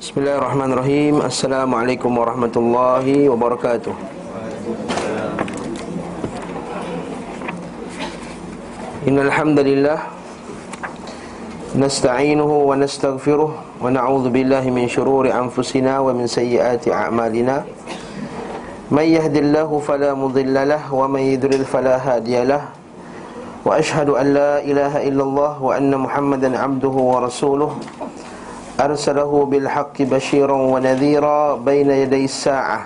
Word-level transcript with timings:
Bismillahirrahmanirrahim 0.00 1.20
Assalamualaikum 1.20 2.08
warahmatullahi 2.08 3.28
wabarakatuh 3.28 3.92
Innalhamdulillah 9.04 10.00
Nasta'inuhu 11.76 12.72
wa 12.72 12.80
nasta'gfiruh 12.80 13.52
Wa 13.76 13.92
na'udhu 13.92 14.32
billahi 14.32 14.72
min 14.72 14.88
syururi 14.88 15.36
anfusina 15.36 16.00
Wa 16.00 16.16
min 16.16 16.24
sayyiati 16.24 16.88
a'malina 16.88 17.68
Man 18.88 19.04
yahdillahu 19.04 19.84
falamudillalah 19.84 20.88
Wa 20.88 21.12
man 21.12 21.28
yidril 21.28 21.68
falahadiyalah 21.68 22.80
واشهد 23.60 24.08
ان 24.16 24.26
لا 24.32 24.64
اله 24.64 25.04
الا 25.08 25.22
الله 25.22 25.52
وان 25.62 25.92
محمدا 25.92 26.48
عبده 26.58 26.88
ورسوله 27.12 27.70
ارسله 28.79 29.31
بالحق 29.45 29.97
بشيرا 30.01 30.53
ونذيرا 30.53 31.55
بين 31.55 31.89
يدي 31.91 32.25
الساعه 32.25 32.81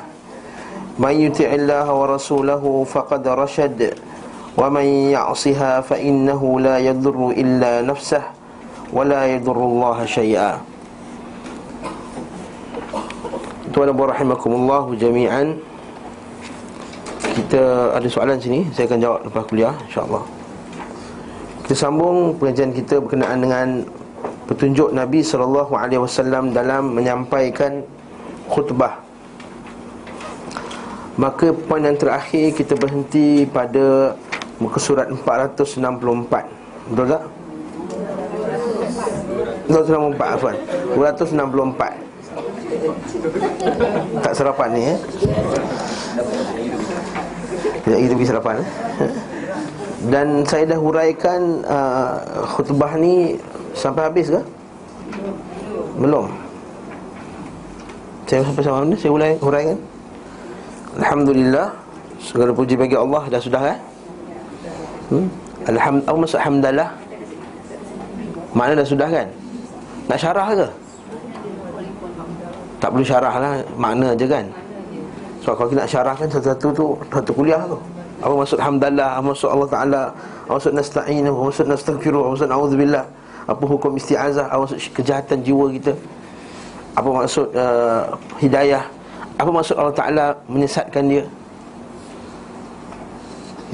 من 1.00 1.14
يطع 1.26 1.50
الله 1.54 1.88
ورسوله 1.94 2.64
فقد 2.86 3.24
رشد 3.28 3.80
ومن 4.58 4.86
يعصها 5.16 5.82
فانه 5.82 6.42
لا 6.60 6.78
يضر 6.78 7.20
الا 7.38 7.82
نفسه 7.82 8.24
ولا 8.94 9.26
يضر 9.26 9.58
الله 9.58 9.98
شيئا 10.06 10.52
Tuan 13.70 13.86
dan 13.86 14.02
rahimakumullah 14.02 14.90
jami'an 14.98 15.54
Kita 17.38 17.94
ada 17.94 18.08
soalan 18.10 18.42
sini 18.42 18.66
Saya 18.74 18.90
akan 18.90 18.98
jawab 18.98 19.20
lepas 19.30 19.46
kuliah 19.46 19.78
InsyaAllah 19.86 20.40
kita 21.70 21.86
sambung 21.86 22.34
pengajian 22.42 22.74
kita 22.74 22.98
berkenaan 22.98 23.46
dengan 23.46 23.68
petunjuk 24.45 24.93
Nabi 24.93 25.25
sallallahu 25.25 25.73
alaihi 25.73 26.01
wasallam 26.01 26.53
dalam 26.53 26.93
menyampaikan 26.93 27.81
khutbah. 28.49 29.01
Maka 31.15 31.55
poin 31.55 31.81
yang 31.81 31.95
terakhir 31.95 32.53
kita 32.59 32.75
berhenti 32.75 33.47
pada 33.47 34.19
muka 34.59 34.83
surat 34.83 35.07
464. 35.09 35.71
Betul 36.91 37.07
tak? 37.07 37.23
264 39.71 40.35
afwan. 40.37 40.57
264. 40.99 42.05
Tak 44.21 44.33
sarapan 44.35 44.69
ni 44.75 44.83
eh. 44.91 44.99
Sekejap 47.85 47.99
kita 48.01 48.13
pergi 48.19 48.29
sarapan 48.29 48.55
eh. 48.61 48.69
Dan 50.05 50.45
saya 50.45 50.69
dah 50.69 50.77
huraikan 50.77 51.65
uh, 51.65 52.45
khutbah 52.45 52.93
ni 53.01 53.41
sampai 53.75 54.03
habis 54.09 54.31
ke? 54.31 54.41
Belum. 55.99 56.27
Saya 58.25 58.41
sampai 58.41 58.63
sama 58.65 58.83
mana? 58.83 58.97
Saya 58.97 59.13
urai, 59.13 59.33
huraikan. 59.43 59.79
Alhamdulillah. 60.99 61.69
Segala 62.25 62.51
puji 62.57 62.75
bagi 62.79 62.97
Allah 62.97 63.23
dah 63.29 63.41
sudah 63.43 63.61
kan? 63.61 63.79
Hmm? 65.13 65.27
Alhamdulillah. 65.69 66.25
Apa 66.33 66.39
hamdalah? 66.41 66.89
Mana 68.55 68.73
dah 68.79 68.87
sudah 68.87 69.09
kan? 69.11 69.27
Nak 70.09 70.19
syarah 70.19 70.49
ke? 70.55 70.69
Tak 72.85 72.93
perlu 72.93 73.07
syarah 73.07 73.35
lah 73.41 73.53
Makna 73.81 74.13
je 74.13 74.29
kan 74.29 74.45
So 75.41 75.57
kalau 75.57 75.73
kita 75.73 75.89
nak 75.89 75.91
syarah 75.91 76.15
kan 76.21 76.29
Satu-satu 76.29 76.69
tu 76.77 76.87
Satu 77.09 77.33
kuliah 77.33 77.65
tu 77.65 77.81
apa 78.25 78.33
maksud 78.41 78.57
hamdallah 78.57 79.21
Apa 79.21 79.27
maksud 79.33 79.49
Allah 79.53 79.69
Ta'ala 79.69 80.03
Apa 80.49 80.53
maksud 80.57 80.73
nasta'inu 80.73 81.29
Apa 81.33 81.43
maksud 81.49 81.67
nastaghfiru 81.69 82.19
Apa 82.25 82.29
maksud 82.37 82.49
na'udzubillah 82.49 83.05
Apa 83.45 83.65
hukum 83.69 83.93
isti'azah 84.01 84.49
Apa 84.49 84.65
maksud 84.65 84.81
kejahatan 84.97 85.45
jiwa 85.45 85.69
kita? 85.73 85.93
Apa 86.95 87.09
maksud 87.11 87.47
uh, 87.53 88.15
hidayah? 88.39 88.87
Apa 89.35 89.51
maksud 89.51 89.75
Allah 89.75 89.97
Ta'ala 89.97 90.27
menyesatkan 90.47 91.11
dia? 91.11 91.25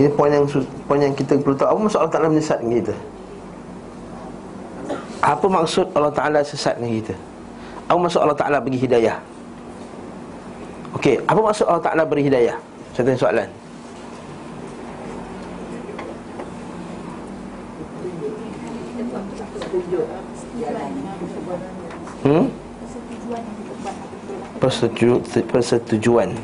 Ini 0.01 0.09
poin 0.17 0.33
yang, 0.33 0.49
poin 0.89 1.01
yang 1.05 1.13
kita 1.13 1.37
perlu 1.37 1.53
tahu. 1.53 1.69
Apa 1.69 1.81
maksud 1.85 1.99
Allah 2.01 2.15
Ta'ala 2.17 2.29
menyesatkan 2.33 2.69
kita? 2.73 2.95
Apa 5.21 5.47
maksud 5.53 5.87
Allah 5.93 6.15
Ta'ala 6.17 6.41
sesatkan 6.41 6.89
kita? 6.89 7.15
Apa 7.93 7.99
maksud 8.01 8.25
Allah 8.25 8.39
Ta'ala 8.41 8.57
bagi 8.57 8.81
hidayah? 8.81 9.21
Okey, 10.97 11.21
apa 11.29 11.41
maksud 11.45 11.69
Allah 11.69 11.85
Ta'ala 11.85 12.03
beri 12.09 12.25
hidayah? 12.25 12.57
Saya 12.97 13.05
tanya 13.05 13.21
soalan 13.21 13.60
Hmm? 22.21 22.53
Persetuju, 24.61 25.25
persetujuan 25.49 26.37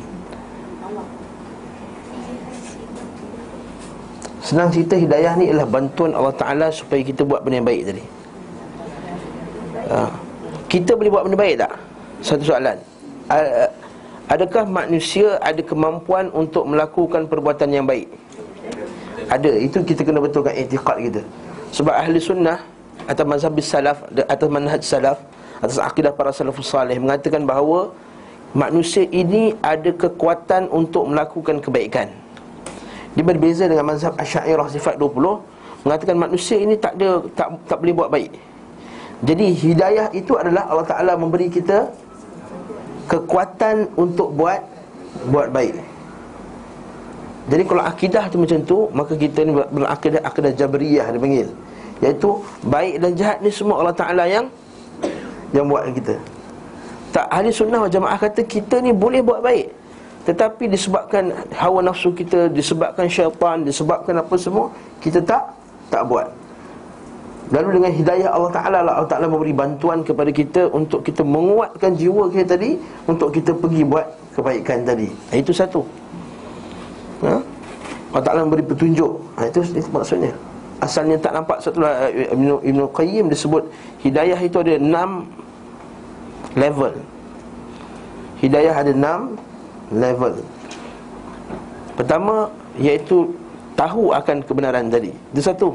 Senang 4.40 4.72
cerita 4.72 4.96
hidayah 4.96 5.36
ni 5.36 5.52
ialah 5.52 5.68
bantuan 5.68 6.16
Allah 6.16 6.32
Ta'ala 6.32 6.66
supaya 6.72 7.04
kita 7.04 7.28
buat 7.28 7.44
benda 7.44 7.60
yang 7.60 7.68
baik 7.68 7.82
tadi 7.92 8.04
ha. 9.92 10.08
Kita 10.64 10.96
boleh 10.96 11.12
buat 11.12 11.28
benda 11.28 11.36
baik 11.36 11.60
tak? 11.60 11.72
Satu 12.24 12.42
soalan 12.48 12.80
Adakah 14.32 14.64
manusia 14.64 15.36
ada 15.44 15.60
kemampuan 15.60 16.32
untuk 16.32 16.64
melakukan 16.64 17.28
perbuatan 17.28 17.68
yang 17.68 17.84
baik? 17.84 18.08
Ada, 19.28 19.60
itu 19.60 19.82
kita 19.84 20.08
kena 20.08 20.24
betulkan 20.24 20.56
etiqat 20.56 20.96
kita 21.04 21.22
Sebab 21.76 21.92
ahli 21.92 22.16
sunnah 22.16 22.64
atau 23.04 23.28
mazhab 23.28 23.54
salaf 23.60 24.02
atau 24.24 24.46
manhaj 24.48 24.80
salaf 24.80 25.20
atas 25.60 25.80
akidah 25.80 26.12
para 26.12 26.32
salafus 26.32 26.68
salih 26.68 26.96
mengatakan 27.00 27.44
bahawa 27.48 27.92
manusia 28.52 29.04
ini 29.08 29.56
ada 29.64 29.92
kekuatan 29.92 30.68
untuk 30.68 31.08
melakukan 31.08 31.60
kebaikan. 31.60 32.08
Dia 33.16 33.24
berbeza 33.24 33.64
dengan 33.64 33.88
mazhab 33.88 34.12
Asy'ariyah 34.20 34.68
sifat 34.68 35.00
20 35.00 35.88
mengatakan 35.88 36.16
manusia 36.18 36.60
ini 36.60 36.76
tak 36.76 37.00
ada 37.00 37.24
tak 37.32 37.48
tak 37.64 37.78
boleh 37.80 37.94
buat 37.96 38.10
baik. 38.12 38.32
Jadi 39.24 39.46
hidayah 39.56 40.12
itu 40.12 40.36
adalah 40.36 40.68
Allah 40.68 40.84
Taala 40.84 41.12
memberi 41.16 41.48
kita 41.48 41.88
kekuatan 43.08 43.96
untuk 43.96 44.36
buat 44.36 44.60
buat 45.32 45.48
baik. 45.48 45.96
Jadi 47.46 47.62
kalau 47.62 47.82
akidah 47.86 48.26
tu 48.26 48.36
macam 48.42 48.58
tu, 48.66 48.78
maka 48.90 49.14
kita 49.14 49.46
ni 49.46 49.54
berakidah 49.54 50.20
akidah 50.26 50.50
jabriyah 50.50 51.06
dia 51.14 51.20
panggil. 51.22 51.48
Iaitu 52.02 52.28
baik 52.66 52.94
dan 53.00 53.10
jahat 53.16 53.38
ni 53.40 53.48
semua 53.54 53.80
Allah 53.80 53.96
Ta'ala 53.96 54.28
yang 54.28 54.52
Yang 55.54 55.66
buat 55.70 55.82
kita. 55.94 56.14
Tak 57.14 57.26
ahli 57.30 57.48
sunnah 57.54 57.78
wal 57.86 57.92
jamaah 57.92 58.18
kata 58.18 58.42
kita 58.44 58.82
ni 58.82 58.90
boleh 58.90 59.22
buat 59.22 59.40
baik. 59.40 59.66
Tetapi 60.26 60.66
disebabkan 60.66 61.30
hawa 61.54 61.86
nafsu 61.86 62.10
kita 62.10 62.50
Disebabkan 62.50 63.06
syaitan 63.06 63.62
Disebabkan 63.62 64.18
apa 64.18 64.34
semua 64.34 64.74
Kita 64.98 65.22
tak 65.22 65.54
tak 65.86 66.02
buat. 66.02 66.26
Lalu 67.54 67.78
dengan 67.78 67.94
hidayah 67.94 68.34
Allah 68.34 68.50
Ta'ala 68.50 68.78
lah 68.82 68.92
Allah 68.98 69.06
Ta'ala 69.06 69.30
memberi 69.30 69.54
bantuan 69.54 70.02
kepada 70.02 70.34
kita 70.34 70.66
Untuk 70.74 71.06
kita 71.06 71.22
menguatkan 71.22 71.94
jiwa 71.94 72.26
kita 72.26 72.58
tadi 72.58 72.74
Untuk 73.06 73.30
kita 73.30 73.54
pergi 73.54 73.86
buat 73.86 74.02
kebaikan 74.36 74.84
tadi. 74.84 75.08
Itu 75.32 75.54
satu. 75.56 75.80
Ha? 77.24 77.40
Allah 78.12 78.24
Ta'ala 78.26 78.44
memberi 78.44 78.66
petunjuk. 78.66 79.16
Ha, 79.40 79.48
itu, 79.48 79.64
itu 79.72 79.88
maksudnya 79.88 80.34
asalnya 80.80 81.16
tak 81.16 81.32
nampak 81.32 81.58
satu 81.64 81.80
Ibn, 81.82 82.60
Ibn 82.60 82.80
Qayyim 82.92 83.32
disebut 83.32 83.68
hidayah 84.04 84.36
itu 84.40 84.56
ada 84.60 84.76
enam 84.76 85.24
level. 86.56 86.92
Hidayah 88.44 88.74
ada 88.76 88.92
enam 88.92 89.20
level. 89.88 90.34
Pertama 91.96 92.52
iaitu 92.76 93.32
tahu 93.72 94.12
akan 94.12 94.44
kebenaran 94.44 94.92
tadi. 94.92 95.12
Itu 95.32 95.40
satu. 95.40 95.68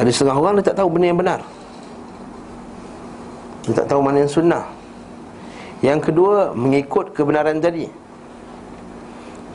Ada 0.00 0.08
setengah 0.08 0.36
orang 0.40 0.52
dia 0.56 0.72
tak 0.72 0.80
tahu 0.80 0.88
benda 0.88 1.06
yang 1.12 1.20
benar. 1.20 1.40
Dia 3.68 3.74
tak 3.76 3.86
tahu 3.92 4.00
mana 4.00 4.24
yang 4.24 4.32
sunnah. 4.32 4.64
Yang 5.84 6.00
kedua 6.08 6.56
mengikut 6.56 7.12
kebenaran 7.12 7.60
tadi. 7.60 7.92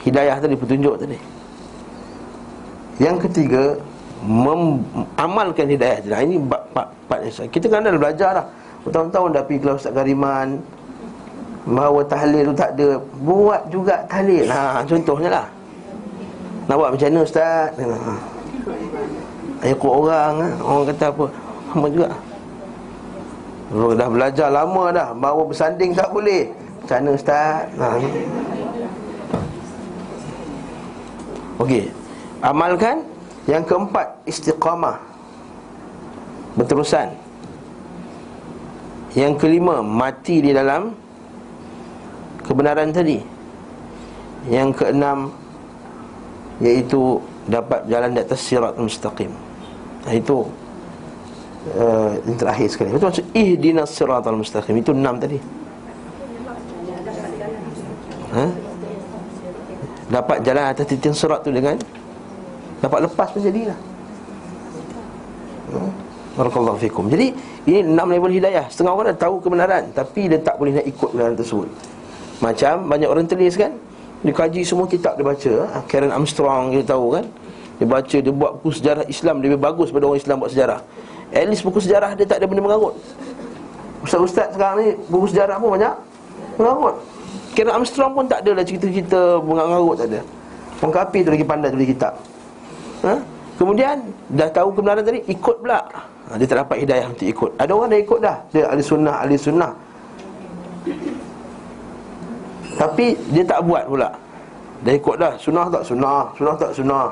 Hidayah 0.05 0.37
tadi 0.37 0.55
petunjuk 0.55 1.01
tadi 1.01 1.36
yang 2.97 3.17
ketiga 3.21 3.77
Mengamalkan 4.25 5.69
hidayah 5.69 6.01
nah, 6.09 6.19
Ini 6.25 6.41
part, 6.49 6.63
part, 6.73 6.89
part 7.05 7.21
Kita 7.29 7.65
kan 7.69 7.85
dah 7.85 7.93
belajar 7.93 8.31
lah 8.33 8.45
Bertahun-tahun 8.87 9.35
dah 9.35 9.43
pergi 9.43 9.59
kelas 9.59 9.75
Ustaz 9.83 9.91
Kariman. 9.91 10.63
Bahawa 11.67 12.07
tahlil 12.07 12.47
tu 12.47 12.55
tak 12.55 12.71
ada. 12.79 12.95
Buat 13.19 13.61
juga 13.67 13.99
tahlil. 14.07 14.47
Ha, 14.47 14.79
Contohnya 14.87 15.27
lah. 15.27 15.47
Nak 16.71 16.75
buat 16.79 16.89
macam 16.95 17.07
mana 17.11 17.19
Ustaz? 17.27 17.75
Ha. 17.75 18.13
Ikut 19.67 19.91
orang 19.91 20.33
ha. 20.39 20.47
Orang 20.63 20.85
kata 20.87 21.05
apa? 21.11 21.25
Sama 21.67 21.87
juga. 21.91 22.09
Oh, 23.75 23.91
Dah 23.91 24.07
belajar 24.07 24.47
lama 24.47 24.83
dah. 24.95 25.09
Bahawa 25.11 25.43
bersanding 25.43 25.91
tak 25.91 26.07
boleh. 26.07 26.47
Macam 26.79 26.95
mana 27.03 27.11
Ustaz? 27.11 27.67
Ha. 27.75 27.87
Okey 31.59 32.06
Amalkan. 32.41 33.03
Yang 33.47 33.63
keempat 33.71 34.07
Istiqamah. 34.27 34.99
Berterusan. 36.59 37.15
Yang 39.15 39.33
kelima 39.39 39.79
Mati 39.79 40.43
di 40.43 40.51
dalam 40.51 40.91
Kebenaran 42.43 42.91
tadi. 42.91 43.23
Yang 44.51 44.83
keenam 44.83 45.31
Iaitu 46.59 47.23
Dapat 47.47 47.87
jalan 47.87 48.11
di 48.11 48.19
atas 48.19 48.43
sirat 48.43 48.75
mustaqim. 48.75 49.31
Itu 50.11 50.51
uh, 51.79 52.11
Yang 52.27 52.37
terakhir 52.43 52.67
sekali. 52.67 52.91
Itu 52.91 53.07
maksud 53.07 53.25
Ihdinas 53.31 53.95
sirat 53.95 54.27
mustaqim? 54.27 54.75
Itu 54.75 54.91
enam 54.91 55.15
tadi. 55.15 55.39
Ha? 58.35 58.43
Dapat 60.11 60.43
jalan 60.43 60.63
atas 60.67 60.85
titik 60.91 61.15
sirat 61.15 61.47
tu 61.47 61.55
dengan 61.55 61.79
Dapat 62.77 62.99
lepas 63.09 63.27
pun 63.33 63.41
jadilah. 63.41 63.77
Hmm? 65.73 65.91
Barakallahu 66.37 66.77
fikum. 66.77 67.09
Jadi 67.09 67.33
ini 67.65 67.81
enam 67.81 68.13
level 68.13 68.29
hidayah. 68.29 68.69
Setengah 68.69 68.93
orang 68.93 69.05
dah 69.11 69.17
tahu 69.25 69.41
kebenaran 69.41 69.89
Tapi 69.89 70.29
dia 70.29 70.37
tak 70.37 70.61
boleh 70.61 70.77
nak 70.77 70.85
ikut 70.85 71.09
kebenaran 71.09 71.33
tersebut. 71.33 71.67
Macam 72.37 72.73
banyak 72.85 73.09
orang 73.09 73.25
tulis 73.25 73.57
kan 73.57 73.73
Dia 74.21 74.29
kaji 74.29 74.61
semua 74.61 74.85
kitab 74.85 75.17
dia 75.17 75.25
baca. 75.25 75.53
Ha, 75.73 75.77
Karen 75.89 76.13
Armstrong 76.13 76.77
dia 76.77 76.85
tahu 76.85 77.17
kan? 77.17 77.25
Dia 77.77 77.85
baca, 77.89 78.17
dia 78.21 78.33
buat 78.33 78.51
buku 78.61 78.69
sejarah 78.73 79.05
Islam. 79.09 79.41
Lebih 79.41 79.57
bagus 79.57 79.89
pada 79.89 80.05
orang 80.05 80.21
Islam 80.21 80.35
buat 80.41 80.53
sejarah. 80.53 80.79
At 81.33 81.45
least 81.49 81.65
buku 81.65 81.81
sejarah 81.81 82.13
dia 82.13 82.25
tak 82.29 82.37
ada 82.41 82.45
benda 82.45 82.61
mengarut. 82.61 82.93
Ustaz-ustaz 84.05 84.53
sekarang 84.53 84.77
ni 84.77 84.87
Buku 85.09 85.25
sejarah 85.33 85.57
pun 85.57 85.73
banyak 85.73 85.93
Mengarut. 86.61 87.01
Karen 87.57 87.73
Armstrong 87.73 88.13
pun 88.13 88.29
tak 88.29 88.45
ada 88.45 88.61
lah 88.61 88.61
cerita-cerita 88.61 89.41
mengarut 89.41 89.97
tak 89.97 90.13
ada. 90.13 90.21
Orang 90.77 90.93
kapi 90.93 91.25
tu 91.25 91.29
lagi 91.33 91.41
pandai 91.41 91.73
tulis 91.73 91.89
kitab 91.89 92.13
ha? 93.05 93.15
Kemudian 93.57 93.97
dah 94.37 94.49
tahu 94.53 94.69
kebenaran 94.69 95.01
tadi 95.01 95.19
ikut 95.25 95.55
pula. 95.65 95.81
Ha, 96.29 96.37
Dia 96.37 96.45
tak 96.45 96.57
dapat 96.61 96.77
hidayah 96.85 97.07
untuk 97.09 97.25
ikut. 97.25 97.51
Ada 97.57 97.71
orang 97.73 97.89
dah 97.89 97.99
ikut 97.99 98.19
dah. 98.21 98.37
Dia 98.53 98.63
ahli 98.69 98.83
sunnah, 98.85 99.15
ahli 99.25 99.35
sunnah. 99.37 99.71
Tapi 102.77 103.05
dia 103.33 103.43
tak 103.43 103.59
buat 103.65 103.83
pula. 103.89 104.09
Dah 104.85 104.93
ikut 104.93 105.15
dah, 105.17 105.33
sunnah 105.41 105.65
tak 105.73 105.83
sunnah 105.89 106.21
Sunnah 106.37 106.55
tak 106.61 106.71
sunnah. 106.77 107.09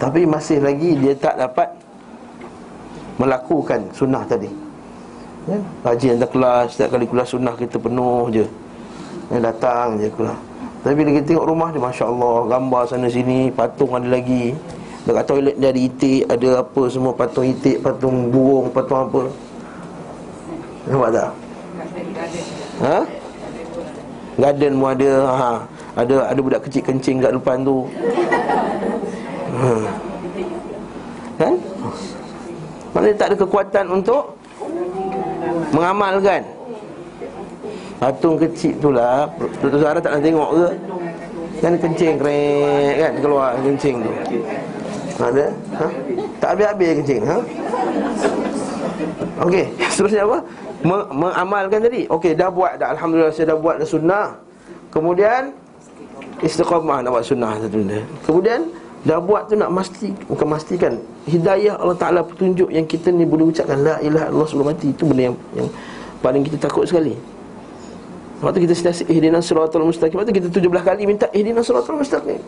Tapi 0.00 0.24
masih 0.24 0.64
lagi 0.64 0.96
dia 0.96 1.12
tak 1.16 1.36
dapat 1.36 1.68
Melakukan 3.20 3.80
sunnah 3.92 4.24
tadi. 4.24 4.48
Ya? 5.48 5.56
Haji 5.84 6.16
yang 6.16 6.20
kelas 6.20 6.76
Setiap 6.76 6.96
kali 6.96 7.08
kelas 7.08 7.28
sunnah 7.32 7.54
kita 7.56 7.76
penuh 7.76 8.28
je. 8.32 8.44
Ya, 9.32 9.52
Datang 9.52 10.00
je 10.00 10.08
kelas 10.08 10.45
tapi 10.86 11.02
bila 11.02 11.18
kita 11.18 11.34
tengok 11.34 11.50
rumah 11.50 11.74
dia 11.74 11.82
Masya 11.82 12.06
Allah 12.06 12.46
Gambar 12.46 12.86
sana 12.86 13.10
sini 13.10 13.50
Patung 13.50 13.90
ada 13.98 14.06
lagi 14.06 14.54
Dekat 15.02 15.26
toilet 15.26 15.58
dia 15.58 15.74
ada 15.74 15.80
itik 15.82 16.22
Ada 16.30 16.62
apa 16.62 16.82
semua 16.86 17.10
Patung 17.10 17.42
itik 17.42 17.82
Patung 17.82 18.30
burung 18.30 18.70
Patung 18.70 19.10
apa 19.10 19.22
Nampak 20.86 21.10
tak? 21.10 21.30
Ha? 22.86 22.98
Garden 24.38 24.72
pun 24.78 24.88
ada 24.94 25.10
ha. 25.26 25.50
Ada 25.98 26.14
ada 26.30 26.38
budak 26.38 26.62
kecil 26.70 26.86
kencing 26.86 27.18
kat 27.18 27.34
depan 27.34 27.66
tu 27.66 27.90
ha. 29.58 29.90
Kan? 31.34 31.54
Mana 32.94 33.10
tak 33.18 33.34
ada 33.34 33.36
kekuatan 33.42 33.90
untuk 33.90 34.38
Mengamalkan 35.74 36.46
Patung 37.96 38.36
kecil 38.36 38.76
tu 38.78 38.92
lah 38.92 39.24
Dr. 39.60 39.78
Zahra 39.80 39.98
tak 40.00 40.18
nak 40.18 40.22
tengok 40.22 40.50
ke 40.52 40.66
Kan 41.64 41.72
kencing 41.80 42.14
krek 42.20 42.92
kan 43.00 43.12
Keluar 43.24 43.56
kencing 43.64 44.04
tu 44.04 44.12
ada? 45.16 45.48
Ha? 45.80 45.86
Tak 46.44 46.48
habis-habis 46.52 46.90
kencing 47.00 47.22
ha? 47.24 47.36
Okey, 49.44 49.64
seterusnya 49.92 50.24
apa? 50.24 50.38
Mengamalkan 51.12 51.80
tadi. 51.84 52.08
Okey, 52.08 52.32
dah 52.32 52.48
buat 52.48 52.80
dah 52.80 52.96
alhamdulillah 52.96 53.32
saya 53.32 53.52
dah 53.52 53.58
buat 53.58 53.76
dah 53.80 53.88
sunnah. 53.88 54.26
Kemudian 54.88 55.52
istiqamah 56.40 57.04
nak 57.04 57.10
buat 57.16 57.24
sunnah 57.24 57.52
satu 57.60 57.76
benda. 57.84 58.00
Kemudian 58.24 58.60
dah 59.04 59.18
buat 59.20 59.48
tu 59.48 59.54
nak 59.60 59.70
mesti 59.72 60.08
bukan 60.26 60.46
pastikan 60.56 60.92
hidayah 61.28 61.76
Allah 61.78 61.96
Taala 61.96 62.20
petunjuk 62.24 62.72
yang 62.72 62.88
kita 62.88 63.12
ni 63.12 63.28
boleh 63.28 63.52
ucapkan 63.52 63.78
la 63.84 64.00
ilaha 64.00 64.32
illallah 64.32 64.48
sebelum 64.48 64.66
mati 64.72 64.90
itu 64.90 65.04
benda 65.04 65.22
yang 65.32 65.36
yang 65.52 65.68
paling 66.24 66.42
kita 66.44 66.56
takut 66.56 66.88
sekali. 66.88 67.14
Waktu 68.44 68.68
kita 68.68 68.74
sentiasa 68.76 69.02
ihdinas 69.08 69.48
siratal 69.48 69.88
mustaqim. 69.88 70.20
Waktu 70.20 70.32
kita 70.36 70.48
17 70.52 70.68
kali 70.84 71.02
minta 71.08 71.26
ihdinas 71.32 71.64
siratal 71.64 71.96
mustaqim. 71.96 72.40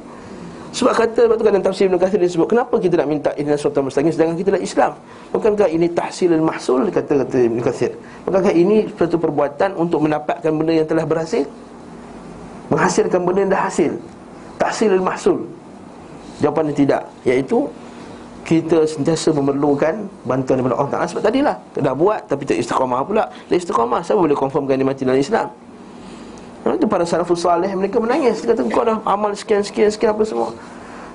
Sebab 0.68 0.92
kata 0.92 1.32
waktu 1.32 1.42
dalam 1.48 1.64
tafsir 1.64 1.88
Ibn 1.88 1.96
Kathir 1.96 2.20
disebut 2.20 2.52
Kenapa 2.52 2.76
kita 2.76 3.00
nak 3.00 3.08
minta 3.08 3.30
ihdinas 3.40 3.64
siratal 3.64 3.88
mustaqim 3.88 4.12
Sedangkan 4.12 4.36
kita 4.36 4.52
adalah 4.52 4.60
Islam? 4.60 4.92
Bukankah 5.32 5.68
ini 5.72 5.88
tahsil 5.88 6.28
al-mahsul 6.36 6.92
Kata 6.92 7.24
kata 7.24 7.36
Ibn 7.48 7.58
Kathir? 7.64 7.96
Bukankah 8.28 8.52
ini 8.52 8.84
suatu 8.92 9.16
perbuatan 9.16 9.80
Untuk 9.80 10.04
mendapatkan 10.04 10.52
benda 10.52 10.76
yang 10.76 10.84
telah 10.84 11.08
berhasil? 11.08 11.48
Menghasilkan 12.68 13.20
benda 13.24 13.48
yang 13.48 13.52
dah 13.56 13.62
hasil. 13.64 13.92
Tahsil 14.60 14.92
al-mahsul 14.92 15.48
Jawapannya 16.44 16.76
tidak. 16.76 17.08
Iaitu 17.24 17.64
kita 18.44 18.84
sentiasa 18.84 19.32
memerlukan 19.32 20.04
bantuan 20.28 20.60
daripada 20.60 20.76
Allah 20.76 20.92
Ta'ala. 20.92 21.06
Sebab 21.08 21.22
tadilah 21.24 21.56
Dah 21.80 21.96
buat 21.96 22.28
tapi 22.28 22.44
tak 22.44 22.60
istiqamah 22.60 23.08
pula. 23.08 23.24
Tak 23.48 23.56
istiqamah 23.56 24.04
Siapa 24.04 24.20
boleh 24.20 24.36
confirmkan 24.36 24.76
dia 24.76 24.84
mati 24.84 25.08
dalam 25.08 25.16
Islam 25.16 25.48
itu 26.74 26.86
para 26.90 27.04
salafus 27.06 27.46
salih 27.46 27.70
mereka 27.72 28.02
menangis. 28.02 28.42
Dia 28.42 28.52
kata 28.52 28.66
kau 28.68 28.84
dah 28.84 28.98
amal 29.06 29.30
sekian 29.32 29.62
sekian 29.62 29.88
sekian 29.88 30.10
apa 30.12 30.24
semua. 30.26 30.50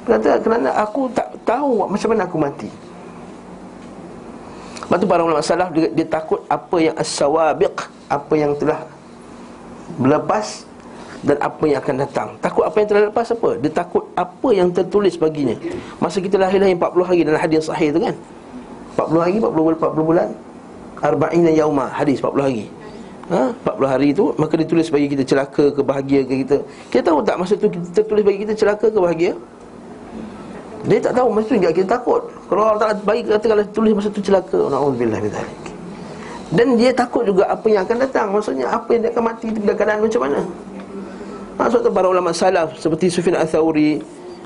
Dia 0.08 0.18
kata 0.18 0.30
kerana 0.40 0.70
aku 0.80 1.12
tak 1.12 1.30
tahu 1.44 1.84
macam 1.86 2.08
mana 2.16 2.24
aku 2.26 2.38
mati. 2.40 2.70
Lepas 4.84 4.98
tu 5.00 5.08
para 5.10 5.22
ulama 5.26 5.42
salaf 5.42 5.70
dia, 5.74 5.90
dia 5.90 6.06
takut 6.06 6.44
apa 6.52 6.76
yang 6.78 6.94
as-sawabiq 7.00 7.76
Apa 8.12 8.34
yang 8.38 8.54
telah 8.60 8.86
berlepas 9.98 10.70
dan 11.24 11.40
apa 11.40 11.64
yang 11.66 11.80
akan 11.80 11.96
datang. 12.04 12.30
Takut 12.44 12.64
apa 12.68 12.76
yang 12.84 12.88
telah 12.92 13.04
lepas 13.10 13.28
apa? 13.32 13.50
Dia 13.58 13.72
takut 13.72 14.04
apa 14.14 14.50
yang 14.52 14.70
tertulis 14.70 15.16
baginya. 15.16 15.56
Masa 15.98 16.20
kita 16.20 16.36
lahir 16.36 16.60
lahir 16.60 16.76
40 16.76 17.10
hari 17.10 17.22
dalam 17.24 17.40
hadis 17.40 17.64
sahih 17.64 17.90
tu 17.96 18.00
kan? 18.04 18.16
40 19.00 19.24
hari, 19.24 19.36
40, 19.42 19.82
40 19.82 20.04
bulan 20.06 20.28
Arba'ina 21.02 21.50
yaumah, 21.50 21.90
hadis 21.90 22.22
40 22.22 22.44
hari 22.44 22.66
ha, 23.32 23.54
40 23.64 23.94
hari 23.94 24.08
itu 24.12 24.36
Maka 24.36 24.54
ditulis 24.60 24.88
bagi 24.92 25.08
kita 25.08 25.24
celaka 25.24 25.72
ke 25.72 25.82
bahagia 25.84 26.22
ke 26.28 26.34
kita. 26.44 26.58
Kita 26.92 27.02
tahu 27.14 27.20
tak 27.24 27.36
masa 27.40 27.54
tu 27.56 27.68
kita 27.72 28.02
tulis 28.04 28.24
bagi 28.26 28.40
kita 28.44 28.54
celaka 28.58 28.88
ke 28.92 29.00
bahagia 29.00 29.32
Dia 30.84 31.00
tak 31.00 31.14
tahu 31.16 31.28
masa 31.32 31.46
tu 31.48 31.56
juga 31.56 31.72
kita 31.72 31.88
takut. 31.96 32.22
Kalau 32.52 32.62
Allah 32.68 32.82
Ta'ala 32.82 32.96
bagi 33.08 33.22
kata 33.24 33.46
kalau 33.48 33.64
tulis 33.72 33.92
masa 33.96 34.08
tu 34.12 34.20
celaka. 34.20 34.60
Na'udzubillah 34.68 35.20
Dan 36.52 36.68
dia 36.76 36.92
takut 36.92 37.24
juga 37.24 37.48
apa 37.48 37.66
yang 37.72 37.88
akan 37.88 37.98
datang. 38.04 38.28
Maksudnya 38.36 38.68
apa 38.68 38.90
yang 38.92 39.02
dia 39.08 39.12
akan 39.16 39.24
mati 39.24 39.48
dalam 39.56 39.76
keadaan 39.80 40.00
macam 40.04 40.22
mana? 40.28 40.40
Ha, 41.54 41.62
Sebab 41.70 41.82
tu 41.86 41.92
para 41.94 42.08
ulama 42.10 42.34
salaf 42.34 42.74
Seperti 42.82 43.14
Sufyan 43.14 43.38
Al-Thawri 43.38 44.02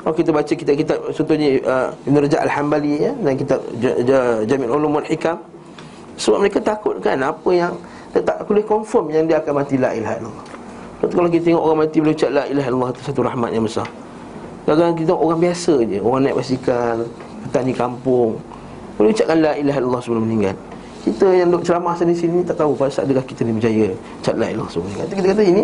Oh, 0.05 0.15
kita 0.15 0.31
baca 0.31 0.47
kitab-kitab 0.47 1.03
contohnya 1.11 1.59
uh, 1.67 1.89
Ibn 2.07 2.15
Rajab 2.23 2.39
Al-Hambali 2.47 2.95
ya, 2.95 3.11
dan 3.11 3.33
kitab 3.35 3.59
Jami' 4.47 4.69
Ulum 4.71 5.03
Al-Hikam 5.03 5.35
sebab 6.17 6.37
mereka 6.41 6.59
takut 6.59 6.97
kan 6.97 7.21
apa 7.21 7.49
yang 7.53 7.73
dia 8.13 8.21
tak 8.23 8.43
boleh 8.47 8.63
confirm 8.63 9.11
yang 9.11 9.23
dia 9.27 9.39
akan 9.43 9.53
mati 9.63 9.75
la 9.75 9.91
ilaha 9.95 10.15
illallah. 10.19 10.45
Sebab 10.97 11.09
kalau 11.13 11.29
kita 11.29 11.43
tengok 11.53 11.63
orang 11.63 11.79
mati 11.85 11.97
boleh 12.01 12.13
ucap 12.17 12.31
la 12.33 12.43
ilaha 12.49 12.67
illallah 12.71 12.91
itu 12.95 13.01
satu 13.05 13.21
rahmat 13.21 13.49
yang 13.53 13.63
besar. 13.65 13.87
Kadang-kadang 14.65 14.95
kita 14.97 15.07
tengok 15.13 15.23
orang 15.23 15.39
biasa 15.39 15.73
je, 15.87 15.97
orang 16.01 16.21
naik 16.27 16.35
basikal, 16.35 16.97
petani 17.47 17.73
kampung, 17.75 18.31
boleh 18.97 19.09
ucapkan 19.13 19.37
la 19.39 19.51
ilaha 19.55 19.77
illallah 19.79 20.01
sebelum 20.01 20.23
meninggal. 20.25 20.55
Kita 21.07 21.27
yang 21.31 21.47
duk 21.53 21.63
ceramah 21.63 21.95
sini 21.95 22.13
sini 22.17 22.43
tak 22.43 22.59
tahu 22.59 22.75
pada 22.75 22.91
adakah 22.99 23.23
kita 23.23 23.47
ni 23.47 23.55
berjaya 23.55 23.95
ucap 23.95 24.35
la 24.35 24.47
ilaha 24.51 24.67
sebelum 24.67 24.85
meninggal. 24.91 25.07
Kita 25.13 25.27
kata 25.31 25.43
ini 25.45 25.63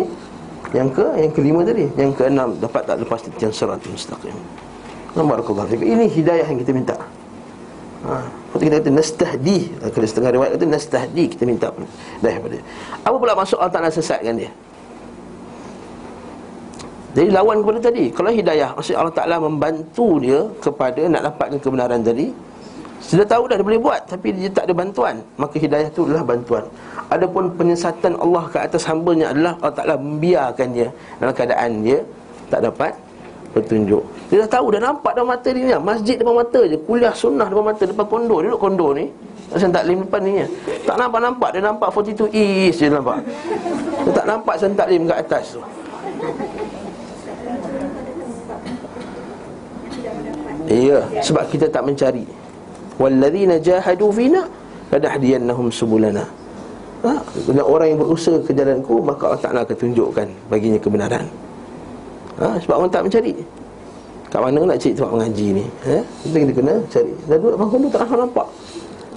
yang 0.72 0.88
ke 0.88 1.06
yang 1.20 1.32
kelima 1.34 1.60
tadi, 1.62 1.84
yang 2.00 2.10
keenam 2.16 2.48
dapat 2.58 2.82
tak 2.88 2.96
lepas 3.02 3.20
titian 3.22 3.52
siratul 3.52 3.92
mustaqim. 3.92 4.34
Fiik. 5.14 5.86
Ini 5.86 6.04
hidayah 6.10 6.46
yang 6.50 6.58
kita 6.58 6.72
minta. 6.74 6.96
Ha. 8.04 8.20
Kita 8.60 8.84
kata 8.84 8.90
nastahdi 8.92 9.72
Kalau 9.80 10.04
setengah 10.04 10.30
riwayat 10.36 10.52
kata 10.60 10.66
nastahdi 10.68 11.24
Kita 11.24 11.48
minta 11.48 11.72
daripada 12.20 12.60
Apa 13.00 13.16
pula 13.16 13.32
maksud 13.32 13.56
Allah 13.56 13.72
Ta'ala 13.72 13.88
sesatkan 13.88 14.44
dia? 14.44 14.52
Jadi 17.16 17.32
lawan 17.32 17.64
kepada 17.64 17.80
tadi 17.88 18.12
Kalau 18.12 18.28
hidayah 18.28 18.76
Maksud 18.76 18.94
Allah 19.00 19.14
Ta'ala 19.16 19.36
membantu 19.40 20.20
dia 20.20 20.44
Kepada 20.60 21.00
nak 21.08 21.32
dapatkan 21.32 21.58
kebenaran 21.64 22.04
tadi 22.04 22.28
Sudah 23.00 23.24
tahu 23.24 23.48
dah 23.48 23.56
dia 23.56 23.66
boleh 23.72 23.80
buat 23.80 24.04
Tapi 24.04 24.36
dia 24.36 24.52
tak 24.52 24.68
ada 24.68 24.74
bantuan 24.76 25.24
Maka 25.40 25.56
hidayah 25.56 25.88
itu 25.88 26.04
adalah 26.04 26.24
bantuan. 26.28 26.64
Adapun 27.08 27.56
penyesatan 27.56 28.20
Allah 28.20 28.44
ke 28.52 28.58
atas 28.60 28.84
hambanya 28.84 29.32
adalah 29.32 29.56
Allah 29.64 29.76
Ta'ala 29.80 29.96
membiarkan 29.96 30.68
dia 30.76 30.88
Dalam 31.16 31.32
keadaan 31.32 31.70
dia 31.80 32.04
Tak 32.52 32.60
dapat 32.68 32.92
petunjuk. 33.54 34.02
Dia 34.28 34.42
dah 34.44 34.50
tahu, 34.58 34.74
dah 34.74 34.82
nampak 34.82 35.14
dalam 35.14 35.30
mata 35.30 35.48
dia 35.48 35.62
ni 35.62 35.72
Masjid 35.78 36.18
depan 36.18 36.34
mata 36.34 36.60
je, 36.66 36.76
kuliah 36.82 37.14
sunnah 37.14 37.46
depan 37.46 37.64
mata 37.70 37.82
Depan 37.86 38.06
kondo, 38.10 38.42
dia 38.42 38.50
duduk 38.50 38.60
kondo 38.60 38.90
ni. 38.90 39.06
Macam 39.54 39.70
taklim 39.70 39.98
depan 40.02 40.20
ni 40.26 40.32
ya. 40.42 40.46
Tak 40.82 40.96
nampak-nampak, 40.98 41.48
dia 41.54 41.62
nampak 41.62 41.88
42 41.94 42.34
East 42.34 42.82
je 42.82 42.90
nampak. 42.90 43.22
Dia 44.02 44.10
tak 44.10 44.26
nampak 44.26 44.54
Sen 44.58 44.74
taklim 44.74 45.06
kat 45.06 45.18
atas 45.22 45.44
tu. 45.54 45.62
Iya, 50.64 51.06
sebab 51.22 51.44
kita 51.52 51.70
tak 51.70 51.86
mencari. 51.86 52.24
Walladzina 52.98 53.60
jahadu 53.62 54.10
fina 54.10 54.42
ladahdiyannahum 54.90 55.70
subulana. 55.70 56.26
Ha? 57.04 57.12
Dan 57.52 57.60
orang 57.60 57.94
yang 57.94 58.00
berusaha 58.00 58.40
ke 58.40 58.56
jalanku 58.56 59.04
Maka 59.04 59.28
Allah 59.28 59.42
Ta'ala 59.44 59.60
akan 59.60 59.76
tunjukkan 59.76 60.24
Baginya 60.48 60.80
kebenaran 60.80 61.28
ha? 62.40 62.58
Sebab 62.58 62.74
orang 62.80 62.90
tak 62.90 63.02
mencari. 63.06 63.34
Kat 64.34 64.42
mana 64.42 64.66
nak 64.66 64.78
cari 64.82 64.92
tempat 64.98 65.12
mengaji 65.14 65.46
ni? 65.62 65.64
Ha? 65.86 65.98
Kita, 66.26 66.38
kena 66.50 66.74
cari. 66.90 67.12
Dan 67.30 67.36
duduk 67.38 67.58
bangun 67.60 67.78
tu 67.86 67.88
tak 67.94 68.10
nampak. 68.10 68.46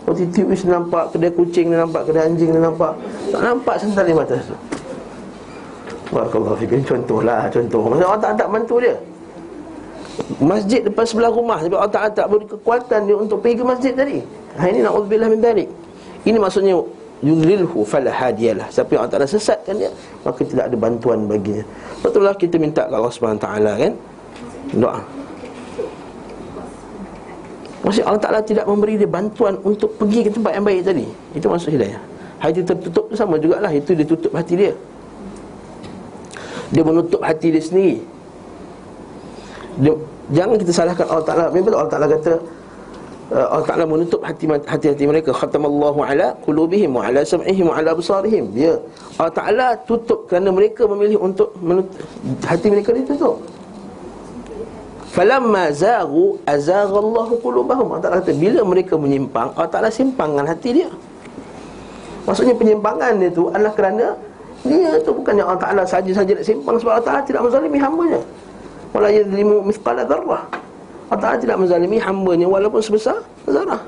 Roti 0.08 0.24
tiwis 0.32 0.64
nampak 0.64 1.12
Kedai 1.12 1.28
kucing 1.36 1.68
nampak 1.76 2.08
Kedai 2.08 2.32
anjing 2.32 2.56
nampak. 2.56 2.96
Tak 3.34 3.42
nampak 3.44 3.76
sental 3.82 4.06
di 4.08 4.14
mata 4.16 4.40
tu. 4.40 4.56
Barakallahu 6.16 6.56
fikir 6.62 6.80
Contoh 6.88 7.20
lah 7.26 7.52
Contoh. 7.52 7.82
Maksudnya 7.92 8.08
Allah 8.08 8.22
tak, 8.24 8.34
tak 8.40 8.48
bantu 8.48 8.76
dia. 8.80 8.96
Masjid 10.40 10.82
depan 10.82 11.04
sebelah 11.04 11.32
rumah 11.34 11.60
Sebab 11.60 11.78
Allah 11.78 11.92
tak, 11.92 12.16
tak 12.16 12.26
beri 12.32 12.46
kekuatan 12.48 13.00
dia 13.04 13.16
Untuk 13.20 13.38
pergi 13.44 13.56
ke 13.60 13.64
masjid 13.68 13.94
tadi. 13.94 14.18
Hari 14.56 14.70
ini 14.78 14.82
na'udzubillah 14.88 15.28
min 15.28 15.42
dalik 15.44 15.68
Ini 16.24 16.38
maksudnya 16.40 16.80
yudlilhu 17.26 17.82
fala 17.82 18.14
hadiyalah 18.14 18.70
siapa 18.70 18.94
yang 18.94 19.06
Allah 19.06 19.14
Taala 19.18 19.28
sesatkan 19.30 19.76
dia 19.78 19.90
maka 20.22 20.42
tidak 20.46 20.70
ada 20.70 20.78
bantuan 20.78 21.26
baginya. 21.26 21.66
Betullah 22.06 22.36
kita 22.38 22.56
minta 22.62 22.86
kepada 22.86 23.02
Allah 23.02 23.14
Subhanahu 23.14 23.42
taala 23.42 23.74
kan? 23.78 23.94
Doa. 24.76 25.02
Maksud 27.88 28.04
Allah 28.04 28.20
Ta'ala 28.20 28.40
tidak 28.44 28.68
memberi 28.68 29.00
dia 29.00 29.08
bantuan 29.08 29.56
untuk 29.64 29.96
pergi 29.96 30.28
ke 30.28 30.30
tempat 30.36 30.60
yang 30.60 30.66
baik 30.68 30.84
tadi. 30.84 31.08
Itu 31.32 31.48
maksud 31.48 31.72
hidayah. 31.72 32.02
Hati 32.44 32.60
tertutup 32.60 33.08
tu 33.08 33.16
sama 33.16 33.40
jugalah. 33.40 33.72
Itu 33.72 33.96
dia 33.96 34.04
tutup 34.04 34.36
hati 34.36 34.60
dia. 34.60 34.76
Dia 36.76 36.84
menutup 36.84 37.24
hati 37.24 37.48
dia 37.48 37.64
sendiri. 37.64 38.04
Dia, 39.80 39.96
Jangan 40.36 40.60
kita 40.60 40.72
salahkan 40.76 41.08
Allah 41.08 41.24
Ta'ala. 41.24 41.46
Memang 41.56 41.80
Allah 41.80 41.92
Ta'ala 41.92 42.08
kata 42.12 42.34
Allah 43.28 43.68
Ta'ala 43.68 43.84
menutup 43.84 44.24
hati-hati 44.24 45.04
mereka. 45.04 45.36
Khatamallahu 45.36 46.00
ala 46.00 46.32
qulubihim 46.48 46.96
wa 46.96 47.04
ala 47.04 47.28
sam'ihim 47.28 47.68
wa 47.68 47.76
ala 47.76 47.92
besarihim 47.92 48.56
Dia 48.56 48.80
Allah 49.20 49.34
Ta'ala 49.36 49.68
tutup 49.84 50.32
kerana 50.32 50.48
mereka 50.48 50.88
memilih 50.88 51.20
untuk 51.20 51.52
menutup, 51.60 51.92
Hati 52.48 52.72
mereka 52.72 52.96
ditutup. 52.96 53.44
Falamma 55.12 55.76
zaghu 55.76 56.40
azaghallahu 56.48 57.36
qulubahum. 57.44 58.00
Allah 58.00 58.04
Ta'ala 58.08 58.18
kata 58.24 58.32
bila 58.32 58.64
mereka 58.64 58.96
menyimpang 58.96 59.52
Allah 59.60 59.72
Ta'ala 59.76 59.90
simpangkan 59.92 60.48
hati 60.48 60.80
dia. 60.80 60.90
Maksudnya 62.24 62.56
penyimpangan 62.56 63.12
dia 63.20 63.32
tu 63.32 63.52
adalah 63.52 63.72
kerana 63.76 64.16
Dia 64.64 65.00
tu 65.04 65.12
bukannya 65.12 65.44
Allah 65.44 65.60
Ta'ala 65.64 65.84
saja-saja 65.88 66.32
nak 66.36 66.44
simpang 66.44 66.76
Sebab 66.76 66.92
Allah 67.00 67.08
Ta'ala 67.08 67.22
tidak 67.28 67.44
menzalimi 67.44 67.76
hambanya. 67.76 68.20
Wala 68.96 69.12
yadlimu 69.12 69.68
mithqala 69.68 70.08
dharrah 70.08 70.48
Allah 71.08 71.22
Ta'ala 71.24 71.38
tidak 71.40 71.58
menzalimi 71.60 71.98
hambanya 72.04 72.48
walaupun 72.52 72.84
sebesar 72.84 73.24
zarah. 73.48 73.80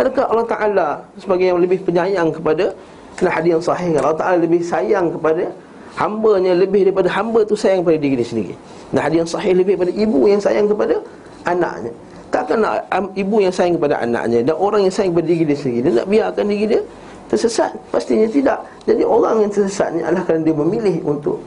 Adakah 0.00 0.24
Allah 0.32 0.46
Ta'ala 0.48 0.88
sebagai 1.20 1.52
yang 1.52 1.60
lebih 1.60 1.84
penyayang 1.84 2.32
kepada 2.32 2.72
Kena 3.20 3.36
hadis 3.36 3.52
yang 3.52 3.60
sahih 3.60 3.92
Allah 4.00 4.16
Ta'ala 4.16 4.40
lebih 4.40 4.64
sayang 4.64 5.12
kepada 5.12 5.52
Hambanya 6.00 6.56
lebih 6.56 6.88
daripada 6.88 7.12
hamba 7.12 7.44
tu 7.44 7.58
sayang 7.58 7.84
kepada 7.84 7.98
diri 8.00 8.24
sendiri. 8.24 8.54
Dan 8.94 9.04
hadis 9.04 9.18
yang 9.20 9.30
sahih 9.36 9.52
lebih 9.52 9.76
daripada 9.76 9.92
ibu 9.92 10.20
yang 10.24 10.40
sayang 10.40 10.64
kepada 10.70 10.96
anaknya. 11.44 11.92
Takkan 12.30 12.62
nak 12.62 12.88
ibu 13.18 13.36
yang 13.42 13.50
sayang 13.50 13.74
kepada 13.74 13.98
anaknya 14.06 14.46
Dan 14.46 14.54
orang 14.54 14.86
yang 14.86 14.94
sayang 14.94 15.10
kepada 15.10 15.26
diri 15.34 15.50
dia 15.50 15.58
sendiri 15.58 15.82
Dia 15.82 15.92
nak 15.98 16.06
biarkan 16.06 16.44
diri 16.46 16.64
dia 16.70 16.80
tersesat. 17.26 17.74
Pastinya 17.90 18.26
tidak. 18.30 18.58
Jadi 18.86 19.02
orang 19.02 19.44
yang 19.44 19.50
tersesat 19.50 19.98
ni 19.98 20.00
adalah 20.00 20.22
kerana 20.24 20.42
dia 20.46 20.54
memilih 20.54 20.96
untuk 21.04 21.42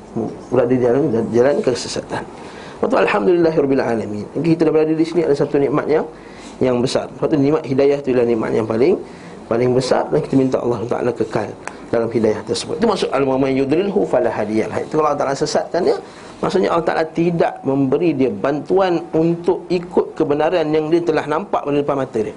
Berada 0.51 0.69
di 0.69 0.77
jalan, 0.83 1.03
jalan 1.31 1.55
kesesatan 1.63 2.23
Lepas 2.83 2.99
tu 2.99 2.99
Alhamdulillahirrabbilalamin 2.99 4.43
Kita 4.43 4.67
dah 4.67 4.73
berada 4.75 4.91
di 4.91 5.05
sini 5.07 5.23
ada 5.23 5.31
satu 5.31 5.55
nikmat 5.55 5.87
yang 5.87 6.03
Yang 6.59 6.75
besar. 6.83 7.07
Lepas 7.07 7.31
tu 7.31 7.39
nikmat 7.39 7.63
hidayah 7.63 7.97
tu 8.03 8.11
adalah 8.11 8.27
nikmat 8.27 8.51
yang 8.51 8.67
paling 8.67 8.99
Paling 9.47 9.71
besar 9.71 10.03
Dan 10.11 10.19
kita 10.19 10.35
minta 10.35 10.59
Allah 10.59 10.83
Ta'ala 10.83 11.15
kekal 11.15 11.47
Dalam 11.87 12.11
hidayah 12.11 12.43
tersebut. 12.43 12.83
Itu 12.83 12.87
maksud 12.91 13.07
Al-Muhammad 13.15 13.55
yudrilhu 13.55 14.03
falahadiyah 14.03 14.67
Itu 14.83 14.99
kalau 14.99 15.15
Allah 15.15 15.21
Ta'ala 15.23 15.31
sesatkan 15.31 15.79
dia 15.87 15.95
Maksudnya 16.43 16.75
Allah 16.75 16.83
Ta'ala 16.83 17.03
tidak 17.07 17.63
memberi 17.63 18.11
dia 18.11 18.27
bantuan 18.27 18.99
Untuk 19.15 19.63
ikut 19.71 20.19
kebenaran 20.19 20.67
yang 20.67 20.91
dia 20.91 20.99
telah 20.99 21.23
nampak 21.23 21.63
Pada 21.63 21.79
depan 21.79 22.03
mata 22.03 22.19
dia. 22.19 22.35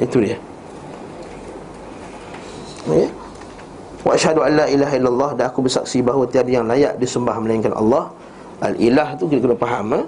Itu 0.00 0.24
dia. 0.24 0.40
Ya? 2.88 3.04
Wa 4.00 4.16
asyhadu 4.16 4.40
an 4.40 4.64
la 4.64 4.66
ilaha 4.72 4.94
illallah 4.96 5.30
dan 5.36 5.44
aku 5.52 5.60
bersaksi 5.68 6.00
bahawa 6.00 6.24
tiada 6.24 6.48
yang 6.48 6.64
layak 6.64 6.96
disembah 6.96 7.36
melainkan 7.36 7.76
Allah 7.76 8.08
Al-ilah 8.58 9.14
tu 9.14 9.30
kita 9.30 9.46
kena 9.46 9.56
faham 9.58 9.86
ha? 9.94 10.00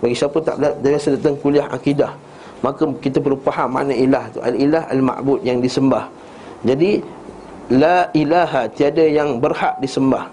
Bagi 0.00 0.14
siapa 0.16 0.38
tak 0.40 0.56
biasa 0.80 1.18
datang 1.18 1.34
kuliah 1.42 1.66
akidah 1.68 2.14
Maka 2.62 2.86
kita 3.02 3.18
perlu 3.22 3.38
faham 3.44 3.70
mana 3.70 3.94
ilah 3.94 4.24
tu. 4.34 4.42
Al-ilah 4.42 4.88
al-ma'bud 4.90 5.42
yang 5.46 5.62
disembah. 5.62 6.10
Jadi 6.66 6.98
La 7.68 8.08
ilaha 8.16 8.64
tiada 8.72 9.04
yang 9.04 9.38
berhak 9.44 9.76
disembah 9.84 10.32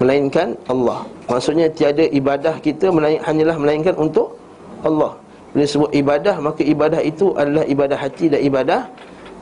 Melainkan 0.00 0.56
Allah. 0.66 1.04
Maksudnya 1.28 1.68
tiada 1.68 2.08
ibadah 2.08 2.58
kita 2.58 2.88
melain, 2.88 3.20
Hanyalah 3.22 3.56
melainkan 3.60 3.94
untuk 3.94 4.34
Allah. 4.82 5.14
Bila 5.52 5.68
sebut 5.68 5.90
ibadah 5.92 6.40
Maka 6.40 6.64
ibadah 6.64 6.98
itu 7.04 7.36
adalah 7.36 7.62
ibadah 7.68 7.98
hati 8.00 8.32
dan 8.32 8.40
ibadah 8.40 8.80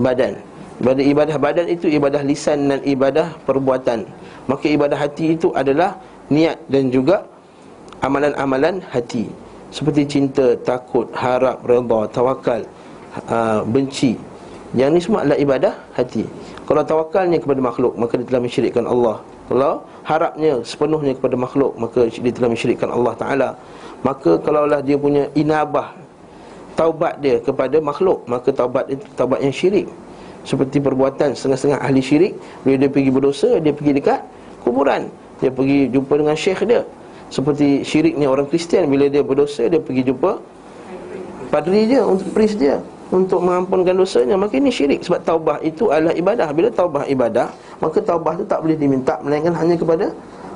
badan. 0.03 0.43
Ibadah 0.83 1.05
ibadah 1.07 1.37
badan 1.39 1.67
itu 1.71 1.87
ibadah 1.87 2.21
lisan 2.27 2.67
dan 2.67 2.81
ibadah 2.83 3.33
perbuatan. 3.47 4.05
Maka 4.51 4.67
ibadah 4.67 4.99
hati 4.99 5.39
itu 5.39 5.55
adalah 5.55 5.97
Niat 6.31 6.63
dan 6.71 6.95
juga 6.95 7.30
amalan-amalan 8.01 8.81
hati 8.89 9.29
seperti 9.71 10.03
cinta, 10.19 10.59
takut, 10.67 11.07
harap, 11.15 11.63
redha, 11.63 12.11
tawakal, 12.11 12.67
uh, 13.31 13.63
benci. 13.63 14.19
Yang 14.75 14.91
ni 14.91 15.01
semua 15.03 15.19
adalah 15.23 15.39
ibadah 15.39 15.75
hati. 15.95 16.27
Kalau 16.67 16.83
tawakalnya 16.83 17.39
kepada 17.39 17.59
makhluk, 17.63 17.95
maka 17.99 18.19
dia 18.19 18.27
telah 18.27 18.43
mensyirikkan 18.43 18.87
Allah. 18.87 19.23
Kalau 19.51 19.83
harapnya 20.07 20.63
sepenuhnya 20.63 21.15
kepada 21.19 21.35
makhluk, 21.35 21.75
maka 21.75 22.07
dia 22.07 22.35
telah 22.35 22.51
mensyirikkan 22.51 22.91
Allah 22.91 23.15
Taala. 23.19 23.49
Maka 24.07 24.39
kalaulah 24.43 24.79
dia 24.83 24.95
punya 24.95 25.27
inabah 25.35 25.95
taubat 26.79 27.19
dia 27.19 27.43
kepada 27.43 27.83
makhluk, 27.83 28.23
maka 28.31 28.55
taubat 28.55 28.91
itu 28.91 29.03
taubat 29.19 29.43
yang 29.43 29.55
syirik. 29.55 29.87
Seperti 30.47 30.79
perbuatan 30.81 31.35
setengah-setengah 31.35 31.79
ahli 31.83 32.01
syirik, 32.01 32.33
bila 32.63 32.75
dia 32.79 32.91
pergi 32.91 33.11
berdosa, 33.11 33.51
dia 33.59 33.75
pergi 33.75 33.93
dekat 34.03 34.23
kuburan. 34.63 35.11
Dia 35.43 35.51
pergi 35.51 35.91
jumpa 35.91 36.15
dengan 36.15 36.37
syekh 36.39 36.63
dia 36.67 36.83
seperti 37.31 37.87
syiriknya 37.87 38.27
orang 38.27 38.51
Kristian 38.51 38.91
Bila 38.91 39.07
dia 39.07 39.23
berdosa 39.23 39.71
dia 39.71 39.79
pergi 39.79 40.03
jumpa 40.11 40.37
Padri 41.51 41.87
dia 41.87 42.03
untuk 42.03 42.31
priest 42.35 42.59
dia 42.59 42.83
Untuk 43.11 43.43
mengampunkan 43.43 43.95
dosanya. 43.95 44.35
Maka 44.35 44.59
ini 44.59 44.71
syirik 44.71 45.03
Sebab 45.07 45.23
taubah 45.23 45.57
itu 45.63 45.91
adalah 45.91 46.15
ibadah. 46.15 46.51
Bila 46.51 46.69
taubah 46.75 47.07
ibadah 47.07 47.51
Maka 47.79 48.03
taubah 48.03 48.35
itu 48.35 48.45
tak 48.51 48.61
boleh 48.67 48.77
diminta 48.77 49.17
Melainkan 49.23 49.55
hanya 49.55 49.79
kepada 49.79 50.11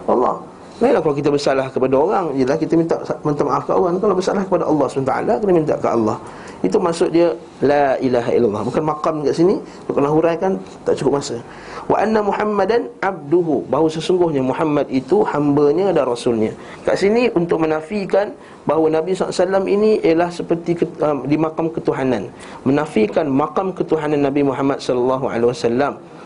Allah. 0.04 0.42
Lainlah 0.82 1.00
kalau 1.06 1.14
kita 1.14 1.30
bersalah 1.30 1.70
kepada 1.70 1.94
orang 1.94 2.34
Ialah 2.34 2.58
kita 2.58 2.74
minta 2.74 2.98
minta 3.22 3.42
maaf 3.46 3.62
ke 3.64 3.72
orang. 3.72 4.02
Kalau 4.02 4.14
bersalah 4.18 4.42
kepada 4.42 4.64
Allah 4.66 4.86
SWT 4.90 5.14
Kena 5.38 5.52
minta 5.54 5.74
ke 5.78 5.88
Allah 5.88 6.18
Itu 6.64 6.80
maksud 6.80 7.12
dia 7.12 7.36
La 7.60 8.00
ilaha 8.00 8.32
illallah. 8.32 8.64
Bukan 8.64 8.82
makam 8.82 9.20
kat 9.20 9.36
sini 9.36 9.60
Bukanlah 9.84 10.12
huraikan 10.16 10.56
Tak 10.88 10.96
cukup 10.96 11.20
masa. 11.20 11.36
Wa 11.84 12.00
anna 12.00 12.24
Muhammadan 12.24 12.88
abduhu. 13.04 13.68
Bahawa 13.68 13.92
sesungguhnya 13.92 14.40
Muhammad 14.40 14.88
itu 14.88 15.20
hambanya 15.28 15.92
dan 15.92 16.08
rasulnya. 16.08 16.56
Kat 16.88 16.96
sini 16.96 17.28
untuk 17.36 17.60
menafikan 17.60 18.32
Bahawa 18.64 18.96
Nabi 18.96 19.12
SAW 19.12 19.68
ini 19.68 20.00
ialah 20.00 20.32
seperti 20.32 20.80
um, 21.04 21.28
di 21.28 21.36
makam 21.36 21.68
ketuhanan. 21.68 22.32
Menafikan 22.64 23.28
makam 23.28 23.76
ketuhanan 23.76 24.24
Nabi 24.24 24.40
Muhammad 24.40 24.80
SAW 24.80 25.20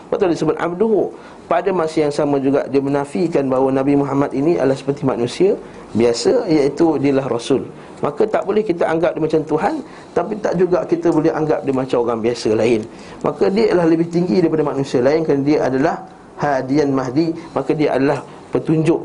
Betul 0.09 0.33
disebut 0.33 0.55
abduhu. 0.57 1.13
Pada 1.51 1.69
masa 1.75 2.07
yang 2.07 2.13
sama 2.13 2.39
juga 2.39 2.63
dia 2.69 2.79
menafikan 2.79 3.45
bahawa 3.51 3.75
Nabi 3.75 3.97
Muhammad 3.97 4.31
ini 4.37 4.55
adalah 4.55 4.77
seperti 4.77 5.01
manusia 5.01 5.57
Biasa 5.89 6.45
iaitu 6.45 7.01
dialah 7.01 7.25
rasul 7.25 7.65
Maka 7.99 8.23
tak 8.23 8.47
boleh 8.47 8.63
kita 8.63 8.87
anggap 8.87 9.11
dia 9.15 9.21
macam 9.27 9.41
Tuhan 9.43 9.73
Tapi 10.15 10.33
tak 10.39 10.53
juga 10.55 10.87
kita 10.87 11.11
boleh 11.11 11.31
anggap 11.35 11.67
dia 11.67 11.73
macam 11.75 11.97
orang 12.07 12.19
biasa 12.23 12.49
lain. 12.55 12.81
Maka 13.23 13.51
dia 13.51 13.65
adalah 13.71 13.87
lebih 13.91 14.07
tinggi 14.07 14.39
daripada 14.39 14.63
manusia 14.63 14.99
lain 15.03 15.21
Kerana 15.27 15.43
dia 15.43 15.57
adalah 15.67 15.95
hadian 16.39 16.89
mahdi. 16.95 17.35
Maka 17.51 17.71
dia 17.75 17.99
adalah 17.99 18.23
petunjuk. 18.55 19.01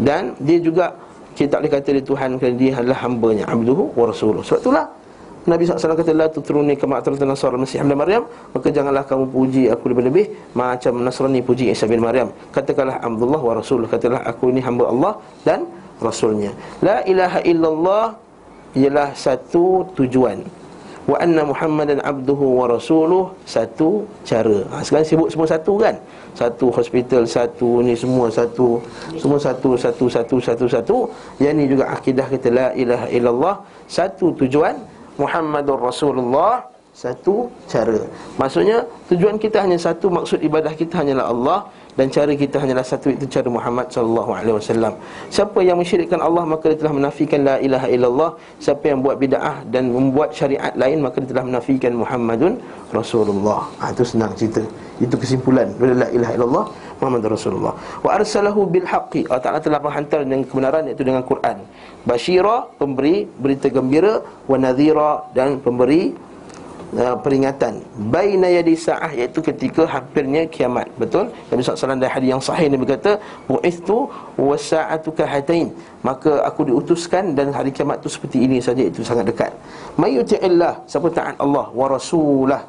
Dan 0.00 0.32
dia 0.40 0.58
juga 0.58 0.96
Kita 1.36 1.56
tak 1.56 1.58
boleh 1.64 1.72
kata 1.76 1.88
dia 1.96 2.04
Tuhan 2.04 2.30
Kerana 2.40 2.56
dia 2.56 2.72
adalah 2.80 2.98
hambanya 3.04 3.44
Abduhu 3.48 3.92
wa 3.92 4.04
rasuluh. 4.08 4.40
Sebab 4.40 4.60
itulah 4.64 4.86
Nabi 5.42 5.66
SAW 5.66 5.98
kata 5.98 6.14
La 6.14 6.30
tutruni 6.30 6.78
kama 6.78 7.02
nasara 7.02 7.58
Masih 7.58 7.82
Ibn 7.82 7.92
Maryam. 7.98 8.24
Maka 8.54 8.68
janganlah 8.70 9.04
kamu 9.04 9.24
puji 9.28 9.62
aku 9.74 9.90
lebih-lebih 9.92 10.56
Macam 10.56 11.02
Nasrani 11.02 11.42
puji 11.44 11.74
Isa 11.74 11.84
bin 11.90 12.00
Maryam. 12.00 12.30
Katakanlah 12.54 13.02
Abdullah 13.02 13.42
wa 13.42 13.52
Rasul 13.58 13.84
Katakanlah 13.90 14.22
aku 14.24 14.54
ini 14.54 14.62
hamba 14.62 14.88
Allah 14.88 15.12
Dan 15.42 15.81
Rasulnya. 16.02 16.50
La 16.82 16.98
ilaha 17.12 17.40
illallah 17.46 18.04
ialah 18.74 19.08
satu 19.14 19.86
tujuan. 19.98 20.42
Wa 21.02 21.18
anna 21.18 21.42
muhammadan 21.42 21.98
abduhu 22.10 22.62
wa 22.62 22.70
rasuluh 22.70 23.34
satu 23.42 24.06
cara. 24.22 24.62
Ha, 24.70 24.86
sekarang 24.86 25.06
sibuk 25.10 25.28
semua 25.34 25.48
satu 25.50 25.72
kan? 25.74 25.94
Satu 26.38 26.66
hospital 26.70 27.22
satu 27.26 27.82
ni 27.82 27.94
semua 27.98 28.30
satu 28.30 28.78
semua 29.18 29.38
satu 29.42 29.74
satu 29.74 30.04
satu 30.06 30.36
satu 30.38 30.64
satu. 30.70 30.96
Yang 31.42 31.54
ni 31.58 31.64
juga 31.74 31.84
akidah 31.90 32.26
kita 32.30 32.48
la 32.54 32.68
ilaha 32.82 33.06
illallah 33.10 33.54
satu 33.90 34.30
tujuan. 34.38 34.78
Muhammadur 35.18 35.76
rasulullah 35.76 36.64
satu 36.94 37.50
cara. 37.72 37.98
Maksudnya 38.40 38.84
tujuan 39.10 39.36
kita 39.40 39.64
hanya 39.64 39.76
satu 39.76 40.06
Maksud 40.12 40.38
ibadah 40.44 40.72
kita 40.76 41.02
hanyalah 41.02 41.26
Allah 41.32 41.58
dan 41.98 42.06
cara 42.08 42.32
kita 42.42 42.56
hanyalah 42.62 42.84
satu 42.92 43.12
itu 43.12 43.24
cara 43.34 43.48
Muhammad 43.56 43.86
sallallahu 43.94 44.30
alaihi 44.38 44.56
wasallam. 44.56 44.92
Siapa 45.28 45.60
yang 45.60 45.76
mensyirikkan 45.80 46.20
Allah 46.24 46.44
maka 46.52 46.72
dia 46.72 46.78
telah 46.80 46.94
menafikan 46.96 47.40
la 47.48 47.56
ilaha 47.66 47.86
illallah. 47.94 48.30
Siapa 48.64 48.84
yang 48.90 49.04
buat 49.04 49.16
bid'ah 49.20 49.56
dan 49.74 49.92
membuat 49.92 50.32
syariat 50.32 50.72
lain 50.82 51.04
maka 51.04 51.20
dia 51.20 51.30
telah 51.36 51.44
menafikan 51.50 51.92
Muhammadun 52.02 52.56
Rasulullah. 52.96 53.68
Ha, 53.80 53.92
itu 53.92 54.04
senang 54.12 54.32
cerita. 54.32 54.64
Itu 55.04 55.20
kesimpulan 55.20 55.68
la 56.02 56.08
ilaha 56.16 56.32
illallah 56.36 56.64
Muhammad 57.02 57.22
Rasulullah. 57.36 57.74
Wa 58.00 58.10
arsalahu 58.16 58.64
bil 58.72 58.88
haqqi. 58.88 59.28
Allah 59.28 59.42
Taala 59.44 59.60
telah 59.60 59.80
menghantar 59.84 60.24
dengan 60.24 60.40
kebenaran 60.48 60.82
iaitu 60.88 61.04
dengan 61.04 61.22
Quran. 61.28 61.60
Basyira 62.08 62.56
pemberi 62.80 63.28
berita 63.44 63.68
gembira 63.68 64.24
wa 64.48 64.56
nadhira 64.56 65.28
dan 65.36 65.60
pemberi 65.60 66.31
uh, 66.96 67.16
peringatan 67.24 67.80
baina 68.14 68.48
yadi 68.56 68.74
saah 68.76 69.10
iaitu 69.18 69.40
ketika 69.48 69.82
hampirnya 69.94 70.42
kiamat. 70.54 70.86
Betul? 71.02 71.32
Nabi 71.50 71.60
SAW 71.64 71.96
dari 72.04 72.12
hadis 72.16 72.28
yang 72.34 72.42
sahih 72.48 72.66
Nabi 72.74 72.84
kata 72.92 73.12
bu'istu 73.48 74.08
wasa'atu 74.36 75.10
kahatain 75.18 75.68
maka 76.08 76.32
aku 76.48 76.68
diutuskan 76.68 77.32
dan 77.38 77.54
hari 77.56 77.70
kiamat 77.76 78.02
itu 78.02 78.10
seperti 78.16 78.38
ini 78.46 78.58
saja 78.68 78.82
itu 78.90 79.00
sangat 79.10 79.24
dekat. 79.30 79.52
Mayuti'illah 80.02 80.74
siapa 80.90 81.08
taat 81.18 81.36
Allah 81.44 81.66
wa 81.80 81.86
rasulah. 81.96 82.62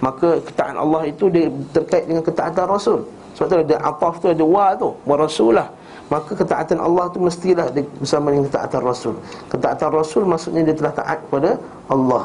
Maka 0.00 0.40
ketaatan 0.40 0.80
Allah 0.80 1.02
itu 1.12 1.28
dia 1.28 1.46
terkait 1.76 2.08
dengan 2.08 2.24
ketaatan 2.24 2.64
rasul. 2.64 3.04
Sebab 3.36 3.46
tu 3.52 3.56
ada 3.68 3.76
ataf 3.84 4.14
tu 4.16 4.26
ada 4.32 4.44
wa 4.56 4.72
tu 4.72 4.88
wa 5.04 5.16
rasulah. 5.20 5.68
Maka 6.08 6.32
ketaatan 6.40 6.80
Allah 6.80 7.04
tu 7.14 7.20
mestilah 7.20 7.68
bersama 8.00 8.32
dengan 8.32 8.48
ketaatan 8.48 8.80
rasul. 8.80 9.14
Ketaatan 9.52 9.88
rasul 9.92 10.24
maksudnya 10.24 10.64
dia 10.66 10.74
telah 10.80 10.92
taat 10.96 11.18
kepada 11.28 11.50
Allah 11.86 12.24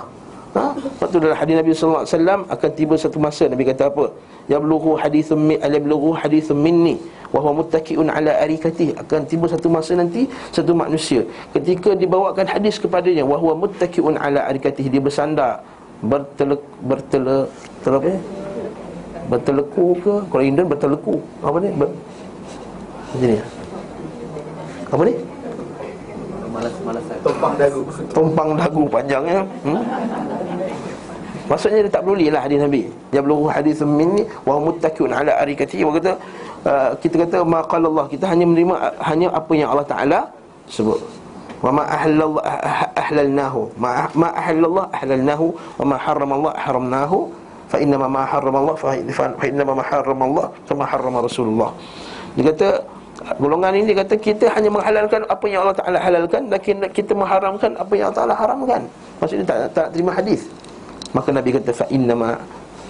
Ha? 0.55 0.65
Waktu 1.03 1.17
dalam 1.23 1.37
hadis 1.41 1.55
Nabi 1.59 1.71
sallallahu 1.75 2.03
alaihi 2.03 2.15
wasallam 2.15 2.41
akan 2.55 2.69
tiba 2.79 2.95
satu 3.03 3.17
masa 3.25 3.43
Nabi 3.51 3.63
kata 3.69 3.83
apa? 3.91 4.05
Ya 4.51 4.57
blughu 4.63 4.91
hadithun 5.03 5.39
min 5.49 5.57
ala 5.65 5.77
blughu 5.85 6.15
hadithun 6.21 6.59
minni 6.65 6.95
wa 7.35 7.39
huwa 7.43 7.53
muttaqiun 7.59 8.07
ala 8.17 8.31
arikati 8.43 8.87
akan 9.01 9.27
tiba 9.31 9.45
satu 9.51 9.67
masa 9.75 9.99
nanti 9.99 10.23
satu 10.55 10.71
manusia 10.71 11.27
ketika 11.51 11.91
dibawakan 11.99 12.47
hadis 12.47 12.79
kepadanya 12.79 13.27
wa 13.27 13.35
huwa 13.41 13.67
muttaqiun 13.67 14.15
ala 14.15 14.47
arikati 14.47 14.87
dia 14.87 15.03
bersandar 15.03 15.59
bertele 15.99 16.55
bertele 16.87 17.37
tele 17.83 17.97
apa? 17.99 18.11
Berteleku 19.25 19.85
ke? 20.05 20.13
Kalau 20.29 20.43
Indian 20.45 20.67
berteleku. 20.69 21.15
Apa 21.41 21.57
ni? 21.57 21.69
Ber... 21.73 21.89
Macam 23.09 23.25
ni. 23.25 23.37
Apa 24.93 25.01
ni? 25.01 25.13
malas-malasan 26.55 27.14
Tumpang 27.35 27.55
dagu. 27.59 27.81
Tumpang 28.15 28.49
dagu 28.55 28.83
panjangnya 28.87 29.43
hmm? 29.67 29.81
Maksudnya 31.45 31.85
dia 31.85 31.91
tak 31.91 32.07
peduli 32.07 32.33
lah 32.33 32.41
hadis 32.47 32.57
Nabi. 32.57 32.89
Dia 33.11 33.21
belum 33.21 33.51
hadis 33.51 33.83
minni 33.85 34.23
Wa 34.47 34.57
muttakiun 34.57 35.11
ala 35.13 35.35
arikati 35.43 35.83
Wa 35.85 35.93
kata 35.93 36.11
uh, 36.65 36.89
Kita 36.97 37.21
kata 37.21 37.45
Maqal 37.45 37.85
Allah 37.85 38.07
Kita 38.09 38.25
hanya 38.31 38.49
menerima 38.49 38.75
Hanya 39.03 39.27
apa 39.29 39.51
yang 39.53 39.69
Allah 39.69 39.85
Ta'ala 39.85 40.19
Sebut. 40.65 40.97
Wa 41.61 41.69
ma 41.69 41.83
ahlalnahu. 42.97 43.61
Ma, 43.77 44.09
ahlallah 44.33 44.85
ahlalnahu. 44.89 45.45
Wa 45.77 45.85
ma 45.85 45.95
harram 46.01 46.31
Allah 46.33 46.53
haramnahu 46.57 47.17
Fa 47.69 47.77
inna 47.77 47.97
ma 48.01 48.25
harram 48.25 48.55
Allah 48.57 48.75
Fa 48.77 48.93
inna 49.45 49.63
ma 49.65 49.83
harram 49.85 50.19
Allah 50.25 50.45
Fa 50.65 50.73
ma 50.73 50.85
harram 50.89 51.13
Rasulullah. 51.21 51.69
Dia 52.33 52.51
kata 52.51 52.69
Golongan 53.15 53.71
ini 53.79 53.95
dia 53.95 54.03
kata 54.03 54.19
kita 54.19 54.51
hanya 54.51 54.67
menghalalkan 54.67 55.23
apa 55.31 55.45
yang 55.47 55.63
Allah 55.63 55.77
Ta'ala 55.79 55.97
halalkan 56.03 56.51
Dan 56.51 56.59
kita 56.91 57.15
mengharamkan 57.15 57.71
apa 57.79 57.93
yang 57.95 58.11
Allah 58.11 58.19
Ta'ala 58.19 58.35
haramkan. 58.35 58.81
Maksudnya 59.23 59.45
tak, 59.47 59.57
tak 59.71 59.87
terima 59.95 60.11
hadis. 60.11 60.51
Maka 61.15 61.31
Nabi 61.31 61.55
kata 61.55 61.71
Fa'inna 61.71 62.11
ma 62.11 62.35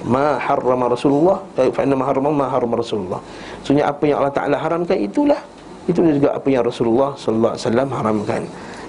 ma 0.01 0.41
harrama 0.41 0.89
Rasulullah. 0.89 1.37
Eh, 1.61 1.69
Fa'inna 1.69 1.93
ma 1.93 2.09
harrama 2.09 2.33
ma 2.33 2.45
harrama 2.49 2.81
Rasulullah. 2.81 3.21
Maksudnya 3.61 3.85
apa 3.85 4.03
yang 4.09 4.17
Allah 4.25 4.33
Ta'ala 4.33 4.57
haramkan 4.57 4.97
itulah. 4.97 5.37
Itu 5.85 6.01
juga 6.01 6.33
apa 6.33 6.47
yang 6.49 6.65
Rasulullah 6.65 7.13
Sallallahu 7.13 7.53
Alaihi 7.53 7.65
Wasallam 7.69 7.89
haramkan. 7.93 8.41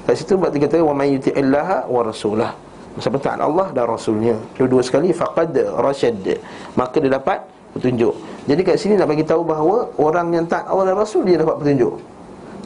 Dari 0.09 0.17
situ 0.17 0.33
dia 0.41 0.61
kata 0.65 0.81
Wa 0.81 0.95
man 0.97 1.09
yuti'illaha 1.13 1.77
wa 1.93 2.01
rasulah. 2.01 2.51
Masa 2.97 3.13
taat 3.13 3.45
Allah 3.45 3.69
dan 3.77 3.85
Rasulnya. 3.93 4.33
Dua-dua 4.57 4.81
sekali 4.81 5.13
Faqad 5.13 5.53
rasyad 5.77 6.17
Maka 6.73 6.97
dia 6.97 7.13
dapat 7.13 7.45
petunjuk. 7.77 8.15
Jadi 8.49 8.61
kat 8.65 8.77
sini 8.81 8.95
nak 8.97 9.09
bagi 9.13 9.23
tahu 9.23 9.45
bahawa 9.45 9.87
orang 10.01 10.33
yang 10.33 10.45
tak 10.49 10.65
Allah 10.67 10.91
dan 10.91 10.97
Rasul 10.97 11.23
dia 11.29 11.37
dapat 11.39 11.61
petunjuk. 11.61 11.95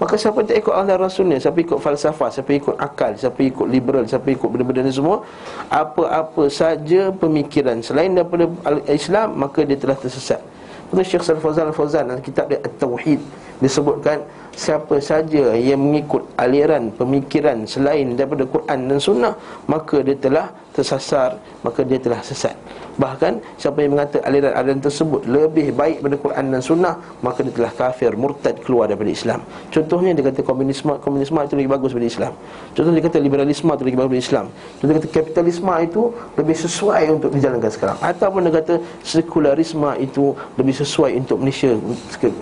Maka 0.01 0.17
siapa 0.17 0.41
tak 0.41 0.57
ikut 0.65 0.73
Allah 0.73 0.97
Rasulnya 0.97 1.37
Siapa 1.37 1.61
ikut 1.61 1.77
falsafah, 1.77 2.33
siapa 2.33 2.51
ikut 2.57 2.73
akal 2.81 3.13
Siapa 3.21 3.37
ikut 3.45 3.69
liberal, 3.69 4.09
siapa 4.09 4.33
ikut 4.33 4.49
benda-benda 4.49 4.89
ni 4.89 4.97
semua 4.97 5.21
Apa-apa 5.69 6.49
saja 6.49 7.13
pemikiran 7.13 7.85
Selain 7.85 8.09
daripada 8.17 8.49
Islam 8.89 9.37
Maka 9.37 9.61
dia 9.61 9.77
telah 9.77 10.01
tersesat 10.01 10.41
Betul 10.89 11.05
Syekh 11.05 11.23
Salih 11.23 11.45
Fawzan 11.45 11.69
Al-Fawzan 11.69 12.05
Dalam 12.09 12.25
kitab 12.25 12.49
dia 12.49 12.65
At-Tawhid 12.65 13.21
Disebutkan 13.61 14.25
Siapa 14.57 14.97
saja 15.05 15.53
yang 15.53 15.79
mengikut 15.85 16.25
aliran 16.41 16.89
pemikiran 16.97 17.69
Selain 17.69 18.17
daripada 18.17 18.49
Quran 18.49 18.89
dan 18.89 18.99
Sunnah 18.99 19.37
Maka 19.69 20.01
dia 20.01 20.17
telah 20.17 20.49
tersasar 20.73 21.37
Maka 21.61 21.85
dia 21.85 22.01
telah 22.01 22.25
sesat 22.25 22.57
Bahkan 22.99 23.33
siapa 23.55 23.79
yang 23.85 23.95
mengata 23.95 24.19
aliran-aliran 24.27 24.83
tersebut 24.83 25.23
lebih 25.29 25.71
baik 25.77 26.03
daripada 26.03 26.17
Quran 26.19 26.45
dan 26.51 26.63
Sunnah 26.63 26.95
Maka 27.23 27.47
dia 27.47 27.55
telah 27.55 27.73
kafir, 27.73 28.17
murtad 28.19 28.59
keluar 28.65 28.91
daripada 28.91 29.11
Islam. 29.13 29.41
Contohnya 29.71 30.11
dia 30.17 30.25
kata 30.27 30.41
komunisme, 30.43 30.99
komunisme 30.99 31.39
itu 31.39 31.55
lebih 31.55 31.71
bagus 31.71 31.91
daripada 31.95 32.09
Islam. 32.09 32.33
Contohnya 32.75 32.97
dia 32.99 33.07
kata 33.07 33.19
liberalisme 33.23 33.71
itu 33.71 33.83
lebih 33.87 33.99
bagus 34.01 34.11
daripada 34.11 34.27
Islam. 34.27 34.47
Contohnya 34.51 34.95
dia 34.99 35.01
kata 35.05 35.11
kapitalisme 35.15 35.73
itu 35.85 36.03
lebih 36.35 36.57
sesuai 36.57 37.03
untuk 37.15 37.31
dijalankan 37.31 37.71
sekarang. 37.71 37.97
Ataupun 38.03 38.41
dia 38.49 38.55
kata 38.59 38.75
sekularisme 39.05 39.91
itu 40.03 40.25
lebih 40.59 40.75
sesuai 40.75 41.11
untuk 41.21 41.37
Malaysia 41.39 41.71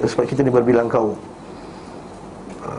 Sebab 0.08 0.24
kita 0.24 0.40
ni 0.46 0.50
berbilang 0.52 0.88
kaum. 0.88 1.18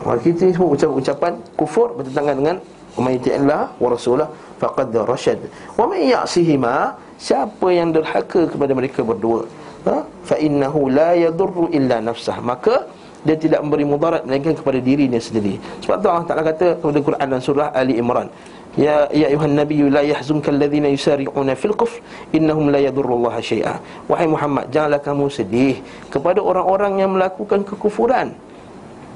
Maka 0.06 0.20
kita 0.22 0.48
ni 0.48 0.52
semua 0.54 0.70
ucapan-ucapan 0.74 1.34
kufur 1.58 1.94
bertentangan 1.98 2.36
dengan 2.38 2.58
Umayyati'illah 2.98 3.80
wa 3.80 3.88
rasulah 3.94 4.28
faqad 4.60 4.92
rasyad 5.08 5.40
Wa 5.78 5.86
man 5.86 6.02
ya'sihima 6.02 6.98
Siapa 7.20 7.68
yang 7.68 7.92
derhaka 7.92 8.48
kepada 8.48 8.72
mereka 8.72 9.04
berdua? 9.04 9.44
Ha? 9.84 10.08
Fa 10.24 10.36
innahu 10.40 10.88
la 10.88 11.12
yadurru 11.20 11.68
illa 11.76 12.00
nafsah. 12.00 12.40
Maka 12.40 12.88
dia 13.28 13.36
tidak 13.36 13.60
memberi 13.60 13.84
mudarat 13.84 14.24
melainkan 14.24 14.56
kepada 14.56 14.80
dirinya 14.80 15.20
sendiri. 15.20 15.60
Sebab 15.84 16.00
tu 16.00 16.08
Allah 16.08 16.28
Ta'ala 16.28 16.44
kata 16.48 16.80
kepada 16.80 17.00
Quran 17.04 17.28
dan 17.28 17.42
surah 17.44 17.68
Ali 17.76 18.00
Imran 18.00 18.32
Ya 18.80 19.10
ya 19.12 19.28
ayuhan 19.34 19.58
nabiyyu 19.60 19.92
la 19.92 20.06
yahzunka 20.06 20.54
alladhina 20.54 20.88
yusari'una 20.94 21.58
fil 21.58 21.74
kufr 21.74 22.00
innahum 22.32 22.70
la 22.70 22.80
yadurrullaha 22.80 23.42
syai'a 23.42 23.82
Wahai 24.06 24.30
Muhammad 24.30 24.70
janganlah 24.70 25.02
kamu 25.02 25.26
sedih 25.28 25.82
kepada 26.14 26.40
orang-orang 26.40 27.02
yang 27.02 27.12
melakukan 27.18 27.66
kekufuran. 27.66 28.32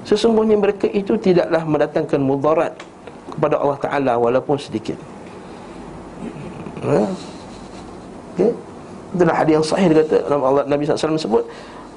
Sesungguhnya 0.04 0.60
mereka 0.60 0.92
itu 0.92 1.16
tidaklah 1.16 1.64
mendatangkan 1.64 2.20
mudarat 2.20 2.76
kepada 3.32 3.56
Allah 3.56 3.80
Ta'ala 3.80 4.14
walaupun 4.20 4.60
sedikit. 4.60 5.00
Ha? 6.84 7.08
Okay? 8.34 8.52
Itulah 9.14 9.36
hadis 9.38 9.54
yang 9.62 9.66
sahih 9.66 9.86
dia 9.94 9.98
kata 10.02 10.16
Allah 10.34 10.66
Nabi 10.66 10.90
SAW 10.90 11.22
sebut 11.22 11.46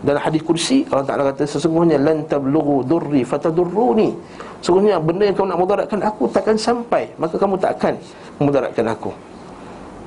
dalam 0.04 0.20
hadis 0.20 0.44
kursi 0.44 0.84
Allah 0.92 1.08
Taala 1.08 1.22
kata 1.32 1.48
sesungguhnya 1.48 1.96
lan 1.96 2.28
tablughu 2.28 2.84
durri 2.84 3.24
fatadurruni. 3.24 4.12
Sesungguhnya 4.60 5.00
benda 5.00 5.24
yang 5.24 5.36
kamu 5.36 5.48
nak 5.56 5.60
mudaratkan 5.60 6.00
aku 6.04 6.28
takkan 6.28 6.56
sampai, 6.60 7.08
maka 7.16 7.40
kamu 7.40 7.56
takkan 7.56 7.96
memudaratkan 8.36 8.84
aku. 8.92 9.12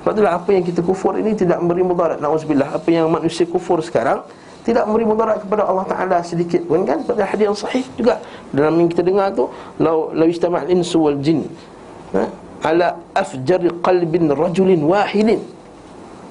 Sebab 0.05 0.11
itulah 0.15 0.33
apa 0.37 0.49
yang 0.53 0.63
kita 0.63 0.79
kufur 0.85 1.17
ini 1.17 1.33
tidak 1.33 1.59
memberi 1.59 1.83
mudarat. 1.83 2.21
Nauzubillah, 2.21 2.77
apa 2.77 2.87
yang 2.87 3.09
manusia 3.09 3.43
kufur 3.49 3.81
sekarang 3.81 4.23
tidak 4.63 4.85
memberi 4.85 5.05
mudarat 5.09 5.41
kepada 5.41 5.65
Allah 5.65 5.85
Taala 5.89 6.17
sedikit 6.21 6.61
pun 6.69 6.85
kan? 6.85 7.01
Pada 7.03 7.25
hadis 7.25 7.49
yang 7.49 7.57
sahih 7.57 7.83
juga 7.97 8.21
dalam 8.53 8.77
yang 8.77 8.87
kita 8.87 9.01
dengar 9.01 9.33
tu, 9.33 9.49
lau 9.81 10.13
lau 10.13 10.27
istama'al 10.29 10.69
insu 10.69 11.01
wal 11.01 11.17
jin 11.19 11.49
ha? 12.13 12.29
ala 12.63 12.95
afjar 13.17 13.63
qalbin 13.81 14.29
rajulin 14.31 14.81
wahidin 14.85 15.41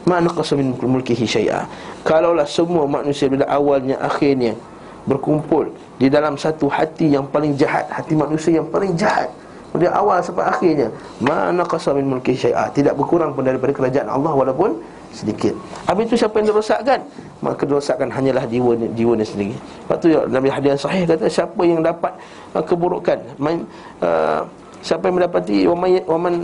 ma 0.08 0.24
naqasa 0.24 0.56
min 0.56 0.72
mulkihi 0.72 1.28
syai'a. 1.28 1.68
Kalaulah 2.08 2.48
semua 2.48 2.88
manusia 2.88 3.28
pada 3.28 3.44
awalnya 3.52 4.00
akhirnya 4.00 4.56
berkumpul 5.04 5.68
di 6.00 6.08
dalam 6.08 6.40
satu 6.40 6.68
hati 6.72 7.12
yang 7.12 7.28
paling 7.28 7.52
jahat 7.60 7.84
hati 7.92 8.16
manusia 8.16 8.56
yang 8.56 8.66
paling 8.72 8.96
jahat. 8.96 9.28
Dari 9.68 9.84
awal 9.84 10.24
sampai 10.24 10.48
akhirnya 10.48 10.88
ma 11.20 11.52
naqasa 11.52 11.92
min 11.92 12.08
mulkihi 12.08 12.48
syai'a. 12.48 12.72
Tidak 12.72 12.96
berkurang 12.96 13.36
pun 13.36 13.44
daripada 13.44 13.70
kerajaan 13.76 14.08
Allah 14.08 14.32
walaupun 14.32 14.80
sedikit. 15.12 15.52
Habis 15.84 16.08
itu 16.08 16.24
siapa 16.24 16.40
yang 16.40 16.52
dirosakkan? 16.52 17.00
Maka 17.44 17.62
dirosakkan 17.68 18.08
hanyalah 18.08 18.48
jiwa 18.48 18.74
jiwa 18.96 19.14
sendiri. 19.20 19.56
Sebab 19.86 19.96
tu 20.00 20.08
Nabi 20.28 20.48
hadis 20.48 20.80
sahih 20.80 21.04
kata 21.04 21.28
siapa 21.28 21.60
yang 21.68 21.84
dapat 21.84 22.12
uh, 22.56 22.64
keburukan? 22.64 23.20
Man, 23.36 23.68
uh, 24.00 24.44
siapa 24.80 25.08
yang 25.10 25.20
mendapati 25.20 25.68
waman 25.68 25.90
waman 26.06 26.34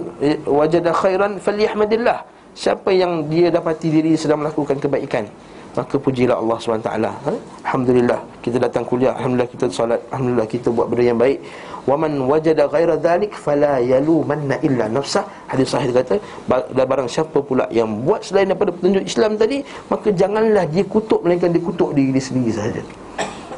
wajada 0.49 0.91
khairan 0.93 1.39
falyahmadillah 1.39 2.19
Siapa 2.55 2.95
yang 2.95 3.27
dia 3.27 3.51
dapati 3.51 3.91
diri 3.91 4.15
sedang 4.15 4.39
melakukan 4.47 4.79
kebaikan 4.79 5.27
Maka 5.75 5.99
pujilah 5.99 6.39
Allah 6.39 6.55
SWT 6.55 6.87
ha? 6.87 7.33
Alhamdulillah 7.67 8.23
Kita 8.39 8.63
datang 8.63 8.87
kuliah 8.87 9.11
Alhamdulillah 9.19 9.51
kita 9.51 9.67
salat 9.75 9.99
Alhamdulillah 10.15 10.47
kita 10.47 10.71
buat 10.71 10.87
benda 10.87 11.03
yang 11.03 11.19
baik. 11.19 11.43
Waman 11.91 12.15
wajada 12.31 12.71
ghaira 12.71 12.95
dhalik 12.95 13.35
Fala 13.35 13.83
yalumanna 13.83 14.55
illa 14.63 14.87
nafsah 14.87 15.27
Hadis 15.51 15.75
sahih 15.75 15.91
kata 15.91 16.23
Dan 16.47 16.87
barang 16.87 17.11
siapa 17.11 17.43
pula 17.43 17.67
yang 17.75 17.91
buat 18.07 18.23
selain 18.23 18.47
daripada 18.47 18.71
petunjuk 18.71 19.03
Islam 19.03 19.35
tadi 19.35 19.67
Maka 19.91 20.15
janganlah 20.15 20.65
dia 20.71 20.87
kutuk 20.87 21.27
Melainkan 21.27 21.51
dia 21.51 21.63
kutuk 21.63 21.91
diri 21.91 22.15
dia 22.15 22.23
sendiri 22.23 22.55
sahaja. 22.55 22.83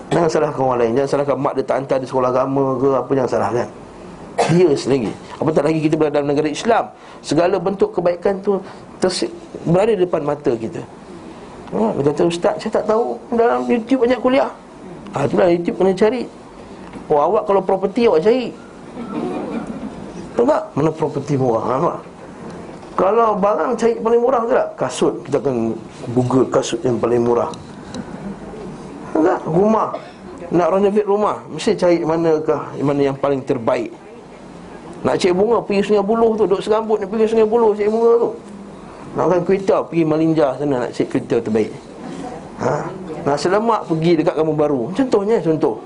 Jangan 0.08 0.28
salahkan 0.32 0.62
orang 0.64 0.80
lain 0.88 0.92
Jangan 1.04 1.10
salahkan 1.12 1.36
mak 1.36 1.52
dia 1.52 1.64
tak 1.68 1.76
hantar 1.84 1.98
di 2.00 2.08
sekolah 2.08 2.32
agama 2.32 2.64
ke 2.80 2.88
Apa 2.96 3.10
jangan 3.12 3.30
salahkan 3.36 3.68
Dia 4.36 4.68
sendiri 4.76 5.10
Apatah 5.36 5.64
lagi 5.64 5.80
kita 5.80 5.96
berada 5.96 6.20
dalam 6.20 6.32
negara 6.32 6.48
Islam. 6.48 6.92
Segala 7.20 7.56
bentuk 7.60 7.92
kebaikan 7.92 8.40
tu 8.40 8.60
tersik, 9.00 9.32
Berada 9.68 9.92
di 9.92 10.00
depan 10.04 10.22
mata 10.24 10.52
kita. 10.56 10.80
Ha, 11.74 11.92
kata 11.98 12.22
Ustaz 12.30 12.62
saya 12.62 12.72
tak 12.80 12.84
tahu. 12.88 13.20
Dalam 13.34 13.66
YouTube 13.66 14.06
banyak 14.06 14.20
kuliah. 14.22 14.48
Ha, 15.12 15.26
Itulah 15.26 15.50
YouTube 15.50 15.76
kena 15.76 15.92
cari. 15.92 16.22
Oh 17.10 17.20
awak 17.20 17.42
kalau 17.44 17.60
properti 17.60 18.08
awak 18.08 18.24
cari. 18.24 18.54
Tak? 20.36 20.62
Mana 20.78 20.90
properti 20.94 21.34
murah? 21.34 21.64
Ha, 21.66 21.94
Kalau 22.94 23.34
barang 23.36 23.74
cari 23.76 23.98
paling 23.98 24.20
murah 24.22 24.40
tu 24.46 24.54
tak? 24.54 24.68
Kasut. 24.78 25.14
Kita 25.26 25.36
akan 25.42 25.74
google 26.14 26.46
kasut 26.48 26.80
yang 26.86 26.96
paling 27.02 27.20
murah. 27.26 27.50
Tak? 29.10 29.40
Rumah. 29.42 29.90
Nak 30.54 30.68
renovate 30.70 31.08
rumah. 31.08 31.36
Mesti 31.50 31.74
cari 31.74 32.06
manakah 32.06 32.70
Mana 32.78 33.10
yang 33.10 33.18
paling 33.18 33.42
terbaik 33.42 34.05
Nak 35.06 35.14
cari 35.22 35.30
bunga 35.30 35.62
Pergi 35.62 35.80
sungai 35.86 36.02
buluh 36.02 36.34
tu 36.34 36.50
Duduk 36.50 36.58
serambut 36.58 36.98
ni 36.98 37.06
Pergi 37.06 37.30
sungai 37.30 37.46
buluh 37.46 37.70
Cari 37.78 37.86
bunga 37.86 38.12
tu. 38.18 38.30
Nak 39.14 39.24
makan 39.30 39.42
kuita 39.46 39.76
Pergi 39.86 40.02
malinja 40.02 40.58
sana 40.58 40.76
Nak 40.82 40.90
cari 40.90 41.06
kuita 41.06 41.36
terbaik. 41.38 41.70
Ha? 42.58 42.74
Nak 43.22 43.36
selamat 43.38 43.80
Pergi 43.86 44.12
dekat 44.18 44.34
kampung 44.34 44.58
baru. 44.58 44.90
Contohnya 44.98 45.38
Contoh. 45.38 45.78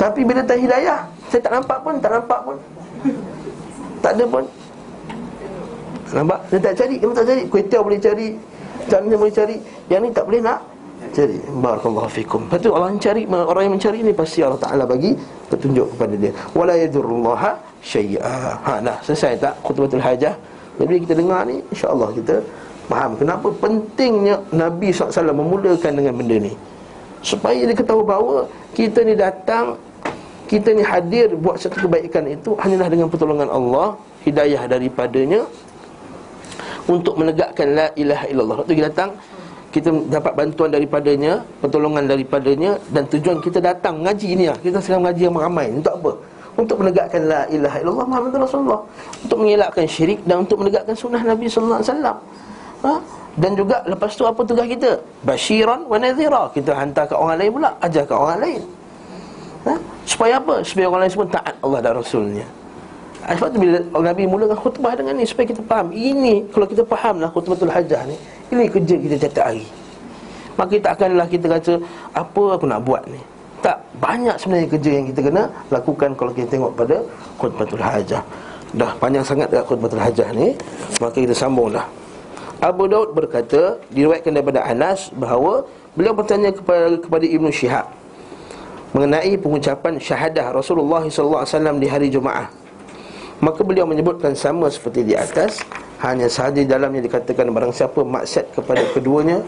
Tapi 0.00 0.20
bila 0.24 0.40
tak 0.40 0.56
hidayah 0.64 1.04
Saya 1.28 1.40
tak 1.44 1.52
nampak 1.60 1.78
pun 1.84 1.94
Tak 2.00 2.10
nampak 2.16 2.40
pun. 2.40 2.56
Tak 4.00 4.12
ada 4.16 4.24
pun. 4.24 4.44
Nampak? 6.16 6.40
Dia 6.48 6.58
tak 6.64 6.74
cari 6.80 6.96
Dia 6.96 7.12
tak 7.12 7.26
cari. 7.28 7.42
Kuita 7.52 7.76
boleh 7.84 8.00
cari 8.00 8.28
Jangan 8.88 9.16
boleh 9.16 9.32
cari. 9.32 9.56
Yang 9.92 10.00
ni 10.00 10.10
tak 10.12 10.24
boleh 10.24 10.40
nak 10.44 10.60
cari. 11.12 11.38
Barakallahu 11.62 12.10
fikum. 12.10 12.40
Patu 12.48 12.72
Allah 12.74 12.90
mencari 12.90 13.22
orang 13.28 13.62
yang 13.68 13.74
mencari 13.76 13.98
ini 14.02 14.12
pasti 14.16 14.40
Allah 14.42 14.58
Taala 14.58 14.84
bagi 14.88 15.14
petunjuk 15.46 15.94
kepada 15.94 16.14
dia. 16.18 16.32
Wala 16.56 16.74
yadurullaha 16.80 17.73
syai'a 17.84 18.56
ha 18.64 18.72
dah 18.80 18.96
selesai 19.04 19.36
tak 19.44 19.54
khutbatul 19.60 20.00
hajah 20.00 20.34
jadi 20.80 20.94
kita 21.04 21.14
dengar 21.20 21.44
ni 21.44 21.60
insyaallah 21.68 22.10
kita 22.16 22.40
faham 22.88 23.12
kenapa 23.20 23.48
pentingnya 23.62 24.36
Nabi 24.50 24.88
SAW 24.90 25.36
memulakan 25.36 25.92
dengan 26.00 26.14
benda 26.16 26.36
ni 26.48 26.52
supaya 27.20 27.60
dia 27.60 27.76
ketahui 27.76 28.04
bahawa 28.04 28.48
kita 28.72 29.04
ni 29.04 29.14
datang 29.16 29.76
kita 30.48 30.72
ni 30.76 30.82
hadir 30.84 31.32
buat 31.36 31.56
satu 31.60 31.84
kebaikan 31.84 32.24
itu 32.28 32.56
hanyalah 32.60 32.88
dengan 32.88 33.08
pertolongan 33.12 33.48
Allah 33.48 33.96
hidayah 34.24 34.64
daripadanya 34.68 35.44
untuk 36.84 37.16
menegakkan 37.20 37.68
la 37.72 37.86
ilaha 37.96 38.24
illallah 38.28 38.56
waktu 38.64 38.72
kita 38.76 38.88
datang 38.92 39.10
kita 39.74 39.90
dapat 40.06 40.32
bantuan 40.38 40.70
daripadanya, 40.70 41.42
pertolongan 41.58 42.06
daripadanya 42.06 42.78
dan 42.94 43.10
tujuan 43.10 43.42
kita 43.42 43.58
datang 43.58 43.98
mengaji 43.98 44.38
ni 44.38 44.46
lah. 44.46 44.54
Kita 44.62 44.78
sedang 44.78 45.02
mengaji 45.02 45.26
yang 45.26 45.34
ramai. 45.34 45.66
Untuk 45.74 45.90
apa? 45.98 46.12
Untuk 46.54 46.76
menegakkan 46.78 47.22
la 47.26 47.42
ilaha 47.50 47.76
illallah 47.82 48.06
Muhammad 48.06 48.32
Rasulullah. 48.38 48.80
Untuk 49.26 49.38
mengelakkan 49.42 49.84
syirik 49.90 50.22
dan 50.22 50.46
untuk 50.46 50.62
menegakkan 50.62 50.94
sunnah 50.94 51.22
Nabi 51.22 51.46
sallallahu 51.50 51.80
alaihi 51.82 51.90
wasallam. 51.90 52.16
Ha? 52.84 52.92
Dan 53.34 53.50
juga 53.58 53.82
lepas 53.90 54.14
tu 54.14 54.22
apa 54.22 54.40
tugas 54.46 54.66
kita? 54.70 54.90
Basyiran 55.26 55.82
wa 55.90 55.98
nadhira. 55.98 56.46
Kita 56.54 56.70
hantar 56.78 57.10
ke 57.10 57.14
orang 57.18 57.36
lain 57.42 57.50
pula, 57.50 57.70
ajar 57.82 58.04
ke 58.06 58.14
orang 58.14 58.38
lain. 58.38 58.62
Ha? 59.66 59.74
Supaya 60.06 60.38
apa? 60.38 60.62
Supaya 60.62 60.86
orang 60.86 61.00
lain 61.02 61.12
semua 61.12 61.28
taat 61.30 61.54
Allah 61.58 61.80
dan 61.82 61.92
Rasulnya. 61.98 62.46
Ha, 63.24 63.32
sebab 63.32 63.56
tu 63.56 63.58
bila 63.58 63.80
Nabi 64.04 64.28
mulakan 64.28 64.58
khutbah 64.60 64.92
dengan 64.92 65.16
ni 65.16 65.24
Supaya 65.24 65.48
kita 65.48 65.64
faham 65.64 65.96
Ini 65.96 66.44
kalau 66.52 66.68
kita 66.68 66.84
faham 66.84 67.24
lah 67.24 67.32
khutbatul 67.32 67.72
hajah 67.72 68.04
ni 68.04 68.16
ini 68.52 68.68
kerja 68.68 68.94
kita 69.00 69.14
setiap 69.16 69.48
hari 69.48 69.64
Maka 70.60 70.70
kita 70.76 70.88
akanlah 70.92 71.26
kita 71.26 71.46
kata 71.48 71.72
Apa 72.12 72.60
aku 72.60 72.68
nak 72.68 72.84
buat 72.84 73.00
ni 73.08 73.16
Tak, 73.64 73.80
banyak 73.96 74.36
sebenarnya 74.36 74.68
kerja 74.76 74.90
yang 74.92 75.06
kita 75.08 75.20
kena 75.24 75.48
Lakukan 75.72 76.12
kalau 76.12 76.36
kita 76.36 76.52
tengok 76.52 76.76
pada 76.76 77.00
Khutbatul 77.40 77.80
Hajah. 77.80 78.20
Dah 78.76 78.92
panjang 79.00 79.24
sangat 79.24 79.48
dekat 79.48 79.72
Khutbatul 79.72 80.04
Hajah 80.04 80.28
ni? 80.36 80.52
Maka 81.00 81.16
kita 81.16 81.32
sambunglah. 81.32 81.88
Abu 82.60 82.84
Daud 82.84 83.16
berkata 83.16 83.80
Diriwayatkan 83.88 84.36
daripada 84.36 84.68
Anas 84.68 85.08
Bahawa 85.16 85.64
beliau 85.96 86.12
bertanya 86.12 86.52
kepada, 86.52 87.00
kepada 87.00 87.24
Ibnu 87.24 87.48
Syihab 87.48 87.88
Mengenai 88.92 89.32
pengucapan 89.40 89.96
syahadah 89.96 90.52
Rasulullah 90.52 91.02
SAW 91.08 91.80
di 91.80 91.88
hari 91.88 92.12
Jumaat. 92.12 92.52
Maka 93.42 93.66
beliau 93.66 93.90
menyebutkan 93.90 94.38
sama 94.38 94.70
seperti 94.70 95.02
di 95.02 95.18
atas. 95.18 95.66
Hanya 95.98 96.30
sahaja 96.30 96.62
dalamnya 96.62 97.02
dikatakan 97.02 97.50
barang 97.50 97.74
siapa 97.74 98.06
maksiat 98.06 98.54
kepada 98.54 98.86
keduanya 98.94 99.42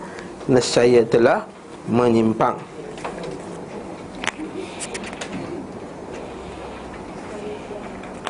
nescaya 0.50 1.06
telah 1.06 1.46
menyimpang 1.86 2.58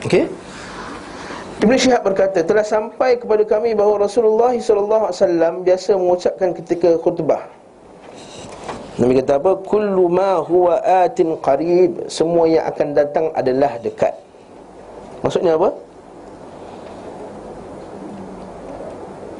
Okey. 0.07 0.31
Ibn 1.67 1.73
Syihab 1.75 2.07
berkata 2.07 2.45
telah 2.47 2.63
sampai 2.63 3.19
kepada 3.19 3.43
kami 3.43 3.75
bahawa 3.75 4.07
Rasulullah 4.07 4.55
SAW 4.55 5.67
biasa 5.67 5.99
mengucapkan 5.99 6.55
ketika 6.55 6.95
khutbah. 7.01 7.49
Nabi 8.97 9.19
kata 9.21 9.37
apa? 9.37 9.61
Kullu 9.67 10.09
ma 10.09 10.41
huwa 10.41 10.79
atin 10.81 11.37
qarib. 11.43 12.07
Semua 12.09 12.49
yang 12.49 12.65
akan 12.71 12.89
datang 12.95 13.29
adalah 13.35 13.77
dekat. 13.83 14.15
Maksudnya 15.21 15.59
apa? 15.59 15.75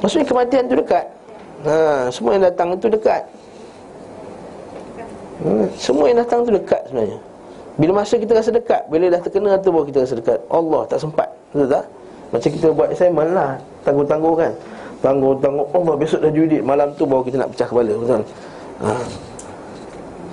Maksudnya 0.01 0.27
kematian 0.29 0.63
itu 0.69 0.75
dekat 0.77 1.05
ha, 1.65 2.07
Semua 2.13 2.37
yang 2.37 2.45
datang 2.45 2.67
itu 2.77 2.87
dekat 2.87 3.23
hmm, 5.41 5.65
Semua 5.75 6.05
yang 6.09 6.17
datang 6.21 6.39
itu 6.45 6.51
dekat 6.53 6.81
sebenarnya 6.89 7.19
Bila 7.77 8.01
masa 8.01 8.17
kita 8.17 8.33
rasa 8.33 8.49
dekat 8.49 8.89
Bila 8.89 9.13
dah 9.13 9.21
terkena 9.21 9.57
tu 9.61 9.69
baru 9.69 9.85
kita 9.85 10.03
rasa 10.03 10.17
dekat 10.17 10.39
Allah 10.49 10.81
tak 10.89 10.99
sempat 11.01 11.29
Betul 11.53 11.69
tak? 11.69 11.85
Macam 12.33 12.49
kita 12.49 12.67
buat 12.73 12.89
assignment 12.91 13.31
lah 13.31 13.51
Tangguh-tangguh 13.85 14.35
kan 14.35 14.51
Tangguh-tangguh 15.05 15.65
Allah 15.77 15.93
besok 15.95 16.19
dah 16.25 16.31
judit 16.33 16.61
Malam 16.65 16.89
tu 16.97 17.05
baru 17.05 17.21
kita 17.21 17.37
nak 17.45 17.49
pecah 17.53 17.67
kepala 17.69 17.93
Betul? 17.93 18.21
Ha. 18.81 18.89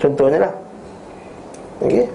Contohnya 0.01 0.39
lah 0.49 0.53
Okey 1.85 2.09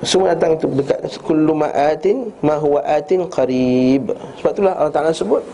semua 0.00 0.32
datang 0.32 0.56
untuk 0.56 0.80
dekat 0.80 1.12
kullu 1.20 1.52
ma'atin 1.52 2.32
ma 2.40 2.56
huwa 2.56 2.80
atin 2.88 3.28
qarib 3.28 4.08
sebab 4.40 4.50
itulah 4.56 4.72
Allah 4.72 4.92
Taala 4.96 5.12
sebut 5.12 5.44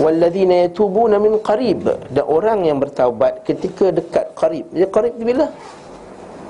Walladzina 0.00 0.68
yatubuna 0.68 1.16
min 1.16 1.40
qarib 1.40 1.88
Dan 2.12 2.24
orang 2.24 2.64
yang 2.64 2.76
bertaubat 2.80 3.44
ketika 3.44 3.92
dekat 3.92 4.32
qarib 4.36 4.64
Jadi 4.72 4.88
qarib 4.88 5.12
bila? 5.20 5.48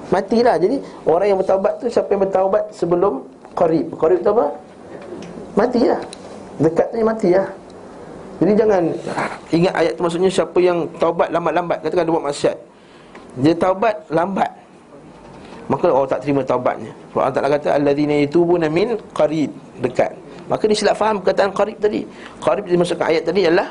Matilah. 0.09 0.57
Jadi 0.57 0.77
orang 1.05 1.27
yang 1.29 1.39
bertaubat 1.39 1.73
tu 1.81 1.87
Siapa 1.93 2.09
yang 2.17 2.23
bertaubat 2.25 2.63
sebelum 2.73 3.25
qarib? 3.53 3.93
Qarib 3.97 4.21
tu 4.25 4.31
apa? 4.33 4.47
Matilah. 5.57 6.01
Dekat 6.59 6.91
tu 6.91 6.99
mati 7.07 7.31
lah 7.31 7.47
Jadi 8.43 8.53
jangan 8.59 8.83
Ingat 9.55 9.75
ayat 9.79 9.93
tu 9.95 10.03
maksudnya 10.03 10.31
Siapa 10.33 10.59
yang 10.59 10.89
taubat 10.97 11.29
lambat-lambat. 11.29 11.79
Katakan 11.85 12.05
dia 12.09 12.15
buat 12.15 12.27
maksiat. 12.29 12.57
Dia 13.39 13.55
taubat 13.55 13.95
lambat. 14.09 14.51
Maka 15.69 15.93
orang 15.93 16.09
tak 16.09 16.25
terima 16.25 16.41
taubatnya. 16.41 16.89
Allah 17.13 17.29
Ta'ala 17.29 17.49
kata 17.61 17.77
Alladzina 17.77 18.17
yatubuna 18.17 18.73
min 18.73 18.97
qarib. 19.13 19.53
Dekat. 19.85 20.17
Maka 20.49 20.65
dia 20.65 20.77
silap 20.81 20.97
faham 20.97 21.21
perkataan 21.21 21.53
qarib 21.53 21.77
tadi. 21.77 22.09
Qarib 22.41 22.65
dimasukkan 22.65 23.05
ayat 23.05 23.23
tadi 23.29 23.45
adalah 23.45 23.69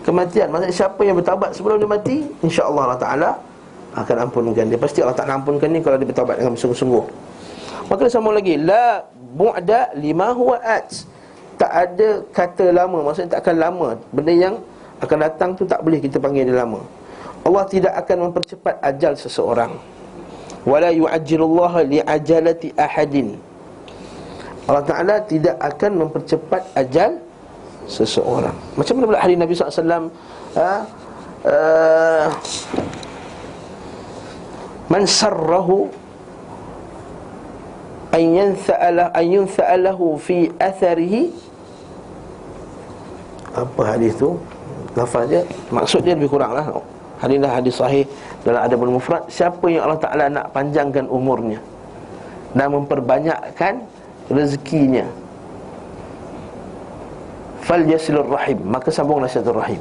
Kematian. 0.00 0.48
Maksudnya 0.48 0.76
siapa 0.76 1.00
yang 1.04 1.16
bertawabat 1.20 1.50
sebelum 1.52 1.76
dia 1.76 1.88
mati 1.88 2.16
InsyaAllah 2.40 2.82
Allah 2.88 3.00
Ta'ala 3.00 3.30
Akan 4.00 4.16
ampunkan 4.16 4.64
dia 4.66 4.80
Pasti 4.80 5.04
Allah 5.04 5.16
Ta'ala 5.16 5.36
ampunkan 5.36 5.68
dia 5.68 5.80
Kalau 5.84 5.96
dia 6.00 6.08
bertawabat 6.08 6.36
dengan 6.40 6.56
sungguh-sungguh. 6.56 7.04
Maka 7.90 8.00
dia 8.06 8.12
sambung 8.14 8.34
lagi. 8.38 8.54
La 8.54 9.02
bu'da 9.34 9.90
lima 9.98 10.30
huwa 10.30 10.62
at. 10.62 10.86
Tak 11.58 11.70
ada 11.70 12.08
kata 12.30 12.70
lama. 12.70 13.02
Maksudnya 13.02 13.36
tak 13.36 13.50
akan 13.50 13.56
lama. 13.58 13.88
Benda 14.14 14.32
yang 14.32 14.54
akan 15.02 15.18
datang 15.26 15.50
tu 15.58 15.66
tak 15.66 15.82
boleh 15.82 15.98
kita 15.98 16.22
panggil 16.22 16.46
dia 16.46 16.62
lama. 16.62 16.80
Allah 17.42 17.64
tidak 17.66 17.92
akan 17.98 18.30
mempercepat 18.30 18.78
ajal 18.84 19.12
seseorang. 19.18 19.72
Wala 20.62 20.92
yu'ajjirullaha 20.92 21.82
li'ajalati 21.88 22.76
ahadin. 22.76 23.40
Allah 24.68 24.84
Ta'ala 24.86 25.14
tidak 25.24 25.56
akan 25.58 26.06
mempercepat 26.06 26.62
ajal 26.78 27.18
seseorang. 27.90 28.54
Macam 28.78 28.92
mana 29.00 29.04
pula 29.10 29.20
hari 29.24 29.34
Nabi 29.34 29.56
SAW 29.56 30.12
ha? 30.54 30.86
Uh, 31.40 32.28
Man 34.90 35.06
sarrahu 35.06 35.86
An 38.10 38.26
yantha'alahu 39.22 40.18
fi 40.18 40.50
atharihi. 40.58 41.30
Apa 43.54 43.94
hadis 43.94 44.18
tu? 44.18 44.34
Lafaz 44.98 45.30
dia? 45.30 45.46
Maksud 45.70 46.02
dia 46.02 46.18
lebih 46.18 46.26
kurang 46.34 46.58
lah. 46.58 46.66
Hadis 47.22 47.38
lah 47.38 47.52
hadis 47.52 47.74
sahih 47.78 48.04
Dalam 48.42 48.66
adabul 48.66 48.90
mufrad. 48.98 49.22
Siapa 49.30 49.62
yang 49.70 49.86
Allah 49.86 50.00
Ta'ala 50.02 50.24
nak 50.32 50.56
panjangkan 50.56 51.04
umurnya 51.06 51.60
Dan 52.56 52.74
memperbanyakkan 52.74 53.84
Rezekinya? 54.26 55.06
Fal 57.62 57.86
yasilur 57.86 58.26
rahim. 58.26 58.58
Maka 58.66 58.90
sambunglah 58.90 59.30
satu 59.30 59.54
rahim. 59.54 59.78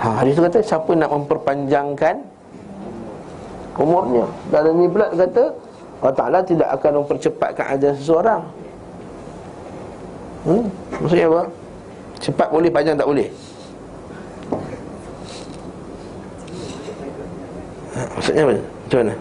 Ha, 0.00 0.24
Hadis 0.24 0.32
tu 0.36 0.40
kata 0.40 0.64
Siapa 0.64 0.92
nak 0.96 1.12
memperpanjangkan 1.12 2.33
Umurnya 3.74 4.26
Dalam 4.54 4.78
ni 4.78 4.86
pula 4.86 5.10
kata 5.10 5.50
Allah 6.04 6.14
Ta'ala 6.14 6.38
tidak 6.44 6.68
akan 6.78 7.02
mempercepatkan 7.02 7.64
ajar 7.74 7.92
seseorang 7.96 8.42
hmm? 10.46 10.64
Maksudnya 11.00 11.26
apa? 11.32 11.42
Cepat 12.20 12.48
boleh, 12.52 12.70
panjang 12.70 12.96
tak 13.00 13.08
boleh 13.08 13.28
ha, 17.96 18.00
Maksudnya 18.14 18.42
apa? 18.46 18.54
Macam 18.60 18.98
mana? 19.00 19.14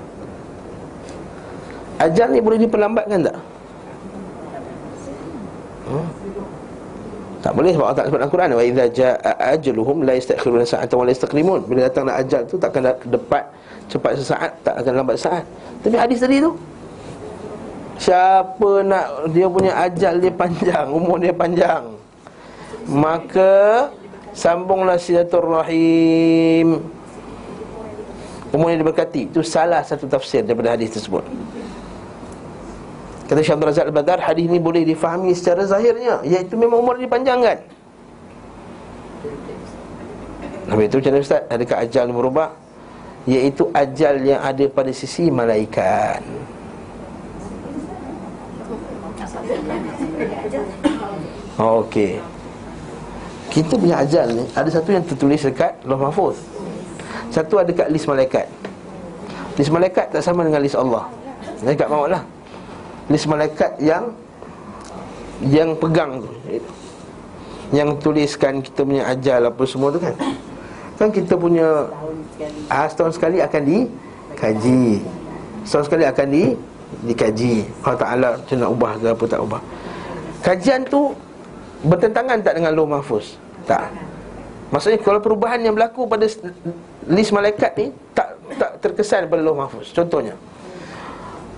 Ajal 2.04 2.28
ni 2.36 2.39
boleh 2.44 2.60
diperlambatkan 2.60 3.20
tak? 3.24 3.38
Hmm? 5.88 6.08
Tak 7.44 7.52
boleh 7.60 7.72
sebab 7.76 7.86
Allah 7.89 7.98
Ta'ala 8.00 8.08
sebut 8.12 8.20
dalam 8.22 8.32
Quran 8.32 8.50
Wa 8.56 8.63
idha 8.63 8.86
ja'a 8.92 9.32
ajaluhum 9.56 9.98
la 10.08 10.13
istakhiruna 10.20 10.63
sa'atan 10.68 10.96
wa 10.96 11.06
la 11.08 11.12
istakrimun 11.12 11.60
Bila 11.68 11.88
nak 11.88 12.18
ajal 12.24 12.42
tu 12.48 12.56
takkan 12.56 12.92
depat 13.08 13.52
cepat 13.94 14.18
sesaat 14.18 14.52
Tak 14.66 14.82
akan 14.82 14.94
lambat 14.98 15.18
saat 15.22 15.46
Tapi 15.86 15.96
hadis 15.96 16.18
tadi 16.18 16.42
tu 16.42 16.58
Siapa 18.02 18.82
nak 18.82 19.30
dia 19.30 19.46
punya 19.46 19.72
ajal 19.86 20.18
dia 20.18 20.34
panjang 20.34 20.90
Umur 20.98 21.22
dia 21.22 21.32
panjang. 21.32 21.94
Maka 22.90 23.88
Sambunglah 24.34 24.98
silaturrahim 24.98 26.82
Umur 28.54 28.70
yang 28.70 28.86
diberkati. 28.86 29.34
Itu 29.34 29.42
salah 29.42 29.82
satu 29.82 30.06
tafsir 30.06 30.46
daripada 30.46 30.78
hadis 30.78 30.94
tersebut. 30.94 31.26
Kata 33.26 33.42
Syekh 33.42 33.58
Abdul 33.58 33.70
Razak 33.74 33.90
Al-Badar 33.90 34.20
Hadis 34.22 34.46
ini 34.46 34.62
boleh 34.62 34.86
difahami 34.86 35.34
secara 35.34 35.66
zahirnya. 35.66 36.22
Iaitu 36.22 36.54
memang 36.54 36.86
umur 36.86 37.02
dipanjangkan 37.02 37.66
Habis 40.70 40.86
itu 40.86 40.96
macam 41.02 41.12
mana 41.18 41.24
Ustaz? 41.24 41.42
Adakah 41.50 41.78
ajal 41.82 42.06
berubah? 42.14 42.48
Iaitu 43.24 43.72
ajal 43.72 44.20
yang 44.20 44.44
ada 44.44 44.66
pada 44.68 44.92
sisi 44.92 45.32
malaikat. 45.32 46.20
Okey. 51.56 52.20
Kita 53.54 53.78
punya 53.78 54.02
ajal 54.02 54.34
ni 54.34 54.44
Ada 54.58 54.82
satu 54.82 54.90
yang 54.90 55.06
tertulis 55.06 55.46
dekat 55.46 55.78
Loh 55.86 56.02
Mahfuz. 56.02 56.42
Satu 57.30 57.62
ada 57.62 57.70
kat 57.70 57.90
list 57.90 58.10
malaikat. 58.10 58.46
List 59.58 59.70
malaikat 59.70 60.10
tak 60.10 60.22
sama 60.26 60.44
dengan 60.44 60.62
list 60.62 60.78
Allah. 60.78 61.06
Malaikat 61.62 61.88
maut 61.88 62.10
lah. 62.10 62.22
List 63.08 63.30
malaikat 63.30 63.78
yang 63.80 64.12
Yang 65.46 65.70
pegang 65.80 66.12
tu. 66.20 66.30
Yang 67.74 67.90
tuliskan 68.04 68.62
kita 68.62 68.86
punya 68.86 69.04
ajal 69.10 69.50
apa 69.50 69.64
semua 69.66 69.90
tu 69.94 70.02
kan. 70.02 70.14
Kan 70.98 71.10
kita 71.10 71.34
punya 71.34 71.90
ah, 72.70 72.88
Setahun 72.88 73.14
sekali 73.16 73.38
akan 73.44 73.62
dikaji. 73.64 74.84
Setahun 75.64 75.86
sekali 75.88 76.04
akan 76.08 76.28
di 76.30 76.44
dikaji. 77.10 77.54
Allah 77.82 78.00
Ta'ala 78.00 78.28
macam 78.38 78.58
nak 78.60 78.70
ubah 78.70 78.92
ke 79.02 79.08
apa 79.12 79.24
tak 79.26 79.40
ubah. 79.42 79.62
Kajian 80.44 80.84
tu 80.84 81.16
Bertentangan 81.84 82.40
tak 82.40 82.56
dengan 82.56 82.72
loh 82.72 82.88
mahfuz? 82.88 83.36
Tak. 83.68 83.92
Maksudnya 84.72 85.04
kalau 85.04 85.20
perubahan 85.20 85.60
yang 85.60 85.76
berlaku 85.76 86.08
pada 86.08 86.24
list 87.12 87.32
malaikat 87.36 87.76
ni 87.76 87.92
Tak 88.16 88.40
tak 88.56 88.72
terkesan 88.80 89.28
pada 89.28 89.44
loh 89.44 89.56
mahfuz. 89.60 89.92
Contohnya 89.92 90.32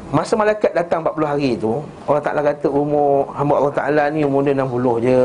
Masa 0.09 0.33
malaikat 0.33 0.73
datang 0.73 1.05
40 1.05 1.25
hari 1.29 1.51
tu 1.57 1.81
Allah 2.05 2.21
Ta'ala 2.21 2.41
kata 2.45 2.69
umur 2.69 3.29
hamba 3.33 3.53
Allah 3.57 3.73
Ta'ala 3.73 4.03
ni 4.13 4.21
umur 4.25 4.45
dia 4.45 4.53
60 4.57 5.05
je 5.05 5.21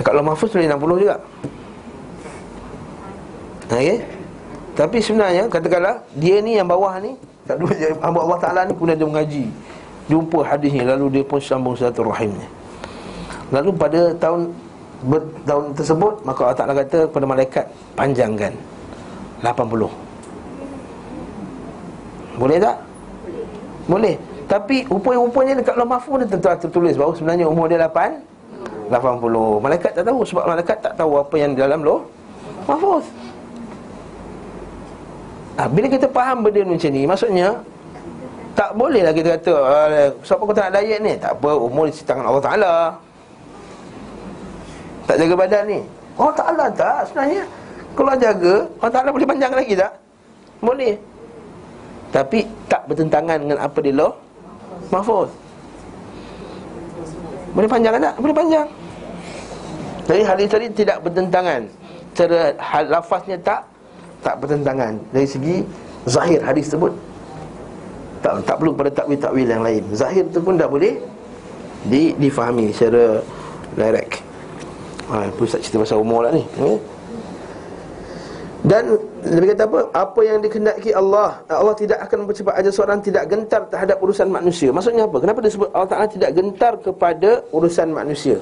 Dekat 0.00 0.16
loh 0.16 0.24
mahfuz 0.24 0.48
boleh 0.48 0.64
60 0.64 1.04
juga. 1.04 1.20
Okay 3.70 4.02
Tapi 4.74 4.98
sebenarnya 4.98 5.46
katakanlah 5.46 6.02
Dia 6.18 6.42
ni 6.42 6.58
yang 6.58 6.66
bawah 6.66 6.98
ni 6.98 7.14
hamba 8.02 8.18
Allah 8.24 8.38
Ta'ala 8.40 8.60
ni 8.66 8.72
kemudian 8.74 8.98
dia 8.98 9.06
mengaji. 9.06 9.44
Jumpa 10.08 10.42
hadis 10.42 10.72
ni 10.74 10.82
Lalu 10.82 11.20
dia 11.20 11.22
pun 11.22 11.38
sambung 11.38 11.76
satu 11.76 12.02
rahimnya 12.02 12.48
Lalu 13.54 13.70
pada 13.76 14.10
tahun 14.16 14.50
ber, 15.04 15.20
Tahun 15.46 15.64
tersebut 15.76 16.24
Maka 16.24 16.40
Allah 16.48 16.58
Ta'ala 16.58 16.72
kata 16.80 16.98
kepada 17.12 17.26
malaikat 17.28 17.64
Panjangkan 17.92 18.56
80 19.44 19.84
Boleh 22.40 22.56
tak? 22.56 22.76
Boleh. 23.84 24.16
Tapi 24.48 24.88
rupanya-rupanya 24.88 25.60
dekat 25.62 25.76
Allah 25.76 25.92
Mahfuz 25.92 26.24
dia 26.24 26.56
tertulis 26.56 26.96
Bahawa 26.96 27.12
sebenarnya 27.14 27.46
umur 27.46 27.68
dia 27.68 27.84
8 27.84 28.29
80 28.90 29.62
Malaikat 29.62 29.90
tak 29.94 30.04
tahu 30.04 30.20
Sebab 30.26 30.44
malaikat 30.50 30.76
tak 30.82 30.92
tahu 30.98 31.22
apa 31.22 31.34
yang 31.38 31.54
di 31.54 31.62
dalam 31.62 31.80
loh 31.86 32.02
Mahfuz. 32.66 33.06
Ha, 35.56 35.70
Bila 35.70 35.86
kita 35.86 36.06
faham 36.10 36.42
benda 36.42 36.66
macam 36.66 36.90
ni 36.90 37.02
Maksudnya 37.06 37.48
Tak 38.58 38.70
bolehlah 38.74 39.14
kita 39.14 39.38
kata 39.38 39.52
Siapa 40.26 40.42
kau 40.42 40.54
tak 40.54 40.74
nak 40.74 40.82
diet 40.82 41.00
ni? 41.00 41.14
Tak 41.16 41.38
apa 41.38 41.50
umur 41.54 41.86
di 41.86 41.94
tangan 42.02 42.26
Allah 42.26 42.44
Ta'ala. 42.44 42.74
Tak 45.08 45.16
jaga 45.18 45.34
badan 45.34 45.62
ni. 45.66 45.80
Allah 46.14 46.34
Ta'ala 46.38 46.64
tak 46.70 47.00
sebenarnya. 47.10 47.42
Kalau 47.98 48.14
jaga 48.14 48.54
Allah 48.78 48.92
Ta'ala 48.94 49.10
boleh 49.10 49.26
panjang 49.26 49.52
lagi 49.54 49.74
tak? 49.74 49.92
Boleh. 50.62 50.94
Tapi 52.10 52.46
tak 52.66 52.82
bertentangan 52.90 53.38
dengan 53.38 53.58
apa 53.58 53.78
dia 53.82 53.94
loh 53.94 54.12
Mahfuz. 54.90 55.30
Boleh 57.54 57.66
panjang 57.70 57.98
tak? 57.98 58.14
Boleh 58.18 58.34
panjang 58.34 58.66
Jadi 60.10 60.26
hadis 60.26 60.46
tadi 60.50 60.66
tidak 60.74 61.06
bertentangan. 61.06 61.70
Cara 62.18 62.50
lafaznya 62.90 63.38
tak 63.46 63.62
tak 64.26 64.42
bertentangan. 64.42 64.98
Dari 65.14 65.22
segi 65.22 65.62
zahir 66.10 66.42
hadis 66.42 66.66
tersebut. 66.66 66.90
Tak 68.18 68.42
tak 68.42 68.58
perlu 68.58 68.74
pada 68.74 68.90
takwil-takwil 68.90 69.46
yang 69.46 69.62
lain. 69.62 69.86
Zahir 69.94 70.26
tu 70.34 70.42
pun 70.42 70.58
dah 70.58 70.66
boleh 70.66 70.98
di 71.86 72.10
difahami 72.18 72.74
secara 72.74 73.22
direct. 73.78 74.18
Ha 75.14 75.30
pusat 75.38 75.62
cerita 75.62 75.86
pasal 75.86 76.02
umur 76.02 76.26
lah 76.26 76.34
ni. 76.34 76.42
Okay? 76.58 76.78
dan 78.60 78.92
lebih 79.24 79.56
kata 79.56 79.64
apa? 79.64 79.80
Apa 79.96 80.20
yang 80.20 80.44
dikehendaki 80.44 80.92
Allah 80.92 81.40
Allah 81.48 81.72
tidak 81.72 81.96
akan 82.04 82.28
mempercepat 82.28 82.60
ajar 82.60 82.72
seorang 82.76 83.00
tidak 83.00 83.24
gentar 83.24 83.64
terhadap 83.72 83.96
urusan 84.04 84.28
manusia. 84.28 84.68
Maksudnya 84.68 85.08
apa? 85.08 85.16
Kenapa 85.16 85.40
disebut 85.40 85.72
Allah 85.72 85.88
Taala 85.88 86.08
tidak 86.12 86.30
gentar 86.36 86.76
kepada 86.76 87.40
urusan 87.56 87.88
manusia 87.88 88.36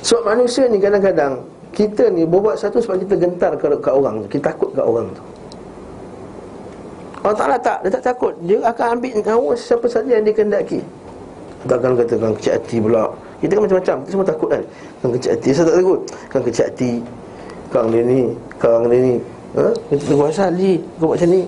sebab 0.00 0.22
manusia 0.36 0.64
ni 0.66 0.80
kadang-kadang 0.80 1.44
kita 1.70 2.10
ni 2.10 2.26
berbuat 2.26 2.58
satu 2.58 2.82
sebab 2.82 2.98
kita 3.06 3.14
gentar 3.20 3.52
ke, 3.54 3.66
ke 3.78 3.90
orang 3.90 4.26
tu. 4.26 4.36
Kita 4.36 4.52
takut 4.52 4.74
ke 4.74 4.82
orang 4.82 5.06
tu. 5.14 5.22
Allah 7.20 7.36
Ta'ala 7.36 7.56
tak, 7.60 7.78
dia 7.84 7.90
tak 7.92 8.04
takut. 8.16 8.32
Dia 8.48 8.58
akan 8.64 8.96
ambil 8.96 9.12
nyawa 9.20 9.52
siapa 9.52 9.86
saja 9.86 10.08
yang 10.08 10.24
dikendaki. 10.24 10.80
Takkan 11.68 11.92
kata 11.92 12.16
kan 12.16 12.32
kecil 12.40 12.52
hati 12.56 12.76
pula. 12.80 13.04
Kita 13.44 13.52
kan 13.52 13.62
macam-macam, 13.68 13.96
kita 14.00 14.10
semua 14.16 14.26
takut 14.26 14.48
kan. 14.48 14.62
Kan 15.04 15.08
kecil 15.12 15.30
hati, 15.36 15.48
saya 15.52 15.64
tak 15.68 15.76
takut. 15.84 16.00
Kan 16.32 16.40
kecil 16.48 16.64
hati 16.64 16.92
Kang 17.70 17.86
dia 17.94 18.02
ni, 18.02 18.34
kang 18.58 18.90
dia 18.90 18.98
ni. 18.98 19.14
Ha? 19.54 19.70
Kita 19.94 20.02
tegur 20.10 20.26
asal 20.26 20.50
kau 20.98 21.06
buat 21.06 21.14
macam 21.14 21.30
ni? 21.30 21.42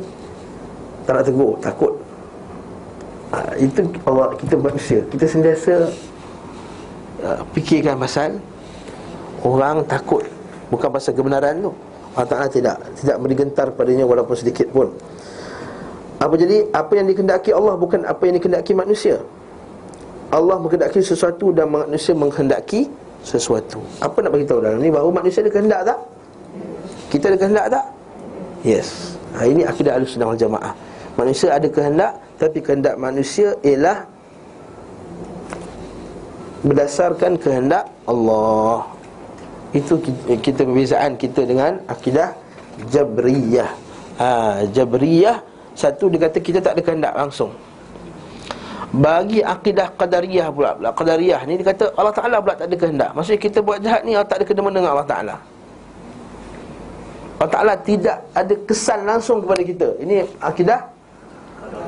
Tak 1.02 1.12
nak 1.18 1.24
tegur, 1.26 1.52
takut. 1.58 1.92
Ha, 3.34 3.58
Itu 3.58 3.82
Allah, 4.06 4.30
kita 4.38 4.54
manusia. 4.54 5.02
Kita 5.10 5.24
sentiasa 5.26 5.90
uh, 7.22 7.40
Fikirkan 7.56 7.96
pasal 7.98 8.38
Orang 9.42 9.82
takut. 9.90 10.22
Bukan 10.70 10.88
pasal 10.92 11.18
kebenaran 11.18 11.58
tu. 11.58 11.72
Allah 12.14 12.28
Ta'ala 12.28 12.46
tidak 12.46 12.76
Tidak 12.94 13.16
bergentar 13.18 13.74
padanya 13.74 14.06
walaupun 14.06 14.36
sedikit 14.38 14.70
pun. 14.70 14.94
Apa 16.22 16.34
jadi? 16.38 16.70
Apa 16.70 17.02
yang 17.02 17.10
dikendaki 17.10 17.50
Allah 17.50 17.74
bukan 17.74 18.06
apa 18.06 18.22
yang 18.30 18.38
dikendaki 18.38 18.78
manusia. 18.78 19.18
Allah 20.30 20.56
menghendaki 20.62 21.02
sesuatu 21.02 21.50
dan 21.50 21.66
manusia 21.66 22.14
menghendaki 22.14 22.86
sesuatu. 23.26 23.82
Apa 23.98 24.22
nak 24.22 24.30
beritahu 24.30 24.62
dalam 24.62 24.78
ni? 24.78 24.88
Bahawa 24.88 25.10
manusia 25.10 25.42
ada 25.42 25.50
kehendak 25.50 25.82
tak? 25.82 25.98
Kita 27.10 27.24
ada 27.28 27.36
kehendak 27.36 27.66
tak? 27.74 27.84
Yes. 28.62 29.18
Ha, 29.34 29.44
Ini 29.48 29.64
akidah 29.64 29.96
al-sunnah 29.96 30.28
wal-jamaah 30.28 30.76
Manusia 31.16 31.56
ada 31.56 31.64
kehendak 31.64 32.20
Tapi 32.36 32.60
kehendak 32.60 33.00
manusia 33.00 33.56
ialah 33.64 34.11
Berdasarkan 36.62 37.42
kehendak 37.42 37.90
Allah. 38.06 38.86
Itu 39.74 39.98
kita 40.38 40.62
perbezaan 40.62 41.18
kita 41.18 41.42
dengan 41.42 41.82
akidah 41.90 42.38
Jabriyah. 42.92 43.70
Ha, 44.20 44.28
Jabriyah 44.70 45.42
Satu 45.72 46.12
dia 46.12 46.28
kata 46.28 46.38
kita 46.38 46.60
tak 46.60 46.76
ada 46.78 46.82
kehendak 46.84 47.14
langsung. 47.16 47.50
Bagi 48.92 49.40
akidah 49.40 49.88
qadariyah 49.96 50.52
pula, 50.52 50.76
pula 50.76 50.92
Qadariyah 50.92 51.48
ni 51.48 51.56
dia 51.56 51.72
kata 51.72 51.96
Allah 51.96 52.12
Ta'ala 52.12 52.36
pula 52.44 52.52
tak 52.52 52.68
ada 52.68 52.76
kehendak. 52.76 53.10
Maksudnya 53.16 53.40
kita 53.40 53.58
buat 53.64 53.80
jahat 53.80 54.04
ni 54.04 54.12
Allah 54.12 54.28
tak 54.28 54.38
ada 54.38 54.44
kena 54.44 54.68
dengan 54.68 54.92
Allah 54.92 55.08
Ta'ala. 55.08 55.36
Allah 57.40 57.52
Ta'ala 57.56 57.74
tidak 57.80 58.20
ada 58.36 58.54
kesan 58.68 59.08
langsung 59.08 59.40
kepada 59.40 59.64
kita. 59.64 59.88
Ini 59.96 60.28
akidah 60.44 60.92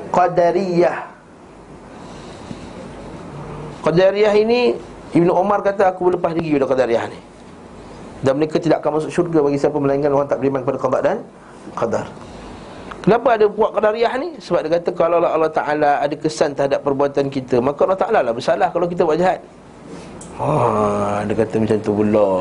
Qadariyah 0.09 1.14
Qadariyah 3.85 4.35
ini 4.41 4.73
Ibn 5.13 5.29
Omar 5.31 5.61
kata 5.61 5.93
aku 5.93 6.09
berlepas 6.11 6.33
diri 6.33 6.57
pada 6.57 6.67
Qadariyah 6.73 7.05
ni. 7.13 7.21
Dan 8.25 8.41
mereka 8.41 8.57
tidak 8.57 8.81
akan 8.81 8.99
masuk 8.99 9.13
syurga 9.13 9.45
bagi 9.45 9.61
siapa 9.61 9.77
melainkan 9.77 10.09
orang 10.09 10.25
tak 10.25 10.41
beriman 10.41 10.65
kepada 10.65 10.81
qadar 10.81 11.01
dan 11.05 11.19
Qadar. 11.77 12.07
Kenapa 13.05 13.37
ada 13.37 13.45
puak 13.53 13.77
qadariyah 13.77 14.17
ni? 14.17 14.41
Sebab 14.41 14.65
dia 14.65 14.81
kata 14.81 14.91
kalau 14.97 15.21
Allah 15.21 15.53
Ta'ala 15.53 16.01
ada 16.01 16.17
kesan 16.17 16.57
terhadap 16.57 16.81
perbuatan 16.81 17.29
kita 17.29 17.61
Maka 17.61 17.85
Allah 17.85 18.01
Ta'ala 18.01 18.19
lah 18.25 18.33
bersalah 18.33 18.73
kalau 18.73 18.89
kita 18.89 19.05
buat 19.05 19.21
jahat. 19.21 19.45
Haa, 20.41 21.29
dia 21.29 21.37
kata 21.37 21.55
macam 21.61 21.79
tu 21.85 21.93
pula. 21.93 22.33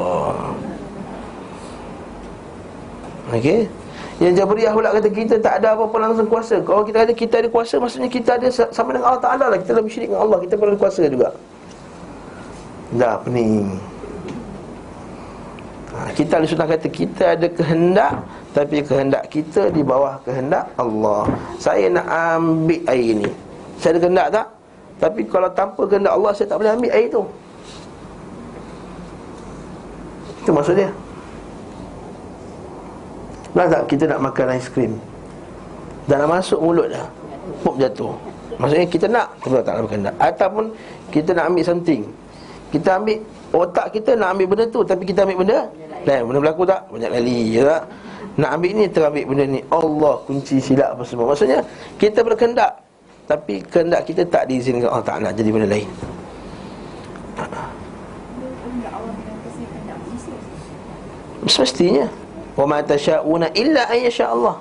Okey 3.35 3.82
Yang 4.21 4.45
Jabriyah 4.45 4.73
pula 4.77 4.93
kata 4.93 5.09
kita 5.09 5.35
tak 5.41 5.63
ada 5.63 5.73
apa-apa 5.73 5.97
langsung 5.97 6.29
kuasa. 6.29 6.61
Kalau 6.61 6.85
kita 6.85 7.01
kata 7.01 7.13
kita 7.17 7.35
ada 7.41 7.49
kuasa 7.49 7.81
Maksudnya 7.81 8.09
kita 8.11 8.37
ada 8.37 8.47
sama 8.53 8.93
dengan 8.93 9.09
Allah 9.09 9.23
Ta'ala 9.23 9.45
lah. 9.49 9.57
Kita 9.57 9.73
lebih 9.73 9.89
syirik 9.89 10.13
dengan 10.13 10.21
Allah 10.29 10.37
Kita 10.45 10.53
ada 10.53 10.77
kuasa 10.77 11.01
juga. 11.09 11.29
Dah 12.93 13.17
pening 13.25 13.73
ha, 15.97 16.13
Kita 16.13 16.31
ada 16.37 16.45
sunnah 16.45 16.69
kata 16.69 16.87
kita 16.93 17.23
ada 17.33 17.47
kehendak 17.49 18.13
tapi 18.53 18.85
kehendak 18.85 19.33
kita 19.33 19.73
di 19.73 19.81
bawah 19.81 20.21
kehendak 20.21 20.69
Allah. 20.77 21.25
Saya 21.57 21.89
nak 21.89 22.05
ambil 22.05 22.85
air 22.85 23.17
ni. 23.17 23.29
Saya 23.81 23.97
ada 23.97 23.99
kehendak 24.05 24.27
tak? 24.29 24.47
Tapi 25.01 25.25
kalau 25.25 25.49
tanpa 25.57 25.81
kehendak 25.89 26.13
Allah 26.13 26.31
Saya 26.37 26.53
tak 26.53 26.61
boleh 26.61 26.69
ambil 26.77 26.91
air 26.93 27.09
tu. 27.09 27.25
Itu 30.45 30.53
maksud 30.53 30.77
dia 30.77 30.93
Nak 33.53 33.65
tak 33.69 33.81
kita 33.85 34.03
nak 34.09 34.19
makan 34.21 34.45
aiskrim 34.57 34.91
Dah 36.09 36.17
nak 36.19 36.41
masuk 36.41 36.59
mulut 36.59 36.89
dah. 36.89 37.05
Pop 37.61 37.77
jatuh. 37.77 38.13
Maksudnya 38.57 38.85
kita 38.89 39.05
nak 39.05 39.27
Tapi 39.41 39.61
tak 39.61 39.73
nak 39.77 39.89
kehendak 39.89 40.15
Ataupun 40.17 40.65
kita 41.13 41.29
nak 41.37 41.45
ambil 41.53 41.63
something. 41.65 42.01
Kita 42.73 42.97
ambil 42.97 43.17
Otak 43.53 43.93
kita 43.93 44.17
nak 44.17 44.33
ambil 44.33 44.47
benda 44.49 44.65
tu 44.65 44.81
Tapi 44.81 45.03
kita 45.05 45.25
ambil 45.25 45.37
benda 45.45 45.59
Lain. 46.03 46.21
Benda 46.25 46.39
berlaku 46.41 46.63
tak? 46.65 46.81
Banyak 46.89 47.11
lali 47.13 47.39
ya 47.53 47.61
tak? 47.69 47.83
Nak 48.33 48.49
ambil 48.49 48.71
ni 48.73 48.85
terambil 48.89 49.23
benda 49.29 49.45
ni. 49.45 49.61
Allah 49.69 50.13
kunci 50.25 50.57
silap 50.57 50.97
apa 50.97 51.03
semua. 51.05 51.29
Maksudnya 51.29 51.61
kita 52.01 52.25
berkendak 52.25 52.81
Tapi 53.29 53.61
kehendak 53.69 54.01
kita 54.09 54.25
tak 54.25 54.49
diizinkan. 54.49 54.89
Allah 54.89 55.05
Ta'ala 55.05 55.29
Jadi 55.29 55.49
benda 55.53 55.69
lain. 55.69 55.85
Semestinya 61.43 62.07
Wa 62.53 62.65
ma 62.69 62.79
tasha'una 62.85 63.49
illa 63.57 63.89
an 63.89 63.97
yasha 63.97 64.29
Allah. 64.29 64.55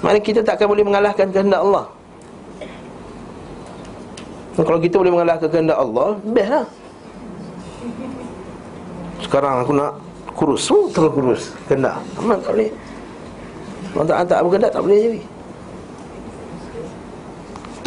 Maknanya 0.00 0.22
kita 0.24 0.40
takkan 0.46 0.70
boleh 0.70 0.86
mengalahkan 0.86 1.28
kehendak 1.28 1.60
Allah. 1.60 1.86
Dan 4.56 4.62
Kalau 4.66 4.78
kita 4.82 4.94
boleh 4.98 5.12
mengalahkan 5.14 5.48
kehendak 5.50 5.78
Allah 5.78 6.08
Best 6.34 6.50
lah. 6.50 6.66
Sekarang 9.22 9.54
aku 9.62 9.72
nak 9.74 9.92
kurus. 10.34 10.66
Semua 10.66 10.90
terlalu 10.94 11.12
kurus 11.14 11.42
Kendak 11.66 12.00
Amat 12.18 12.38
tak 12.42 12.52
boleh. 12.54 12.70
Kalau 13.88 14.04
tak 14.06 14.18
tak 14.26 14.38
berkendak 14.46 14.70
tak 14.70 14.82
boleh 14.82 14.98
jadi. 14.98 15.22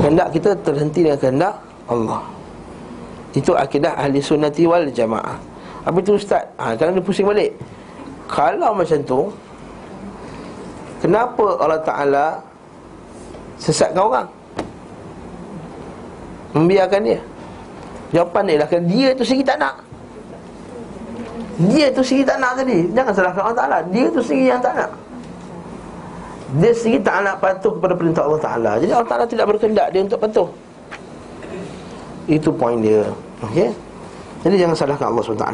Kendak 0.02 0.28
kita 0.34 0.50
terhenti 0.66 1.00
dengan 1.06 1.20
kehendak 1.20 1.56
Allah. 1.88 2.22
Itu 3.32 3.56
akidah 3.56 3.96
ahli 3.96 4.20
sunnati 4.20 4.68
wal 4.68 4.92
jamaah. 4.92 5.40
Apa 5.88 5.98
itu 6.04 6.20
ustaz? 6.20 6.46
Ha, 6.60 6.76
kadang 6.76 7.00
dia 7.00 7.06
pusing 7.06 7.26
balik 7.26 7.56
Kalau 8.32 8.72
macam 8.72 9.00
tu 9.04 9.22
Kenapa 11.04 11.46
Allah 11.60 11.82
Ta'ala 11.84 12.26
Sesatkan 13.60 14.00
orang? 14.00 14.28
Membiarkan 16.56 17.00
dia? 17.04 17.20
Jawapan 18.16 18.44
dia 18.48 18.58
lah 18.64 18.68
Dia 18.68 19.08
tu 19.16 19.24
sendiri 19.24 19.48
tak 19.48 19.60
nak. 19.62 19.76
Dia 21.72 21.88
tu 21.94 22.04
sendiri 22.04 22.28
tak 22.28 22.38
nak 22.44 22.52
tadi. 22.60 22.80
Jangan 22.92 23.14
salahkan 23.16 23.42
Allah 23.46 23.60
Ta'ala. 23.64 23.78
Dia 23.88 24.06
tu 24.12 24.20
sendiri 24.20 24.52
yang 24.52 24.60
tak 24.60 24.74
nak. 24.76 24.92
Dia 26.60 26.72
sendiri 26.76 27.00
tak 27.06 27.16
nak 27.24 27.36
patuh 27.40 27.72
kepada 27.72 27.94
perintah 27.96 28.24
Allah 28.28 28.42
Ta'ala. 28.44 28.72
Jadi 28.84 28.92
Allah 28.92 29.08
Ta'ala 29.08 29.26
tidak 29.30 29.46
berkendak 29.48 29.88
dia 29.96 30.02
untuk 30.04 30.20
patuh. 30.20 30.48
Itu 32.28 32.50
poin 32.52 32.84
dia. 32.84 33.08
Okey 33.48 33.91
jadi 34.42 34.66
jangan 34.66 34.76
salahkan 34.76 35.08
Allah 35.14 35.22
SWT. 35.22 35.48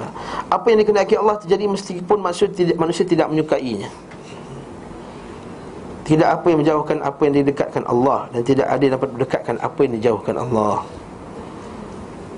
Apa 0.48 0.66
yang 0.72 0.80
dikendaki 0.80 1.20
Allah 1.20 1.36
terjadi 1.44 1.68
meskipun 1.68 2.24
manusia 2.24 2.48
tidak, 2.48 2.80
manusia 2.80 3.04
tidak 3.04 3.28
menyukainya. 3.28 3.92
Tidak 6.08 6.24
apa 6.24 6.48
yang 6.48 6.64
menjauhkan 6.64 7.04
apa 7.04 7.20
yang 7.28 7.36
didekatkan 7.36 7.84
Allah 7.84 8.32
Dan 8.32 8.40
tidak 8.48 8.64
ada 8.72 8.80
yang 8.80 8.96
dapat 8.96 9.10
mendekatkan 9.12 9.56
apa 9.60 9.80
yang 9.84 9.92
dijauhkan 10.00 10.36
Allah. 10.40 10.88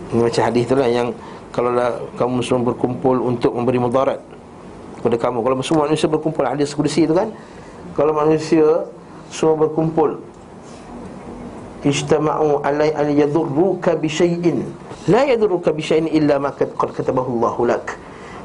Ini 0.09 0.25
macam 0.25 0.41
hadis 0.41 0.63
tu 0.65 0.73
lah 0.73 0.89
yang 0.89 1.13
kalau 1.53 1.69
kamu 2.17 2.41
semua 2.41 2.73
berkumpul 2.73 3.15
untuk 3.21 3.53
memberi 3.53 3.77
mudarat 3.77 4.17
kepada 4.97 5.21
kamu. 5.21 5.45
Kalau 5.45 5.55
semua 5.61 5.85
manusia 5.85 6.09
berkumpul 6.09 6.49
ada 6.49 6.65
kursi 6.65 7.05
itu 7.05 7.13
kan? 7.13 7.29
Kalau 7.93 8.09
manusia 8.09 8.89
semua 9.29 9.53
berkumpul 9.53 10.17
ijtama'u 11.85 12.65
alai 12.65 12.89
an 12.97 13.07
yadurruka 13.13 13.93
bi 13.93 14.09
syai'in 14.09 14.65
la 15.09 15.25
yadurruka 15.25 15.73
bi 15.73 15.81
syai'in 15.81 16.05
illa 16.05 16.37
ma 16.37 16.53
qad 16.53 16.69
katabahu 16.77 17.41
Allahu 17.41 17.65
lak. 17.65 17.97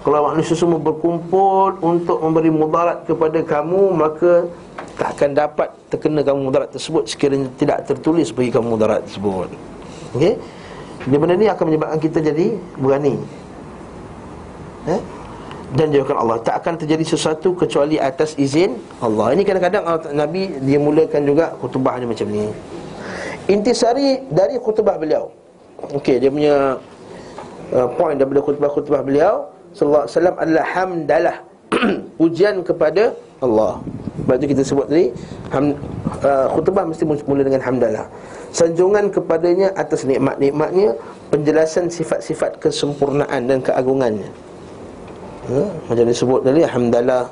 Kalau 0.04 0.20
manusia 0.28 0.56
semua 0.56 0.80
berkumpul 0.80 1.80
untuk 1.80 2.20
memberi 2.20 2.52
mudarat 2.52 3.08
kepada 3.08 3.40
kamu 3.40 3.82
maka 3.96 4.48
tak 5.00 5.16
akan 5.16 5.30
dapat 5.32 5.68
terkena 5.88 6.20
kamu 6.24 6.48
mudarat 6.48 6.68
tersebut. 6.72 7.08
Sekiranya 7.08 7.48
tidak 7.60 7.88
tertulis 7.88 8.28
bagi 8.32 8.52
kamu 8.52 8.76
mudarat 8.76 9.00
tersebut. 9.04 9.48
Okey? 10.16 10.36
Dia 11.08 11.18
benda 11.20 11.36
ni 11.36 11.48
akan 11.48 11.64
menyebabkan 11.68 12.00
kita 12.00 12.18
jadi 12.20 12.56
berani. 12.80 13.16
Eh? 14.88 15.00
Dan 15.72 15.88
jauhkan 15.92 16.16
Allah. 16.20 16.36
Tak 16.40 16.64
akan 16.64 16.80
terjadi 16.80 17.04
sesuatu 17.04 17.56
kecuali 17.56 17.96
atas 17.96 18.36
izin 18.36 18.76
Allah. 19.00 19.32
Ini 19.36 19.42
kadang-kadang 19.44 19.84
Nabi 20.12 20.52
dia 20.64 20.78
mulakan 20.80 21.24
juga 21.24 21.56
khutbahnya 21.60 22.04
macam 22.04 22.28
ni. 22.28 22.48
Intisari 23.48 24.24
dari 24.32 24.60
khutbah 24.60 25.00
beliau 25.00 25.43
Okey, 25.80 26.22
dia 26.22 26.30
punya 26.30 26.78
uh, 27.74 27.88
Point 27.98 28.16
daripada 28.18 28.40
khutbah-khutbah 28.44 29.02
beliau 29.02 29.50
Sallallahu 29.74 30.06
Alaihi 30.06 30.14
Wasallam 30.14 30.36
adalah 30.38 30.66
hamdalah 30.70 31.36
Ujian 32.24 32.62
kepada 32.62 33.10
Allah. 33.42 33.82
Sebab 34.24 34.34
itu 34.40 34.46
kita 34.56 34.62
sebut 34.64 34.86
tadi 34.88 35.06
ham, 35.52 35.76
uh, 36.24 36.46
Khutbah 36.54 36.86
mesti 36.88 37.04
mula 37.04 37.42
dengan 37.44 37.60
hamdalah. 37.60 38.06
Sanjungan 38.54 39.10
kepadanya 39.12 39.74
atas 39.76 40.06
nikmat-nikmatnya 40.08 40.96
penjelasan 41.28 41.90
sifat-sifat 41.90 42.62
kesempurnaan 42.62 43.50
dan 43.50 43.58
keagungannya. 43.60 44.30
Ha? 45.44 45.60
macam 45.92 46.08
disebut 46.08 46.40
tadi 46.40 46.64
alhamdulillah 46.64 47.28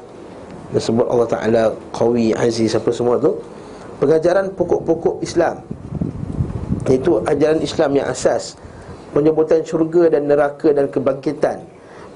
disebut 0.77 1.07
Allah 1.09 1.29
Taala 1.33 1.63
qawi 1.97 2.37
aziz 2.37 2.77
apa 2.77 2.93
semua 2.93 3.17
tu. 3.17 3.41
Pengajaran 4.03 4.53
pokok-pokok 4.53 5.25
Islam 5.25 5.65
itu 6.91 7.23
ajaran 7.29 7.61
Islam 7.63 7.91
yang 8.01 8.07
asas 8.11 8.59
penyebutan 9.13 9.63
syurga 9.63 10.09
dan 10.11 10.27
neraka 10.27 10.73
dan 10.75 10.89
kebangkitan 10.89 11.63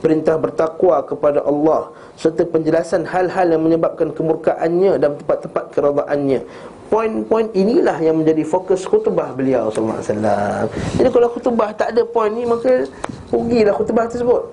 perintah 0.01 0.37
bertakwa 0.37 1.03
kepada 1.07 1.45
Allah 1.45 1.93
serta 2.19 2.45
penjelasan 2.49 3.07
hal-hal 3.07 3.47
yang 3.53 3.63
menyebabkan 3.63 4.13
kemurkaannya 4.13 4.99
dan 5.01 5.17
tempat-tempat 5.21 5.65
keradaannya 5.73 6.41
Poin-poin 6.87 7.51
inilah 7.51 7.99
yang 7.99 8.23
menjadi 8.23 8.47
fokus 8.47 8.87
khutbah 8.87 9.35
beliau 9.35 9.75
wasallam. 9.75 10.71
Jadi 10.95 11.09
kalau 11.11 11.29
khutbah 11.35 11.75
tak 11.75 11.91
ada 11.91 12.07
poin 12.07 12.31
ni 12.31 12.47
maka 12.47 12.87
rugilah 13.35 13.75
khutbah 13.75 14.07
tersebut. 14.07 14.47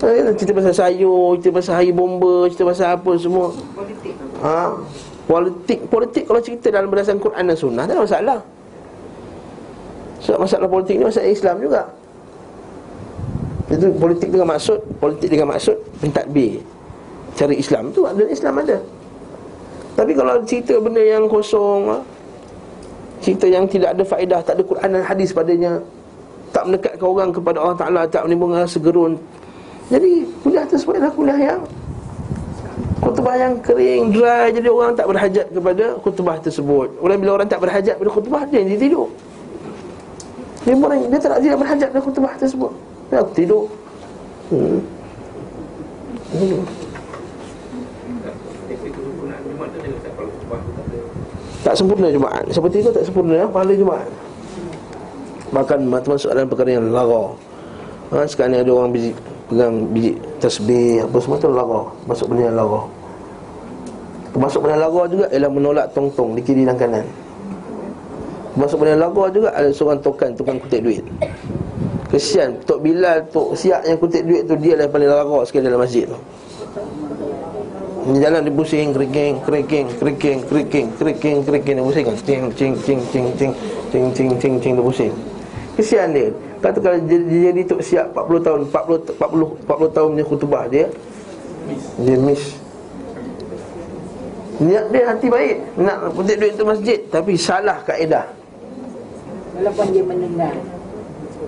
Ha, 0.00 0.32
cerita 0.32 0.56
pasal 0.56 0.72
sayur, 0.72 1.36
cerita 1.36 1.60
pasal 1.60 1.84
air 1.84 1.92
bomba, 1.92 2.48
cerita 2.48 2.64
pasal 2.64 2.96
apa 2.96 3.12
semua. 3.20 3.52
Politik. 3.52 4.12
Ha, 4.40 4.72
politik, 5.28 5.78
politik 5.92 6.24
kalau 6.24 6.40
cerita 6.40 6.72
dalam 6.72 6.88
berdasarkan 6.88 7.20
Quran 7.20 7.44
dan 7.44 7.56
Sunnah 7.60 7.84
tak 7.84 7.92
ada 7.92 8.00
masalah. 8.00 8.38
Sebab 10.26 10.38
masalah 10.42 10.66
politik 10.66 10.98
ni 10.98 11.04
masalah 11.06 11.30
Islam 11.30 11.56
juga. 11.62 11.82
Itu 13.70 13.86
politik 13.98 14.28
dengan 14.34 14.50
maksud, 14.50 14.78
politik 14.98 15.28
dengan 15.30 15.54
maksud 15.54 15.76
pentadbir. 16.02 16.62
Cara 17.38 17.52
Islam 17.54 17.94
tu 17.94 18.02
ada 18.06 18.22
Islam 18.26 18.58
ada. 18.58 18.78
Tapi 19.96 20.12
kalau 20.12 20.44
cerita 20.44 20.76
benda 20.76 21.00
yang 21.00 21.24
kosong 21.24 21.88
ah, 21.88 22.02
Cerita 23.24 23.48
yang 23.48 23.64
tidak 23.64 23.96
ada 23.96 24.04
faedah 24.04 24.44
Tak 24.44 24.60
ada 24.60 24.62
Quran 24.62 24.88
dan 24.92 25.02
hadis 25.02 25.32
padanya 25.32 25.80
Tak 26.52 26.68
mendekatkan 26.68 27.08
orang 27.08 27.30
kepada 27.32 27.56
Allah 27.64 27.78
Ta'ala 27.80 28.02
Tak 28.04 28.28
menimbulkan 28.28 28.68
rasa 28.68 28.76
gerun 28.76 29.16
Jadi 29.88 30.28
kuliah 30.44 30.68
tersebut 30.68 31.00
adalah 31.00 31.14
kuliah 31.16 31.40
yang 31.40 31.60
khutbah 33.00 33.34
yang 33.40 33.56
kering, 33.64 34.12
dry 34.12 34.52
Jadi 34.52 34.68
orang 34.68 34.92
tak 34.92 35.08
berhajat 35.08 35.46
kepada 35.48 35.84
khutbah 36.04 36.36
tersebut 36.44 36.88
Orang 37.00 37.16
bila 37.16 37.40
orang 37.40 37.48
tak 37.48 37.60
berhajat 37.64 37.96
pada 37.96 38.10
khutbah 38.12 38.44
Dia 38.52 38.60
yang 38.60 38.76
tidur 38.76 39.08
Dia, 40.66 40.74
orang, 40.74 40.98
dia 41.06 41.18
tak, 41.22 41.38
tidak 41.38 41.58
berhajat 41.62 41.88
pada 41.94 42.02
khutbah 42.02 42.34
tersebut. 42.42 42.72
Dia 43.06 43.22
tidur. 43.38 43.70
Hmm. 44.50 44.82
Hmm. 46.34 46.58
Tak 51.62 51.74
sempurna 51.78 52.10
Jumaat. 52.10 52.42
Seperti 52.50 52.82
itu 52.82 52.90
tak 52.90 53.06
sempurna 53.06 53.34
ya? 53.38 53.46
Pahala 53.46 53.78
Jumaat. 53.78 54.10
Bahkan 55.54 55.78
masuk 55.86 56.34
dalam 56.34 56.50
perkara 56.50 56.70
yang 56.74 56.90
lara. 56.90 57.30
Ha, 58.10 58.26
Sekarang 58.26 58.58
ni 58.58 58.58
ada 58.62 58.70
orang 58.74 58.90
biji, 58.90 59.10
pegang 59.50 59.74
biji 59.90 60.14
tasbih 60.42 61.06
Apa 61.06 61.18
semua 61.22 61.38
tu 61.38 61.46
lara. 61.46 61.82
Masuk 62.10 62.26
benda 62.34 62.50
yang 62.50 62.58
lara. 62.58 62.82
Masuk 64.34 64.66
benda 64.66 64.82
lara 64.82 65.02
juga 65.06 65.26
Ialah 65.30 65.50
menolak 65.50 65.86
tong-tong 65.94 66.34
di 66.34 66.42
kiri 66.42 66.66
dan 66.66 66.74
kanan 66.74 67.06
Masuk 68.56 68.88
dalam 68.88 69.04
lagu 69.04 69.20
juga 69.28 69.52
ada 69.52 69.68
seorang 69.68 70.00
tokan 70.00 70.32
Tukang 70.32 70.56
kutip 70.56 70.80
duit. 70.80 71.04
Kesian 72.08 72.56
Tok 72.64 72.80
Bilal 72.80 73.28
Tok 73.28 73.52
Siak 73.52 73.84
yang 73.84 74.00
kutip 74.00 74.24
duit 74.24 74.48
tu 74.48 74.56
Dia 74.56 74.80
lah 74.80 74.88
yang 74.88 74.94
paling 74.96 75.12
lagu 75.12 75.44
sekali 75.44 75.68
dalam 75.68 75.84
masjid 75.84 76.08
tu. 76.08 76.16
Dia 78.16 78.32
jalan 78.32 78.48
dia 78.48 78.54
pusing 78.56 78.88
Kereking 78.96 79.34
Kereking 79.44 79.86
Kereking 80.00 80.38
Kereking 80.48 80.86
Kereking 80.96 81.36
Kereking 81.44 81.74
Dia 81.76 81.84
pusing. 81.84 82.06
Ting 82.24 82.42
ting 82.56 82.74
ting 82.80 83.00
ting 83.12 83.26
ting 83.36 83.52
Ting 83.92 84.06
ting 84.16 84.30
ting 84.40 84.54
ting 84.56 84.72
Dia 84.72 84.84
pusing. 84.84 85.12
Kesian 85.76 86.16
dia. 86.16 86.32
Kata 86.64 86.80
kalau 86.80 86.96
dia 87.04 87.52
jadi 87.52 87.62
Tok 87.68 87.84
Siak 87.84 88.16
40 88.16 88.40
tahun 88.40 88.60
40, 88.72 89.20
40, 89.20 89.68
40 89.68 89.96
tahun 90.00 90.08
punya 90.16 90.24
khutbah 90.24 90.64
dia 90.72 90.88
Dia 92.00 92.16
miss. 92.16 92.56
Niat 94.56 94.88
dia 94.88 95.04
hati 95.12 95.28
baik 95.28 95.76
Nak 95.76 96.16
kutip 96.16 96.40
duit 96.40 96.56
tu 96.56 96.64
masjid 96.64 96.96
Tapi 97.12 97.36
salah 97.36 97.84
kaedah. 97.84 98.35
Walaupun 99.56 99.86
dia 99.92 100.04
mendengar. 100.04 100.54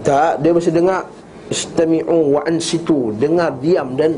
Tak 0.03 0.41
Dia 0.41 0.51
mesti 0.57 0.73
dengar. 0.73 1.05
Istami'u 1.49 2.37
wa 2.37 2.41
ansitu. 2.45 3.13
Dengar 3.17 3.57
diam 3.61 3.97
dan 3.97 4.17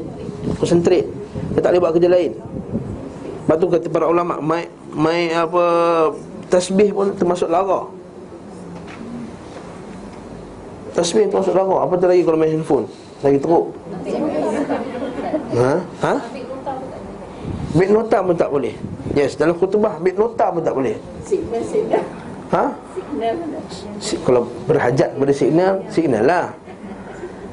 Konsentrate. 0.57 1.07
Dia 1.55 1.61
tak 1.61 1.75
boleh 1.75 1.83
buat 1.83 1.93
kerja 1.99 2.11
lain. 2.11 2.33
Lepas 3.45 3.57
tu 3.59 3.67
kata 3.67 3.87
para 3.91 4.07
ulama 4.07 4.39
Mai, 4.39 4.71
mai 4.95 5.35
apa 5.35 5.63
Tasbih 6.51 6.91
pun 6.91 7.15
termasuk 7.15 7.47
lara. 7.47 7.87
Tasbih 10.95 11.31
termasuk 11.31 11.55
lara. 11.55 11.87
Apa 11.87 11.95
tu 11.99 12.07
lagi 12.11 12.23
kalau 12.27 12.39
main 12.39 12.51
handphone? 12.51 12.87
Lagi 13.23 13.39
teruk. 13.39 13.71
Ha? 15.55 15.73
Ha? 16.03 16.13
Bit 17.71 17.91
nota 17.95 18.19
pun 18.19 18.35
tak 18.35 18.51
boleh. 18.51 18.75
Yes, 19.15 19.39
dalam 19.39 19.55
khutbah 19.55 20.03
Bit 20.03 20.19
nota 20.19 20.51
pun 20.51 20.63
tak 20.63 20.75
boleh. 20.75 20.99
Ha? 22.51 22.65
Si, 23.99 24.15
kalau 24.23 24.47
berhajat 24.71 25.19
kepada 25.19 25.33
signal 25.35 25.73
Signal 25.91 26.23
lah. 26.23 26.47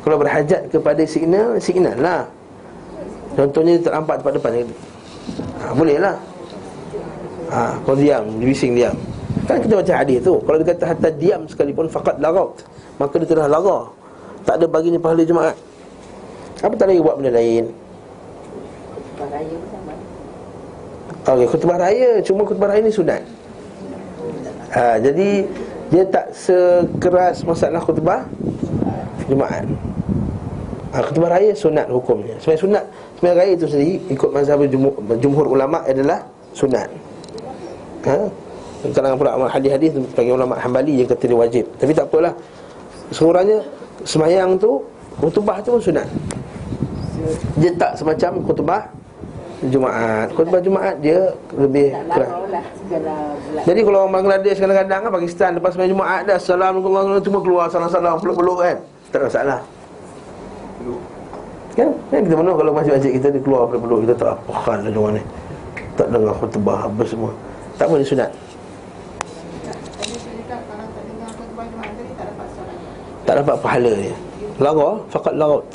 Kalau 0.05 0.17
berhajat 0.21 0.61
kepada 0.69 1.03
signal 1.09 1.57
Signal 1.57 1.97
lah. 1.97 2.21
Contohnya 3.33 3.81
nampak 3.89 4.21
tempat 4.21 4.33
depan. 4.37 4.51
Ha, 5.61 5.73
Boleh 5.73 5.97
lah. 5.97 6.15
Ha, 7.49 7.73
Kalau 7.81 7.97
diam, 7.97 8.23
dia 8.37 8.47
bising 8.53 8.77
diam. 8.77 8.95
Kan 9.49 9.57
kita 9.63 9.81
baca 9.81 9.93
hadis 9.97 10.21
tu. 10.21 10.37
Kalau 10.45 10.57
dia 10.61 10.67
kata 10.77 10.83
hatta 10.93 11.09
diam 11.09 11.41
sekalipun 11.49 11.87
Fakat 11.87 12.19
laraut 12.19 12.59
Maka 12.99 13.15
dia 13.21 13.29
telah 13.31 13.47
lara 13.47 13.87
Tak 14.43 14.61
ada 14.61 14.65
baginya 14.69 14.99
pahala 15.01 15.25
Jumaat. 15.25 15.57
Apa 16.61 16.73
tak 16.73 16.89
lagi 16.89 17.01
buat 17.01 17.17
benda 17.21 17.33
lain? 17.37 17.69
Khutbah 19.17 19.29
raya 19.29 19.55
pun 19.57 19.69
sama? 19.69 19.93
Okey, 21.33 21.45
khutbah 21.49 21.77
raya. 21.77 22.11
Cuma 22.25 22.41
khutbah 22.45 22.67
raya 22.69 22.81
ni 22.81 22.93
sunat 22.93 23.21
ha, 24.73 24.97
Jadi 24.99 25.45
Dia 25.93 26.03
tak 26.07 26.31
sekeras 26.35 27.43
masalah 27.47 27.79
khutbah 27.79 28.27
Jumaat. 29.27 29.67
Ha, 30.95 31.03
Khutbah 31.03 31.29
raya 31.31 31.51
sunat 31.51 31.87
hukumnya 31.91 32.35
Sebenarnya 32.39 32.61
sunat 32.63 32.83
Sebenarnya 33.19 33.37
raya 33.43 33.51
itu 33.55 33.65
sendiri 33.67 33.95
Ikut 34.11 34.29
mazhab 34.31 34.59
jumhur, 34.67 34.93
jumhur 35.19 35.45
ulama' 35.51 35.83
adalah 35.83 36.23
sunat. 36.55 36.89
Ha? 38.07 38.17
Kadang 38.93 39.19
pula 39.19 39.35
hadis-hadis 39.51 39.95
Bagi 40.15 40.31
ulama' 40.31 40.55
hambali 40.59 41.03
Dia 41.03 41.05
kata 41.09 41.23
dia 41.27 41.37
wajib. 41.37 41.65
Tapi 41.75 41.91
tak 41.91 42.07
apalah. 42.07 42.33
Sekurangnya 43.11 43.59
Semayang 44.07 44.55
tu 44.55 44.79
Khutbah 45.17 45.57
tu 45.65 45.73
pun 45.73 45.81
sunat. 45.81 46.05
Dia 47.57 47.71
tak 47.73 47.97
semacam 47.97 48.31
khutbah 48.45 48.81
Jumaat. 49.57 50.29
Khutbah 50.37 50.61
Jumaat 50.61 51.01
dia 51.01 51.33
lebih 51.57 51.89
lama 51.89 52.45
lah 52.45 52.61
Jadi 53.65 53.79
kalau 53.81 54.05
orang 54.05 54.13
Bangladesh 54.21 54.61
kadang-kadang 54.61 55.09
kan 55.09 55.11
Pakistan 55.17 55.49
lepas 55.57 55.73
sembahyang 55.73 55.93
Jumaat 55.97 56.21
dah 56.29 56.37
Assalamualaikum 56.37 56.93
warahmatullahi 56.93 57.25
Cuma 57.25 57.39
keluar 57.41 57.65
salam-salam 57.73 58.21
peluk-peluk 58.21 58.57
kan? 58.61 58.77
Tak 59.09 59.17
ada 59.17 59.25
masalah. 59.25 59.59
Kan? 61.73 61.89
Kan 62.13 62.19
kita 62.21 62.35
mana 62.37 62.53
kalau 62.53 62.71
masjid-masjid 62.77 63.11
kita 63.17 63.27
dia 63.33 63.41
keluar 63.41 63.65
peluk-peluk 63.65 63.99
Kita 64.05 64.13
tak 64.13 64.29
apa 64.37 64.53
hal 64.61 64.79
lah 64.85 65.01
mana 65.01 65.21
Tak 65.97 66.07
dengar 66.13 66.33
khutbah 66.37 66.79
apa 66.85 67.01
semua. 67.09 67.31
Tak 67.81 67.87
boleh 67.89 68.05
sunat. 68.05 68.29
Tak 73.25 73.43
dapat 73.43 73.55
pahala 73.59 73.91
dia. 73.97 74.15
Lara, 74.61 75.01
fakat 75.09 75.33
larat 75.33 75.65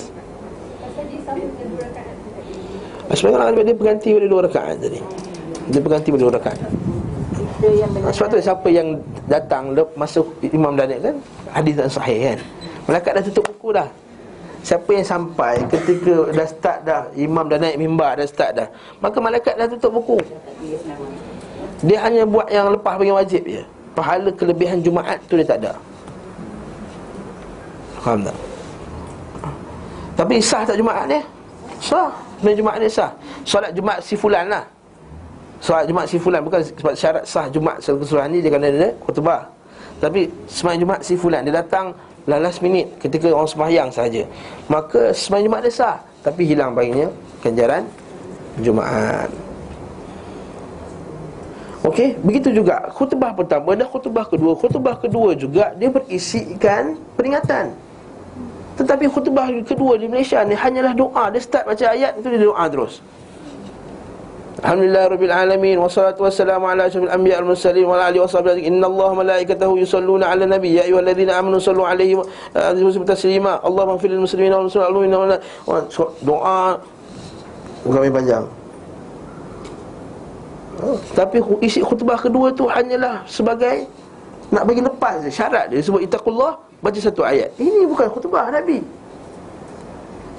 Sebenarnya 3.11 3.51
orang 3.51 3.67
dia 3.67 3.77
berganti 3.77 4.09
pada 4.15 4.27
dua 4.31 4.41
rakaat 4.47 4.77
tadi. 4.79 5.01
Dia 5.75 5.81
berganti 5.83 6.09
pada 6.15 6.23
dua 6.23 6.35
rakaat. 6.39 6.59
Sebab 8.11 8.27
tu 8.27 8.37
siapa 8.43 8.67
yang 8.75 8.99
datang 9.31 9.71
lep- 9.71 9.95
Masuk 9.95 10.35
Imam 10.51 10.75
Daniel 10.75 10.99
kan 10.99 11.17
Hadis 11.55 11.79
tak 11.79 11.95
sahih 11.95 12.35
kan? 12.35 12.39
Malaikat 12.91 13.11
dah 13.15 13.23
tutup 13.23 13.45
buku 13.55 13.69
dah. 13.71 13.87
Siapa 14.67 14.91
yang 14.91 15.07
sampai 15.07 15.63
ketika 15.71 16.15
dah 16.35 16.47
start 16.51 16.79
dah 16.83 17.03
Imam 17.15 17.47
dah 17.47 17.63
naik 17.63 17.79
mimbar 17.79 18.19
dah 18.19 18.27
start 18.27 18.59
dah 18.59 18.69
Maka 18.99 19.15
malaikat 19.23 19.55
dah 19.55 19.71
tutup 19.71 20.03
buku. 20.03 20.19
Dia 21.87 22.03
hanya 22.03 22.27
buat 22.27 22.51
yang 22.51 22.71
lepas 22.75 22.99
bagi 22.99 23.15
wajib 23.15 23.43
je. 23.47 23.63
Pahala 23.95 24.31
kelebihan 24.35 24.83
Jumaat 24.83 25.23
tu 25.31 25.39
dia 25.39 25.47
tak 25.47 25.63
ada. 25.63 25.73
Faham 28.03 28.27
tak? 28.27 28.39
Tapi 30.19 30.35
sah 30.43 30.67
tak 30.67 30.75
Jumaat 30.75 31.07
ni? 31.07 31.23
Sah 31.79 32.11
Sebenarnya 32.43 32.59
Jumaat 32.59 32.77
ni 32.83 32.91
sah. 32.91 33.11
Solat 33.47 33.71
Jumaat 33.71 34.03
si 34.03 34.19
fulan 34.19 34.51
lah. 34.51 34.67
Solat 35.63 35.87
Jumaat 35.87 36.11
si 36.11 36.19
fulan 36.19 36.43
Bukan 36.43 36.59
sebab 36.59 36.95
syarat 36.99 37.23
sah 37.23 37.47
Jumaat 37.47 37.79
secara 37.79 38.03
keseluruhan 38.03 38.29
ni 38.35 38.43
Dia 38.43 38.51
kena 38.51 38.67
ada 38.67 38.91
khutbah. 38.99 39.47
Tapi 40.03 40.27
semayang 40.51 40.83
Jumaat 40.83 41.01
si 41.07 41.15
fulan 41.15 41.47
Dia 41.47 41.63
datang 41.63 41.95
last 42.27 42.59
minute 42.67 42.91
Ketika 42.99 43.31
orang 43.31 43.47
sembahyang 43.47 43.89
saja 43.95 44.27
Maka 44.67 45.15
semayang 45.15 45.47
Jumaat 45.47 45.63
dia 45.71 45.71
sah 45.71 45.97
Tapi 46.27 46.43
hilang 46.51 46.75
baginya 46.75 47.07
Ganjaran 47.47 47.87
Jumaat. 48.59 49.31
Okey, 51.83 52.15
begitu 52.23 52.55
juga 52.55 52.87
khutbah 52.95 53.35
pertama 53.35 53.75
dan 53.75 53.89
khutbah 53.91 54.23
kedua. 54.23 54.55
Khutbah 54.55 54.95
kedua 55.01 55.35
juga 55.35 55.75
dia 55.75 55.91
berisikan 55.91 56.95
peringatan. 57.19 57.75
Tetapi 58.73 59.05
khutbah 59.09 59.53
kedua 59.69 60.01
di 60.01 60.09
Malaysia 60.09 60.41
ni 60.49 60.57
hanyalah 60.57 60.97
doa. 60.97 61.29
Dia 61.29 61.41
start 61.45 61.69
baca 61.69 61.85
ayat 61.93 62.17
itu 62.17 62.27
dia 62.33 62.41
doa 62.49 62.65
terus. 62.73 63.05
Alhamdulillah 64.63 65.11
rabbil 65.11 65.35
alamin 65.35 65.77
wassalatu 65.83 66.23
wassalamu 66.23 66.71
ala 66.71 66.87
asyrafil 66.87 67.11
anbiya 67.11 67.43
wal 67.43 67.51
mursalin 67.51 67.83
wa 67.83 67.99
ala 67.99 68.15
alihi 68.15 68.71
innallaha 68.71 69.13
malaikatahu 69.19 69.75
yusalluna 69.75 70.31
ala 70.31 70.47
nabi. 70.47 70.79
Ya 70.79 70.87
ayyuhalladzina 70.87 71.35
amanu 71.35 71.59
sallu 71.59 71.83
alaihi 71.83 72.15
wa 72.15 72.25
sallimu 72.55 73.05
taslima. 73.05 73.53
Allahumma 73.61 73.99
ighfir 73.99 74.15
lil 74.15 74.23
muslimina 74.23 74.63
wal 74.63 74.71
muslimat 74.71 75.43
doa 76.23 76.79
Bukan 77.83 77.99
panjang. 78.15 78.47
Tapi 81.19 81.39
isi 81.63 81.83
khutbah 81.83 82.19
kedua 82.19 82.55
tu 82.55 82.71
hanyalah 82.71 83.27
sebagai 83.27 83.87
nak 84.55 84.63
bagi 84.67 84.83
lepas 84.83 85.27
je 85.27 85.31
syarat 85.31 85.71
dia. 85.71 85.83
Sebut 85.83 86.07
itaqullah 86.07 86.59
baca 86.83 86.99
satu 86.99 87.23
ayat. 87.23 87.55
Ini 87.57 87.87
bukan 87.87 88.11
khutbah 88.11 88.51
Nabi. 88.51 88.83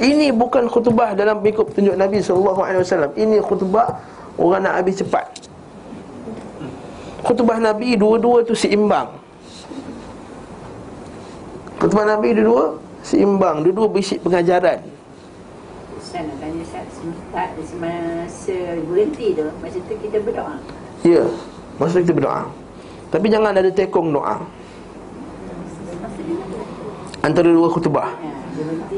Ini 0.03 0.35
bukan 0.35 0.67
khutbah 0.67 1.15
dalam 1.15 1.39
mengikut 1.39 1.71
petunjuk 1.71 1.95
Nabi 1.95 2.19
wasallam. 2.19 3.11
Ini 3.15 3.39
khutbah 3.39 4.03
orang 4.35 4.67
nak 4.67 4.83
habis 4.83 4.99
cepat. 4.99 5.25
Khutbah 7.23 7.57
Nabi 7.63 7.95
dua-dua 7.95 8.43
tu 8.43 8.51
seimbang. 8.51 9.07
Khutbah 11.79 12.03
Nabi 12.03 12.35
dua-dua 12.35 12.75
seimbang, 12.99 13.63
dua-dua 13.63 13.87
berisi 13.87 14.19
pengajaran. 14.19 14.83
Saya 16.03 16.29
nak 16.29 16.35
tanya 16.43 16.61
Ustaz 16.61 16.85
Semasa, 16.93 17.61
semasa 17.65 18.57
berhenti 18.85 19.33
tu 19.33 19.49
Masa 19.65 19.81
tu 19.81 19.95
kita 19.97 20.21
berdoa 20.21 20.61
Ya, 21.01 21.25
masa 21.81 22.05
kita 22.05 22.13
berdoa. 22.13 22.45
Tapi 23.09 23.27
jangan 23.33 23.51
ada 23.55 23.71
tekong 23.71 24.13
doa. 24.13 24.39
Antara 27.23 27.47
dua 27.47 27.71
khutbah. 27.71 28.09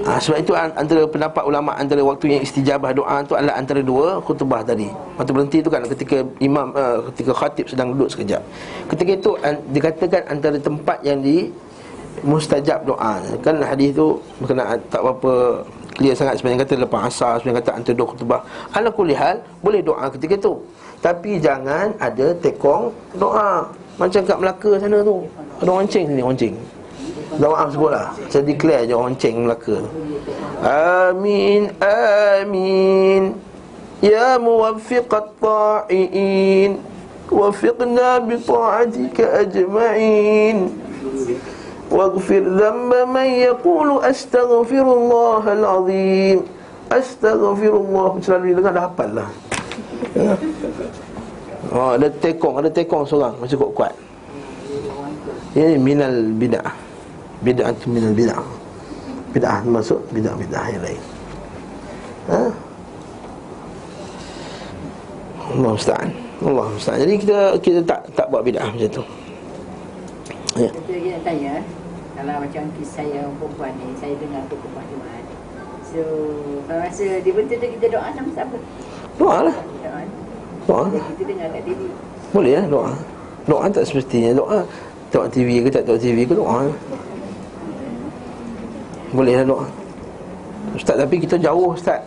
Ha, 0.06 0.18
Sebab 0.18 0.38
itu 0.42 0.52
an- 0.52 0.76
antara 0.76 1.08
pendapat 1.08 1.42
ulama 1.48 1.72
Antara 1.80 2.04
waktu 2.04 2.38
yang 2.38 2.42
istijabah 2.44 2.92
doa 2.92 3.24
tu 3.24 3.34
adalah 3.38 3.56
antara 3.56 3.80
dua 3.86 4.18
khutbah 4.22 4.66
tadi. 4.66 4.90
Waktu 5.16 5.32
berhenti 5.32 5.58
tu 5.62 5.70
kan 5.70 5.86
ketika 5.86 6.26
imam 6.42 6.74
uh, 6.74 7.06
Ketika 7.14 7.32
khatib 7.38 7.66
sedang 7.70 7.94
duduk 7.94 8.10
sekejap. 8.12 8.42
Ketika 8.92 9.12
itu 9.14 9.32
an, 9.46 9.62
dikatakan 9.70 10.22
antara 10.28 10.58
tempat 10.58 10.98
yang 11.06 11.22
di 11.22 11.54
Mustajab 12.26 12.88
doa. 12.90 13.22
Kan 13.46 13.62
hadis 13.62 13.94
tu 13.94 14.18
berkenaan 14.42 14.82
tak 14.90 15.02
berapa 15.06 15.62
Clear 15.96 16.12
sangat 16.12 16.36
sebenarnya. 16.42 16.68
Kata 16.68 16.74
lepas 16.84 17.02
asar 17.08 17.34
Sebenarnya 17.40 17.62
kata 17.64 17.72
antara 17.78 17.96
dua 17.96 18.08
khutbah. 18.12 18.42
Ala 18.76 18.90
kulihal 18.92 19.40
boleh 19.64 19.80
doa 19.80 20.12
ketika 20.12 20.36
tu. 20.36 20.60
Tapi 21.00 21.40
jangan 21.40 21.94
ada 22.02 22.36
tekong 22.42 22.92
doa. 23.16 23.70
Macam 23.96 24.20
kat 24.28 24.38
Melaka 24.42 24.72
sana 24.76 25.00
tu. 25.06 25.24
Ada 25.64 25.70
orang 25.72 25.88
ceng 25.88 26.04
sini 26.10 26.20
orang 26.20 26.36
ceng 26.36 26.56
Doa 27.39 27.71
sebut 27.71 27.91
lah 27.95 28.11
Saya 28.27 28.43
declare 28.43 28.85
je 28.85 28.95
orang 28.95 29.15
ceng 29.15 29.47
Melaka 29.47 29.79
Amin 31.09 31.71
Amin 31.79 33.39
Ya 34.03 34.37
muwaffiqat 34.37 35.39
ta'iin 35.39 36.83
Wafiqna 37.31 38.19
bi 38.27 38.35
ta'atika 38.41 39.47
ajma'in 39.47 40.81
واغفر 41.91 42.43
ذنب 42.55 42.93
من 43.11 43.29
يقول 43.51 43.89
أستغفر 44.07 44.87
الله 44.87 45.43
العظيم 45.43 46.39
أستغفر 46.87 47.73
الله 47.83 48.11
Selalu 48.23 48.55
dengar 48.63 48.73
dah 48.79 48.85
hafal 48.87 49.11
lah 49.11 49.29
Oh, 51.75 51.99
ada 51.99 52.07
tekong, 52.07 52.63
ada 52.63 52.71
tekong 52.71 53.11
seorang 53.11 53.35
Macam 53.43 53.57
kuat-kuat 53.59 53.95
Ini 55.59 55.83
minal 55.83 56.31
bid'ah 56.39 56.84
Bid'ah 57.44 57.72
tu 57.76 57.92
minal 57.92 58.14
bid'ah. 58.16 58.48
Bid'ah 59.36 59.60
masuk 59.68 60.00
bid'ah-bid'ah 60.16 60.66
yang 60.72 60.84
lain. 60.84 61.02
Ha? 62.32 62.42
Allah 65.56 65.72
musta'an. 65.76 66.10
Allah 66.42 66.66
musta'an. 66.72 67.00
Jadi 67.04 67.14
kita 67.20 67.38
kita 67.60 67.80
tak 67.84 68.00
tak 68.16 68.28
buat 68.32 68.42
bid'ah 68.46 68.72
macam 68.72 68.90
tu. 69.02 69.04
Ya. 70.56 70.72
Tu 70.72 70.88
lagi 70.88 71.10
nak 71.12 71.24
tanya 71.28 71.54
Kalau 72.16 72.36
macam 72.40 72.64
kisah 72.80 73.04
saya 73.04 73.28
perempuan 73.28 73.76
ni 73.76 73.92
Saya 74.00 74.16
dengar 74.16 74.40
tu 74.48 74.56
perempuan 74.56 74.88
Jumaat 74.88 75.26
So 75.84 76.02
Kalau 76.64 76.80
rasa 76.80 77.06
dia 77.20 77.32
bentuk 77.36 77.60
tu 77.60 77.68
kita 77.76 77.86
doa 77.92 78.08
nama 78.16 78.30
siapa? 78.32 78.56
Doa 79.20 79.38
lah. 79.52 79.58
Doa. 80.64 80.86
Kita 80.96 81.24
dengar 81.28 81.48
kat 81.52 81.62
TV 81.68 81.80
Boleh 82.32 82.54
lah 82.56 82.66
doa. 82.72 82.92
Doa 83.52 83.68
tak 83.68 83.84
semestinya. 83.84 84.32
Doa 84.32 84.64
Tengok 85.12 85.28
TV 85.36 85.60
ke 85.60 85.70
tak 85.76 85.84
tengok 85.84 86.00
TV 86.00 86.18
ke 86.24 86.34
doa 86.40 86.72
Boleh 89.16 89.40
lah 89.40 89.46
doa 89.48 89.66
Ustaz 90.76 91.00
tapi 91.00 91.24
kita 91.24 91.40
jauh 91.40 91.72
Ustaz. 91.72 92.04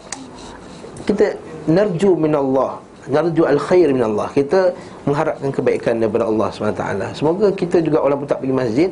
Kita 1.09 1.33
Narju 1.69 2.17
minallah. 2.17 2.81
Narju 3.09 3.49
al-khair 3.49 3.93
minallah. 3.93 4.29
Kita 4.33 4.73
mengharapkan 5.09 5.49
kebaikan 5.49 6.01
daripada 6.01 6.29
Allah 6.29 6.53
SWT 6.53 6.85
Semoga 7.17 7.49
kita 7.53 7.81
juga 7.81 8.05
walaupun 8.05 8.29
tak 8.29 8.45
pergi 8.45 8.53
masjid 8.53 8.91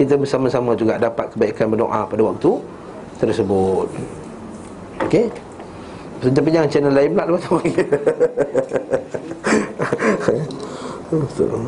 Kita 0.00 0.16
bersama-sama 0.16 0.72
juga 0.72 0.96
dapat 0.96 1.28
kebaikan 1.36 1.68
berdoa 1.68 2.08
pada 2.08 2.22
waktu 2.24 2.56
tersebut. 3.20 3.88
Okey? 5.04 5.28
Tapi 6.20 6.48
jangan 6.52 6.68
channel 6.72 6.92
lain 6.92 7.12
pula 7.16 7.24
lepas 7.28 7.40
tu 7.44 7.56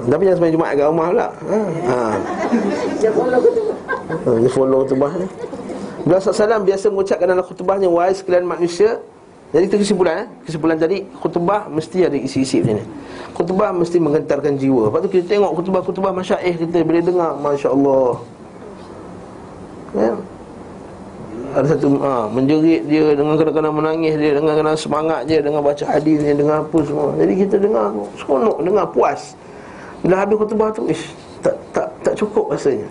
Tapi 0.08 0.22
jangan 0.24 0.36
sembahyang 0.40 0.56
Jumaat 0.56 0.72
kat 0.76 0.86
rumah 0.88 1.06
pula. 1.12 1.28
Ha. 1.28 1.60
ha. 1.88 1.98
Dia 3.00 3.10
follow 3.12 3.40
tu. 3.40 3.50
Dia 4.40 4.50
follow 4.52 4.80
khutbah 4.84 5.12
ni 5.20 5.28
Beliau 6.02 6.18
SAW 6.18 6.66
biasa 6.66 6.90
mengucapkan 6.90 7.26
dalam 7.30 7.44
khutbahnya 7.46 7.86
Wahai 7.86 8.14
sekalian 8.14 8.42
manusia 8.42 8.98
Jadi 9.54 9.64
itu 9.70 9.76
kesimpulan 9.86 10.26
eh? 10.26 10.28
Kesimpulan 10.42 10.74
tadi 10.74 11.06
Khutbah 11.22 11.70
mesti 11.70 12.02
ada 12.02 12.18
isi-isi 12.18 12.58
macam 12.58 12.82
ni 12.82 12.84
Khutbah 13.32 13.70
mesti 13.72 13.96
menggentarkan 14.02 14.58
jiwa. 14.58 14.90
Lepas 14.90 15.00
tu 15.06 15.08
kita 15.14 15.24
tengok 15.30 15.50
khutbah-khutbah 15.62 16.10
masyaih 16.10 16.54
kita 16.58 16.82
Bila 16.82 16.98
dengar 16.98 17.30
Masya 17.38 17.68
Allah 17.70 18.10
ya? 19.94 20.12
Ada 21.52 21.66
satu 21.76 22.00
ha, 22.00 22.26
menjerit 22.32 22.82
dia 22.90 23.14
Dengan 23.14 23.38
kadang-kadang 23.38 23.74
menangis 23.76 24.14
dia 24.18 24.32
Dengan 24.34 24.52
kadang 24.58 24.74
semangat 24.74 25.20
dia 25.28 25.38
Dengan 25.38 25.60
baca 25.62 25.84
hadis 25.86 26.18
dia 26.18 26.34
Dengan 26.34 26.66
apa 26.66 26.78
semua. 26.82 27.14
Jadi 27.14 27.32
kita 27.46 27.56
dengar 27.62 27.94
Seronok 28.18 28.58
Dengar 28.64 28.86
puas. 28.90 29.36
Bila 30.02 30.18
habis 30.18 30.34
khutbah 30.34 30.74
tu 30.74 30.88
Ish 30.90 31.12
tak, 31.42 31.58
tak, 31.74 31.90
tak 32.06 32.14
cukup 32.14 32.54
rasanya 32.54 32.86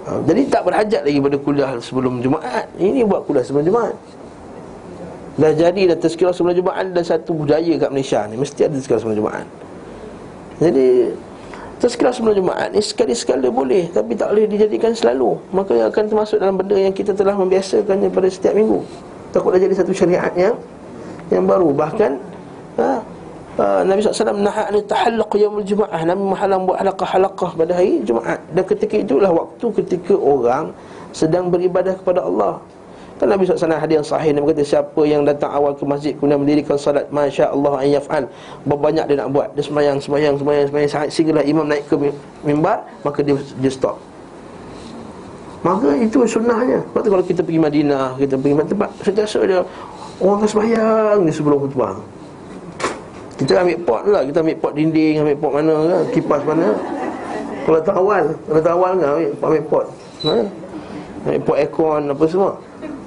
Ha, 0.00 0.10
jadi 0.24 0.40
tak 0.48 0.62
berhajat 0.64 1.02
lagi 1.04 1.18
pada 1.20 1.36
kuliah 1.36 1.70
sebelum 1.80 2.24
Jumaat. 2.24 2.66
Ini 2.80 3.04
buat 3.04 3.28
kuliah 3.28 3.44
sebelum 3.44 3.68
Jumaat. 3.68 3.96
Dah 5.40 5.52
jadi 5.56 5.94
dah 5.94 5.98
tazkirah 5.98 6.34
sebelum 6.36 6.52
Jumaat 6.52 6.92
Dah 6.92 7.06
satu 7.06 7.32
budaya 7.32 7.72
kat 7.80 7.88
Malaysia 7.88 8.28
ni 8.28 8.36
Mesti 8.36 8.66
ada 8.66 8.76
tazkirah 8.76 9.00
sebelum 9.00 9.16
Jumaat. 9.24 9.46
Jadi 10.60 10.88
Tazkirah 11.80 12.12
sebelum 12.12 12.44
Jumaat 12.44 12.76
ni 12.76 12.84
sekali-sekala 12.84 13.48
boleh 13.48 13.88
Tapi 13.88 14.12
tak 14.12 14.36
boleh 14.36 14.44
dijadikan 14.44 14.92
selalu. 14.92 15.40
Maka 15.48 15.88
akan 15.88 16.04
termasuk 16.12 16.36
dalam 16.36 16.60
benda 16.60 16.76
yang 16.76 16.92
kita 16.92 17.16
telah 17.16 17.32
membiasakannya 17.32 18.12
pada 18.12 18.28
setiap 18.28 18.52
minggu. 18.52 18.84
Takutlah 19.32 19.56
jadi 19.56 19.72
satu 19.72 19.96
syariat 19.96 20.28
yang 20.36 20.60
Yang 21.32 21.44
baru. 21.48 21.72
Bahkan 21.72 22.29
Uh, 23.60 23.84
Nabi 23.84 24.00
SAW 24.00 24.40
nahat 24.40 24.72
ni 24.72 24.80
tahallaq 24.88 25.36
yaumul 25.36 25.60
Jumaat 25.60 25.92
Nabi 26.08 26.32
Muhammad 26.32 26.64
buat 26.64 26.80
halaqah-halaqah 26.80 27.50
pada 27.60 27.72
hari 27.76 28.00
Jumaat 28.08 28.40
Dan 28.56 28.64
ketika 28.64 28.96
itulah 28.96 29.28
waktu 29.28 29.66
ketika 29.84 30.16
orang 30.16 30.72
sedang 31.12 31.52
beribadah 31.52 31.92
kepada 31.92 32.24
Allah. 32.24 32.56
Kan 33.20 33.28
Nabi 33.28 33.44
SAW 33.44 33.76
hadis 33.76 34.00
yang 34.00 34.08
sahih 34.08 34.32
Nabi 34.32 34.56
kata 34.56 34.64
siapa 34.64 35.00
yang 35.04 35.28
datang 35.28 35.52
awal 35.52 35.76
ke 35.76 35.84
masjid 35.84 36.16
Kemudian 36.16 36.40
mendirikan 36.40 36.80
salat 36.80 37.04
Masya 37.12 37.52
Allah 37.52 37.84
an 37.84 37.88
yaf'al. 38.00 38.24
Berbanyak 38.64 39.04
dia 39.12 39.16
nak 39.20 39.28
buat. 39.28 39.52
Dia 39.52 39.64
semayang, 39.68 40.00
semayang, 40.00 40.40
semayang, 40.40 40.64
semayang 40.72 41.12
Sehinggalah 41.12 41.44
imam 41.44 41.68
naik 41.68 41.84
ke 41.84 42.00
mimbar 42.40 42.80
Maka 43.04 43.20
dia, 43.20 43.36
dia 43.60 43.68
stop. 43.68 44.00
Maka 45.60 46.00
itu 46.00 46.24
sunnahnya. 46.24 46.80
Lepas 46.80 47.00
tu 47.04 47.10
kalau 47.12 47.24
kita 47.28 47.44
pergi 47.44 47.60
Madinah 47.60 48.16
Kita 48.16 48.40
pergi 48.40 48.72
tempat 48.72 48.88
Sentiasa 49.04 49.44
dia 49.44 49.60
Orang 50.16 50.40
akan 50.40 50.48
semayang 50.48 51.16
ni 51.28 51.32
sebelum 51.34 51.60
khutbah 51.68 52.19
kita 53.40 53.64
ambil 53.64 53.78
pot 53.88 54.02
lah. 54.04 54.22
Kita 54.28 54.38
ambil 54.44 54.56
pot 54.60 54.72
dinding 54.76 55.14
Ambil 55.24 55.36
pot 55.40 55.52
mana 55.56 55.74
kan 55.88 56.02
Kipas 56.12 56.42
mana. 56.44 56.68
Kalau 57.64 57.80
tak 57.80 57.96
awal 57.96 58.22
Kalau 58.44 58.60
tak 58.60 58.74
awal 58.76 58.90
kan 59.00 59.08
ambil, 59.16 59.30
ambil 59.40 59.62
pot. 59.64 59.86
Ha? 60.28 60.34
Ambil 61.24 61.40
pot 61.48 61.56
aircon 61.56 62.02
Apa 62.12 62.24
semua. 62.28 62.52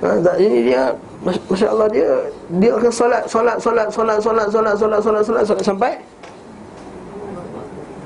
Ha? 0.02 0.08
tak, 0.26 0.36
Ini 0.42 0.60
dia 0.66 0.82
Masya 1.24 1.68
Allah 1.70 1.88
dia 1.94 2.10
Dia 2.58 2.72
akan 2.74 2.92
solat 2.92 3.24
Solat 3.30 3.58
Solat 3.62 3.88
Solat 3.94 4.18
Solat 4.20 4.48
Solat 4.50 4.76
Solat 4.76 5.00
Solat 5.00 5.22
Solat 5.24 5.44
Solat 5.46 5.64
Sampai 5.64 5.94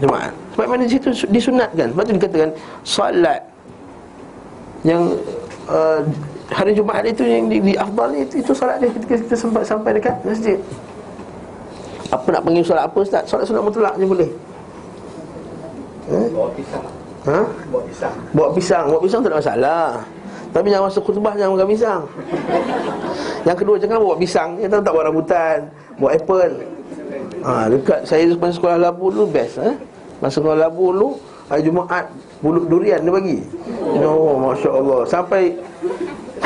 Jemaah 0.04 0.30
Sebab 0.54 0.66
mana 0.68 0.84
situ 0.86 1.10
disunatkan. 1.32 1.96
Sebab 1.96 2.04
tu 2.04 2.14
dikatakan 2.20 2.50
Solat 2.84 3.42
Yang 4.84 5.16
uh, 5.72 6.04
Hari 6.48 6.72
Jumaat 6.72 7.04
itu 7.04 7.28
yang 7.28 7.52
di, 7.52 7.60
di 7.60 7.74
afdal 7.76 8.16
itu, 8.16 8.40
itu 8.40 8.52
solat 8.56 8.80
dia 8.80 8.88
ketika 8.88 9.20
kita 9.20 9.36
sampai 9.36 9.68
sampai 9.68 9.92
dekat 10.00 10.16
masjid 10.24 10.56
apa 12.08 12.28
nak 12.32 12.42
panggil 12.44 12.64
solat 12.64 12.84
apa 12.88 12.98
Ustaz? 13.04 13.24
Solat 13.28 13.44
sunat 13.44 13.64
mutlak 13.64 13.94
je 14.00 14.06
boleh. 14.08 14.30
Eh? 16.08 16.26
Bawa 16.32 16.50
pisang. 16.56 16.86
Ha? 17.28 17.40
Bawa 17.68 17.82
pisang. 17.84 18.14
Bawa 18.32 18.50
pisang, 18.56 18.86
bawa 18.88 19.02
pisang 19.04 19.20
tak 19.20 19.32
ada 19.32 19.38
masalah. 19.44 19.88
Tapi 20.56 20.68
jangan 20.72 20.86
masuk 20.88 21.04
khutbah 21.04 21.34
jangan 21.36 21.52
makan 21.60 21.70
pisang. 21.70 22.02
Yang 23.44 23.58
kedua 23.60 23.76
jangan 23.76 23.98
bawa 24.00 24.16
pisang. 24.16 24.50
Dia 24.56 24.68
tak 24.72 24.92
bawa 24.96 25.04
rambutan 25.12 25.58
Bawa 26.00 26.10
apple. 26.16 26.54
Ha, 27.44 27.52
Dekat 27.70 28.00
saya 28.08 28.24
masa 28.34 28.54
sekolah 28.56 28.78
labu 28.80 29.12
dulu 29.14 29.30
best 29.30 29.62
eh? 29.62 29.76
Masa 30.18 30.42
sekolah 30.42 30.58
labu 30.58 30.90
dulu 30.90 31.10
Hari 31.48 31.64
Jumaat 31.64 32.06
Buluk 32.38 32.70
durian 32.70 33.02
dia 33.02 33.10
bagi. 33.10 33.40
Oh 34.06 34.38
Masya 34.38 34.70
Allah. 34.70 35.00
Sampai 35.10 35.58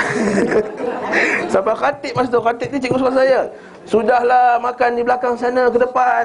Sampai 1.54 1.76
khatib 1.76 2.14
masa 2.16 2.30
tu 2.32 2.42
Khatib 2.42 2.68
ni 2.72 2.78
cikgu 2.80 2.98
sekolah 3.00 3.16
saya. 3.16 3.42
Sudahlah 3.84 4.62
makan 4.62 4.96
di 4.96 5.04
belakang 5.04 5.34
sana 5.36 5.68
ke 5.68 5.78
depan. 5.82 6.24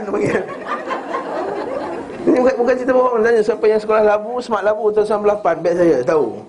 Ini 2.27 2.37
bukan, 2.43 2.55
bukan 2.59 2.74
cerita 2.74 2.93
bohong 2.93 3.22
Tanya 3.22 3.43
siapa 3.43 3.64
yang 3.70 3.79
sekolah 3.79 4.03
labu 4.03 4.43
Semak 4.43 4.66
labu 4.66 4.91
tahun 4.91 5.31
98 5.31 5.62
Beg 5.62 5.74
saya 5.79 5.97
tahu. 6.03 6.43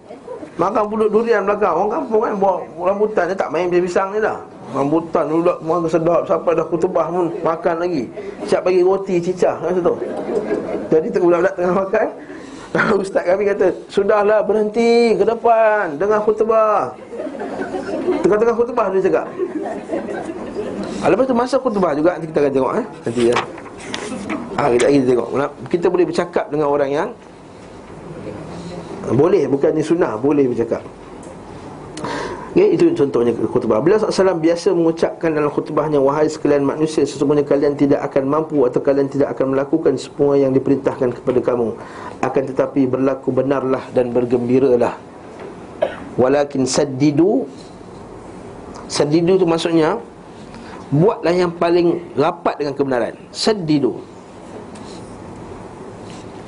Makan 0.57 0.83
pulut 0.89 1.09
durian 1.13 1.45
belakang 1.45 1.69
Orang 1.69 1.91
kampung 2.01 2.21
kan 2.25 2.33
Bawa 2.33 2.65
rambutan 2.81 3.29
Dia 3.29 3.37
tak 3.37 3.53
main 3.53 3.69
pisang 3.69 4.09
ni 4.09 4.17
dah. 4.17 4.41
Rambutan 4.73 5.29
dulu 5.29 5.53
Makan 5.61 5.85
sedap 5.85 6.25
Sampai 6.25 6.57
dah 6.57 6.65
kutubah 6.65 7.13
pun 7.13 7.29
Makan 7.45 7.75
lagi. 7.85 8.09
Siap 8.49 8.65
bagi 8.65 8.81
roti 8.81 9.21
cicah 9.21 9.53
kan 9.61 9.71
situ 9.77 9.93
Jadi 10.89 11.07
budak-budak 11.21 11.53
tengah 11.53 11.75
makan 11.77 12.07
Ustaz 13.01 13.23
kami 13.23 13.47
kata 13.47 13.71
Sudahlah 13.87 14.43
berhenti 14.43 15.15
ke 15.15 15.23
depan 15.23 15.95
Dengar 15.95 16.19
khutbah. 16.23 16.93
Tengah-tengah 18.23 18.55
khutbah 18.55 18.85
dia 18.91 19.01
cakap. 19.07 19.27
Ha, 20.99 21.05
Lepas 21.07 21.25
tu 21.29 21.35
masa 21.37 21.55
khutbah 21.61 21.91
juga 21.95 22.17
Nanti 22.17 22.27
kita 22.27 22.39
akan 22.43 22.51
tengok 22.53 22.73
eh? 22.75 22.85
Nanti 23.07 23.21
ya. 23.31 23.37
Ha, 24.57 24.61
Kita 24.73 24.83
lagi 24.89 24.99
tengok 25.05 25.27
Kita 25.71 25.85
boleh 25.87 26.05
bercakap 26.07 26.45
dengan 26.51 26.67
orang 26.67 26.89
yang 26.91 27.09
Boleh, 29.07 29.47
bukannya 29.47 29.83
sunnah 29.85 30.19
Boleh 30.19 30.51
bercakap 30.51 30.83
Ya, 32.57 32.65
itu 32.73 32.89
contohnya 32.97 33.37
khutbah. 33.37 33.77
Beliau 33.85 34.01
SAW 34.01 34.33
biasa 34.41 34.73
mengucapkan 34.73 35.29
dalam 35.29 35.53
khutbahnya 35.53 36.01
Wahai 36.01 36.25
sekalian 36.25 36.65
manusia, 36.65 37.05
sesungguhnya 37.05 37.45
kalian 37.45 37.77
tidak 37.77 38.01
akan 38.09 38.25
mampu 38.25 38.65
Atau 38.65 38.81
kalian 38.81 39.05
tidak 39.05 39.37
akan 39.37 39.53
melakukan 39.53 39.93
semua 39.93 40.41
yang 40.41 40.49
diperintahkan 40.57 41.21
kepada 41.21 41.37
kamu. 41.37 41.77
Akan 42.17 42.43
tetapi 42.49 42.89
berlaku 42.89 43.29
benarlah 43.29 43.85
dan 43.93 44.09
bergembiralah. 44.09 44.97
Walakin 46.17 46.65
saddidu 46.65 47.45
Saddidu 48.89 49.37
itu 49.37 49.45
maksudnya 49.45 50.01
Buatlah 50.89 51.37
yang 51.37 51.53
paling 51.53 52.17
rapat 52.17 52.57
dengan 52.57 52.73
kebenaran. 52.73 53.13
Saddidu. 53.29 54.01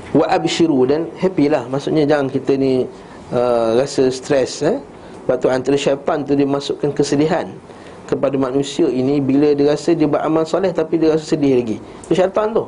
Wa 0.09 0.25
abshiru 0.25 0.89
dan 0.89 1.05
happy 1.21 1.53
lah. 1.53 1.69
Maksudnya 1.69 2.09
jangan 2.09 2.33
kita 2.33 2.57
ni 2.57 2.89
uh, 3.29 3.77
Rasa 3.77 4.09
stres 4.09 4.65
eh? 4.65 4.81
Sebab 5.29 5.45
tu 5.45 5.49
antara 5.53 5.77
syaitan 5.77 6.25
tu 6.25 6.33
dia 6.33 6.49
masukkan 6.49 6.89
kesedihan 6.89 7.45
Kepada 8.09 8.33
manusia 8.33 8.89
ini 8.89 9.21
Bila 9.21 9.53
dia 9.53 9.69
rasa 9.69 9.93
dia 9.93 10.09
beramal 10.09 10.41
soleh 10.41 10.73
Tapi 10.73 10.97
dia 10.97 11.13
rasa 11.13 11.21
sedih 11.21 11.61
lagi. 11.61 11.77
Itu 11.77 12.17
syaitan 12.17 12.49
tu. 12.49 12.65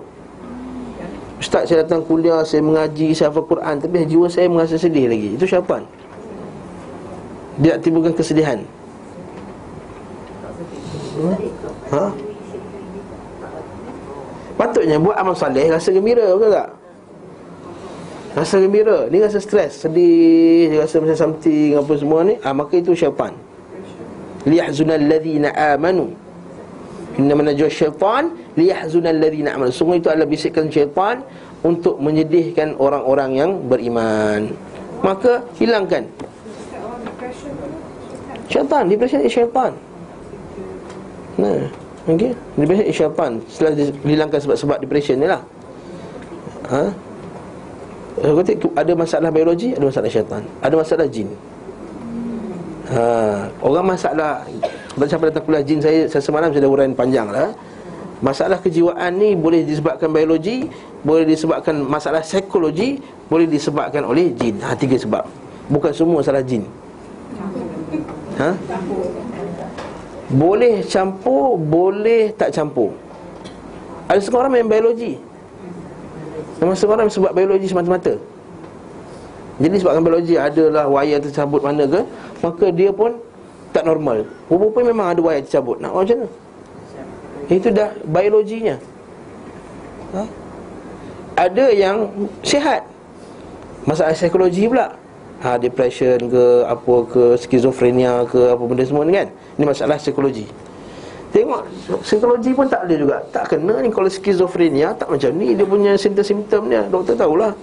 Ustaz 1.42 1.66
saya 1.66 1.82
datang 1.82 2.06
kuliah 2.06 2.46
Saya 2.46 2.62
mengaji 2.62 3.18
Saya 3.18 3.34
hafal 3.34 3.50
Quran 3.50 3.82
Tapi 3.82 4.06
jiwa 4.06 4.30
saya 4.30 4.46
merasa 4.46 4.78
sedih 4.78 5.10
lagi. 5.10 5.42
Itu 5.42 5.50
syaitan. 5.50 5.90
Dia 7.58 7.82
timbulkan 7.82 8.14
kesedihan. 8.14 8.62
Ha? 11.98 12.14
Patutnya 14.54 15.02
buat 15.02 15.18
amal 15.18 15.34
soleh 15.34 15.66
Rasa 15.66 15.90
gembira 15.90 16.30
betul 16.38 16.54
tak? 16.54 16.81
Rasa 18.32 18.64
gembira 18.64 19.12
Ni 19.12 19.20
rasa 19.20 19.44
stres 19.44 19.84
Sedih 19.84 20.72
Dia 20.72 20.88
rasa 20.88 21.04
macam 21.04 21.18
something 21.18 21.76
Apa 21.76 21.94
semua 22.00 22.24
ni. 22.24 22.40
Ah, 22.40 22.56
Maka 22.56 22.80
itu 22.80 22.96
syaitan. 22.96 23.36
Liyahzunal 24.42 25.06
ladhina 25.06 25.54
amanu. 25.54 26.18
Inna 27.20 27.36
manajwa 27.38 27.70
syaitan 27.70 28.34
Liyahzunal 28.56 29.20
ladhina 29.20 29.54
amanu. 29.54 29.70
Semua 29.76 30.00
itu 30.00 30.08
adalah 30.08 30.26
bisikan 30.26 30.72
syaitan 30.72 31.22
Untuk 31.62 32.00
menyedihkan 32.02 32.80
orang-orang 32.80 33.38
yang 33.38 33.52
beriman. 33.70 34.50
Maka 35.06 35.46
hilangkan. 35.62 36.08
Syaitan 38.50 38.90
Depression 38.90 39.22
is 39.22 39.30
syaitan. 39.30 39.72
Nah, 41.38 41.70
okay. 42.10 42.34
Depression 42.58 42.86
is 42.90 42.96
syaitan. 42.98 43.32
Setelah 43.46 43.72
dihilangkan 43.78 44.40
sebab-sebab 44.42 44.78
depression 44.82 45.22
ni 45.22 45.30
lah. 45.30 45.42
Ha? 46.74 47.11
Kata, 48.22 48.54
ada 48.78 48.94
masalah 48.94 49.30
biologi, 49.34 49.74
ada 49.74 49.82
masalah 49.90 50.06
syaitan 50.06 50.46
Ada 50.62 50.76
masalah 50.78 51.06
jin. 51.10 51.26
Ha, 52.94 53.02
Orang 53.66 53.86
masalah 53.90 54.46
Pada 54.94 55.08
siapa 55.10 55.34
datang 55.34 55.44
kuliah 55.50 55.66
jin 55.66 55.82
saya, 55.82 56.06
saya 56.06 56.22
semalam 56.22 56.54
saya 56.54 56.62
dah 56.62 56.70
uraian 56.70 56.94
panjang 56.94 57.26
lah. 57.34 57.50
Masalah 58.22 58.62
kejiwaan 58.62 59.18
ni 59.18 59.34
boleh 59.34 59.66
disebabkan 59.66 60.14
biologi 60.14 60.70
Boleh 61.02 61.26
disebabkan 61.26 61.82
masalah 61.82 62.22
psikologi 62.22 63.02
Boleh 63.26 63.50
disebabkan 63.50 64.06
oleh 64.06 64.30
jin. 64.38 64.62
Ha, 64.62 64.78
Tiga 64.78 65.02
sebab. 65.02 65.26
Bukan 65.74 65.90
semua 65.90 66.22
masalah 66.22 66.46
jin. 66.46 66.62
Ha? 68.38 68.54
Boleh 70.32 70.86
campur, 70.88 71.60
boleh 71.60 72.32
tak 72.38 72.56
campur. 72.56 72.94
Ada 74.08 74.20
setengah 74.20 74.48
orang 74.48 74.54
main 74.60 74.68
biologi 74.68 75.31
Memang 76.62 76.78
seorang 76.78 77.10
sebab 77.10 77.34
biologi 77.34 77.66
semata-mata. 77.66 78.14
Jadi 79.58 79.76
sebabkan 79.82 80.06
biologi 80.06 80.38
adalah 80.38 80.86
wayar 80.86 81.22
tercabut 81.22 81.62
mana 81.62 81.86
ke 81.90 82.02
Maka 82.46 82.66
dia 82.70 82.94
pun 82.94 83.18
tak 83.74 83.86
normal. 83.86 84.26
Rupa-rupa 84.46 84.80
memang 84.86 85.06
ada 85.14 85.22
wayar 85.22 85.42
tercabut 85.46 85.82
Nak 85.82 85.90
macam 85.94 86.22
mana? 86.22 86.30
Itu 87.50 87.68
dah 87.74 87.90
biologinya. 88.06 88.78
Ha? 90.14 90.24
Ada 91.50 91.66
yang 91.74 92.30
sihat. 92.46 92.86
Masalah 93.90 94.14
psikologi 94.14 94.70
pula. 94.70 94.94
Ha, 95.42 95.58
Depression 95.58 96.30
ke 96.30 96.46
Apa 96.70 96.96
ke 97.10 97.24
Skizofrenia 97.42 98.30
ke 98.30 98.54
Apa 98.54 98.62
benda 98.70 98.86
semua 98.86 99.02
ni 99.02 99.18
kan. 99.18 99.34
Ini 99.58 99.66
masalah 99.66 99.98
psikologi 99.98 100.46
Tengok 101.32 101.64
psikologi 102.04 102.52
pun 102.52 102.68
tak 102.68 102.84
ada 102.84 102.96
juga. 103.00 103.18
Tak 103.32 103.56
kena 103.56 103.80
ni 103.80 103.88
kalau 103.88 104.12
skizofrenia 104.12 104.92
Tak 105.00 105.08
macam 105.08 105.32
ni 105.40 105.56
dia 105.56 105.64
punya 105.64 105.96
simptom-simptom 105.96 106.68
dia. 106.68 106.84
Doktor 106.92 107.16
tahulah. 107.16 107.56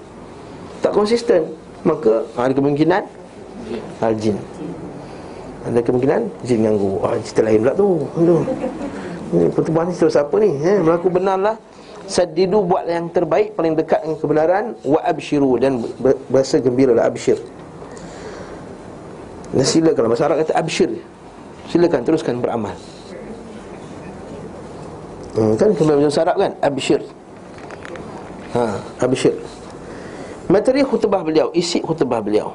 Tak 0.81 0.97
konsisten. 0.97 1.45
Maka 1.85 2.25
ada 2.35 2.51
kemungkinan 2.51 3.07
Al-jin 4.03 4.35
Ada 5.62 5.79
kemungkinan 5.85 6.21
Jin 6.49 6.64
ganggu. 6.64 6.97
Ah 7.05 7.12
cerita 7.21 7.45
lain 7.45 7.61
pula 7.61 7.75
tu. 7.77 7.89
Aduh. 8.16 8.43
Ni 9.37 9.45
pertemuan 9.53 9.85
ni 9.85 9.95
terus 9.95 10.16
apa 10.16 10.35
ni? 10.41 10.51
Eh, 10.64 10.81
Berlaku 10.81 11.09
benarlah. 11.12 11.57
Sadidu 12.09 12.64
buat 12.64 12.89
yang 12.89 13.12
terbaik 13.12 13.53
Paling 13.53 13.77
dekat 13.77 14.01
dengan 14.01 14.16
kebenaran. 14.16 14.64
Wa 14.81 15.05
abshiru 15.05 15.61
Dan 15.61 15.85
berasa 16.33 16.57
gembira 16.57 16.97
lah 16.97 17.05
abshir. 17.05 17.37
Dan 19.53 19.61
silakan 19.69 20.16
Masyarakat 20.16 20.49
kata 20.49 20.55
abshir. 20.57 20.89
Silakan 21.69 22.01
teruskan 22.01 22.41
beramal 22.41 22.73
Hmm, 25.39 25.55
kan 25.55 25.70
kembali 25.70 26.03
macam 26.03 26.11
sarap 26.11 26.34
kan? 26.34 26.51
Abshir. 26.59 26.99
Ha, 28.59 28.74
Abshir. 29.07 29.39
Materi 30.51 30.82
khutbah 30.82 31.22
beliau 31.22 31.55
Isi 31.55 31.78
khutbah 31.78 32.18
beliau. 32.18 32.51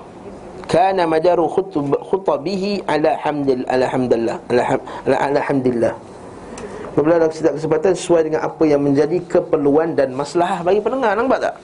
Kana 0.68 1.08
madaru 1.08 1.48
khutb, 1.48 1.96
khutabihi 1.96 2.84
ala 2.84 3.16
hamdil 3.24 3.64
ala 3.68 3.88
hamdillah 3.88 5.96
Berbela 6.92 7.24
dalam 7.24 7.32
setiap 7.32 7.56
kesempatan 7.56 7.96
sesuai 7.96 8.22
dengan 8.28 8.42
apa 8.44 8.64
yang 8.68 8.84
menjadi 8.84 9.16
keperluan 9.32 9.96
dan 9.96 10.12
masalah 10.12 10.60
bagi 10.60 10.84
pendengar 10.84 11.16
Nampak 11.16 11.40
tak? 11.40 11.56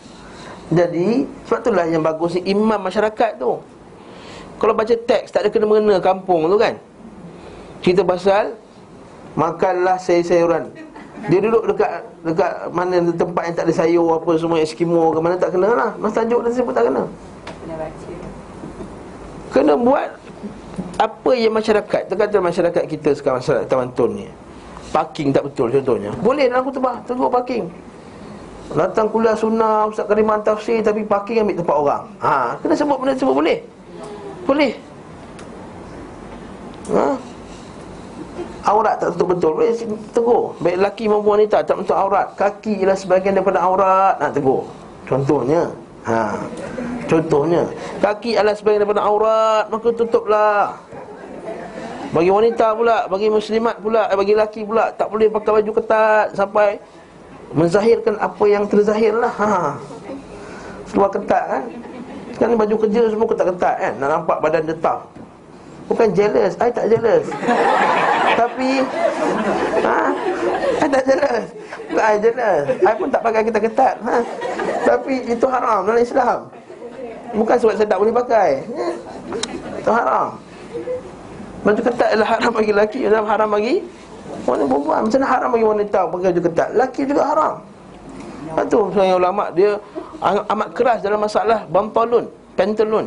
Jadi, 0.71 1.27
sebab 1.49 1.59
itulah 1.65 1.85
yang 1.89 2.03
bagus 2.05 2.37
imam 2.39 2.79
masyarakat 2.79 3.41
tu. 3.41 3.59
Kalau 4.55 4.71
baca 4.71 4.95
teks 4.95 5.35
tak 5.35 5.43
ada 5.43 5.49
kena-mengena 5.51 5.99
kampung 5.99 6.47
tu 6.47 6.55
kan? 6.55 6.79
Cerita 7.83 8.07
pasal 8.07 8.55
Makanlah 9.35 9.99
sayur-sayuran 9.99 10.88
dia 11.27 11.39
duduk 11.43 11.63
dekat 11.75 11.91
dekat 12.23 12.51
mana 12.71 12.95
tempat 13.11 13.43
yang 13.43 13.55
tak 13.59 13.65
ada 13.67 13.73
sayur 13.75 14.07
apa 14.15 14.31
semua 14.39 14.63
Eskimo 14.63 15.11
ke 15.11 15.19
mana 15.19 15.35
tak 15.35 15.51
kena 15.51 15.69
lah. 15.75 15.91
Mas 15.99 16.15
tajuk 16.15 16.39
dan 16.47 16.51
sebut 16.55 16.71
tak 16.71 16.87
kena. 16.87 17.03
Kena 19.51 19.73
buat 19.75 20.07
apa 21.01 21.31
yang 21.33 21.57
masyarakat 21.57 22.01
Terkata 22.05 22.37
masyarakat 22.37 22.83
kita 22.85 23.17
sekarang 23.17 23.41
Masyarakat 23.41 23.65
Taman 23.67 23.89
Tun 23.97 24.11
ni. 24.15 24.27
Parking 24.93 25.33
tak 25.33 25.43
betul 25.49 25.67
contohnya. 25.73 26.13
Boleh 26.21 26.47
dalam 26.47 26.63
kutubah 26.63 27.01
Tegur 27.03 27.27
parking. 27.27 27.67
Datang 28.69 29.09
kuliah 29.09 29.33
sunnah 29.33 29.89
Ustaz 29.89 30.05
Kariman 30.05 30.39
tafsir 30.45 30.79
Tapi 30.85 31.01
parking 31.03 31.43
ambil 31.43 31.55
tempat 31.59 31.75
orang. 31.75 32.03
Ha, 32.21 32.55
Kena 32.61 32.73
sebut 32.77 32.97
benda 33.01 33.13
sebut 33.17 33.35
boleh. 33.35 33.57
Boleh. 34.45 34.71
Ha 36.93 37.28
aurat 38.65 38.99
tak 38.99 39.15
tutup 39.15 39.35
betul. 39.35 39.51
Boleh 39.55 39.71
tegur. 40.11 40.43
Baik 40.59 40.75
lelaki 40.79 41.03
maupun 41.07 41.39
wanita 41.39 41.63
tak 41.63 41.75
tutup 41.79 41.97
aurat. 41.97 42.27
Kaki 42.35 42.83
ialah 42.83 42.97
sebahagian 42.97 43.33
daripada 43.39 43.59
aurat. 43.63 44.19
Nak 44.19 44.31
tegur. 44.35 44.67
Contohnya. 45.07 45.63
Ha. 46.07 46.35
Contohnya. 47.07 47.63
Kaki 48.03 48.35
adalah 48.35 48.55
sebahagian 48.55 48.81
daripada 48.83 49.03
aurat. 49.05 49.63
Maka 49.71 49.87
tutuplah. 49.95 50.75
Bagi 52.09 52.31
wanita 52.33 52.73
pula 52.73 53.05
bagi 53.05 53.29
muslimat 53.29 53.77
pula 53.85 54.09
eh, 54.09 54.17
bagi 54.17 54.33
lelaki 54.33 54.65
pula 54.65 54.89
tak 54.97 55.13
boleh 55.13 55.29
pakai 55.29 55.61
baju 55.61 55.71
ketat 55.77 56.33
sampai 56.33 56.81
menzahirkan 57.53 58.17
apa 58.17 58.43
yang 58.49 58.65
terzahir 58.65 59.13
lah. 59.13 59.29
Ha. 59.29 59.77
Seluar 60.89 61.13
ketat 61.13 61.43
kan? 61.45 61.63
Sekarang 62.33 62.57
baju 62.57 62.75
kerja 62.81 63.13
semua 63.13 63.27
ketat-ketat 63.29 63.75
kan? 63.77 63.93
Nak 64.01 64.09
nampak 64.09 64.37
badan 64.41 64.63
detah. 64.65 64.99
Bukan 65.85 66.09
jealous, 66.13 66.53
I 66.57 66.69
tak 66.73 66.85
jealous 66.89 67.29
Tapi 68.39 68.69
ha? 69.83 69.99
I 70.79 70.87
tak 70.87 71.03
jealous 71.03 71.45
Bukan 71.91 72.03
I 72.07 72.17
jealous 72.23 72.65
I 72.79 72.93
pun 72.95 73.07
tak 73.11 73.21
pakai 73.27 73.41
kita 73.43 73.59
ketat 73.59 73.95
ha? 73.99 74.23
Tapi 74.87 75.27
itu 75.27 75.45
haram 75.51 75.83
dalam 75.83 75.99
Islam. 75.99 76.47
Bukan 77.35 77.55
sebab 77.59 77.75
saya 77.75 77.87
tak 77.91 77.99
boleh 77.99 78.15
pakai. 78.15 78.63
Ha? 78.63 78.87
Itu 79.83 79.91
haram. 79.91 80.39
Baju 81.67 81.81
ketat 81.83 82.09
adalah 82.15 82.29
haram 82.39 82.51
bagi 82.55 82.71
lelaki 82.71 82.99
Adalah 83.05 83.27
haram 83.35 83.49
bagi 83.51 83.83
wanita 84.47 84.65
perempuan. 84.71 84.99
Macam 85.03 85.19
mana 85.19 85.27
haram 85.27 85.49
bagi 85.51 85.67
wanita 85.67 85.99
pakai 86.07 86.27
baju 86.31 86.41
ketat? 86.47 86.67
Lelaki 86.73 87.01
juga 87.03 87.23
haram. 87.27 87.53
Itu 88.55 88.79
seorang 88.95 89.19
ulama 89.19 89.43
dia 89.51 89.71
amat 90.23 90.69
keras 90.73 91.03
dalam 91.05 91.19
masalah 91.21 91.67
bantalun, 91.69 92.25
pentalun 92.57 93.05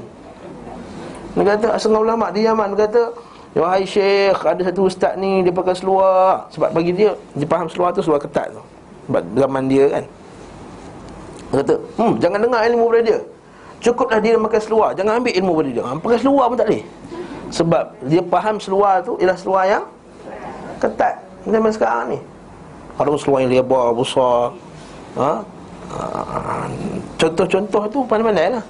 dia 1.32 1.56
kata 1.56 1.80
setengah 1.80 2.02
ulama 2.04 2.26
di 2.28 2.44
Yaman 2.44 2.76
dia 2.76 2.84
kata 2.84 3.02
Wahai 3.52 3.84
Syekh 3.84 4.38
ada 4.48 4.60
satu 4.64 4.88
ustaz 4.88 5.12
ni 5.20 5.44
dia 5.44 5.52
pakai 5.52 5.76
seluar 5.76 6.48
sebab 6.48 6.72
bagi 6.72 6.96
dia 6.96 7.12
dia 7.36 7.44
faham 7.44 7.68
seluar 7.68 7.92
tu 7.92 8.00
seluar 8.00 8.20
ketat 8.20 8.48
tu. 8.48 8.62
Sebab 9.10 9.22
zaman 9.36 9.62
dia 9.68 9.84
kan. 9.92 10.04
Dia 11.52 11.56
kata, 11.60 11.74
"Hmm, 12.00 12.12
jangan 12.16 12.38
dengar 12.40 12.60
ilmu 12.64 12.86
daripada 12.88 13.04
dia. 13.12 13.18
Cukuplah 13.82 14.22
dia 14.22 14.38
makan 14.38 14.60
seluar 14.62 14.88
Jangan 14.94 15.18
ambil 15.18 15.34
ilmu 15.34 15.52
pada 15.58 15.70
dia 15.74 15.82
ha, 15.82 15.98
Pakai 15.98 16.18
seluar 16.22 16.46
pun 16.46 16.56
tak 16.56 16.70
boleh 16.70 16.84
Sebab 17.50 17.84
dia 18.06 18.22
faham 18.30 18.56
seluar 18.62 19.02
tu 19.02 19.18
Ialah 19.18 19.36
seluar 19.36 19.62
yang 19.66 19.84
Ketat 20.78 21.18
Zaman 21.42 21.70
sekarang 21.74 22.04
ni 22.14 22.18
Ada 22.94 23.18
seluar 23.18 23.38
yang 23.42 23.50
lebar, 23.50 23.90
besar 23.90 24.54
ha? 25.18 25.42
ha 25.90 26.70
Contoh-contoh 27.18 27.82
tu 27.90 27.98
pandai-pandai 28.06 28.54
lah 28.54 28.64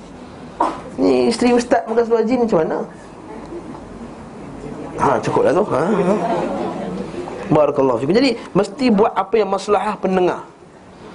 Ni 0.97 1.29
isteri 1.29 1.53
ustaz 1.53 1.85
makan 1.85 2.05
seluar 2.09 2.25
jin 2.25 2.49
macam 2.49 2.59
mana? 2.65 2.79
Ha, 5.01 5.17
cukup 5.25 5.49
lah 5.49 5.53
tu 5.57 5.65
ha? 5.73 5.85
Barakallahu. 7.53 8.05
Jadi 8.09 8.37
mesti 8.57 8.89
buat 8.89 9.13
apa 9.13 9.41
yang 9.41 9.49
maslahah 9.53 9.97
pendengar. 10.01 10.49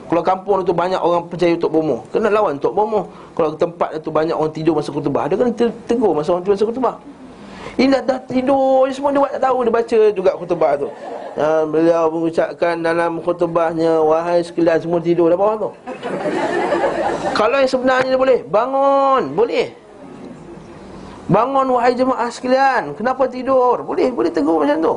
Kalau 0.07 0.23
kampung 0.23 0.63
itu 0.63 0.71
banyak 0.71 1.01
orang 1.03 1.27
percaya 1.27 1.51
untuk 1.51 1.67
bomoh, 1.67 2.07
kena 2.15 2.31
lawan 2.31 2.55
untuk 2.55 2.71
bomoh. 2.71 3.11
Kalau 3.35 3.59
tempat 3.59 3.99
itu 3.99 4.07
banyak 4.07 4.31
orang 4.31 4.53
tidur 4.55 4.79
masa 4.79 4.89
khutbah, 4.95 5.27
ada 5.27 5.35
kena 5.35 5.51
tegur 5.83 6.15
masa 6.15 6.31
orang 6.31 6.47
tidur 6.47 6.55
masa 6.55 6.67
khutbah. 6.71 6.95
Ini 7.75 7.91
dah, 7.91 8.01
dah 8.01 8.19
tidur, 8.23 8.87
semua 8.89 9.11
dia 9.11 9.21
buat 9.21 9.31
tak 9.35 9.43
tahu, 9.43 9.57
dia 9.67 9.73
baca 9.75 9.97
juga 10.15 10.31
khutbah 10.39 10.71
tu. 10.79 10.87
Uh, 11.37 11.69
beliau 11.69 12.09
mengucapkan 12.09 12.73
dalam 12.81 13.21
khutbahnya 13.21 14.01
Wahai 14.01 14.41
sekalian 14.41 14.81
semua 14.81 14.97
tidur 14.97 15.29
dah 15.29 15.37
bawah 15.37 15.69
tu 15.69 15.69
Kalau 17.37 17.61
yang 17.61 17.69
sebenarnya 17.69 18.09
dia 18.09 18.17
boleh 18.17 18.41
Bangun, 18.41 19.37
boleh 19.37 19.69
Bangun 21.27 21.67
wahai 21.75 21.91
jemaah 21.91 22.31
sekalian. 22.31 22.95
Kenapa 22.95 23.27
tidur? 23.27 23.83
Boleh, 23.83 24.07
boleh 24.15 24.31
tegur 24.31 24.63
macam 24.63 24.79
tu. 24.79 24.95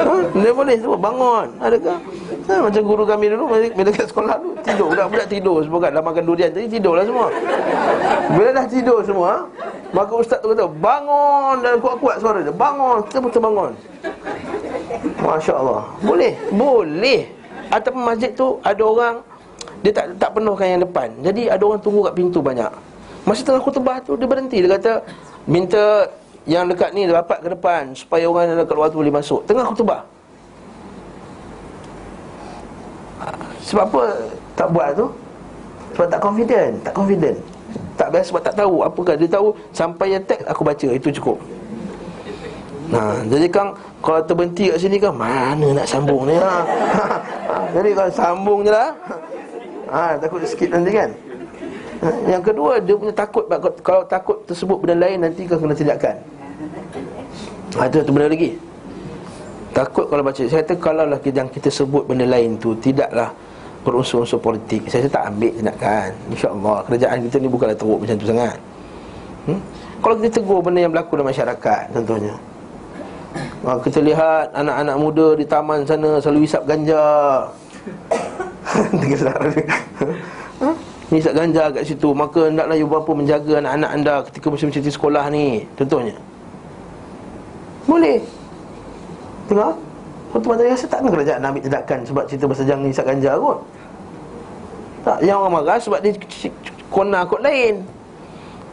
Ha, 0.00 0.12
dia 0.36 0.52
boleh 0.52 0.76
tu 0.80 0.90
bangun. 0.96 1.48
Adakah 1.60 1.96
ha, 2.48 2.54
macam 2.60 2.82
guru 2.84 3.04
kami 3.08 3.32
dulu 3.32 3.44
bila 3.48 3.88
dekat 3.88 4.06
sekolah 4.12 4.36
tu 4.40 4.50
tidur. 4.64 4.88
Budak-budak 4.92 5.28
tidur. 5.32 5.58
Semua 5.64 5.78
kat 5.80 5.90
dah 5.96 6.04
makan 6.04 6.22
durian 6.28 6.50
tadi 6.52 6.66
tidurlah 6.68 7.04
semua. 7.04 7.26
Bila 8.36 8.48
dah 8.52 8.66
tidur 8.68 9.00
semua 9.04 9.48
maka 9.90 10.12
ustaz 10.14 10.38
tu 10.38 10.54
kata 10.54 10.70
bangun! 10.70 11.66
Dan 11.66 11.82
kuat-kuat 11.82 12.22
suara 12.22 12.38
dia. 12.46 12.54
Bangun! 12.54 13.02
Kita 13.10 13.18
pun 13.18 13.30
terbangun 13.34 13.72
Masya 15.18 15.52
Allah. 15.58 15.82
Boleh? 15.98 16.32
Boleh. 16.54 17.26
Ataupun 17.70 18.02
masjid 18.02 18.30
tu 18.34 18.58
Ada 18.62 18.82
orang 18.82 19.14
Dia 19.80 19.92
tak 19.96 20.06
tak 20.20 20.30
penuhkan 20.36 20.66
yang 20.76 20.82
depan. 20.84 21.08
Jadi 21.24 21.48
ada 21.48 21.62
orang 21.64 21.80
tunggu 21.80 22.04
kat 22.04 22.14
pintu 22.16 22.44
banyak. 22.44 22.68
Masa 23.24 23.44
tengah 23.44 23.60
khutbah 23.60 24.00
tu 24.00 24.16
Dia 24.16 24.26
berhenti. 24.28 24.64
Dia 24.64 24.70
kata 24.76 24.92
Minta 25.48 26.08
yang 26.48 26.64
dekat 26.68 26.96
ni 26.96 27.04
rapat 27.04 27.44
ke 27.44 27.48
depan 27.52 27.92
Supaya 27.92 28.24
orang 28.24 28.48
yang 28.48 28.58
dekat 28.64 28.76
luar 28.76 28.88
tu 28.88 28.98
boleh 29.00 29.12
masuk. 29.12 29.44
Tengah 29.44 29.64
khutbah. 29.68 30.02
Sebab 33.60 33.84
apa 33.92 34.02
tak 34.56 34.68
buat 34.72 34.88
tu? 34.96 35.06
Sebab 35.96 36.06
tak 36.08 36.20
confident 36.24 36.72
Tak 36.80 36.94
confident. 36.96 37.36
Tak 38.00 38.08
biasa 38.08 38.26
sebab 38.32 38.42
tak 38.42 38.54
tahu 38.56 38.74
Apakah 38.84 39.14
dia 39.20 39.28
tahu. 39.28 39.52
Sampai 39.76 40.16
yang 40.16 40.24
teks 40.24 40.44
aku 40.48 40.64
baca 40.64 40.88
Itu 40.88 41.08
cukup. 41.12 41.38
Nah, 42.90 43.22
jadi 43.30 43.46
kan 43.46 43.70
kalau 44.02 44.18
terberhenti 44.26 44.66
kat 44.66 44.82
sini 44.82 44.98
kan 44.98 45.14
mana 45.14 45.62
nak 45.70 45.86
sambung 45.86 46.26
ni? 46.26 46.34
Ha? 46.34 46.56
ha 47.46 47.56
jadi 47.70 47.94
kalau 47.94 48.10
sambung 48.10 48.66
je 48.66 48.72
lah 48.74 48.90
ha, 49.90 50.16
takut 50.16 50.40
sikit 50.46 50.70
nanti 50.72 50.90
kan? 50.94 51.10
Yang 52.24 52.42
kedua 52.52 52.80
dia 52.80 52.96
punya 52.96 53.12
takut 53.12 53.44
Kalau 53.84 54.02
takut 54.08 54.40
tersebut 54.48 54.80
benda 54.80 55.04
lain 55.04 55.20
Nanti 55.20 55.44
kau 55.44 55.60
kena 55.60 55.76
tindakan. 55.76 56.16
Ada 57.76 58.02
satu 58.02 58.12
benda 58.16 58.32
lagi. 58.32 58.56
Takut 59.76 60.08
kalau 60.08 60.22
baca 60.24 60.40
Saya 60.40 60.64
kata 60.64 60.74
kalau 60.80 61.04
lah 61.04 61.20
yang 61.20 61.48
kita 61.52 61.68
sebut 61.68 62.08
benda 62.08 62.24
lain 62.24 62.56
tu 62.56 62.72
Tidaklah 62.80 63.28
berunsur-unsur 63.80 64.40
politik. 64.40 64.88
Saya 64.88 65.08
tak 65.08 65.28
ambil 65.28 65.52
tindakan. 65.52 66.08
InsyaAllah 66.32 66.76
Kerajaan 66.88 67.18
kita 67.28 67.36
ni 67.36 67.48
bukanlah 67.48 67.76
teruk 67.76 67.98
macam 68.00 68.16
tu 68.16 68.28
sangat. 68.28 68.56
Hmm? 69.48 69.60
Kalau 70.00 70.14
kita 70.16 70.28
tegur 70.40 70.60
benda 70.64 70.80
yang 70.80 70.92
berlaku 70.92 71.20
dalam 71.20 71.28
masyarakat 71.28 71.82
Contohnya. 71.92 72.34
Ha, 73.60 73.76
Kita 73.78 74.00
lihat 74.00 74.56
anak-anak 74.56 74.96
muda 74.96 75.26
di 75.38 75.44
taman 75.46 75.84
sana 75.84 76.18
Selalu 76.18 76.48
isap 76.48 76.64
ganja 76.64 76.98
Tengah 78.88 79.36
Nisap 81.10 81.32
ganja 81.34 81.74
kat 81.74 81.82
situ. 81.82 82.08
Maka 82.14 82.46
hendaklah 82.46 82.76
ibu 82.78 82.86
bapa 82.86 83.10
menjaga 83.12 83.58
anak-anak 83.58 83.90
anda 83.90 84.14
Ketika 84.30 84.46
musim 84.46 84.70
cuti 84.70 84.90
sekolah 84.90 85.26
ni. 85.28 85.66
Contohnya. 85.74 86.14
Boleh. 87.84 88.22
Tengok 89.50 89.74
Khutbah 90.30 90.54
tadi 90.54 90.70
rasa 90.70 90.86
takkan 90.86 91.10
kerajaan 91.10 91.42
ambil 91.42 91.58
tindakan 91.66 92.06
Sebab 92.06 92.22
cerita 92.30 92.46
pasal 92.46 92.62
jangan 92.70 92.86
nisap 92.86 93.02
ganja 93.10 93.34
kot. 93.34 93.58
Tak, 95.02 95.18
yang 95.26 95.42
orang 95.42 95.58
marah 95.58 95.82
sebab 95.82 95.98
dia 95.98 96.14
Kona 96.86 97.26
kot 97.26 97.42
lain. 97.42 97.82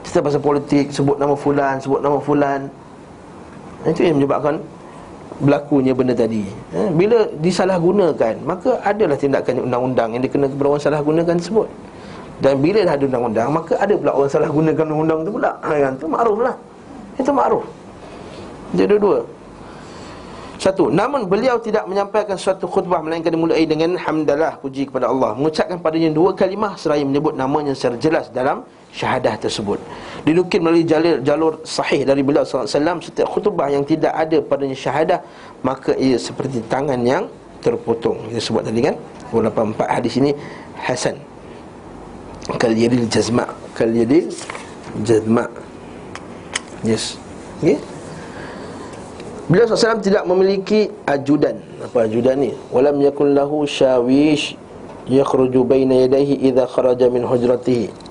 Cerita 0.05 0.21
pasal 0.21 0.37
politik 0.37 0.93
Sebut 0.93 1.17
nama 1.17 1.33
fulan 1.33 1.81
Sebut 1.81 2.05
nama 2.05 2.21
fulan. 2.21 2.69
Itu 3.89 4.05
yang 4.05 4.21
menyebabkan 4.21 4.61
Berlakunya 5.37 5.93
benda 5.93 6.17
tadi. 6.17 6.41
Eh, 6.73 6.89
Bila 6.89 7.29
disalahgunakan 7.37 8.41
Maka 8.41 8.81
adalah 8.81 9.13
tindakan 9.13 9.69
undang-undang 9.69 10.09
Yang 10.17 10.23
dikena 10.29 10.45
kepada 10.49 10.67
orang 10.73 10.81
salah 10.81 11.01
gunakan 11.05 11.35
tersebut. 11.37 11.67
Dan 12.37 12.53
bila 12.61 12.79
dah 12.85 12.93
ada 12.97 13.05
undang-undang 13.05 13.47
Maka 13.53 13.73
ada 13.77 13.93
pula 13.93 14.11
orang 14.17 14.31
salah 14.33 14.49
gunakan 14.49 14.85
undang-undang 14.85 15.19
tu 15.21 15.31
pula. 15.37 15.51
Ha, 15.61 15.69
kan? 15.77 15.93
Itu 15.93 16.05
makruf 16.09 16.39
lah. 16.41 16.55
Itu 17.21 17.31
makruf 17.33 17.65
Jadi 18.73 18.89
dua-dua. 18.97 19.19
Satu, 20.57 20.89
namun 20.89 21.29
beliau 21.29 21.61
tidak 21.61 21.85
menyampaikan 21.85 22.33
suatu 22.33 22.65
khutbah 22.65 22.97
Melainkan 23.05 23.29
dimulai 23.29 23.61
dengan 23.69 23.93
Hamdalah, 23.93 24.57
puji 24.57 24.89
kepada 24.89 25.05
Allah. 25.05 25.37
Mengucapkan 25.37 25.77
padanya 25.77 26.09
dua 26.09 26.33
kalimah 26.33 26.73
Seraya 26.81 27.05
menyebut 27.05 27.37
namanya 27.37 27.77
secara 27.77 28.01
jelas 28.01 28.25
dalam 28.33 28.65
syahadah 28.97 29.37
tersebut. 29.37 29.77
Dinukir 30.25 30.57
melalui 30.57 30.81
jalur, 30.81 31.21
jalur 31.21 31.53
sahih 31.61 32.01
dari 32.03 32.25
beliau 32.25 32.43
SAW 32.43 32.99
Setiap 32.99 33.29
khutbah 33.29 33.69
yang 33.69 33.85
tidak 33.85 34.11
ada 34.11 34.43
padanya 34.43 34.75
syahadah 34.75 35.23
Maka 35.61 35.93
ia 35.95 36.17
seperti 36.17 36.65
tangan 36.65 36.97
yang 37.05 37.29
terpotong. 37.61 38.33
Kita 38.33 38.41
sebut 38.41 38.65
tadi 38.65 38.81
kan? 38.81 38.97
84 39.29 39.85
hadis 39.85 40.13
ini 40.17 40.31
Hasan. 40.81 41.15
Kal 42.57 42.73
yadil 42.73 43.05
jazma 43.11 43.45
kal 43.77 43.91
yadil 43.91 44.31
jazma. 45.03 45.45
Yes. 46.81 47.19
Okey? 47.59 47.77
Beliau 49.47 49.67
SAW 49.67 50.03
tidak 50.03 50.23
memiliki 50.27 50.91
ajudan. 51.07 51.59
Apa 51.83 52.07
ajudan 52.07 52.39
ni? 52.39 52.51
Walam 52.71 52.99
yakun 52.99 53.31
lahu 53.31 53.63
syawish 53.63 54.59
Yakhruju 55.07 55.63
baina 55.63 56.03
yadaihi 56.03 56.51
Iza 56.51 56.67
kharaja 56.67 57.07
min 57.07 57.23
hujratihi 57.23 58.06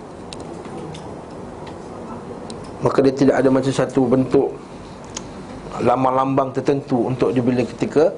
Maka 2.87 3.03
dia 3.03 3.11
tidak 3.11 3.35
ada 3.43 3.49
macam 3.51 3.73
satu 3.75 4.07
bentuk 4.07 4.55
Lambang-lambang 5.83 6.55
tertentu 6.55 7.11
Untuk 7.11 7.35
dia 7.35 7.43
bila 7.43 7.67
ketika 7.67 8.15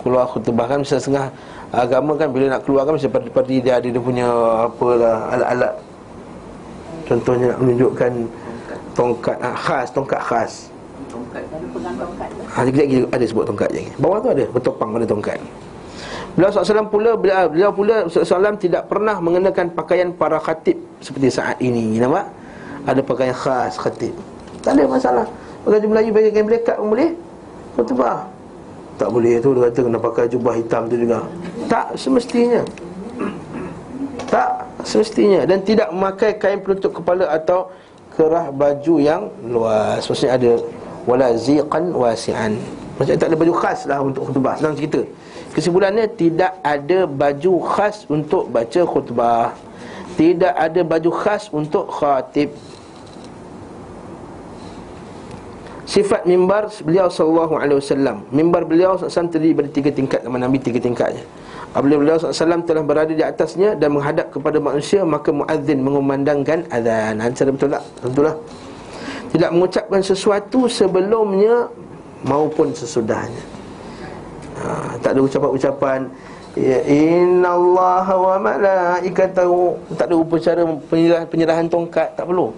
Keluar 0.00 0.24
khutbah 0.28 0.64
kan. 0.64 0.80
Misalnya 0.80 1.02
setengah 1.04 1.26
agama 1.70 2.16
kan 2.18 2.28
bila 2.32 2.50
nak 2.50 2.66
keluar 2.66 2.82
kan 2.88 2.98
mesti 2.98 3.06
pada 3.06 3.46
dia 3.46 3.78
ada 3.78 3.86
dia 3.86 4.02
punya 4.02 4.26
apalah 4.66 5.30
alat-alat. 5.30 5.74
Contohnya 7.06 7.46
nak 7.54 7.58
menunjukkan 7.62 8.12
tongkat 8.94 9.36
ah, 9.38 9.54
khas 9.54 9.86
tongkat 9.92 10.20
khas. 10.24 10.52
Tongkat. 11.10 11.42
Ha, 12.54 12.58
lagi 12.66 13.02
ada 13.06 13.24
sebut 13.24 13.44
tongkat 13.46 13.68
je 13.74 13.82
bawah 13.98 14.18
tu 14.22 14.30
ada 14.30 14.44
bertopang 14.50 14.90
ada 14.98 15.06
tongkat. 15.06 15.38
Beliau 16.38 16.50
SAW 16.54 16.86
pula 16.86 17.18
beliau, 17.18 17.50
beliau 17.50 17.70
pula 17.74 18.06
SAW 18.06 18.54
tidak 18.54 18.86
pernah 18.86 19.18
mengenakan 19.18 19.74
pakaian 19.74 20.14
para 20.14 20.38
khatib 20.38 20.78
seperti 21.02 21.28
saat 21.28 21.58
ini. 21.58 21.98
Nampak 21.98 22.30
ada 22.86 23.00
pakaian 23.04 23.36
khas 23.36 23.76
khatib. 23.76 24.14
Tak 24.60 24.76
ada 24.76 24.84
masalah. 24.88 25.26
Bagi 25.64 25.88
Melayu 25.88 26.10
bagi 26.12 26.30
kain 26.32 26.46
belekat 26.48 26.76
pun 26.80 26.88
boleh. 26.92 27.10
Khutbah. 27.76 28.28
Tak 29.00 29.08
boleh 29.08 29.40
tu 29.40 29.56
dia 29.56 29.60
kata 29.68 29.80
kena 29.80 29.98
pakai 30.00 30.24
jubah 30.28 30.52
hitam 30.56 30.88
tu 30.88 30.96
juga. 31.00 31.24
Tak 31.68 31.96
semestinya. 31.96 32.60
Tak 34.28 34.68
semestinya. 34.84 35.48
Dan 35.48 35.64
tidak 35.64 35.88
memakai 35.92 36.36
kain 36.36 36.60
penutup 36.60 36.92
kepala 37.00 37.28
atau 37.28 37.72
Kerah 38.10 38.52
baju 38.52 39.00
yang 39.00 39.32
luas. 39.48 40.04
Maksudnya 40.04 40.36
ada 40.36 40.52
Wala 41.08 41.32
ziqan 41.32 41.96
wasi'an. 41.96 42.60
Maksudnya 43.00 43.16
tak 43.16 43.28
ada 43.32 43.36
baju 43.40 43.54
khas 43.56 43.88
lah 43.88 44.04
untuk 44.04 44.28
khutbah. 44.28 44.60
Senang 44.60 44.76
cerita. 44.76 45.00
Kesimpulannya 45.56 46.06
tidak 46.12 46.60
ada 46.60 47.08
baju 47.08 47.52
khas 47.64 48.04
untuk 48.12 48.52
baca 48.52 48.80
khutbah 48.84 49.56
Tidak 50.20 50.52
ada 50.52 50.84
baju 50.84 51.08
khas 51.16 51.48
untuk 51.48 51.88
khatib 51.88 52.52
Sifat 55.90 56.22
mimbar 56.22 56.70
beliau 56.86 57.10
sallallahu 57.10 57.58
alaihi 57.58 57.82
wasallam. 57.82 58.22
Mimbar 58.30 58.62
beliau 58.62 58.94
sallallahu 58.94 59.34
terdiri 59.34 59.58
dari 59.58 59.70
tiga 59.74 59.90
tingkat 59.90 60.22
nama 60.22 60.46
Nabi 60.46 60.62
tiga 60.62 60.78
tingkatnya. 60.78 61.26
Apabila 61.74 61.98
beliau 61.98 62.14
sallallahu 62.14 62.62
telah 62.62 62.86
berada 62.86 63.10
di 63.10 63.26
atasnya 63.26 63.74
dan 63.74 63.98
menghadap 63.98 64.30
kepada 64.30 64.62
manusia 64.62 65.02
maka 65.02 65.34
muazzin 65.34 65.82
mengumandangkan 65.82 66.62
azan. 66.70 67.18
Cara 67.34 67.50
betul 67.50 67.74
tak? 67.74 67.82
Betullah. 68.06 68.36
Tidak 69.34 69.50
mengucapkan 69.50 69.98
sesuatu 69.98 70.70
sebelumnya 70.70 71.66
maupun 72.22 72.70
sesudahnya. 72.70 73.42
Ha, 74.62 74.94
tak 75.02 75.18
ada 75.18 75.20
ucapan-ucapan 75.26 76.06
Ya 76.60 76.84
inna 76.84 77.56
Allah 77.56 78.04
wa 78.04 78.36
malaikatahu 78.36 79.80
Tak 79.96 80.12
ada 80.12 80.14
upacara 80.20 80.60
penyerahan, 80.92 81.24
penyerahan 81.24 81.66
tongkat 81.72 82.12
Tak 82.20 82.28
perlu 82.28 82.52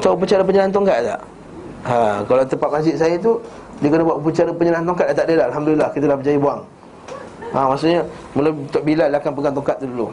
Tahu 0.00 0.12
upacara 0.16 0.40
penyerahan 0.40 0.72
tongkat 0.72 0.98
tak? 1.04 1.20
Ha, 1.82 2.24
kalau 2.24 2.42
tempat 2.48 2.70
masjid 2.72 2.96
saya 2.96 3.20
tu 3.20 3.36
Dia 3.84 3.92
kena 3.92 4.08
buat 4.08 4.16
upacara 4.24 4.48
penyerahan 4.56 4.86
tongkat 4.88 5.12
tak 5.12 5.28
ada 5.28 5.44
dah 5.44 5.46
Alhamdulillah 5.52 5.88
kita 5.92 6.04
dah 6.08 6.16
berjaya 6.16 6.38
buang 6.40 6.60
ha, 7.52 7.58
Maksudnya 7.68 8.00
Mula 8.32 8.48
Tok 8.72 8.82
Bilal 8.88 9.12
akan 9.12 9.32
pegang 9.36 9.52
tongkat 9.52 9.76
tu 9.76 9.86
dulu 9.92 10.08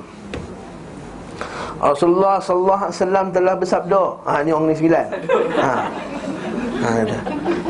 Rasulullah 1.80 2.44
sallallahu 2.44 2.92
alaihi 2.92 3.00
wasallam 3.00 3.26
telah 3.32 3.56
bersabda. 3.56 4.04
Ha 4.28 4.44
ni 4.44 4.52
orang 4.52 4.68
ni 4.68 4.76
sembilan. 4.76 5.06
Ha. 5.64 5.72
Ha. 6.84 6.90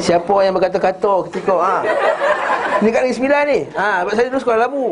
Siapa 0.02 0.34
yang 0.42 0.58
berkata-kata 0.58 1.30
ketika 1.30 1.54
ha. 1.62 1.76
Ni 2.80 2.90
kat 2.94 3.02
ni 3.06 3.12
sembilan 3.12 3.42
ni. 3.50 3.60
Ha 3.76 4.06
sebab 4.06 4.14
saya 4.14 4.28
dulu 4.32 4.40
sekolah 4.40 4.60
labu. 4.66 4.88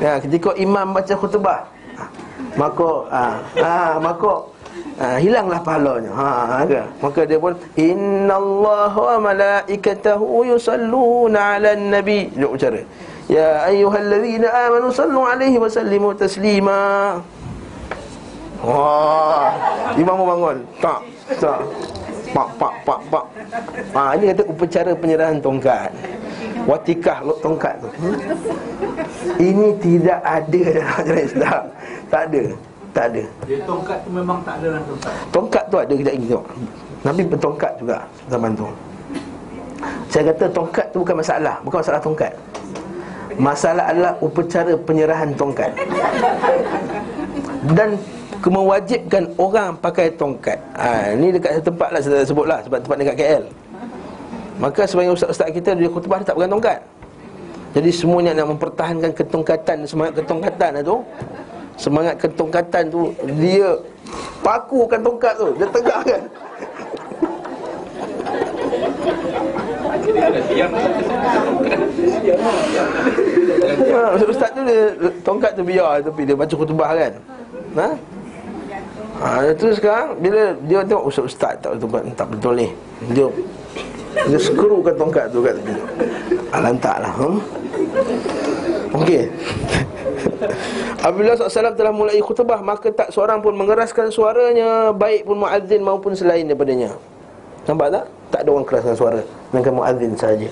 Ya, 0.00 0.18
ketika 0.18 0.50
imam 0.56 0.96
baca 0.96 1.14
khutbah. 1.14 1.60
Ha. 2.00 2.04
Maka 2.58 2.90
ha, 3.12 3.24
ha 3.60 3.78
maka 4.02 4.32
ha, 4.98 5.06
hilanglah 5.20 5.60
pahalanya. 5.62 6.10
Ha, 6.10 6.30
ha 6.66 6.82
maka 6.98 7.20
dia 7.28 7.38
pun 7.38 7.54
innallaha 7.78 9.20
wa 9.20 9.30
malaikatahu 9.30 10.48
yusalluna 10.50 11.60
'alan 11.60 11.94
nabi. 11.94 12.32
Dia 12.34 12.48
ucara. 12.48 12.82
Ya 13.30 13.62
ayyuhallazina 13.70 14.50
amanu 14.66 14.90
sallu 14.90 15.22
alaihi 15.22 15.60
wa 15.62 15.70
sallimu 15.70 16.16
taslima. 16.18 16.80
Wah, 18.60 19.56
imam 19.96 20.20
bangun. 20.20 20.58
Tak, 20.84 21.00
tak. 21.40 21.64
Pak, 22.30 22.48
pak, 22.62 22.74
pak, 22.86 23.00
pak. 23.10 23.24
Ha, 23.90 24.14
ini 24.14 24.30
kata 24.30 24.42
upacara 24.46 24.90
penyerahan 24.94 25.38
tongkat. 25.42 25.90
Watikah 26.68 27.18
lok 27.26 27.38
tongkat 27.42 27.74
tu. 27.82 27.88
Hmm? 28.04 28.16
Ini 29.40 29.68
tidak 29.82 30.20
ada 30.22 30.60
dalam 30.70 30.94
ajaran 31.00 31.24
Islam. 31.26 31.62
Tak 32.06 32.22
ada. 32.30 32.42
Tak 32.90 33.04
ada. 33.14 33.22
Dia 33.46 33.58
tongkat 33.66 33.98
tu 34.02 34.10
memang 34.14 34.38
tak 34.42 34.54
ada 34.62 34.66
dalam 34.76 34.84
tongkat. 34.86 35.14
Tongkat 35.30 35.64
tu 35.70 35.76
ada 35.78 35.92
kejap 35.94 36.14
lagi 36.14 36.26
tengok. 36.26 36.46
Nabi 37.00 37.22
bertongkat 37.26 37.72
juga 37.80 37.98
zaman 38.28 38.50
tu. 38.54 38.66
Saya 40.10 40.22
kata 40.34 40.44
tongkat 40.52 40.86
tu 40.92 40.98
bukan 41.00 41.16
masalah, 41.22 41.56
bukan 41.64 41.78
masalah 41.80 42.00
tongkat. 42.02 42.32
Masalah 43.40 43.84
adalah 43.88 44.12
upacara 44.20 44.72
penyerahan 44.84 45.30
tongkat. 45.32 45.72
Dan 47.72 47.96
mewajibkan 48.48 49.28
orang 49.36 49.76
pakai 49.76 50.08
tongkat. 50.16 50.56
Ha, 50.72 51.12
ini 51.12 51.36
dekat 51.36 51.60
satu 51.60 51.76
tempat 51.76 51.88
lah 51.92 52.00
saya 52.00 52.24
sebut 52.24 52.46
lah 52.48 52.64
sebab 52.64 52.78
tempat 52.80 52.96
dekat 52.96 53.16
KL. 53.20 53.44
Maka 54.56 54.82
sebagai 54.88 55.12
ustaz-ustaz 55.12 55.52
kita 55.52 55.76
dia 55.76 55.88
khutbah 55.92 56.24
tak 56.24 56.40
pegang 56.40 56.56
tongkat. 56.56 56.80
Jadi 57.76 57.90
semuanya 57.92 58.32
nak 58.34 58.56
mempertahankan 58.56 59.12
ketongkatan 59.12 59.84
semangat 59.84 60.12
ketongkatan 60.24 60.70
itu 60.80 60.96
semangat 61.76 62.14
ketongkatan 62.18 62.84
tu 62.88 63.12
dia 63.38 63.76
pakukan 64.40 65.00
tongkat 65.04 65.34
tu 65.36 65.48
dia 65.60 65.66
tegakkan. 65.68 66.22
Ha, 73.90 74.00
ustaz 74.16 74.50
tu 74.56 74.62
dia 74.64 74.82
tongkat 75.20 75.52
tu 75.54 75.62
biar 75.62 76.00
tapi 76.00 76.20
dia 76.24 76.34
baca 76.34 76.54
khutbah 76.56 76.90
kan. 76.96 77.12
Ha? 77.76 77.88
Ha, 79.20 79.52
itu 79.52 79.76
sekarang 79.76 80.16
bila 80.16 80.56
dia 80.64 80.80
tengok 80.80 81.04
ustaz 81.12 81.28
ustaz 81.28 81.54
tak 81.60 81.76
betul 81.76 81.88
tak 82.16 82.28
betul 82.32 82.52
ni. 82.56 82.68
Dia 83.12 83.28
dia 84.26 84.38
skrukan 84.40 84.96
tongkat 84.96 85.28
tu 85.28 85.44
kat 85.44 85.54
tepi. 85.60 85.74
Alantaklah. 86.50 87.12
Hmm? 87.14 87.38
Okey. 88.96 89.28
Apabila 91.04 91.32
SAW 91.32 91.72
telah 91.72 91.94
mulai 91.94 92.20
khutbah 92.20 92.60
Maka 92.60 92.92
tak 92.92 93.08
seorang 93.08 93.40
pun 93.40 93.56
mengeraskan 93.56 94.12
suaranya 94.12 94.92
Baik 94.92 95.24
pun 95.24 95.40
muazzin 95.40 95.80
maupun 95.80 96.12
selain 96.12 96.44
daripadanya 96.44 96.92
Nampak 97.64 97.88
tak? 97.88 98.04
Tak 98.28 98.40
ada 98.44 98.50
orang 98.52 98.66
keraskan 98.68 98.94
suara 98.96 99.20
Melainkan 99.48 99.74
muazzin 99.80 100.12
sahaja 100.12 100.50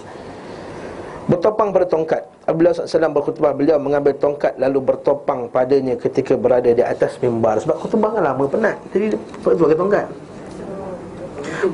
Bertopang 1.28 1.68
pada 1.68 1.84
tongkat 1.84 2.24
Apabila 2.48 2.72
SAW 2.72 3.12
berkhutbah 3.12 3.52
Beliau 3.52 3.76
mengambil 3.76 4.16
tongkat 4.16 4.56
Lalu 4.56 4.80
bertopang 4.80 5.52
padanya 5.52 6.00
Ketika 6.00 6.32
berada 6.32 6.72
di 6.72 6.80
atas 6.80 7.20
mimbar. 7.20 7.60
Sebab 7.60 7.76
khutbah 7.76 8.16
kan 8.16 8.24
lama 8.24 8.48
penat. 8.48 8.80
Jadi 8.96 9.12
dia 9.12 9.18
pakai 9.44 9.76
tongkat. 9.76 10.06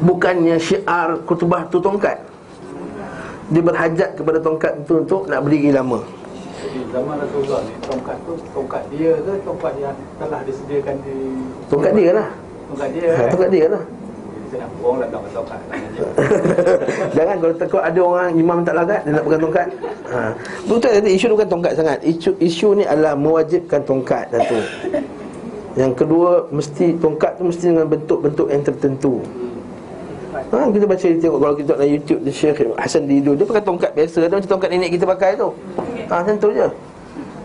Bukannya 0.02 0.56
syiar 0.58 1.22
khutbah 1.22 1.70
tu 1.70 1.78
tongkat. 1.78 2.18
Dia 3.54 3.62
berhajat 3.62 4.10
kepada 4.18 4.38
tongkat 4.42 4.72
itu 4.82 4.92
Untuk 5.06 5.30
nak 5.30 5.46
berdiri 5.46 5.70
lama. 5.70 6.02
Zaman 6.90 7.14
Rasulullah 7.22 7.60
ni 7.68 7.74
tongkat 7.86 8.16
tu 8.24 8.32
tongkat 8.50 8.82
dia 8.90 9.12
ke 9.14 9.32
tongkat 9.46 9.72
yang 9.78 9.94
telah 10.18 10.40
disediakan 10.42 10.96
di 11.06 11.14
Tongkat 11.70 11.92
dia 11.94 12.10
lah. 12.16 12.28
Tongkat 12.72 12.88
dia. 12.96 13.08
ha? 13.14 13.24
Tongkat 13.30 13.50
dia 13.52 13.66
lah 13.70 13.84
nak 14.58 14.70
lah 14.82 15.08
tak 15.08 15.20
tongkat 15.34 15.60
tangan 15.68 15.88
dia. 15.94 16.02
Jangan 17.16 17.36
kalau 17.42 17.54
takut 17.58 17.82
ada 17.82 18.00
orang 18.00 18.28
imam 18.34 18.58
tak 18.62 18.74
lagat 18.78 19.00
Dia 19.06 19.12
nak 19.14 19.22
pegang 19.26 19.42
tongkat 19.42 19.66
ha. 20.10 20.18
Betul 20.66 20.90
tadi 20.90 21.10
isu 21.14 21.26
bukan 21.32 21.48
tongkat 21.48 21.72
sangat 21.74 21.98
Isu, 22.02 22.30
isu 22.38 22.68
ni 22.78 22.84
adalah 22.86 23.14
mewajibkan 23.18 23.80
tongkat 23.82 24.30
Satu 24.30 24.58
Yang 25.74 25.92
kedua 25.98 26.30
Mesti 26.50 26.86
tongkat 26.98 27.30
tu 27.38 27.42
mesti 27.50 27.64
dengan 27.70 27.86
bentuk-bentuk 27.88 28.48
yang 28.50 28.62
tertentu 28.62 29.14
Ha, 30.54 30.70
kita 30.70 30.86
baca 30.86 31.02
dia 31.02 31.18
tengok 31.18 31.38
kalau 31.42 31.54
kita 31.58 31.72
tengok 31.74 31.90
YouTube 31.90 32.20
dia 32.26 32.34
Syekh 32.34 32.58
Hasan 32.78 33.10
Didu 33.10 33.34
dia 33.34 33.42
pakai 33.42 33.64
tongkat 33.64 33.90
biasa 33.90 34.18
ada 34.22 34.38
macam 34.38 34.50
tongkat 34.54 34.70
nenek 34.70 34.90
kita 34.94 35.04
pakai 35.06 35.30
tu. 35.34 35.50
Ha 36.10 36.14
macam 36.22 36.36
tu 36.38 36.48
je. 36.54 36.68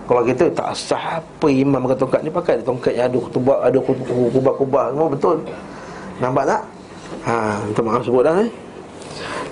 Kalau 0.10 0.22
kita 0.26 0.44
tak 0.54 0.70
sah 0.74 1.22
apa 1.22 1.48
imam 1.50 1.86
pakai 1.86 1.98
tongkat 2.02 2.22
ni 2.22 2.30
pakai 2.34 2.56
tongkat 2.66 2.94
yang 2.98 3.10
ada 3.10 3.18
khutbah 3.18 3.58
ada 3.66 3.78
kubah-kubah 4.34 4.86
semua 4.94 5.08
betul. 5.10 5.38
Nampak 6.22 6.44
tak? 6.50 6.62
Ha 7.30 7.62
minta 7.62 7.86
maaf 7.86 8.02
sebut 8.02 8.26
dah 8.26 8.42
eh. 8.42 8.50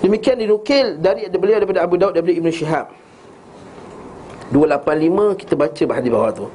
Demikian 0.02 0.42
dinukil 0.42 0.98
dari 0.98 1.30
beliau 1.30 1.62
daripada 1.62 1.86
Abu 1.86 2.02
Daud 2.02 2.18
daripada 2.18 2.34
Ibn 2.34 2.50
Shihab 2.50 2.90
285 4.50 5.42
kita 5.42 5.54
baca 5.54 5.84
hadis 5.94 6.10
bawah 6.10 6.32
tu 6.34 6.46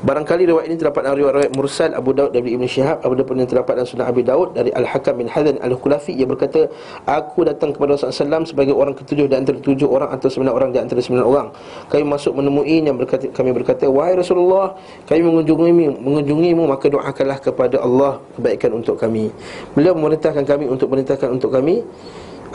Barangkali 0.00 0.48
riwayat 0.48 0.64
ini 0.64 0.80
terdapat 0.80 1.04
dalam 1.04 1.20
riwayat 1.20 1.52
Mursal 1.52 1.92
Abu 1.92 2.16
Daud 2.16 2.32
dari 2.32 2.56
Ibn 2.56 2.64
Shihab. 2.64 3.04
Abu 3.04 3.20
Daud 3.20 3.28
pun 3.28 3.36
terdapat 3.44 3.76
dalam 3.76 3.84
Sunnah 3.84 4.08
Abi 4.08 4.24
Daud 4.24 4.56
Dari 4.56 4.72
Al-Hakam 4.72 5.20
bin 5.20 5.28
Hadan 5.28 5.60
Al-Khulafi 5.60 6.16
Ia 6.16 6.24
berkata 6.24 6.72
Aku 7.04 7.44
datang 7.44 7.76
kepada 7.76 8.00
Rasulullah 8.00 8.40
SAW 8.40 8.48
Sebagai 8.48 8.72
orang 8.72 8.96
ketujuh 8.96 9.28
di 9.28 9.36
antara 9.36 9.60
tujuh 9.60 9.84
orang 9.84 10.08
Atau 10.08 10.32
sembilan 10.32 10.56
orang 10.56 10.70
di 10.72 10.80
antara 10.80 11.04
sembilan 11.04 11.20
orang. 11.28 11.46
Kami 11.92 12.04
masuk 12.08 12.32
menemui 12.32 12.80
yang 12.80 12.96
berkata, 12.96 13.28
Kami 13.28 13.52
berkata 13.52 13.92
Wahai 13.92 14.16
Rasulullah 14.16 14.72
Kami 15.04 15.20
mengunjungimu, 15.20 16.00
mengunjungimu 16.00 16.62
Maka 16.64 16.88
doakanlah 16.88 17.36
kepada 17.36 17.76
Allah 17.84 18.24
Kebaikan 18.40 18.72
untuk 18.72 18.96
kami 18.96 19.28
Beliau 19.76 19.92
memerintahkan 19.92 20.48
kami 20.48 20.64
Untuk 20.64 20.88
memerintahkan 20.88 21.28
untuk 21.28 21.52
kami 21.52 21.84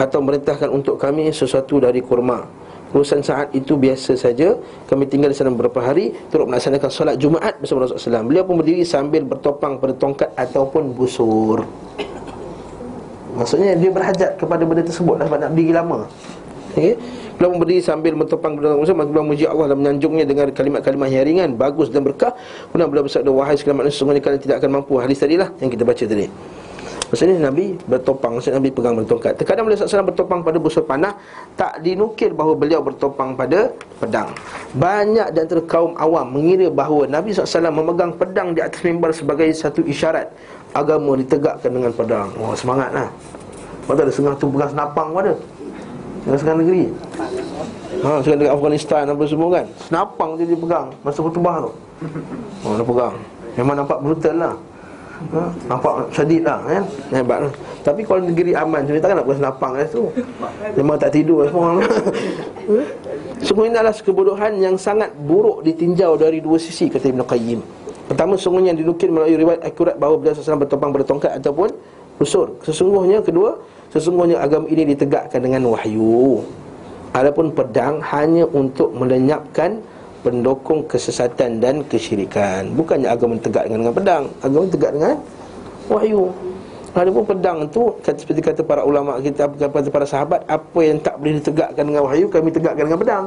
Atau 0.02 0.18
memerintahkan 0.26 0.74
untuk 0.74 0.98
kami 0.98 1.30
Sesuatu 1.30 1.78
dari 1.78 2.02
kurma 2.02 2.66
Urusan 2.96 3.20
saat 3.20 3.52
itu 3.52 3.76
biasa 3.76 4.16
saja. 4.16 4.56
Kami 4.88 5.04
tinggal 5.12 5.28
di 5.28 5.36
sana 5.36 5.52
beberapa 5.52 5.84
hari 5.84 6.16
Turut 6.32 6.48
melaksanakan 6.48 6.88
solat 6.88 7.20
Jumaat 7.20 7.60
bersama 7.60 7.84
Rasulullah 7.84 8.24
SAW 8.24 8.30
Beliau 8.32 8.44
pun 8.48 8.56
berdiri 8.64 8.88
sambil 8.88 9.28
bertopang 9.28 9.84
pada 9.84 9.92
tongkat 10.00 10.32
ataupun 10.40 10.96
busur. 10.96 11.68
Maksudnya 13.36 13.76
dia 13.76 13.92
berhajat 13.92 14.40
kepada 14.40 14.64
benda 14.64 14.88
tersebut 14.88 15.20
lah 15.20 15.28
Sebab 15.28 15.40
nak 15.44 15.52
berdiri 15.52 15.74
lama. 15.76 16.08
Okay? 16.72 16.96
Beliau 17.36 17.52
pun 17.52 17.60
berdiri 17.68 17.84
sambil 17.84 18.16
bertopang 18.16 18.56
pada 18.56 18.72
tongkat 18.72 18.80
busur. 18.88 18.96
Beliau 18.96 19.24
memuji 19.28 19.44
Allah 19.44 19.76
dan 19.76 19.78
menyanjungnya 19.84 20.24
dengan 20.24 20.48
kalimat-kalimat 20.56 21.08
yang 21.12 21.28
ringan 21.28 21.50
Bagus 21.60 21.92
dan 21.92 22.08
berkah. 22.08 22.32
Kemudian 22.72 22.88
beliau 22.88 23.04
bersabda 23.04 23.28
Wahai 23.28 23.60
segala 23.60 23.84
manusia 23.84 24.00
Sesungguhnya 24.00 24.24
kalian 24.24 24.40
tidak 24.40 24.64
akan 24.64 24.72
mampu. 24.80 24.96
Hadis 25.04 25.20
tadilah 25.20 25.52
yang 25.60 25.68
kita 25.68 25.84
baca 25.84 26.00
tadi 26.08 26.32
Maksudnya 27.16 27.48
Nabi 27.48 27.80
bertopang 27.88 28.36
Maksudnya 28.36 28.60
Nabi 28.60 28.76
pegang 28.76 29.00
bertongkat. 29.00 29.40
Terkadang 29.40 29.64
beliau 29.64 29.88
SAW 29.88 30.04
bertopang 30.04 30.44
pada 30.44 30.60
busur 30.60 30.84
panah 30.84 31.16
Tak 31.56 31.80
dinukil 31.80 32.36
bahawa 32.36 32.60
beliau 32.60 32.84
bertopang 32.84 33.40
pada 33.40 33.72
pedang. 34.04 34.36
Banyak 34.76 35.32
di 35.32 35.40
antara 35.40 35.64
kaum 35.64 35.96
awam 35.96 36.28
mengira 36.28 36.68
bahawa 36.68 37.08
Nabi 37.08 37.32
SAW 37.32 37.72
memegang 37.72 38.12
pedang 38.20 38.52
di 38.52 38.60
atas 38.60 38.84
mimbar 38.84 39.16
sebagai 39.16 39.48
satu 39.56 39.80
isyarat. 39.88 40.28
Agama 40.76 41.16
ditegakkan 41.16 41.72
dengan 41.72 41.96
pedang. 41.96 42.36
Wah 42.36 42.52
semangat 42.52 42.92
lah 42.92 43.08
Lepas 43.88 43.96
ada 43.96 44.12
setengah 44.12 44.36
tu 44.36 44.52
pegang 44.52 44.72
senapang 44.76 45.08
pun 45.16 45.20
ada. 45.24 45.36
Setengah-setengah 46.20 46.58
negeri. 46.68 46.84
Ha, 48.04 48.10
sekarang 48.20 48.40
dekat 48.44 48.54
Afghanistan 48.60 49.04
apa 49.08 49.24
semua 49.24 49.50
kan. 49.56 49.66
Senapang 49.88 50.30
dia 50.36 50.52
pegang. 50.52 50.88
Masa 51.00 51.20
khutbah 51.24 51.56
tu. 51.64 51.72
Oh, 52.68 52.76
dia 52.76 52.84
pegang. 52.84 53.16
Memang 53.56 53.76
nampak 53.80 54.04
brutal 54.04 54.36
lah 54.36 54.56
ha? 55.34 55.44
Nampak 55.72 55.94
syadid 56.12 56.42
lah 56.44 56.60
kan 56.64 56.84
Hebat. 57.12 57.38
Lah 57.48 57.54
Tapi 57.84 58.02
kalau 58.04 58.22
negeri 58.26 58.52
aman 58.56 58.84
Kita 58.84 59.00
takkan 59.04 59.16
nak 59.22 59.26
pegang 59.26 59.40
senapang 59.42 59.72
kat 59.76 59.86
situ 59.90 60.04
Memang 60.78 60.96
tak 61.00 61.12
tidur 61.16 61.38
lah 61.44 61.48
semua 61.52 61.70
Sungguh 63.46 63.66
ini 63.70 63.76
adalah 63.78 63.94
kebodohan 63.94 64.54
yang 64.58 64.76
sangat 64.76 65.14
buruk 65.14 65.62
ditinjau 65.62 66.18
dari 66.18 66.42
dua 66.42 66.58
sisi 66.58 66.90
Kata 66.90 67.12
Ibn 67.12 67.22
Qayyim. 67.22 67.60
Pertama 68.10 68.34
sungguhnya 68.38 68.74
yang 68.74 68.80
dinukil 68.82 69.14
melalui 69.14 69.38
riwayat 69.38 69.62
akurat 69.62 69.96
Bahawa 70.02 70.18
beliau 70.18 70.34
seseorang 70.34 70.66
bertopang 70.66 70.90
pada 70.90 71.06
tongkat 71.06 71.32
ataupun 71.38 71.70
Usur. 72.18 72.58
Sesungguhnya 72.64 73.22
kedua 73.22 73.60
Sesungguhnya 73.96 74.44
agama 74.44 74.68
ini 74.68 74.92
ditegakkan 74.92 75.40
dengan 75.40 75.72
wahyu. 75.72 76.44
Adapun 77.16 77.48
pedang 77.56 78.04
hanya 78.12 78.44
untuk 78.52 78.92
melenyapkan 78.92 79.80
pendukung 80.26 80.82
kesesatan 80.90 81.62
dan 81.62 81.86
kesyirikan. 81.86 82.74
Bukannya 82.74 83.06
agama 83.06 83.38
tegak 83.38 83.70
dengan, 83.70 83.86
dengan 83.86 83.94
pedang, 83.94 84.24
agama 84.42 84.66
tegak 84.66 84.92
dengan 84.98 85.16
wahyu. 85.86 86.34
Adapun 86.96 87.28
pedang 87.28 87.68
tu 87.76 87.92
kata 88.00 88.16
seperti 88.16 88.40
kata 88.40 88.62
para 88.64 88.88
ulama 88.88 89.20
kita 89.20 89.52
kata 89.52 89.92
para 89.92 90.08
sahabat 90.08 90.48
apa 90.48 90.80
yang 90.80 90.96
tak 91.04 91.20
boleh 91.20 91.44
ditegakkan 91.44 91.84
dengan 91.84 92.08
wahyu 92.08 92.32
kami 92.32 92.50
tegakkan 92.56 92.88
dengan 92.88 93.00
pedang. 93.04 93.26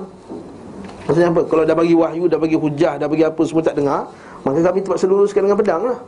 Maksudnya 1.04 1.28
apa? 1.28 1.40
Kalau 1.44 1.62
dah 1.68 1.76
bagi 1.76 1.92
wahyu, 1.92 2.24
dah 2.32 2.40
bagi 2.40 2.56
hujah, 2.56 2.96
dah 2.96 3.08
bagi 3.08 3.24
apa 3.28 3.40
semua 3.44 3.64
tak 3.64 3.76
dengar, 3.76 4.08
maka 4.44 4.58
kami 4.60 4.78
terpaksa 4.80 5.04
luruskan 5.04 5.44
dengan 5.44 5.58
pedang 5.60 5.82
lah. 5.84 5.98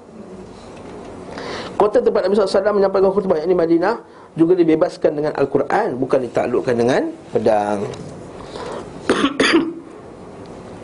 Kota 1.76 2.05
tempat 2.05 2.20
Nabi 2.28 2.36
SAW 2.36 2.76
menyampaikan 2.76 3.09
khutbah 3.12 3.36
yang 3.41 3.49
di 3.49 3.57
Madinah 3.57 3.97
juga 4.36 4.53
dibebaskan 4.57 5.11
dengan 5.16 5.32
Al-Quran 5.36 5.97
bukan 5.97 6.18
ditaklukkan 6.28 6.74
dengan 6.76 7.12
pedang. 7.32 7.84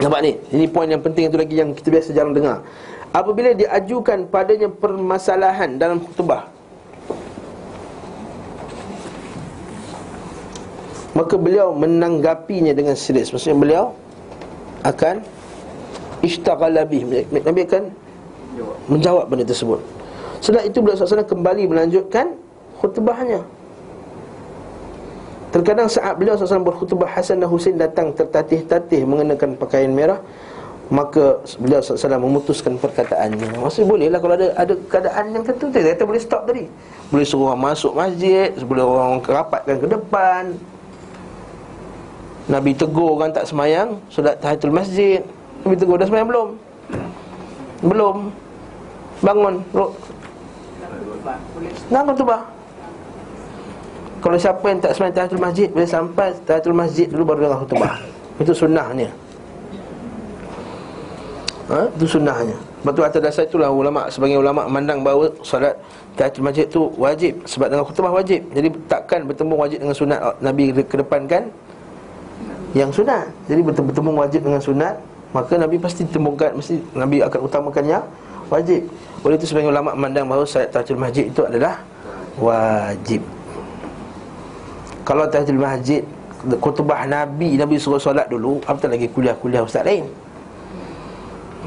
Nampak 0.06 0.22
ni? 0.22 0.38
Ini 0.54 0.70
poin 0.70 0.86
yang 0.86 1.02
penting 1.02 1.26
itu 1.26 1.34
lagi 1.34 1.58
yang 1.58 1.74
kita 1.74 1.90
biasa 1.90 2.14
jarang 2.14 2.30
dengar. 2.30 2.62
Apabila 3.10 3.50
diajukan 3.58 4.30
padanya 4.30 4.70
permasalahan 4.70 5.80
dalam 5.80 6.04
khutbah 6.04 6.52
Maka 11.16 11.34
beliau 11.40 11.72
menanggapinya 11.72 12.76
dengan 12.76 12.92
serius 12.92 13.32
Maksudnya 13.32 13.56
beliau 13.56 13.84
akan 14.84 15.24
Ishtaghala 16.20 16.84
bih 16.84 17.08
Nabi 17.32 17.64
akan 17.64 17.88
menjawab 18.92 19.32
benda 19.32 19.48
tersebut 19.48 19.80
Setelah 20.44 20.68
itu 20.68 20.84
beliau 20.84 21.00
SAW 21.00 21.24
kembali 21.24 21.72
melanjutkan 21.72 22.36
khutbahnya 22.84 23.48
Terkadang 25.56 25.88
saat 25.88 26.20
beliau 26.20 26.36
SAW 26.36 26.68
berkhutbah 26.68 27.08
Hasan 27.08 27.40
dan 27.40 27.48
Husin 27.48 27.80
datang 27.80 28.12
tertatih-tatih 28.12 29.08
mengenakan 29.08 29.56
pakaian 29.56 29.88
merah 29.88 30.20
Maka 30.92 31.40
beliau 31.56 31.80
SAW 31.80 32.20
memutuskan 32.20 32.76
perkataannya. 32.76 33.56
Maksudnya 33.56 33.88
boleh 33.88 34.06
lah 34.12 34.20
kalau 34.20 34.36
ada, 34.36 34.52
ada 34.52 34.76
keadaan 34.84 35.32
yang 35.32 35.48
tentu 35.48 35.72
Kita 35.72 35.96
kata 35.96 36.04
boleh 36.04 36.20
stop 36.20 36.44
tadi. 36.44 36.68
Boleh 37.08 37.24
suruh 37.24 37.56
orang 37.56 37.72
masuk 37.72 37.96
masjid 37.96 38.52
Boleh 38.68 38.84
orang 38.84 39.16
kerapatkan 39.24 39.76
ke 39.80 39.88
depan. 39.88 40.42
Nabi 42.52 42.76
tegur 42.76 43.16
orang 43.16 43.32
tak 43.32 43.48
semayang 43.48 43.96
Solat 44.12 44.36
tahatul 44.36 44.76
masjid. 44.76 45.24
Nabi 45.64 45.80
tegur 45.80 45.96
dah 45.96 46.04
semayang 46.04 46.28
belum? 46.28 46.48
Belum. 47.80 48.16
Bangun 49.24 49.54
Bangun 51.88 52.12
tu 52.12 52.28
Kalau 54.16 54.36
siapa 54.40 54.64
yang 54.64 54.80
tak 54.80 54.92
semayang 54.96 55.14
tahatul 55.14 55.42
masjid 55.42 55.68
Bila 55.68 55.86
sampai 55.86 56.28
tahatul 56.48 56.76
masjid 56.76 57.06
dulu 57.06 57.22
baru 57.34 57.38
dengar 57.46 57.58
khutbah. 57.62 57.94
Itu 58.40 58.52
sunnahnya. 58.52 59.08
Ha? 61.66 61.80
Itu 61.98 62.06
sunnahnya. 62.06 62.56
Sebab 62.86 63.02
atas 63.02 63.20
dasar 63.22 63.44
itulah 63.44 63.68
ulama' 63.68 64.06
Sebagai 64.08 64.38
ulama' 64.38 64.70
memandang 64.70 65.02
bahawa 65.02 65.26
Salat 65.42 65.76
tahatul 66.16 66.44
masjid 66.46 66.64
tu 66.70 66.88
wajib. 66.96 67.36
Sebab 67.44 67.66
dengan 67.68 67.84
khutbah 67.84 68.12
wajib. 68.14 68.40
Jadi 68.54 68.68
takkan 68.88 69.20
bertemu 69.26 69.54
wajib 69.58 69.78
dengan 69.84 69.96
sunat 69.96 70.18
Nabi 70.40 70.64
kedepankan 70.72 71.42
yang 72.72 72.90
sunat. 72.92 73.28
Jadi 73.48 73.60
bertemu 73.62 74.10
wajib 74.16 74.40
dengan 74.44 74.60
sunat 74.60 74.94
Maka 75.34 75.58
Nabi 75.58 75.76
pasti 75.76 76.06
temukan 76.08 76.48
Mesti 76.54 76.80
Nabi 76.96 77.20
akan 77.20 77.40
utamakan 77.44 77.84
yang 77.84 78.04
wajib. 78.48 78.84
Oleh 79.26 79.36
itu 79.36 79.44
sebagian 79.48 79.74
ulama' 79.74 79.92
memandang 79.92 80.24
bahawa 80.30 80.46
Salat 80.48 80.72
tahajud 80.72 80.96
masjid 80.96 81.28
itu 81.28 81.42
adalah 81.44 81.82
Wajib 82.36 83.24
Kalau 85.06 85.24
tahajud 85.30 85.56
masjid 85.56 86.02
Kutubah 86.58 87.06
Nabi 87.06 87.54
Nabi 87.56 87.78
suruh 87.78 87.96
solat 87.98 88.26
dulu 88.26 88.58
Apatah 88.66 88.90
lagi 88.92 89.06
kuliah-kuliah 89.08 89.62
ustaz 89.62 89.86
lain 89.86 90.04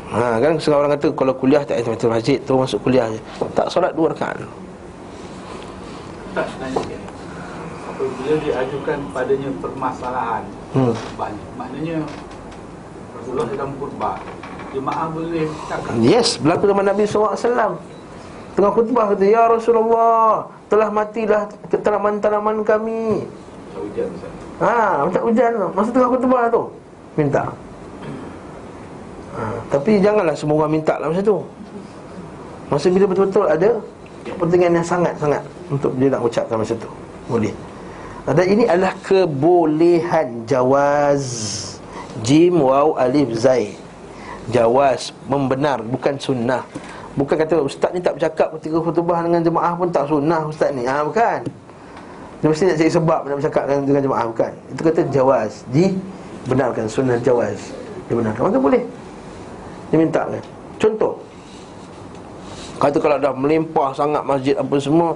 Ha 0.09 0.41
kan 0.41 0.57
sekarang 0.57 0.89
orang 0.89 0.91
kata 0.97 1.07
kalau 1.13 1.33
kuliah 1.37 1.61
tak 1.61 1.85
tahajud 1.85 2.09
masjid 2.09 2.37
tu 2.41 2.57
masuk 2.57 2.81
kuliah 2.81 3.05
je. 3.13 3.21
Tak 3.53 3.69
solat 3.69 3.93
dua 3.93 4.09
rakaat. 4.09 4.41
Tak 6.33 6.49
nanya 6.57 6.81
kan. 6.81 7.01
Apabila 7.93 8.33
diajukan 8.41 8.97
padanya 9.13 9.49
permasalahan 9.61 10.43
Hmm. 10.73 10.93
banyak. 11.13 11.47
Maknanya 11.61 11.97
Rasulullah 13.21 13.45
dalam 13.53 13.69
khutbah 13.77 14.17
jemaah 14.73 15.07
boleh 15.13 15.45
cakap 15.69 15.93
Yes, 16.01 16.41
berlaku 16.41 16.73
zaman 16.73 16.85
Nabi 16.89 17.03
SAW 17.05 17.77
Tengah 18.59 18.75
khutbah 18.75 19.15
kata 19.15 19.23
Ya 19.23 19.47
Rasulullah 19.47 20.43
Telah 20.67 20.91
matilah 20.91 21.47
tanaman-tanaman 21.71 22.59
kami. 22.67 23.23
Tak 23.71 23.81
hujan. 23.87 24.09
Ha, 24.59 25.07
minta 25.07 25.19
hujan 25.23 25.51
tu. 25.55 25.67
Masa 25.71 25.89
tengah 25.95 26.09
khutbah 26.11 26.43
tu 26.51 26.63
Minta. 27.15 27.43
Ha, 29.31 29.41
Tapi 29.71 30.03
janganlah 30.03 30.35
semua 30.35 30.59
orang 30.59 30.75
minta 30.75 30.99
lah 30.99 31.07
masa 31.07 31.23
tu. 31.23 31.39
Masa 32.67 32.91
bila 32.91 33.07
betul-betul 33.07 33.47
ada 33.47 33.79
Kepentingan 34.27 34.75
yang 34.75 34.83
sangat-sangat 34.83 35.43
Untuk 35.71 35.95
dia 35.95 36.11
nak 36.11 36.19
ucapkan 36.27 36.59
masa 36.59 36.75
tu. 36.75 36.91
Boleh. 37.31 37.55
Dan 38.27 38.43
ini 38.43 38.67
adalah 38.67 38.91
kebolehan. 39.07 40.43
Jawaz 40.43 41.23
Jim, 42.27 42.59
waw, 42.59 42.99
alif, 42.99 43.31
zai. 43.39 43.71
Jawaz 44.51 45.15
Membenar, 45.31 45.79
bukan 45.79 46.19
sunnah 46.19 46.67
Bukan 47.17 47.35
kata 47.41 47.57
ustaz 47.65 47.89
ni 47.95 48.01
tak 48.03 48.19
bercakap 48.19 48.53
ketika 48.59 48.77
khutbah 48.85 49.25
dengan 49.25 49.41
jemaah 49.41 49.73
pun 49.73 49.89
tak 49.89 50.05
sunnah 50.05 50.45
ustaz 50.45 50.69
ni. 50.75 50.85
Ha, 50.85 51.01
Bukan. 51.01 51.41
Dia 52.39 52.47
mesti 52.47 52.63
nak 52.71 52.77
cari 52.79 52.91
sebab 52.93 53.19
nak 53.27 53.35
bercakap 53.41 53.63
dengan, 53.65 53.81
dengan 53.83 54.01
jemaah 54.05 54.25
Bukan. 54.29 54.51
Itu 54.69 54.81
kata 54.85 54.99
jawaz. 55.09 55.51
Dibenarkan 55.73 56.85
sunnah 56.85 57.17
jawaz 57.19 57.57
Dibenarkan. 58.07 58.41
Maka 58.53 58.59
boleh. 58.61 58.83
Dia 59.89 59.97
minta 59.97 60.21
kan. 60.29 60.43
Contoh. 60.77 61.13
Kata 62.79 62.97
kalau 63.01 63.17
dah 63.19 63.33
melimpah 63.35 63.91
sangat 63.91 64.23
masjid 64.23 64.55
apa 64.55 64.75
semua 64.79 65.11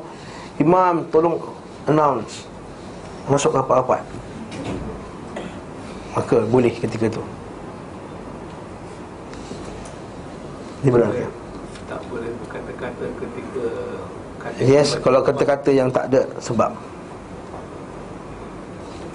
Imam 0.59 1.05
tolong 1.13 1.39
announce. 1.87 2.43
Masuk 3.31 3.55
rapat-rapat 3.55 4.03
Maka 6.11 6.43
boleh 6.51 6.73
ketika 6.75 7.07
tu. 7.07 7.23
Dibenarkan 10.83 11.42
berkata-kata 12.83 13.05
ketika 13.23 13.65
kata 14.43 14.59
Yes, 14.59 14.89
kalau 14.99 15.19
kata-kata 15.23 15.69
yang 15.71 15.89
tak 15.89 16.11
ada 16.11 16.21
sebab. 16.43 16.71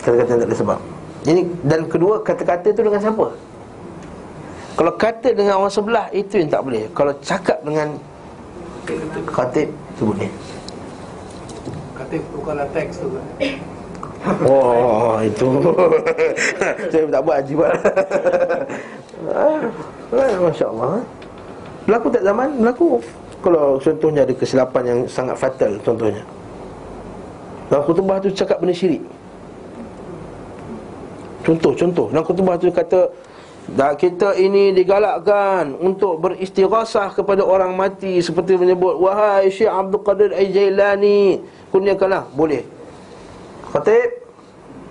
Kata-kata 0.01 0.31
yang 0.33 0.41
tak 0.41 0.49
ada 0.49 0.57
sebab. 0.57 0.79
Ini 1.29 1.43
Dan 1.67 1.81
kedua, 1.91 2.25
kata-kata 2.25 2.73
tu 2.73 2.81
dengan 2.81 3.01
siapa? 3.03 3.27
Kalau 4.79 4.93
kata 4.95 5.29
dengan 5.35 5.55
orang 5.59 5.75
sebelah, 5.75 6.07
itu 6.15 6.39
yang 6.39 6.49
tak 6.49 6.63
boleh. 6.63 6.87
Kalau 6.95 7.13
cakap 7.21 7.59
dengan 7.67 7.99
khatib, 9.29 9.69
itu 9.69 10.03
boleh. 10.07 10.31
Kata 11.99 12.15
bukanlah 12.33 12.67
teks 12.73 13.03
tu 13.03 13.09
kan? 13.13 13.27
Oh, 14.45 15.23
itu. 15.23 15.47
Saya 16.91 17.07
tak 17.07 17.23
buat 17.23 17.37
haji 17.39 17.53
buat. 17.55 17.73
Ah, 19.29 19.61
Masya 20.15 20.71
Allah 20.71 21.03
Berlaku 21.89 22.13
tak 22.13 22.21
zaman? 22.21 22.49
Berlaku 22.61 23.01
Kalau 23.49 23.81
contohnya 23.81 24.29
ada 24.29 24.35
kesilapan 24.37 24.83
yang 24.85 25.01
sangat 25.09 25.41
fatal 25.41 25.81
Contohnya. 25.81 26.21
Dalam 27.73 27.81
khutbah 27.89 28.21
tu 28.21 28.29
cakap 28.29 28.61
benda 28.61 28.77
syirik. 28.77 29.01
Contoh, 31.49 31.73
contoh. 31.73 32.13
Dalam 32.13 32.29
khutbah 32.29 32.61
tu 32.61 32.69
kata 32.69 33.09
Dah 33.69 33.93
kita 33.97 34.33
ini 34.37 34.73
digalakkan 34.73 35.77
untuk 35.77 36.25
beristighasah 36.25 37.13
kepada 37.13 37.45
orang 37.45 37.77
mati 37.77 38.17
seperti 38.25 38.57
menyebut 38.57 38.97
wahai 38.97 39.53
Syekh 39.53 39.69
Abdul 39.69 40.01
Qadir 40.01 40.33
Al-Jailani 40.33 41.45
kurniakanlah 41.69 42.33
boleh. 42.33 42.65
Khatib 43.69 44.25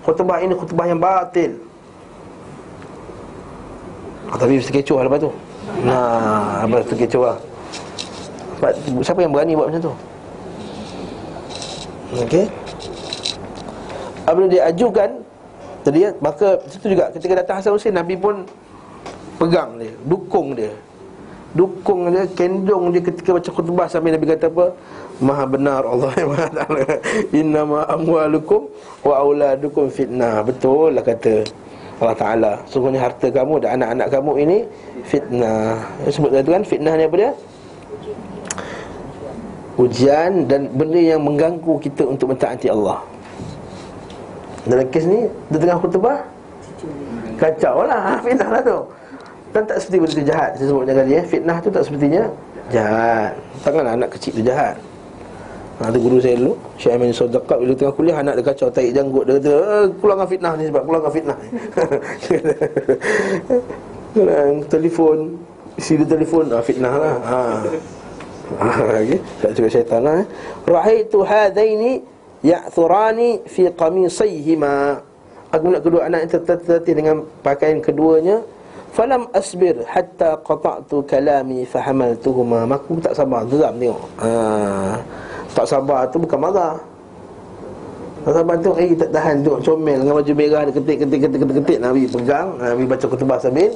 Khutbah 0.05 0.45
ini 0.45 0.53
khutbah 0.53 0.85
yang 0.85 1.01
batil. 1.01 1.57
Tapi 4.29 4.61
mesti 4.61 4.73
kecoh 4.81 5.01
lepas 5.01 5.25
tu. 5.25 5.33
Nah, 5.81 6.61
lepas 6.65 6.85
tu 6.85 6.93
kecoh 6.93 7.21
lah 7.25 7.37
Siapa 9.05 9.19
yang 9.21 9.31
berani 9.33 9.53
buat 9.53 9.69
macam 9.69 9.81
tu? 9.91 9.93
Okey. 12.23 12.45
Apabila 14.27 14.47
dia 14.51 14.67
ajukan 14.67 15.27
Tadi 15.87 16.03
ya, 16.03 16.11
maka 16.19 16.59
situ 16.67 16.91
juga 16.91 17.07
ketika 17.15 17.39
datang 17.39 17.63
Hasan 17.63 17.71
Hussein 17.71 17.95
Nabi 17.95 18.19
pun 18.19 18.43
pegang 19.39 19.79
dia, 19.79 19.95
dukung 20.03 20.51
dia. 20.51 20.75
Dukung 21.55 22.11
dia, 22.11 22.27
kendong 22.35 22.91
dia 22.91 22.99
ketika 22.99 23.39
baca 23.39 23.47
khutbah 23.55 23.87
Sampai 23.87 24.11
Nabi 24.11 24.27
kata 24.27 24.51
apa? 24.51 24.75
Maha 25.23 25.47
benar 25.47 25.87
Allah 25.87 26.11
yang 26.19 26.35
maha 26.35 26.47
ta'ala. 26.51 26.83
Innama 27.31 27.87
amwalukum 27.87 28.67
wa 28.99 29.15
auladukum 29.15 29.87
fitnah. 29.87 30.43
Betul 30.43 30.99
lah 30.99 31.07
kata 31.07 31.47
Allah 32.03 32.17
Ta'ala. 32.19 32.53
Sungguhnya 32.67 33.07
harta 33.07 33.31
kamu 33.31 33.63
dan 33.63 33.79
anak-anak 33.79 34.07
kamu 34.11 34.31
ini 34.43 34.57
Fitnah. 35.07 35.87
Sebut 36.11 36.35
tadi 36.35 36.51
kan 36.51 36.67
fitnah 36.67 36.99
ni 36.99 37.07
apa 37.07 37.15
dia? 37.15 37.31
Ujian 39.77 40.49
dan 40.49 40.73
benda 40.73 40.97
yang 40.97 41.21
mengganggu 41.21 41.77
kita 41.77 42.01
untuk 42.09 42.33
mentaati 42.33 42.67
Allah. 42.73 42.97
Dalam 44.67 44.85
kes 44.91 45.05
ni 45.07 45.23
Dia 45.47 45.57
tengah 45.63 45.79
khutbah 45.79 46.19
Kacau 47.39 47.87
lah 47.87 48.17
Fitnah 48.25 48.49
lah 48.51 48.61
tu. 48.61 48.77
Dan 49.55 49.63
tak 49.63 49.77
seperti 49.79 49.97
benda 50.03 50.23
jahat 50.27 50.49
Saya 50.59 50.67
sebut 50.69 50.83
kali 50.83 51.15
ya 51.15 51.21
Fitnah 51.23 51.57
tu 51.63 51.69
tak 51.71 51.83
sepertinya 51.87 52.23
Jahat. 52.67 53.31
Takkanlah 53.63 53.95
anak 53.95 54.11
kecil 54.11 54.35
tu 54.35 54.43
jahat. 54.43 54.75
Ha, 55.79 55.87
tu 55.87 56.03
guru 56.03 56.19
saya 56.19 56.35
dulu 56.35 56.57
Syekh 56.75 56.97
Amin 56.97 57.13
Sodakat 57.13 57.57
Bila 57.61 57.73
tengah 57.77 57.93
kuliah 57.93 58.17
Anak 58.17 58.41
dia 58.41 58.49
kacau 58.49 58.67
Tarik 58.73 58.97
janggut 58.97 59.29
Dia 59.29 59.37
kata 59.37 59.53
eh, 59.53 59.85
Keluarkan 60.01 60.27
fitnah 60.27 60.53
ni 60.57 60.63
Sebab 60.73 60.83
keluarkan 60.89 61.11
fitnah. 61.13 61.37
Telefon 64.73 65.17
Isi 65.77 65.93
dia 65.93 66.09
telefon 66.09 66.49
ah, 66.49 66.65
Fitnah 66.65 66.93
lah. 66.97 67.15
Ha. 67.21 67.41
okay. 69.03 69.19
Tak 69.43 69.51
cukup 69.59 69.69
syaitan 69.71 70.01
lah 70.03 70.23
eh. 70.23 70.25
Rahaitu 70.63 71.19
hadaini 71.23 71.99
Ya'thurani 72.45 73.43
Fi 73.43 73.67
qamisayhima 73.73 75.03
Aku 75.47 75.71
melihat 75.71 75.83
kedua 75.87 76.01
anak 76.11 76.27
yang 76.27 76.31
tertatih 76.43 76.93
dengan 76.93 77.15
pakaian 77.39 77.79
keduanya. 77.79 78.43
Falam 78.91 79.31
asbir 79.31 79.79
hatta 79.87 80.35
qata'tu 80.43 81.07
kalami 81.07 81.63
fahamaltuhuma. 81.63 82.67
Aku 82.67 82.99
tak 82.99 83.15
sabar. 83.15 83.47
Geram 83.47 83.79
tengok. 83.79 84.01
Ha. 84.19 84.31
Tak 85.55 85.65
sabar 85.71 86.03
tu 86.11 86.19
bukan 86.19 86.39
marah. 86.43 86.75
Tak 88.27 88.33
sabar 88.43 88.55
tu 88.59 88.75
Eh 88.75 88.91
tak 88.91 89.11
tahan. 89.15 89.39
Tu 89.39 89.51
Comel 89.63 90.03
dengan 90.03 90.19
baju 90.19 90.33
merah 90.35 90.61
Dia 90.67 90.73
ketik 90.75 90.97
ketik 91.07 91.19
ketik 91.23 91.39
ketik 91.39 91.55
ketik. 91.63 91.77
Nabi 91.79 92.03
pegang. 92.11 92.47
Nabi 92.59 92.83
baca 92.83 93.05
kutubah 93.07 93.39
sambil 93.39 93.71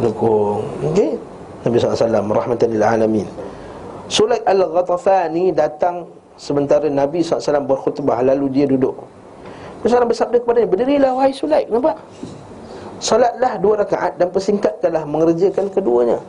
Dukung. 0.00 0.64
Okey 0.80 1.35
Nabi 1.66 1.76
SAW 1.82 2.30
Rahmatan 2.30 2.68
lil 2.70 2.84
alamin 2.86 3.26
Sulaik 4.06 4.46
al-Ghatafani 4.46 5.50
datang 5.50 6.06
Sementara 6.38 6.86
Nabi 6.86 7.26
SAW 7.26 7.66
berkhutbah 7.66 8.22
Lalu 8.22 8.46
dia 8.54 8.66
duduk 8.70 8.94
Rasulullah 9.82 10.06
bersabda 10.06 10.36
kepadanya 10.40 10.68
Berdirilah 10.70 11.10
wahai 11.18 11.34
Sulaik 11.34 11.66
Nampak? 11.66 11.98
Salatlah 13.02 13.58
dua 13.58 13.82
rakaat 13.82 14.14
Dan 14.16 14.30
persingkatkanlah 14.30 15.02
mengerjakan 15.04 15.66
keduanya 15.74 16.22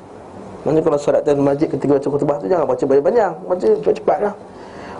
Maksudnya 0.67 0.83
kalau 0.83 0.99
solat 0.99 1.21
dalam 1.23 1.47
masjid 1.47 1.71
ketika 1.71 1.95
baca 1.95 2.07
khutbah 2.11 2.35
tu 2.43 2.45
jangan 2.51 2.67
baca 2.67 2.83
banyak-banyak, 2.83 3.31
baca 3.47 3.65
cepat-cepat 3.79 4.17
lah. 4.19 4.33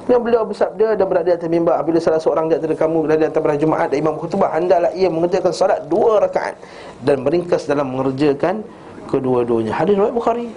Kemudian 0.07 0.23
beliau 0.23 0.43
bersabda 0.47 0.95
dan 0.95 1.05
berada 1.11 1.27
di 1.27 1.35
atas 1.35 1.49
mimbar 1.51 1.83
Apabila 1.83 1.99
salah 1.99 2.23
seorang 2.23 2.47
di 2.47 2.55
antara 2.55 2.71
kamu 2.71 3.03
berada 3.03 3.27
di 3.27 3.27
atas 3.27 3.43
pada 3.43 3.59
Jumaat 3.59 3.87
Dan 3.91 3.99
imam 3.99 4.15
khutbah 4.15 4.55
Hendaklah 4.55 4.95
ia 4.95 5.11
mengerjakan 5.11 5.51
salat 5.51 5.83
dua 5.91 6.23
rakaat 6.23 6.55
Dan 7.03 7.27
meringkas 7.27 7.67
dalam 7.67 7.91
mengerjakan 7.91 8.63
kedua-duanya 9.07 9.73
Hadis 9.73 9.95
riwayat 9.95 10.13
Bukhari 10.13 10.47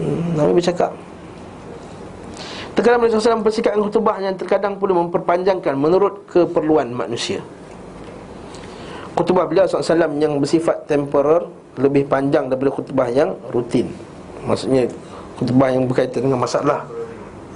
hmm, 0.00 0.34
Nabi 0.34 0.52
bercakap 0.56 0.92
Terkadang 2.72 3.02
Nabi 3.02 3.10
SAW 3.10 3.42
mempersikapkan 3.42 3.82
khutbah 3.82 4.16
yang 4.22 4.38
terkadang 4.38 4.78
perlu 4.78 5.02
memperpanjangkan 5.06 5.74
menurut 5.74 6.24
keperluan 6.30 6.94
manusia 6.94 7.42
Khutbah 9.18 9.50
beliau 9.50 9.66
SAW 9.66 10.14
yang 10.22 10.38
bersifat 10.38 10.86
temporer 10.86 11.42
lebih 11.74 12.06
panjang 12.06 12.46
daripada 12.46 12.70
khutbah 12.70 13.10
yang 13.10 13.34
rutin. 13.50 13.90
Maksudnya 14.46 14.86
khutbah 15.34 15.74
yang 15.74 15.90
berkaitan 15.90 16.30
dengan 16.30 16.38
masalah 16.38 16.86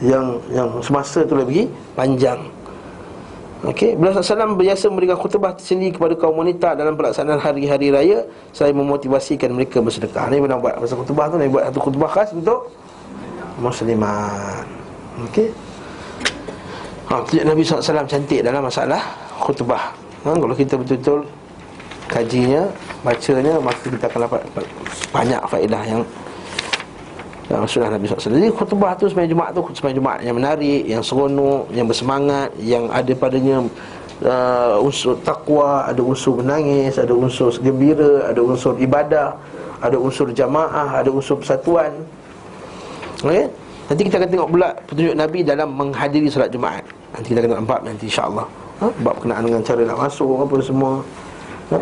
yang 0.02 0.42
yang 0.50 0.82
semasa 0.82 1.22
tu 1.22 1.38
lebih 1.38 1.70
panjang. 1.94 2.42
Okey, 3.62 3.94
beliau 3.94 4.18
SAW 4.18 4.58
biasa 4.58 4.90
memberikan 4.90 5.14
khutbah 5.14 5.54
tersendiri 5.54 5.94
kepada 5.94 6.18
kaum 6.18 6.34
wanita 6.34 6.74
dalam 6.74 6.98
pelaksanaan 6.98 7.38
hari-hari 7.38 7.94
raya 7.94 8.26
saya 8.50 8.74
memotivasikan 8.74 9.54
mereka 9.54 9.78
bersedekah. 9.78 10.34
Ini 10.34 10.42
pernah 10.42 10.58
buat 10.58 10.82
masa 10.82 10.98
khutbah 10.98 11.30
tu, 11.30 11.38
Nabi 11.38 11.50
buat 11.54 11.70
satu 11.70 11.78
khutbah 11.78 12.10
khas 12.10 12.34
untuk 12.34 12.74
muslimat. 13.62 14.66
Okey. 15.30 15.54
Ha, 17.06 17.22
Nabi 17.46 17.62
SAW 17.62 18.10
cantik 18.10 18.42
dalam 18.42 18.66
masalah 18.66 18.98
khutbah. 19.38 19.94
Ha, 20.26 20.34
kalau 20.34 20.54
kita 20.58 20.74
betul-betul 20.74 21.22
kajinya, 22.10 22.66
bacanya 23.06 23.62
maka 23.62 23.78
kita 23.86 24.06
akan 24.10 24.20
dapat 24.26 24.40
banyak 25.14 25.40
faedah 25.46 25.82
yang 25.86 26.02
yang 27.50 27.66
sudah 27.66 27.90
Nabi 27.90 28.06
SAW 28.06 28.38
Jadi 28.38 28.48
khutbah 28.54 28.94
tu 28.94 29.10
sepanjang 29.10 29.34
Jumaat 29.34 29.50
tu 29.50 29.62
Sepanjang 29.74 29.98
Jumaat 29.98 30.18
yang 30.22 30.36
menarik, 30.38 30.82
yang 30.86 31.02
seronok 31.02 31.66
Yang 31.74 31.86
bersemangat, 31.90 32.48
yang 32.62 32.86
ada 32.86 33.12
padanya 33.18 33.56
uh, 34.22 34.78
Unsur 34.78 35.18
takwa 35.26 35.90
Ada 35.90 35.98
unsur 35.98 36.38
menangis, 36.38 37.02
ada 37.02 37.10
unsur 37.10 37.50
gembira 37.58 38.30
Ada 38.30 38.40
unsur 38.40 38.78
ibadah 38.78 39.34
Ada 39.82 39.96
unsur 39.98 40.30
jamaah, 40.30 41.02
ada 41.02 41.10
unsur 41.10 41.42
persatuan 41.42 41.90
okay? 43.18 43.50
Nanti 43.90 44.02
kita 44.06 44.22
akan 44.22 44.30
tengok 44.30 44.48
pula 44.48 44.68
petunjuk 44.86 45.16
Nabi 45.18 45.38
dalam 45.42 45.68
menghadiri 45.74 46.30
salat 46.30 46.54
Jumaat 46.54 46.86
Nanti 47.10 47.26
kita 47.34 47.42
akan 47.42 47.48
tengok 47.50 47.64
empat 47.66 47.80
nanti 47.82 48.04
insyaAllah 48.06 48.46
ha? 48.80 48.86
Bab 49.02 49.16
kenaan 49.18 49.42
dengan 49.44 49.60
cara 49.66 49.82
nak 49.82 49.98
masuk 49.98 50.46
apa 50.46 50.54
semua 50.62 50.92
ha? 51.74 51.76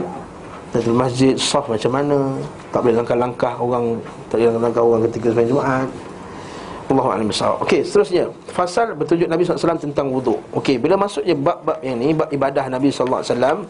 Datul 0.70 0.94
masjid, 0.94 1.34
saf 1.34 1.66
macam 1.66 1.90
mana? 1.90 2.38
Tak 2.70 2.86
boleh 2.86 3.02
langkah-langkah 3.02 3.58
orang 3.58 3.98
Tak 4.30 4.38
boleh 4.38 4.46
langkah-langkah 4.54 4.82
orang 4.86 5.00
ketika 5.10 5.26
sembahyang 5.34 5.50
Jumaat. 5.50 5.88
Allah 6.90 7.06
Alam 7.10 7.26
Besar 7.30 7.50
Okey, 7.62 7.82
seterusnya. 7.82 8.24
Fasal 8.54 8.94
bertunjuk 8.94 9.26
Nabi 9.26 9.42
SAW 9.42 9.78
tentang 9.78 10.10
wuduk 10.14 10.38
Okey, 10.54 10.78
bila 10.78 10.94
masuknya 10.94 11.34
bab-bab 11.34 11.78
yang 11.82 11.98
ni 11.98 12.14
Bab 12.14 12.30
ibadah 12.30 12.70
Nabi 12.70 12.90
SAW 12.90 13.66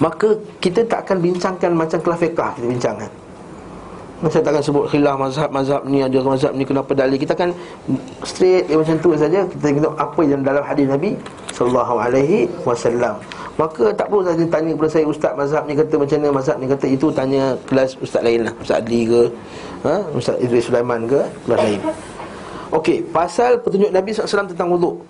Maka 0.00 0.28
kita 0.60 0.88
tak 0.88 1.04
akan 1.04 1.16
bincangkan 1.20 1.70
macam 1.76 1.98
kelas 2.00 2.18
fiqah 2.20 2.50
Kita 2.56 2.66
bincangkan 2.68 3.10
Saya 4.28 4.42
takkan 4.44 4.62
sebut 4.64 4.84
khilaf 4.88 5.20
mazhab-mazhab 5.20 5.84
ni 5.84 6.00
Ada 6.00 6.24
mazhab 6.24 6.52
ni 6.56 6.64
kenapa 6.64 6.92
dalil. 6.96 7.20
Kita 7.20 7.36
akan 7.36 7.52
straight 8.24 8.66
dia 8.66 8.76
macam 8.76 8.96
tu 8.98 9.14
saja. 9.14 9.46
Kita 9.46 9.62
tengok 9.62 9.94
apa 9.94 10.20
yang 10.24 10.40
dalam 10.42 10.64
hadis 10.64 10.88
Nabi 10.90 11.12
SAW 11.52 13.20
Maka 13.58 13.90
tak 13.90 14.06
perlu 14.06 14.22
saja 14.22 14.44
tanya 14.46 14.70
kepada 14.70 14.90
saya 14.94 15.04
Ustaz 15.10 15.34
mazhab 15.34 15.66
ni 15.66 15.74
kata 15.74 15.98
macam 15.98 16.16
mana? 16.22 16.30
Mazhab 16.30 16.56
ni 16.62 16.66
kata 16.70 16.86
itu 16.86 17.10
tanya 17.10 17.58
kelas 17.66 17.98
Ustaz 17.98 18.22
lain 18.22 18.46
lah. 18.46 18.54
Ustaz 18.62 18.78
Adli 18.78 19.02
ke 19.10 19.22
ha? 19.82 19.94
Ustaz 20.14 20.38
Idris 20.38 20.70
Sulaiman 20.70 21.10
ke 21.10 21.18
Kelas 21.42 21.58
lain. 21.66 21.80
Okey, 22.70 23.02
pasal 23.10 23.58
petunjuk 23.58 23.90
Nabi 23.90 24.14
SAW 24.14 24.46
tentang 24.46 24.70
wuduk 24.70 25.02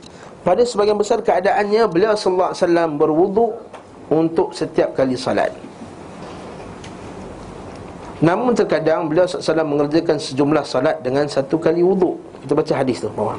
Pada 0.47 0.63
sebagian 0.65 0.97
besar 0.97 1.21
keadaannya 1.21 1.91
Beliau 1.91 2.15
SAW 2.17 2.55
berwuduk 2.97 3.53
Untuk 4.09 4.57
setiap 4.57 4.97
kali 4.97 5.19
salat 5.19 5.53
Namun 8.23 8.55
terkadang 8.57 9.11
beliau 9.11 9.27
SAW 9.27 9.67
mengerjakan 9.67 10.17
sejumlah 10.17 10.65
salat 10.65 10.97
Dengan 11.03 11.27
satu 11.27 11.59
kali 11.61 11.83
wuduk 11.83 12.17
Kita 12.47 12.55
baca 12.57 12.73
hadis 12.79 13.03
tu 13.03 13.11
bawah 13.13 13.37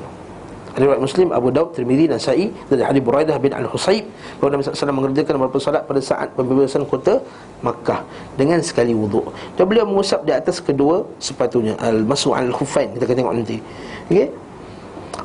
Riwayat 0.78 1.02
Muslim, 1.02 1.28
Abu 1.34 1.50
Daud, 1.50 1.74
Tirmizi 1.74 2.06
dan 2.06 2.22
Sa'i 2.22 2.54
dari 2.70 2.86
hadis 2.86 3.02
Buraidah 3.02 3.38
bin 3.42 3.50
Al-Husayb 3.56 4.06
bahawa 4.38 4.50
Nabi 4.54 4.62
SAW 4.70 4.94
mengerjakan 4.94 5.34
beberapa 5.42 5.58
salat 5.58 5.84
pada 5.90 6.02
saat 6.04 6.30
pembebasan 6.38 6.86
kota 6.86 7.18
Makkah 7.66 8.06
dengan 8.38 8.62
sekali 8.62 8.94
wuduk. 8.94 9.34
Dan 9.58 9.66
beliau 9.66 9.90
mengusap 9.90 10.22
di 10.28 10.32
atas 10.36 10.62
kedua 10.62 11.08
sepatunya 11.18 11.74
al-masu' 11.82 12.38
al-khuffain. 12.38 12.94
Kita 12.94 13.10
akan 13.10 13.18
tengok 13.18 13.34
nanti. 13.34 13.58
Okey. 14.14 14.30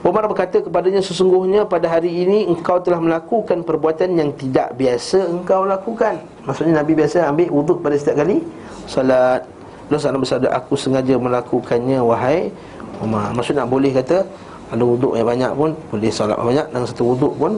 Umar 0.05 0.29
berkata 0.29 0.61
kepadanya 0.61 1.01
sesungguhnya 1.01 1.65
pada 1.65 1.89
hari 1.89 2.13
ini 2.13 2.45
engkau 2.45 2.77
telah 2.83 3.01
melakukan 3.01 3.65
perbuatan 3.65 4.17
yang 4.21 4.37
tidak 4.37 4.77
biasa 4.77 5.29
engkau 5.33 5.65
lakukan. 5.65 6.21
Maksudnya 6.45 6.85
Nabi 6.85 6.93
biasa 6.93 7.25
ambil 7.31 7.49
wuduk 7.49 7.81
pada 7.81 7.97
setiap 7.97 8.21
kali 8.21 8.45
salat. 8.85 9.49
Lalu 9.89 10.01
sana 10.01 10.17
bersabda 10.17 10.49
aku 10.53 10.77
sengaja 10.77 11.17
melakukannya 11.17 12.01
wahai 12.01 12.53
Umar. 13.01 13.33
Maksudnya 13.37 13.65
boleh 13.69 13.93
kata 13.97 14.29
ada 14.75 14.83
wuduk 14.83 15.15
yang 15.15 15.27
banyak 15.31 15.53
pun 15.55 15.71
Boleh 15.95 16.11
salat 16.11 16.35
banyak. 16.35 16.67
Dan 16.75 16.83
satu 16.83 17.15
wuduk 17.15 17.33
pun 17.39 17.53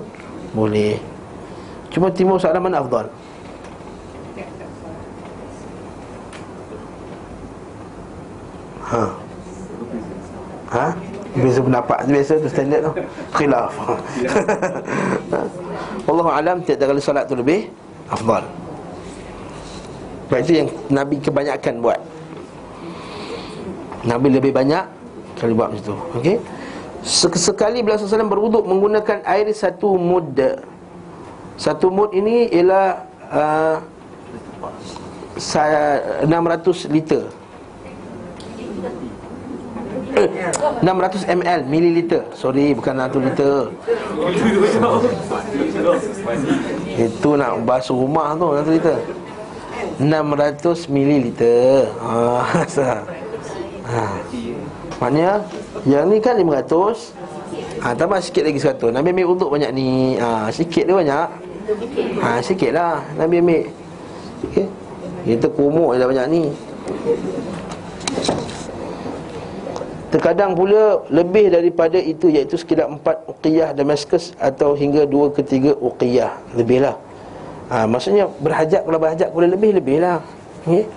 Boleh. 0.52 1.00
Cuma 1.88 2.12
timur 2.12 2.36
soalan 2.36 2.68
mana 2.68 2.84
afdal? 2.84 3.08
Ha. 8.86 9.02
Ha? 10.70 10.86
Biasa 11.36 11.58
pendapat 11.64 11.98
Biasa 12.06 12.32
tu 12.38 12.48
standard 12.52 12.80
tu. 12.84 12.92
Khilaf. 13.40 13.72
Allah 16.06 16.26
Alam 16.38 16.56
Tiada 16.62 16.84
kali 16.86 17.00
salat 17.00 17.24
tu 17.26 17.34
lebih 17.34 17.72
Afdal. 18.12 18.44
Sebab 20.26 20.38
itu 20.42 20.52
yang 20.62 20.68
Nabi 20.90 21.16
kebanyakan 21.18 21.74
buat. 21.82 22.00
Nabi 24.06 24.28
lebih 24.36 24.52
banyak 24.54 24.84
Kali 25.36 25.52
buat 25.52 25.68
macam 25.74 25.84
tu. 25.84 25.96
Okey 26.20 26.36
Sekali 27.06 27.86
beliau 27.86 28.02
SAW 28.02 28.26
berwuduk 28.26 28.66
menggunakan 28.66 29.22
air 29.22 29.46
satu 29.54 29.94
mud. 29.94 30.34
Satu 31.54 31.86
mud 31.86 32.10
ini 32.10 32.50
ialah 32.50 33.06
uh, 33.30 33.78
600 35.38 36.90
liter. 36.90 37.30
Eh, 40.16 40.28
600 40.82 41.30
ml 41.30 41.60
mililiter. 41.70 42.26
Sorry 42.34 42.74
bukan 42.74 42.98
1 42.98 43.14
liter. 43.22 43.70
Itu 46.98 47.38
nak 47.38 47.62
basuh 47.62 47.94
rumah 47.94 48.34
tu 48.34 48.50
1 48.50 48.66
liter. 48.74 48.98
600 50.02 50.90
mililiter. 50.90 51.86
Ah, 52.02 52.42
ha. 53.94 54.04
Maknanya 54.98 55.44
yang 55.84 56.08
ni 56.08 56.22
kan 56.22 56.40
500 56.40 57.26
Ha, 57.76 57.94
tambah 57.94 58.18
sikit 58.18 58.42
lagi 58.48 58.58
seratus. 58.58 58.90
Nabi 58.90 59.14
ambil 59.14 59.36
untuk 59.36 59.48
banyak 59.52 59.70
ni 59.70 60.16
ha, 60.18 60.48
Sikit 60.50 60.88
dia 60.88 60.96
banyak. 60.96 61.28
Ha, 62.18 62.40
sikit 62.42 62.70
lah. 62.72 63.04
Nabi 63.14 63.38
ambil 63.38 63.62
okay. 64.42 64.66
Kita 65.26 65.46
kumuk 65.52 65.94
je 65.94 66.02
banyak 66.02 66.26
ni. 66.30 66.42
Terkadang 70.10 70.54
pula 70.54 71.02
lebih 71.10 71.50
daripada 71.50 71.98
itu 71.98 72.30
Iaitu 72.30 72.54
sekitar 72.54 72.86
empat 72.86 73.26
uqiyah 73.26 73.74
Damaskus 73.74 74.38
Atau 74.38 74.78
hingga 74.78 75.04
dua 75.04 75.30
ketiga 75.30 75.76
uqiyah. 75.78 76.32
Lebih 76.58 76.82
lah. 76.82 76.96
Ha, 77.70 77.86
Maksudnya 77.86 78.26
berhajat 78.40 78.82
kalau 78.82 78.98
berhajat 78.98 79.28
boleh 79.30 79.52
lebih-lebih 79.52 80.02
lah. 80.02 80.18
Okay? 80.64 80.88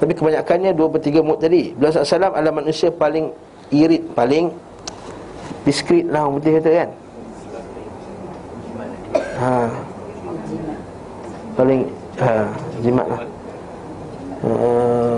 Tapi 0.00 0.12
kebanyakannya 0.16 0.72
dua 0.72 0.88
per 0.88 1.04
tiga 1.04 1.20
mut 1.20 1.44
tadi. 1.44 1.76
Beliau 1.76 1.92
SAW 1.92 2.32
adalah 2.32 2.54
manusia 2.56 2.88
paling 2.88 3.28
irit 3.70 4.02
Paling 4.14 4.52
diskret 5.66 6.06
lah 6.08 6.26
orang 6.26 6.38
putih 6.38 6.52
kata 6.58 6.70
kan 6.70 6.90
ha. 9.40 9.54
Paling 11.58 11.80
ha, 12.20 12.32
jimat 12.84 13.06
lah 13.06 13.22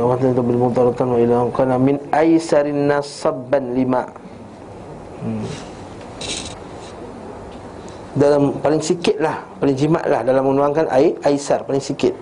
Waktu 0.02 0.34
itu 0.34 0.42
bil 0.42 0.58
mutaratan 0.58 1.14
wa 1.14 1.18
ila 1.22 1.36
kana 1.54 1.78
min 1.78 1.94
aisarin 2.10 2.90
nasabban 2.90 3.70
lima. 3.70 4.02
Hmm. 5.22 5.46
Dalam 8.18 8.58
paling 8.58 8.82
sikit 8.82 9.22
lah 9.22 9.46
Paling 9.62 9.78
jimat 9.78 10.04
lah 10.10 10.26
dalam 10.26 10.44
menuangkan 10.50 10.90
air 10.90 11.16
Aisar 11.22 11.64
paling 11.64 11.80
sikit 11.80 12.12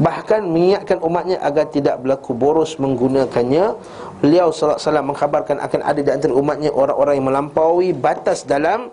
Bahkan 0.00 0.48
mengingatkan 0.48 0.98
umatnya 1.04 1.36
agar 1.44 1.68
tidak 1.68 2.00
berlaku 2.00 2.32
boros 2.32 2.80
menggunakannya. 2.80 3.76
Beliau 4.24 4.48
SAW 4.48 4.80
mengkhabarkan 5.04 5.60
akan 5.60 5.80
ada 5.84 6.00
di 6.00 6.08
antara 6.08 6.32
umatnya 6.32 6.72
Orang-orang 6.72 7.20
yang 7.20 7.28
melampaui 7.28 7.92
batas 7.92 8.48
dalam 8.48 8.88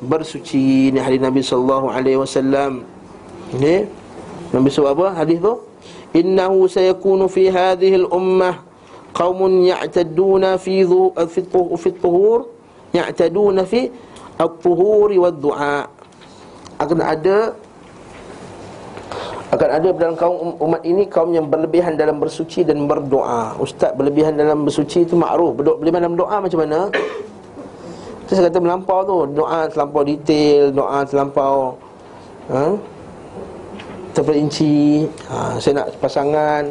bersuci. 0.00 0.92
Ini 0.92 1.00
hadis 1.04 1.20
Nabi 1.20 1.44
SAW 1.44 1.92
Ini 3.52 3.74
Nabi 4.56 4.68
SAW 4.72 4.96
apa 4.96 5.06
hadis 5.12 5.44
tu? 5.44 5.66
innahu 6.16 6.64
sayakunu 6.64 7.28
fi 7.28 7.52
hadhihi 7.52 8.06
al-ummah 8.06 8.64
qaumun 9.12 9.68
ya'taduna 9.68 10.56
fi 10.56 10.84
dhu 10.84 11.12
fi 11.28 11.40
fi 11.52 11.88
tuhur 12.00 12.48
ya'taduna 12.96 13.68
fi 13.68 13.92
at-tuhur 14.40 15.12
wa 15.16 15.30
du'a 15.32 15.88
akan 16.76 16.98
ada 17.00 17.56
akan 19.46 19.68
ada 19.78 19.88
dalam 19.94 20.14
kaum 20.18 20.58
umat 20.58 20.82
ini 20.82 21.06
kaum 21.06 21.30
yang 21.30 21.46
berlebihan 21.46 21.94
dalam 21.94 22.18
bersuci 22.18 22.66
dan 22.66 22.90
berdoa. 22.90 23.54
Ustaz 23.62 23.94
berlebihan 23.94 24.34
dalam 24.34 24.66
bersuci 24.66 25.06
itu 25.06 25.14
makruf. 25.14 25.54
Berlebihan 25.54 26.02
dalam 26.10 26.18
doa 26.18 26.42
macam 26.42 26.66
mana? 26.66 26.90
Saya 28.26 28.50
kata 28.50 28.58
melampau 28.58 29.06
tu, 29.06 29.38
doa 29.38 29.70
terlampau 29.70 30.02
detail, 30.02 30.74
doa 30.74 31.06
terlampau 31.06 31.78
ha? 32.50 32.74
terperinci 34.16 35.06
ha, 35.28 35.60
Saya 35.60 35.84
nak 35.84 35.86
pasangan 36.00 36.62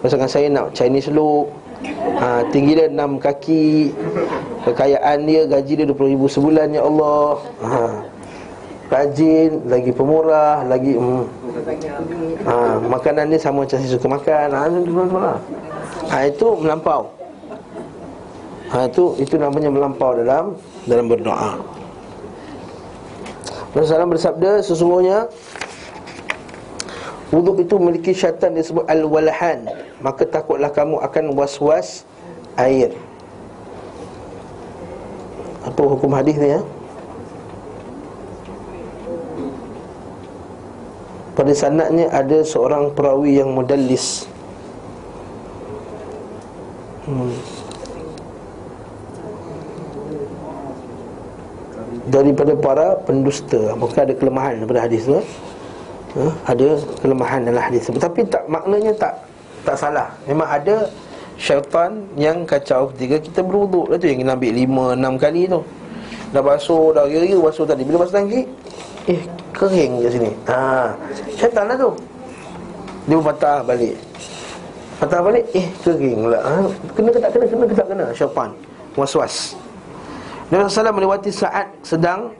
Pasangan 0.00 0.28
saya 0.30 0.46
nak 0.48 0.72
Chinese 0.72 1.12
look 1.12 1.52
ha, 2.18 2.42
Tinggi 2.48 2.78
dia 2.78 2.88
6 2.88 3.20
kaki 3.20 3.94
Kekayaan 4.64 5.18
dia 5.28 5.44
Gaji 5.44 5.72
dia 5.78 5.86
RM20,000 5.86 6.22
sebulan 6.32 6.68
Ya 6.72 6.82
Allah 6.82 7.28
ha, 7.62 7.70
Rajin 8.88 9.68
Lagi 9.68 9.92
pemurah 9.92 10.64
Lagi 10.64 10.96
hmm, 10.96 11.24
ha, 12.48 12.80
Makanan 12.80 13.28
dia 13.28 13.40
sama 13.40 13.64
macam 13.64 13.76
saya 13.76 13.90
suka 13.92 14.08
makan. 14.08 14.46
Ha, 14.52 14.60
ha, 16.08 16.18
Itu 16.24 16.56
melampau. 16.56 17.12
Ha, 18.72 18.88
Itu 18.88 19.16
itu 19.20 19.36
namanya 19.36 19.68
melampau 19.68 20.16
dalam 20.16 20.56
Dalam 20.88 21.04
berdoa. 21.04 21.60
Rasulullah 23.76 24.08
bersabda 24.08 24.64
Sesungguhnya 24.64 25.28
Wuduk 27.28 27.60
itu 27.60 27.76
memiliki 27.76 28.16
syaitan 28.16 28.56
disebut 28.56 28.88
Al-Walahan. 28.88 29.68
Maka 30.00 30.24
takutlah 30.24 30.72
kamu 30.72 30.96
akan 31.04 31.36
was-was 31.36 32.08
air. 32.56 32.96
Apa 35.60 35.76
hukum 35.84 36.08
hadis 36.16 36.40
ni 36.40 36.56
ya? 36.56 36.64
Pada 41.38 41.54
sanatnya 41.54 42.10
ada 42.10 42.42
seorang 42.42 42.90
perawi 42.90 43.38
yang 43.38 43.54
mudallis. 43.54 44.26
Hmm. 47.06 47.30
Daripada 52.08 52.56
para 52.56 52.96
pendusta 53.04 53.76
Maka 53.76 54.04
ada 54.04 54.12
kelemahan 54.16 54.60
daripada 54.60 54.80
hadis 54.84 55.08
tu 55.08 55.20
ha, 56.16 56.22
ada 56.48 56.80
kelemahan 57.00 57.44
dalam 57.44 57.60
hadis 57.60 57.88
tetapi 57.88 58.28
tak 58.28 58.44
maknanya 58.48 58.92
tak 58.96 59.14
tak 59.64 59.76
salah. 59.76 60.08
Memang 60.24 60.48
ada 60.48 60.88
syaitan 61.36 62.02
yang 62.16 62.48
kacau 62.48 62.90
ketika 62.96 63.16
kita 63.20 63.40
berwuduk. 63.44 63.92
Lah 63.92 63.96
tu 64.00 64.08
yang 64.08 64.24
kita 64.24 64.32
ambil 64.34 64.52
lima 64.52 64.84
enam 64.96 65.14
kali 65.20 65.46
tu. 65.46 65.60
Dah 66.32 66.42
basuh 66.42 66.92
dah 66.96 67.04
kira 67.06 67.36
basuh 67.38 67.64
tadi. 67.68 67.84
Bila 67.84 68.04
basuh 68.04 68.16
lagi 68.20 68.48
eh 69.08 69.20
kering 69.56 70.04
kat 70.04 70.10
sini. 70.12 70.30
Ha. 70.46 70.92
Syaitan 71.34 71.64
lah 71.64 71.76
tu. 71.80 71.90
Dia 73.08 73.18
patah 73.24 73.64
balik. 73.64 73.96
Patah 75.00 75.20
balik 75.24 75.44
eh 75.56 75.66
kering 75.80 76.28
pula. 76.28 76.38
Ha? 76.44 76.54
kena 76.92 77.08
ke 77.08 77.18
tak 77.18 77.30
kena? 77.32 77.44
Kena 77.48 77.64
ke 77.64 77.74
tak 77.74 77.86
kena? 77.88 78.06
Syaitan. 78.12 78.50
Was-was. 78.94 79.56
Nabi 80.48 80.64
SAW 80.68 80.96
melewati 80.96 81.30
saat 81.32 81.68
sedang 81.84 82.32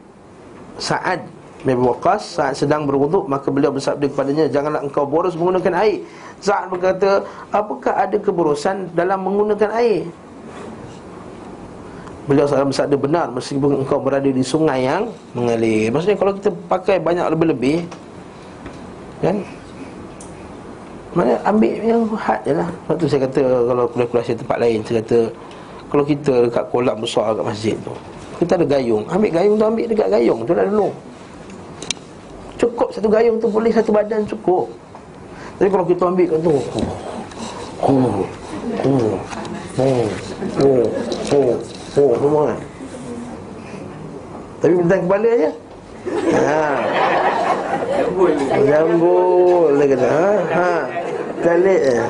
Saat 0.79 1.27
Nabi 1.67 1.83
Waqas 1.83 2.39
saat 2.39 2.55
sedang 2.55 2.87
berwuduk 2.87 3.27
maka 3.27 3.51
beliau 3.51 3.75
bersabda 3.75 4.07
kepadanya 4.07 4.47
janganlah 4.47 4.79
engkau 4.79 5.03
boros 5.03 5.35
menggunakan 5.35 5.75
air. 5.83 6.07
Sa'ad 6.39 6.71
berkata, 6.71 7.27
apakah 7.51 7.99
ada 7.99 8.15
keborosan 8.15 8.95
dalam 8.95 9.27
menggunakan 9.27 9.75
air? 9.75 10.07
Beliau 12.29 12.45
SAW 12.45 12.69
bersabda 12.69 12.97
benar 13.01 13.33
meskipun 13.33 13.81
engkau 13.81 13.97
berada 14.05 14.29
di 14.29 14.45
sungai 14.45 14.85
yang 14.85 15.09
mengalir. 15.33 15.89
Maksudnya 15.89 16.21
kalau 16.21 16.37
kita 16.37 16.53
pakai 16.69 17.01
banyak 17.01 17.25
lebih-lebih 17.33 17.89
kan? 19.25 19.41
Mana 21.17 21.41
ambil 21.49 21.73
yang 21.81 22.05
had 22.21 22.45
je 22.45 22.53
lah. 22.53 22.69
Sebab 22.85 22.95
tu 23.01 23.07
saya 23.09 23.21
kata 23.25 23.41
kalau 23.41 23.85
kuliah-kuliah 23.89 24.37
tempat 24.37 24.59
lain 24.61 24.79
Saya 24.85 25.01
kata 25.01 25.19
kalau 25.89 26.05
kita 26.05 26.33
dekat 26.53 26.65
kolam 26.69 26.97
besar 27.01 27.33
kat 27.33 27.45
masjid 27.49 27.77
tu 27.81 27.97
Kita 28.45 28.61
ada 28.61 28.67
gayung. 28.69 29.09
Ambil 29.09 29.33
gayung 29.33 29.57
tu 29.57 29.65
ambil 29.65 29.87
dekat 29.89 30.09
gayung. 30.13 30.45
Tu 30.45 30.53
lah 30.53 30.69
dulu 30.69 30.93
Cukup 32.61 32.93
satu 32.93 33.09
gayung 33.09 33.41
tu 33.41 33.49
boleh 33.49 33.73
satu 33.73 33.89
badan 33.89 34.29
cukup. 34.29 34.69
Tapi 35.57 35.69
kalau 35.73 35.85
kita 35.89 36.03
ambil 36.13 36.27
kat 36.29 36.41
tu 36.45 36.55
Oh 37.89 38.21
Oh 38.85 39.17
Oh 39.81 40.05
Oh 40.61 40.85
Oh 41.33 41.78
Oh 41.97 42.13
Semua 42.19 42.43
kan? 42.53 42.61
Tapi 44.59 44.73
bentang 44.75 45.03
kepala 45.07 45.31
je. 45.39 45.51
Ha. 46.35 46.83
Jambul 48.67 49.79
Dia 49.79 49.87
kata 49.95 50.07
Ha 50.11 50.31
Ha. 50.51 50.73
Kalik 51.39 51.81
je. 51.87 52.03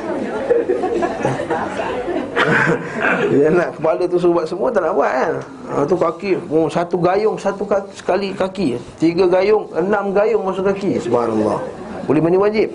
Dia 3.28 3.52
nak 3.52 3.76
kepala 3.76 4.02
tu 4.08 4.16
suruh 4.16 4.40
buat 4.40 4.46
semua 4.48 4.72
tak 4.72 4.88
nak 4.88 4.96
buat 4.96 5.12
kan? 5.12 5.34
Ha, 5.68 5.84
tu 5.84 5.96
kaki. 6.00 6.32
Oh, 6.48 6.64
satu 6.64 6.96
gayung 6.96 7.36
satu 7.36 7.68
kaki, 7.68 7.92
sekali 7.92 8.32
kaki. 8.32 8.80
Tiga 8.96 9.28
gayung 9.28 9.68
enam 9.76 10.16
gayung 10.16 10.48
masuk 10.48 10.64
kaki. 10.72 10.96
Subhanallah. 10.96 11.60
Boleh 12.08 12.20
mandi 12.24 12.40
wajib. 12.40 12.72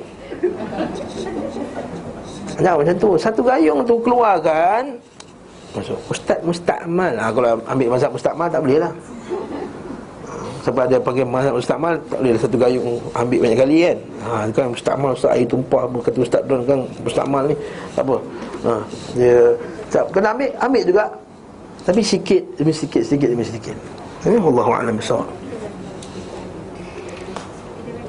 Nah 2.62 2.78
macam 2.78 2.96
tu. 3.02 3.10
Satu 3.18 3.42
gayung 3.42 3.82
tu 3.82 3.98
keluarkan 4.06 5.02
Masuk. 5.74 5.98
Ustaz 6.10 6.40
Mustakmal 6.46 7.14
ha, 7.18 7.34
Kalau 7.34 7.50
ambil 7.66 7.88
mazhab 7.90 8.12
Mustakmal 8.14 8.48
tak 8.50 8.62
boleh 8.62 8.78
lah. 8.78 8.94
Sebab 10.64 10.86
ada 10.86 10.98
panggil 11.02 11.26
mazhab 11.26 11.54
Mustakmal 11.58 11.94
Tak 12.08 12.18
boleh 12.22 12.32
lah. 12.38 12.42
Satu 12.42 12.58
gayung 12.62 13.02
Ambil 13.18 13.40
banyak 13.42 13.60
kali 13.60 13.78
kan? 13.90 13.98
Ha, 14.22 14.30
kan 14.54 14.70
Mustakmal 14.70 15.12
Ustaz 15.18 15.34
air 15.34 15.46
tumpah 15.50 15.90
Kata 15.90 16.18
Ustaz 16.22 16.42
Don 16.46 16.62
kan? 16.64 16.80
Mustakmal 17.02 17.44
ni 17.50 17.56
apa. 17.98 18.16
Ha, 18.64 18.72
Dia 19.18 19.38
tak, 19.90 20.10
Kena 20.10 20.34
ambil, 20.34 20.50
ambil 20.58 20.84
juga. 20.90 21.06
Tapi 21.84 22.02
sikit 22.02 22.42
demi 22.58 22.74
sikit, 22.74 23.04
sikit 23.04 23.28
demi 23.30 23.46
sikit. 23.46 23.76
Eh, 24.24 24.40
Allah 24.40 24.66
Alam 24.82 24.96
besar 24.98 25.22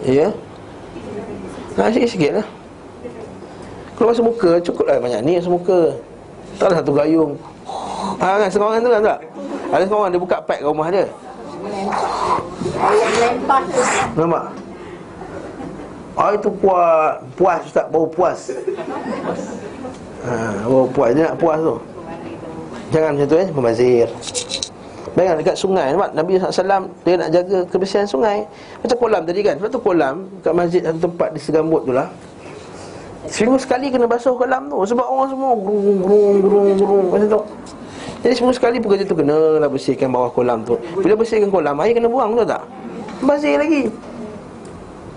Ya? 0.05 0.29
Nah, 1.75 1.89
sikit-sikit 1.91 2.39
lah. 2.39 2.47
Kalau 3.97 4.11
basuh 4.13 4.27
muka, 4.27 4.51
cukup 4.61 4.85
lah 4.91 5.01
banyak 5.01 5.21
ni 5.25 5.33
basuh 5.41 5.55
muka 5.55 5.97
Taklah 6.59 6.77
satu 6.81 6.93
gayung 6.95 7.33
Ha 8.21 8.39
kan, 8.39 8.49
sekarang 8.49 8.83
tu 8.85 8.91
kan 8.93 9.03
tak? 9.03 9.19
Ada 9.75 9.85
seorang 9.91 10.11
dia 10.15 10.21
buka 10.21 10.37
pack 10.45 10.59
kat 10.63 10.69
rumah 10.69 10.89
dia 10.93 11.05
Nampak? 14.15 14.45
Ah 16.15 16.31
itu 16.31 16.51
puas, 16.63 17.19
puas 17.35 17.61
Ustaz, 17.67 17.87
bau 17.91 18.07
puas 18.07 18.39
Ha, 20.25 20.65
oh 20.65 20.89
puas 20.89 21.13
dia 21.13 21.29
nak 21.29 21.37
puas 21.37 21.61
tu. 21.61 21.77
Jangan 22.89 23.13
macam 23.13 23.29
tu 23.29 23.37
eh, 23.37 23.49
membazir. 23.53 24.09
Bayangkan 25.15 25.37
dekat 25.47 25.57
sungai 25.61 25.87
nampak 25.95 26.11
Nabi 26.11 26.43
SAW 26.43 26.91
dia 27.07 27.15
nak 27.15 27.31
jaga 27.31 27.59
kebersihan 27.71 28.03
sungai 28.03 28.43
Macam 28.83 28.97
kolam 28.99 29.23
tadi 29.23 29.47
kan 29.47 29.55
Sebab 29.63 29.71
tu 29.71 29.79
kolam 29.79 30.27
kat 30.43 30.51
masjid 30.51 30.83
satu 30.83 31.07
tempat 31.07 31.29
di 31.31 31.39
Segambut 31.39 31.87
tu 31.87 31.95
lah 31.95 32.11
Seminggu 33.29 33.59
sekali 33.61 33.89
kena 33.89 34.05
basuh 34.05 34.37
kolam 34.37 34.69
tu. 34.69 34.77
Sebab 34.85 35.07
orang 35.07 35.29
semua 35.33 35.51
gerung 35.57 35.99
gerung 36.01 36.37
gerung 36.45 36.69
gerung 36.77 37.07
macam 37.09 37.29
tu. 37.29 37.41
Jadi 38.25 38.33
seminggu 38.37 38.55
sekali 38.57 38.77
pekerja 38.81 39.05
tu 39.05 39.17
kena 39.17 39.61
lah 39.61 39.69
bersihkan 39.69 40.09
bawah 40.13 40.31
kolam 40.33 40.65
tu. 40.65 40.77
Bila 41.01 41.15
bersihkan 41.17 41.49
kolam 41.49 41.77
air 41.85 41.93
kena 41.97 42.09
buang 42.09 42.37
tu 42.37 42.45
tak? 42.45 42.63
Bazir 43.25 43.61
lagi. 43.61 43.89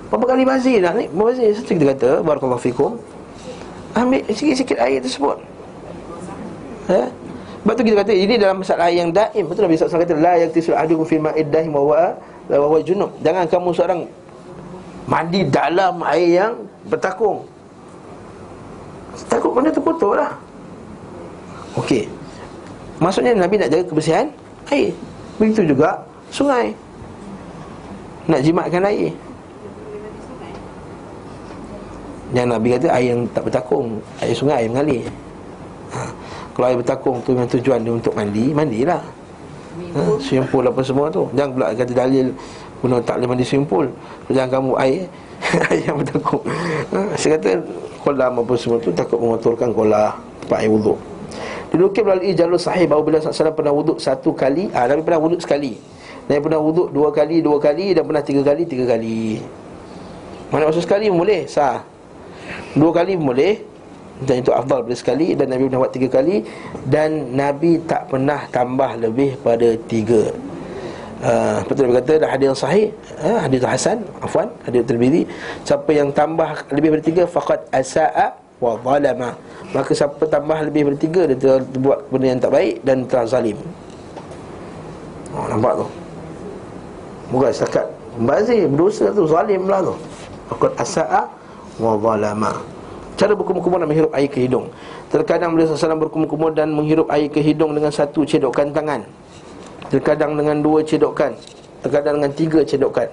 Berapa 0.07 0.23
kali 0.23 0.43
bazir 0.47 0.79
dah 0.79 0.95
ni? 0.95 1.11
Bazir 1.11 1.51
Satu 1.51 1.75
kita 1.75 1.91
kata 1.91 2.09
Barakallahu 2.23 2.63
fikum. 2.63 2.95
Ambil 3.91 4.23
sikit-sikit 4.31 4.79
air 4.79 5.03
tersebut. 5.03 5.39
Ya 6.87 7.11
sebab 7.67 7.83
tu 7.83 7.83
kita 7.83 7.99
kata 7.99 8.15
ini 8.15 8.39
dalam 8.39 8.63
masalah 8.63 8.87
air 8.87 9.03
yang 9.03 9.11
daim. 9.11 9.43
Betul 9.43 9.67
Nabi 9.67 9.75
SAW 9.75 9.99
kata 9.99 10.15
La 10.23 10.39
yaktisul 10.39 10.71
adukum 10.71 11.03
fil 11.03 11.19
ma'iddahim 11.19 11.75
wa 11.75 12.15
wa 12.47 12.55
wa 12.63 12.79
junub. 12.79 13.11
Jangan 13.19 13.43
kamu 13.43 13.75
seorang 13.75 14.07
Mandi 15.03 15.43
dalam 15.51 15.99
air 16.07 16.47
yang 16.47 16.53
bertakung 16.87 17.43
Takut 19.25 19.49
benda 19.49 19.73
tu 19.73 19.81
kotor 19.81 20.21
lah. 20.21 20.31
Okey. 21.73 22.05
Maksudnya 23.01 23.33
Nabi 23.33 23.57
nak 23.57 23.69
jaga 23.73 23.83
kebersihan? 23.89 24.25
Air. 24.69 24.93
Begitu 25.41 25.73
juga 25.73 26.01
sungai. 26.29 26.73
Nak 28.29 28.41
jimatkan 28.45 28.85
air. 28.85 29.13
Yang 32.35 32.47
Nabi 32.51 32.67
kata 32.75 32.87
air 32.91 33.07
yang 33.15 33.21
tak 33.33 33.43
bertakung. 33.47 34.01
Air 34.21 34.35
sungai, 34.35 34.65
air 34.65 34.69
mengalir. 34.69 35.05
Ha. 35.93 36.01
Kalau 36.57 36.65
air 36.67 36.77
bertakung 36.77 37.17
tu 37.23 37.31
dengan 37.37 37.47
tujuan 37.47 37.79
dia 37.85 37.93
untuk 37.93 38.13
mandi 38.17 38.51
Mandilah. 38.51 39.01
Ha. 39.95 40.01
Pool 40.49 40.65
apa 40.65 40.81
semua 40.81 41.07
tu. 41.13 41.29
Jangan 41.37 41.51
pula 41.53 41.67
kata 41.73 41.93
dalil 41.93 42.33
Guna 42.77 43.01
tak 43.01 43.17
boleh 43.21 43.29
mandi 43.33 43.45
pool. 43.65 43.87
Jangan 44.29 44.49
kamu 44.61 44.71
Air 44.77 45.01
yang 45.85 46.01
bertakung 46.01 46.43
ha. 46.91 47.13
Saya 47.15 47.37
kata 47.37 47.61
Kolam 48.03 48.41
apa 48.41 48.53
semua 48.55 48.77
tu 48.81 48.89
Takut 48.91 49.19
mengotorkan 49.19 49.71
kolam 49.71 50.15
Tempat 50.43 50.63
air 50.63 50.71
wuduk. 50.71 50.97
Dilukir 51.73 52.03
melalui 52.07 52.31
jalur 52.31 52.59
sahih 52.59 52.87
Bahawa 52.87 53.03
bila 53.03 53.17
SAW 53.19 53.51
pernah 53.51 53.75
wuduk 53.75 53.99
satu 53.99 54.31
kali. 54.31 54.71
Ah, 54.71 54.87
Nabi 54.87 55.03
pernah 55.03 55.19
wuduk 55.19 55.43
sekali. 55.43 55.75
Nabi 56.31 56.39
pernah 56.39 56.61
wuduk 56.63 56.87
dua 56.95 57.11
kali, 57.11 57.43
dua 57.43 57.59
kali 57.59 57.91
Dan 57.91 58.07
pernah 58.07 58.23
tiga 58.23 58.41
kali, 58.47 58.63
tiga 58.63 58.85
kali. 58.87 59.43
Mana 60.47 60.71
maksud 60.71 60.87
sekali 60.87 61.11
boleh? 61.11 61.43
Sah. 61.51 61.83
Dua 62.71 62.95
kali 62.95 63.19
boleh. 63.19 63.59
Dan 64.23 64.41
itu 64.41 64.49
afdal 64.49 64.81
bila 64.87 64.95
sekali 64.97 65.35
Dan 65.35 65.51
Nabi 65.51 65.67
pernah 65.67 65.83
buat 65.83 65.91
tiga 65.91 66.07
kali. 66.07 66.47
Dan 66.87 67.35
Nabi 67.35 67.83
tak 67.83 68.07
pernah 68.07 68.47
tambah 68.47 68.95
lebih 68.95 69.35
pada 69.43 69.75
tiga 69.91 70.31
Uh, 71.17 71.65
betul 71.65 71.89
Nabi 71.89 71.97
kata 71.97 72.13
dah 72.21 72.29
hadis 72.29 72.45
yang 72.45 72.59
sahih. 72.59 72.85
Uh, 73.17 73.41
hadis 73.41 73.65
Hasan 73.65 74.05
afwan 74.21 74.53
hadis 74.69 74.85
Tirmizi. 74.85 75.25
Siapa 75.65 75.89
yang 75.89 76.13
tambah 76.13 76.69
lebih 76.69 76.93
dari 76.93 77.03
tiga 77.09 77.23
faqad 77.25 77.65
asaa 77.73 78.37
wa 78.61 78.77
zalama. 78.77 79.33
Maka 79.73 79.91
siapa 79.97 80.21
tambah 80.29 80.57
lebih 80.69 80.93
dari 80.93 80.99
tiga 81.01 81.21
dia 81.25 81.37
telah 81.37 81.59
buat 81.81 82.05
benda 82.13 82.37
yang 82.37 82.41
tak 82.41 82.53
baik 82.53 82.73
dan 82.85 82.97
telah 83.09 83.25
zalim. 83.25 83.57
Oh, 85.33 85.49
nampak 85.49 85.73
tu? 85.81 85.85
Bukan 87.33 87.49
setakat 87.49 87.85
bazir 88.21 88.69
berdosa 88.69 89.09
tu 89.09 89.25
zalim 89.25 89.65
lah 89.65 89.81
tu. 89.81 89.97
Faqad 90.53 90.71
asaa 90.77 91.21
wa 91.81 91.97
zalama. 91.97 92.61
Cara 93.17 93.33
berkumur-kumur 93.33 93.81
dan 93.81 93.89
menghirup 93.89 94.13
air 94.13 94.29
ke 94.29 94.45
hidung. 94.45 94.69
Terkadang 95.09 95.57
beliau 95.57 95.73
SAW 95.73 95.97
berkumur-kumur 95.97 96.53
dan 96.53 96.69
menghirup 96.69 97.09
air 97.09 97.25
ke 97.25 97.41
hidung 97.41 97.73
dengan 97.73 97.89
satu 97.89 98.21
cedokan 98.21 98.69
tangan 98.69 99.01
Terkadang 99.87 100.35
dengan 100.35 100.59
dua 100.59 100.83
cedokan. 100.83 101.31
Terkadang 101.83 102.19
dengan 102.19 102.31
tiga 102.35 102.59
cedokan. 102.67 103.07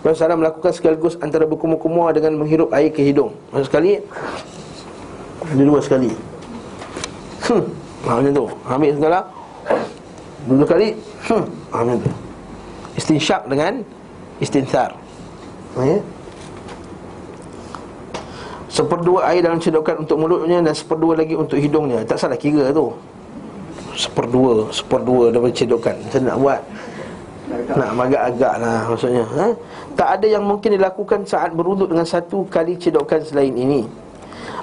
Rasulullah 0.00 0.36
SAW 0.36 0.40
melakukan 0.40 0.72
sekaligus 0.72 1.14
antara 1.20 1.44
berkumur-kumur 1.44 2.08
dengan 2.16 2.40
menghirup 2.40 2.72
air 2.72 2.88
ke 2.88 3.04
hidung. 3.04 3.36
Maksud 3.52 3.68
sekali? 3.68 4.00
Ada 5.44 5.62
dua 5.64 5.80
sekali. 5.80 6.10
Hmm, 7.44 7.64
ha, 8.08 8.10
macam 8.16 8.32
tu? 8.32 8.46
Ambil 8.64 8.92
segala. 8.96 9.18
Dua 10.48 10.64
kali 10.64 10.96
Hmm, 11.28 11.44
ha, 11.68 11.84
macam 11.84 12.00
tu? 12.00 12.12
Istinsyak 12.96 13.44
dengan 13.44 13.84
Istinthar 14.40 14.96
Ya? 15.76 16.00
Seperdua 18.72 19.30
air 19.30 19.44
dalam 19.44 19.60
cedokan 19.60 20.02
untuk 20.02 20.16
mulutnya 20.16 20.64
Dan 20.64 20.72
seperdua 20.72 21.14
lagi 21.20 21.36
untuk 21.36 21.60
hidungnya. 21.60 22.02
Tak 22.08 22.16
salah 22.16 22.40
kira 22.40 22.72
tu 22.72 22.88
Seperdua 24.00 24.72
Seperdua 24.72 25.28
daripada 25.28 25.52
cedokan 25.52 25.96
Macam 26.00 26.20
nak 26.24 26.36
buat 26.40 26.60
Nak 27.76 27.88
agak-agak 28.08 28.54
lah 28.56 28.80
maksudnya 28.88 29.24
ha? 29.36 29.46
Tak 29.92 30.08
ada 30.16 30.26
yang 30.26 30.44
mungkin 30.48 30.80
dilakukan 30.80 31.28
saat 31.28 31.52
berwuduk 31.52 31.92
dengan 31.92 32.08
satu 32.08 32.48
kali 32.48 32.80
cedokan 32.80 33.20
selain 33.20 33.52
ini 33.52 33.84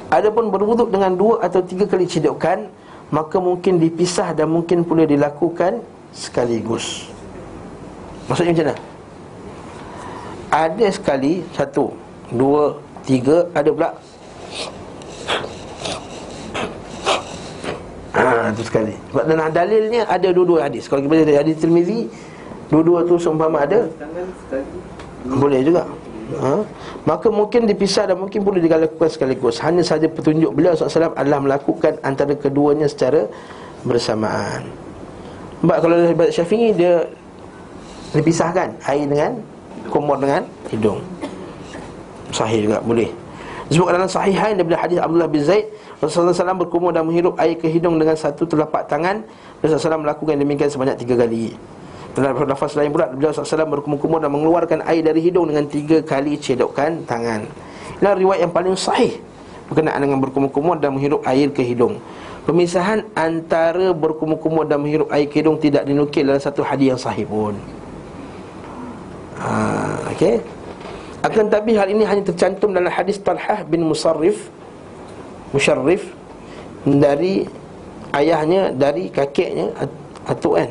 Adapun 0.09 0.49
berwuduk 0.49 0.89
dengan 0.89 1.14
dua 1.14 1.45
atau 1.45 1.61
tiga 1.61 1.85
kali 1.85 2.09
cedokan 2.09 2.65
Maka 3.14 3.38
mungkin 3.38 3.77
dipisah 3.77 4.34
dan 4.34 4.49
mungkin 4.49 4.81
pula 4.81 5.05
dilakukan 5.05 5.85
sekaligus 6.09 7.05
Maksudnya 8.26 8.51
macam 8.57 8.65
mana? 8.73 8.77
Ada 10.47 10.88
sekali 10.89 11.43
Satu 11.53 11.93
Dua 12.31 12.76
Tiga 13.03 13.47
Ada 13.53 13.69
pula 13.72 13.91
Ha, 18.18 18.49
itu 18.49 18.64
sekali. 18.65 18.94
Sebab 19.14 19.23
dalam 19.30 19.53
dalilnya 19.53 20.02
ada 20.10 20.27
dua-dua 20.34 20.65
hadis. 20.65 20.89
Kalau 20.89 21.06
kita 21.06 21.22
baca 21.22 21.38
hadis 21.38 21.56
Tirmizi 21.61 22.10
Dua-dua 22.68 23.07
tu 23.07 23.15
seumpama 23.15 23.64
ada. 23.64 23.88
Boleh 25.23 25.64
juga. 25.64 25.88
Ha? 26.35 26.60
Maka 27.07 27.31
mungkin 27.31 27.64
dipisah 27.64 28.11
dan 28.11 28.19
mungkin 28.19 28.44
boleh 28.44 28.60
dilakukan 28.60 29.07
sekaligus. 29.07 29.64
Hanya 29.64 29.80
saja 29.80 30.11
petunjuk 30.11 30.52
beliau 30.52 30.76
SAW 30.76 31.15
adalah 31.15 31.39
melakukan 31.39 31.95
antara 32.03 32.35
keduanya 32.35 32.91
secara 32.91 33.31
bersamaan. 33.88 34.68
Sebab 35.64 35.77
kalau 35.80 35.95
dari 35.95 36.14
ibadat 36.14 36.34
syafi'i 36.35 36.69
dia 36.76 37.07
Dipisahkan 38.07 38.72
air 38.88 39.03
dengan 39.03 39.35
Kumur 39.91 40.19
dengan 40.19 40.44
hidung. 40.68 40.99
Sahih 42.31 42.68
juga 42.68 42.84
boleh. 42.84 43.07
Disebutkan 43.68 43.99
dalam 43.99 44.11
sahihain 44.11 44.56
daripada 44.56 44.80
hadis 44.84 44.99
Abdullah 44.99 45.27
bin 45.31 45.44
Zaid 45.44 45.68
Rasulullah 45.98 46.34
SAW 46.34 46.61
berkumur 46.61 46.94
dan 46.94 47.10
menghirup 47.10 47.34
air 47.41 47.57
ke 47.57 47.65
hidung 47.65 47.98
dengan 47.98 48.14
satu 48.14 48.45
telapak 48.45 48.86
tangan. 48.86 49.26
Rasulullah 49.65 49.98
SAW 49.98 50.03
melakukan 50.06 50.38
demikian 50.38 50.69
sebanyak 50.69 51.02
tiga 51.02 51.18
kali. 51.26 51.57
Dalam 52.14 52.34
lafaz 52.49 52.74
lain 52.74 52.90
pula 52.90 53.14
Beliau 53.14 53.30
SAW 53.30 53.65
berkumur-kumur 53.69 54.18
dan 54.18 54.34
mengeluarkan 54.34 54.82
air 54.90 55.06
dari 55.06 55.22
hidung 55.22 55.49
dengan 55.49 55.69
tiga 55.69 56.02
kali 56.02 56.38
cedokkan 56.38 57.06
tangan. 57.06 57.45
Inilah 57.98 58.14
riwayat 58.18 58.41
yang 58.45 58.53
paling 58.53 58.74
sahih 58.78 59.18
Berkenaan 59.69 59.99
dengan 59.99 60.22
berkumur-kumur 60.22 60.80
dan 60.82 60.95
menghirup 60.98 61.22
air 61.28 61.53
ke 61.53 61.61
hidung. 61.61 62.02
Pemisahan 62.45 63.03
antara 63.14 63.91
berkumur-kumur 63.91 64.65
dan 64.65 64.80
menghirup 64.80 65.11
air 65.11 65.28
ke 65.28 65.44
hidung 65.44 65.60
Tidak 65.60 65.84
dinukil 65.84 66.26
dalam 66.26 66.41
satu 66.41 66.65
hadis 66.65 66.95
yang 66.95 67.02
sahih 67.02 67.26
pun. 67.28 67.53
Ha, 69.38 69.49
Okay 70.14 70.41
akan 71.26 71.49
tapi 71.49 71.74
hal 71.74 71.90
ini 71.90 72.06
hanya 72.06 72.24
tercantum 72.24 72.72
dalam 72.72 72.88
hadis 72.88 73.18
Talhah 73.18 73.65
bin 73.65 73.84
Musarrif 73.84 74.53
Musarrif 75.52 76.11
Dari 76.88 77.48
ayahnya 78.15 78.72
Dari 78.76 79.11
kakeknya 79.11 79.72
Atuk 80.28 80.60
kan 80.60 80.69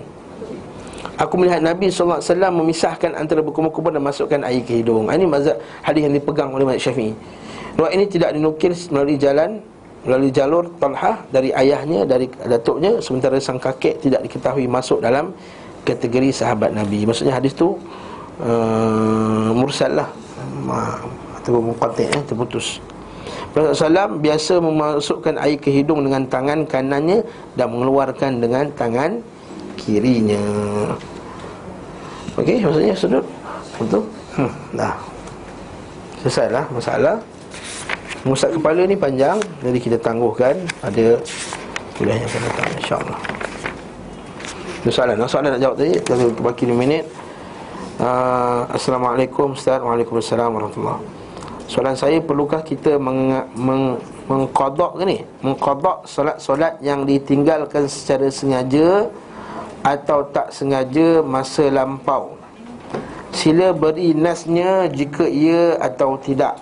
Aku 1.16 1.40
melihat 1.40 1.64
Nabi 1.64 1.88
SAW 1.88 2.20
memisahkan 2.52 3.16
antara 3.16 3.40
berkumur-kumur 3.40 3.88
dan 3.88 4.04
masukkan 4.04 4.36
air 4.44 4.60
ke 4.60 4.84
hidung. 4.84 5.08
Ini 5.08 5.24
mazhab 5.24 5.56
hadis 5.80 6.04
yang 6.04 6.12
dipegang 6.12 6.52
oleh 6.52 6.68
Malik 6.68 6.84
Syafi'i. 6.84 7.16
Ruat 7.72 7.96
ini 7.96 8.04
tidak 8.04 8.36
dinukil 8.36 8.76
melalui 8.92 9.16
jalan 9.16 9.64
Melalui 10.04 10.28
jalur 10.30 10.70
Talhah 10.76 11.24
dari 11.32 11.56
ayahnya, 11.56 12.04
dari 12.04 12.28
datuknya 12.28 13.00
Sementara 13.00 13.40
sang 13.40 13.56
kakek 13.56 14.04
tidak 14.04 14.28
diketahui 14.28 14.68
masuk 14.68 15.00
dalam 15.00 15.32
kategori 15.88 16.36
sahabat 16.36 16.76
Nabi. 16.76 17.08
Maksudnya 17.08 17.32
hadis 17.32 17.56
tu 17.56 17.80
uh, 18.44 19.50
Mursal 19.56 19.96
lah 19.96 20.08
ataupun 21.40 21.72
muqatik 21.72 22.10
eh, 22.10 22.22
terputus 22.26 22.82
Rasulullah 23.56 24.04
SAW 24.04 24.20
biasa 24.20 24.54
memasukkan 24.60 25.34
air 25.40 25.56
ke 25.56 25.72
hidung 25.72 26.04
dengan 26.04 26.28
tangan 26.28 26.68
kanannya 26.68 27.24
dan 27.56 27.72
mengeluarkan 27.72 28.44
dengan 28.44 28.68
tangan 28.76 29.16
kirinya. 29.80 30.44
Okey, 32.36 32.60
maksudnya 32.60 32.92
sudut 32.92 33.24
betul? 33.80 34.04
Hmm, 34.36 34.52
dah. 34.76 34.92
Selesailah 36.20 36.68
masalah. 36.68 37.16
Musat 38.26 38.50
kepala 38.50 38.82
ni 38.82 38.98
panjang 38.98 39.38
Jadi 39.62 39.78
kita 39.78 40.02
tangguhkan 40.02 40.58
Ada 40.82 41.14
kuliah 41.94 42.18
yang 42.18 42.26
akan 42.26 42.40
datang 42.42 42.68
InsyaAllah 42.74 43.20
Itu 44.82 44.90
soalan 44.90 45.16
Soalan 45.30 45.50
nak 45.54 45.62
jawab 45.62 45.76
tadi 45.78 45.94
Kita 46.02 46.14
bagi 46.42 46.64
2 46.66 46.74
minit 46.74 47.06
Uh, 47.96 48.68
Assalamualaikum 48.76 49.56
Ustaz 49.56 49.80
Waalaikumsalam 49.80 50.52
Warahmatullahi 50.52 51.15
Soalan 51.66 51.98
saya 51.98 52.22
Perlukah 52.22 52.62
kita 52.62 52.94
meng, 52.96 53.34
meng, 53.58 53.98
Mengkodok 54.30 55.02
ke 55.02 55.04
ni? 55.06 55.18
Mengkodok 55.42 56.06
solat-solat 56.06 56.78
Yang 56.78 57.00
ditinggalkan 57.10 57.90
secara 57.90 58.30
sengaja 58.30 59.10
atau 59.86 60.26
tak 60.34 60.50
sengaja 60.50 61.22
masa 61.22 61.70
lampau? 61.70 62.34
Sila 63.30 63.70
beri 63.70 64.16
nasnya 64.16 64.90
jika 64.90 65.28
ia 65.30 65.78
atau 65.78 66.18
tidak. 66.18 66.58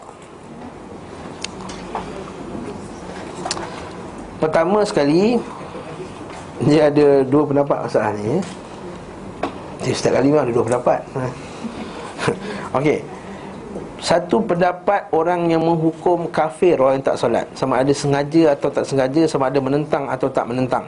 Pertama 4.42 4.84
sekali 4.84 5.40
Dia 6.68 6.92
ada 6.92 7.24
dua 7.24 7.48
pendapat 7.48 7.88
masalah 7.88 8.12
ni. 8.20 8.44
Setiap 9.84 10.20
kali 10.20 10.28
memang 10.28 10.44
ada 10.44 10.52
dua 10.52 10.64
pendapat. 10.68 11.00
Okey 12.76 13.23
satu 14.04 14.36
pendapat 14.44 15.08
orang 15.16 15.48
yang 15.48 15.64
menghukum 15.64 16.28
kafir 16.28 16.76
orang 16.76 17.00
yang 17.00 17.08
tak 17.08 17.16
solat. 17.16 17.48
Sama 17.56 17.80
ada 17.80 17.88
sengaja 17.88 18.52
atau 18.52 18.68
tak 18.68 18.84
sengaja 18.84 19.24
Sama 19.24 19.48
ada 19.48 19.56
menentang 19.64 20.04
atau 20.12 20.28
tak 20.28 20.44
menentang. 20.44 20.84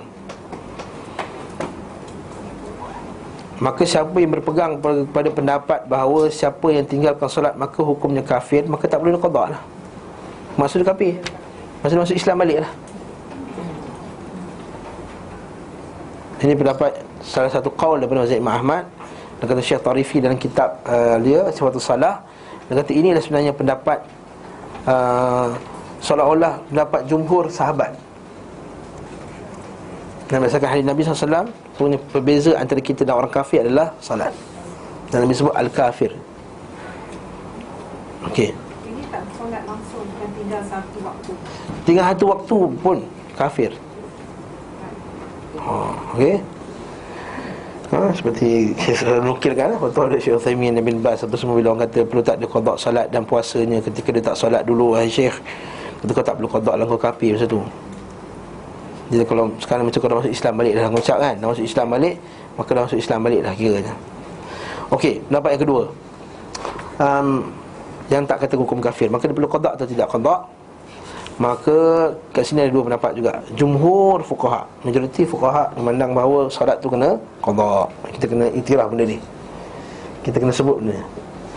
Maka 3.56 3.88
siapa 3.88 4.12
yang 4.20 4.36
berpegang 4.36 4.76
pada 5.08 5.32
pendapat 5.32 5.88
bahawa 5.88 6.28
Siapa 6.28 6.68
yang 6.68 6.84
tinggalkan 6.84 7.24
solat 7.24 7.56
maka 7.56 7.80
hukumnya 7.80 8.20
kafir 8.20 8.68
Maka 8.68 8.84
tak 8.84 9.00
boleh 9.00 9.16
dikodok 9.16 9.56
lah. 9.56 9.64
Maksud 10.60 10.84
kafir. 10.84 11.16
Maksud 11.80 11.96
masuk 11.96 12.20
Islam 12.20 12.36
balik 12.44 12.68
lah 12.68 12.72
Ini 16.44 16.52
pendapat 16.52 17.00
salah 17.24 17.48
satu 17.48 17.72
kaul 17.72 17.96
daripada 17.96 18.28
Imam 18.28 18.52
Ahmad. 18.60 18.84
Dan 19.40 19.48
kata 19.48 19.64
Syekh 19.64 19.80
Tarifi 19.80 20.20
dalam 20.20 20.36
kitab 20.36 20.84
uh, 20.84 21.16
dia 21.24 21.48
Sifatul 21.48 21.80
Salah 21.80 22.35
dia 22.66 22.74
kata 22.82 22.92
inilah 22.92 23.22
sebenarnya 23.22 23.52
pendapat 23.54 23.98
uh, 24.90 25.54
Seolah-olah 26.02 26.60
pendapat 26.70 27.00
jumhur 27.08 27.50
sahabat. 27.50 27.90
Dan 30.26 30.42
berdasarkan 30.42 30.70
hadis 30.70 30.86
Nabi 30.86 31.00
SAW 31.02 31.50
Punya 31.78 31.98
perbeza 32.10 32.54
antara 32.58 32.82
kita 32.82 33.06
dan 33.06 33.18
orang 33.18 33.32
kafir 33.32 33.62
adalah 33.62 33.94
salat. 34.02 34.34
Dan 35.10 35.22
Nabi 35.22 35.34
sebut 35.34 35.54
Al-Kafir. 35.54 36.14
Okey. 38.26 38.50
Ini 38.86 39.02
tak 39.10 39.22
solat 39.38 39.62
langsung 39.66 40.02
Bukan 40.02 40.30
tinggal 40.34 40.62
satu 40.66 40.98
waktu. 41.02 41.32
Tinggal 41.86 42.04
satu 42.10 42.24
waktu 42.34 42.58
pun 42.82 42.98
kafir. 43.38 43.70
Oh, 45.62 45.94
Okey 46.18 46.42
Ha, 47.86 48.10
seperti 48.10 48.74
saya 48.74 49.22
nukilkan 49.26 49.78
Waktu 49.78 50.00
ada 50.10 50.16
Syekh 50.18 50.42
Uthaymin 50.42 50.74
bin 50.82 50.98
Bas 50.98 51.22
Apa 51.22 51.38
semua 51.38 51.54
bila 51.54 51.70
orang 51.70 51.86
kata 51.86 52.02
Perlu 52.02 52.18
tak 52.18 52.42
ada 52.42 52.46
kodok 52.50 52.76
salat 52.82 53.06
dan 53.14 53.22
puasanya 53.22 53.78
Ketika 53.78 54.10
dia 54.10 54.22
tak 54.26 54.34
salat 54.34 54.66
dulu 54.66 54.98
Wahai 54.98 55.06
Syekh 55.06 55.38
Kata 56.02 56.10
kau 56.10 56.26
tak 56.26 56.34
perlu 56.34 56.50
kodok 56.50 56.74
lah 56.74 56.82
Kau 56.82 56.98
kafir 56.98 57.38
macam 57.38 57.46
tu. 57.46 57.60
Jadi 59.14 59.22
kalau 59.22 59.54
sekarang 59.62 59.86
macam 59.86 59.98
kau 60.02 60.10
dah 60.10 60.18
masuk 60.18 60.34
Islam 60.34 60.52
balik 60.58 60.72
Dah 60.74 60.90
ngucap 60.90 61.18
kan 61.22 61.34
Dah 61.38 61.46
masuk 61.46 61.66
Islam 61.70 61.86
balik 61.94 62.14
Maka 62.58 62.70
dah 62.74 62.82
masuk 62.90 62.98
Islam 62.98 63.18
balik 63.22 63.40
lah 63.46 63.52
kiranya. 63.54 63.94
Okey 64.90 65.14
Pendapat 65.30 65.50
yang 65.54 65.62
kedua. 65.62 65.82
Um, 66.98 67.28
Yang 68.10 68.22
tak 68.26 68.38
kata 68.42 68.54
hukum 68.58 68.78
kafir 68.82 69.06
Maka 69.14 69.30
dia 69.30 69.34
perlu 69.38 69.46
kodok 69.46 69.78
atau 69.78 69.86
tidak 69.86 70.10
kodok 70.10 70.55
Maka 71.36 72.08
kat 72.32 72.48
sini 72.48 72.64
ada 72.64 72.72
dua 72.72 72.88
pendapat 72.88 73.12
juga. 73.12 73.32
Jumhur 73.52 74.24
fuqaha. 74.24 74.64
Majoriti 74.88 75.28
fuqaha 75.28 75.68
memandang 75.76 76.16
bahawa 76.16 76.48
solat 76.48 76.80
tu 76.80 76.88
kena 76.88 77.20
qada 77.44 77.92
Kita 78.16 78.24
kena 78.24 78.48
itiraf 78.56 78.88
benda 78.88 79.04
ni. 79.04 79.20
Kita 80.24 80.40
kena 80.40 80.52
sebut 80.52 80.80
benda 80.80 80.96
ni. 80.96 81.04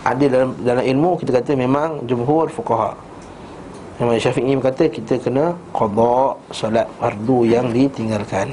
Ada 0.04 0.24
dalam, 0.28 0.50
dalam 0.60 0.84
ilmu 0.84 1.10
kita 1.24 1.30
kata 1.40 1.56
memang 1.56 2.04
jumhur 2.04 2.52
fuqaha. 2.52 2.92
Imam 4.00 4.16
Syafi'i 4.16 4.52
berkata 4.56 4.84
kita 4.88 5.16
kena 5.16 5.56
qada 5.72 6.36
solat 6.52 6.88
fardu 7.00 7.48
yang 7.48 7.72
ditinggalkan. 7.72 8.52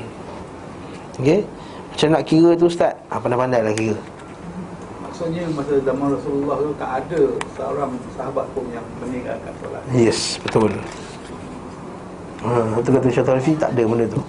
Okey? 1.19 1.43
Macam 1.91 2.07
nak 2.13 2.23
kira 2.23 2.55
tu 2.55 2.71
ustaz? 2.71 2.95
Ah, 3.11 3.19
pandai-pandai 3.19 3.67
lah 3.67 3.75
kira. 3.75 3.99
Maksudnya 5.03 5.43
masa 5.51 5.75
zaman 5.83 6.07
Rasulullah 6.15 6.55
tu 6.61 6.71
tak 6.79 6.91
ada 7.03 7.21
seorang 7.55 7.91
sahabat 8.15 8.45
pun 8.55 8.63
yang 8.71 8.85
meninggalkan 9.03 9.51
solat. 9.59 9.83
Yes, 9.91 10.39
betul 10.39 10.71
Ha, 12.37 12.49
itu 12.77 12.89
kata 12.93 13.07
Syaitan 13.09 13.33
Tarifi 13.33 13.53
tak 13.57 13.73
ada 13.73 13.83
benda 13.87 14.05
tu. 14.05 14.21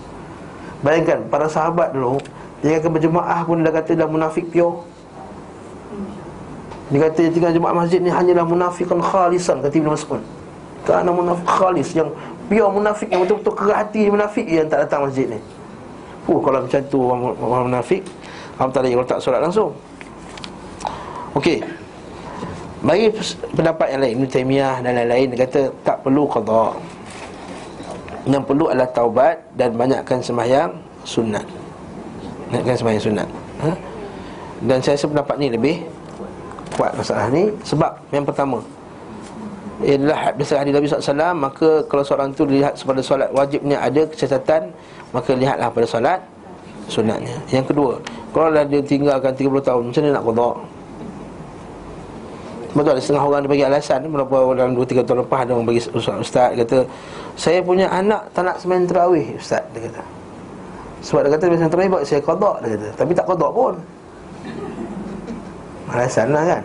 Bayangkan 0.80 1.18
para 1.26 1.50
sahabat 1.50 1.90
dulu 1.90 2.22
Dia 2.62 2.78
akan 2.78 2.90
berjemaah 2.94 3.42
pun 3.44 3.60
dah 3.60 3.72
kata 3.74 3.92
dah 3.98 4.08
munafik 4.08 4.48
pure. 4.48 4.82
Dia 6.88 6.98
kata 7.04 7.22
tinggal 7.28 7.52
jemaah 7.52 7.74
masjid 7.84 8.00
ni 8.00 8.08
hanyalah 8.08 8.48
munafikan 8.48 8.98
khalisan 8.98 9.60
Kata 9.60 9.74
Ibn 9.76 9.92
Mas'ud. 9.92 10.22
Kerana 10.88 11.10
munafik 11.12 11.46
khalis 11.46 11.92
yang 11.92 12.08
pure 12.48 12.70
munafik 12.72 13.12
Yang 13.12 13.20
betul-betul 13.28 13.54
kerah 13.60 13.78
hati 13.84 14.08
munafik 14.08 14.46
yang 14.48 14.66
tak 14.66 14.88
datang 14.88 15.04
masjid 15.04 15.28
ni. 15.28 15.38
Uh, 16.28 16.40
kalau 16.44 16.64
macam 16.64 16.80
tu 16.88 16.98
orang, 17.00 17.20
orang 17.40 17.64
munafik 17.72 18.02
Allah 18.58 18.74
tak 18.74 18.82
ada 18.82 18.88
yang 18.90 19.06
tak 19.06 19.22
solat 19.22 19.38
langsung. 19.38 19.70
Okey. 21.38 21.62
Bagi 22.82 23.10
pendapat 23.54 23.86
yang 23.94 24.00
lain 24.02 24.12
Ibn 24.18 24.26
Taymiyah 24.30 24.74
dan 24.86 24.94
lain-lain 24.94 25.26
Dia 25.34 25.38
kata 25.50 25.60
tak 25.82 25.98
perlu 26.06 26.30
qadha 26.30 26.78
yang 28.28 28.44
perlu 28.44 28.68
adalah 28.68 28.88
taubat 28.92 29.40
dan 29.56 29.72
banyakkan 29.72 30.20
sembahyang 30.20 30.70
sunat. 31.08 31.44
Banyakkan 32.52 32.76
sembahyang 32.76 33.04
sunat. 33.04 33.28
Ha? 33.64 33.70
Dan 34.68 34.78
saya 34.84 34.94
rasa 35.00 35.06
pendapat 35.08 35.34
ni 35.40 35.48
lebih 35.48 35.76
kuat 36.76 36.92
masalah 36.94 37.26
ni 37.32 37.50
sebab 37.66 37.90
yang 38.14 38.22
pertama 38.22 38.62
ialah 39.82 40.34
biasa 40.34 40.62
hadis 40.62 40.74
Nabi 40.74 40.86
SAW 40.90 41.34
maka 41.38 41.68
kalau 41.86 42.02
seorang 42.02 42.34
tu 42.34 42.42
lihat 42.46 42.74
pada 42.82 42.98
solat 43.02 43.30
wajibnya 43.30 43.78
ada 43.78 44.02
kecacatan 44.06 44.74
maka 45.14 45.30
lihatlah 45.34 45.70
pada 45.70 45.86
solat 45.86 46.20
sunatnya. 46.90 47.36
Yang 47.52 47.74
kedua, 47.74 47.94
kalau 48.34 48.50
dia 48.66 48.80
tinggalkan 48.82 49.32
30 49.36 49.60
tahun 49.62 49.82
macam 49.88 50.02
mana 50.02 50.14
nak 50.18 50.24
qada? 50.24 50.50
Betul 52.78 52.94
ada 52.94 53.02
setengah 53.02 53.24
orang 53.26 53.40
dia 53.42 53.50
bagi 53.50 53.64
alasan 53.66 54.06
Berapa 54.06 54.36
dalam 54.54 54.72
2-3 54.78 55.02
tahun 55.02 55.18
lepas 55.26 55.40
Ada 55.42 55.50
orang 55.50 55.66
bagi 55.66 55.82
ustaz, 55.90 56.14
ustaz 56.22 56.50
kata 56.54 56.78
Saya 57.34 57.58
punya 57.58 57.90
anak 57.90 58.30
tak 58.30 58.46
nak 58.46 58.62
semain 58.62 58.86
terawih 58.86 59.34
Ustaz 59.34 59.66
dia 59.74 59.90
kata. 59.90 60.02
Sebab 61.02 61.26
dia 61.26 61.30
kata 61.34 61.44
Semain 61.50 61.72
terawih 61.74 61.90
buat 61.90 62.02
saya 62.06 62.22
kodok 62.22 62.56
dia 62.62 62.78
kata. 62.78 62.88
Tapi 62.94 63.10
tak 63.18 63.26
kodok 63.26 63.50
pun. 63.50 63.74
Alasan 65.90 66.30
lah 66.30 66.44
kan. 66.46 66.62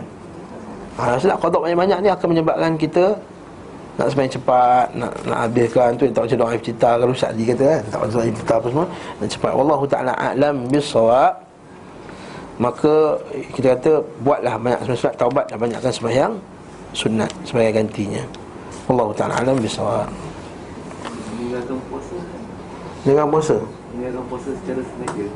Alasan 1.02 1.28
nak 1.34 1.40
kodok 1.42 1.66
banyak-banyak 1.66 1.98
ni 1.98 2.08
Akan 2.14 2.26
menyebabkan 2.30 2.72
kita 2.78 3.04
Nak 3.98 4.06
semain 4.14 4.30
cepat 4.30 4.86
Nak 4.94 5.10
nak 5.26 5.38
habiskan 5.50 5.98
tu 5.98 6.06
Tak 6.14 6.30
macam 6.30 6.38
doa 6.46 6.54
cita 6.62 6.90
Kalau 6.94 7.10
Ustaz 7.10 7.34
dia 7.34 7.50
kata 7.50 7.64
kan. 7.66 7.82
Tak 7.90 7.98
macam 8.06 8.18
cita 8.30 8.54
apa 8.54 8.66
semua. 8.70 8.86
Nak 9.18 9.28
cepat. 9.34 9.52
Wallahu 9.58 9.84
ta'ala 9.90 10.12
a'lam 10.14 10.70
bisawab 10.70 11.43
Maka 12.54 13.18
kita 13.58 13.74
kata 13.74 13.92
buatlah 14.22 14.54
banyak 14.62 14.80
sunat 14.86 15.14
taubat 15.18 15.50
dan 15.50 15.58
banyakkan 15.58 15.90
sembahyang 15.90 16.32
sunat 16.94 17.30
sebagai 17.42 17.82
gantinya. 17.82 18.22
Allah 18.86 19.08
Taala 19.18 19.34
alam 19.42 19.58
bisawab. 19.58 20.06
Meninggalkan 21.34 21.78
puasa 21.90 22.16
Dengan 23.02 23.26
puasa. 23.26 23.56
Meninggalkan 23.90 24.24
puasa 24.30 24.50
secara 24.62 24.82
sengaja 24.86 25.26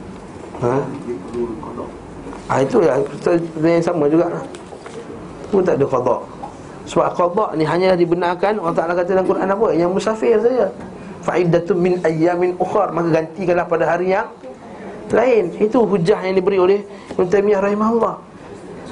Ha? 0.59 0.75
Dia 1.07 1.15
perlu 1.31 1.55
kodok 1.63 1.91
Ah 2.51 2.65
itu 2.65 2.81
ya 2.81 2.97
kita 2.99 3.31
yang 3.61 3.85
sama 3.85 4.09
juga. 4.09 4.27
Pun 5.53 5.61
tak 5.61 5.77
ada 5.77 5.85
qada. 5.85 6.17
Sebab 6.89 7.13
qada 7.13 7.47
ni 7.61 7.65
hanya 7.69 7.93
dibenarkan 7.93 8.57
Allah 8.57 8.75
Taala 8.75 8.97
kata 8.97 9.13
dalam 9.13 9.29
Quran 9.29 9.49
apa? 9.53 9.67
Yang 9.77 9.91
musafir 9.93 10.41
saja. 10.41 10.67
Faidatun 11.21 11.77
min 11.77 11.95
ayyamin 12.01 12.57
ukhra 12.57 12.89
maka 12.89 13.21
gantikanlah 13.21 13.69
pada 13.69 13.85
hari 13.85 14.17
yang 14.17 14.33
lain. 15.13 15.55
Itu 15.59 15.85
hujah 15.85 16.21
yang 16.25 16.37
diberi 16.37 16.59
oleh 16.61 16.79
Ibn 17.17 17.27
Taymiyah 17.29 17.61
rahimahullah. 17.65 18.29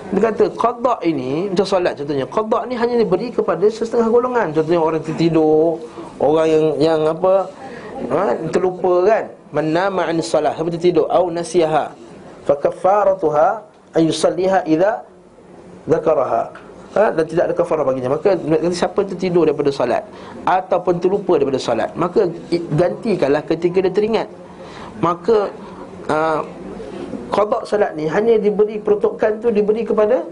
Dia 0.06 0.20
kata 0.30 0.55
qadda 0.55 1.02
ini 1.02 1.51
Macam 1.51 1.66
solat 1.66 1.98
contohnya 1.98 2.26
Qadda 2.30 2.59
ni 2.70 2.78
hanya 2.78 2.94
diberi 2.94 3.34
kepada 3.34 3.66
setengah 3.66 4.06
golongan. 4.06 4.55
Contohnya 4.55 4.78
orang 4.78 5.02
tertidur 5.02 5.82
Orang 6.22 6.47
yang 6.47 6.64
yang 6.78 7.01
apa 7.10 7.51
ha, 8.14 8.38
Terlupa 8.55 9.02
kan? 9.02 9.24
Menama 9.51 10.06
an 10.06 10.22
salat 10.22 10.55
Siapa 10.55 10.70
tertidur 10.70 11.10
Au 11.10 11.26
nasiyaha 11.26 11.90
Fakafaratuha 12.47 13.66
Ayusalliha 13.98 14.62
idha 14.70 15.02
Zakaraha. 15.90 16.55
Ha, 16.94 17.10
Dan 17.10 17.24
tidak 17.26 17.51
ada 17.51 17.55
kafarah 17.59 17.82
baginya. 17.82 18.14
Maka 18.14 18.38
siapa 18.70 19.02
tertidur 19.02 19.51
daripada 19.51 19.74
salat 19.74 20.06
Ataupun 20.47 21.02
terlupa 21.02 21.34
daripada 21.34 21.59
salat 21.59 21.90
Maka 21.98 22.30
gantikanlah 22.78 23.43
ketika 23.43 23.82
dia 23.82 23.90
teringat. 23.90 24.30
Maka 25.02 25.51
uh, 26.10 26.40
Qadok 27.26 27.66
salat 27.66 27.98
ni 27.98 28.06
hanya 28.06 28.38
diberi 28.38 28.78
peruntukan 28.78 29.42
tu 29.42 29.50
Diberi 29.50 29.82
kepada 29.82 30.22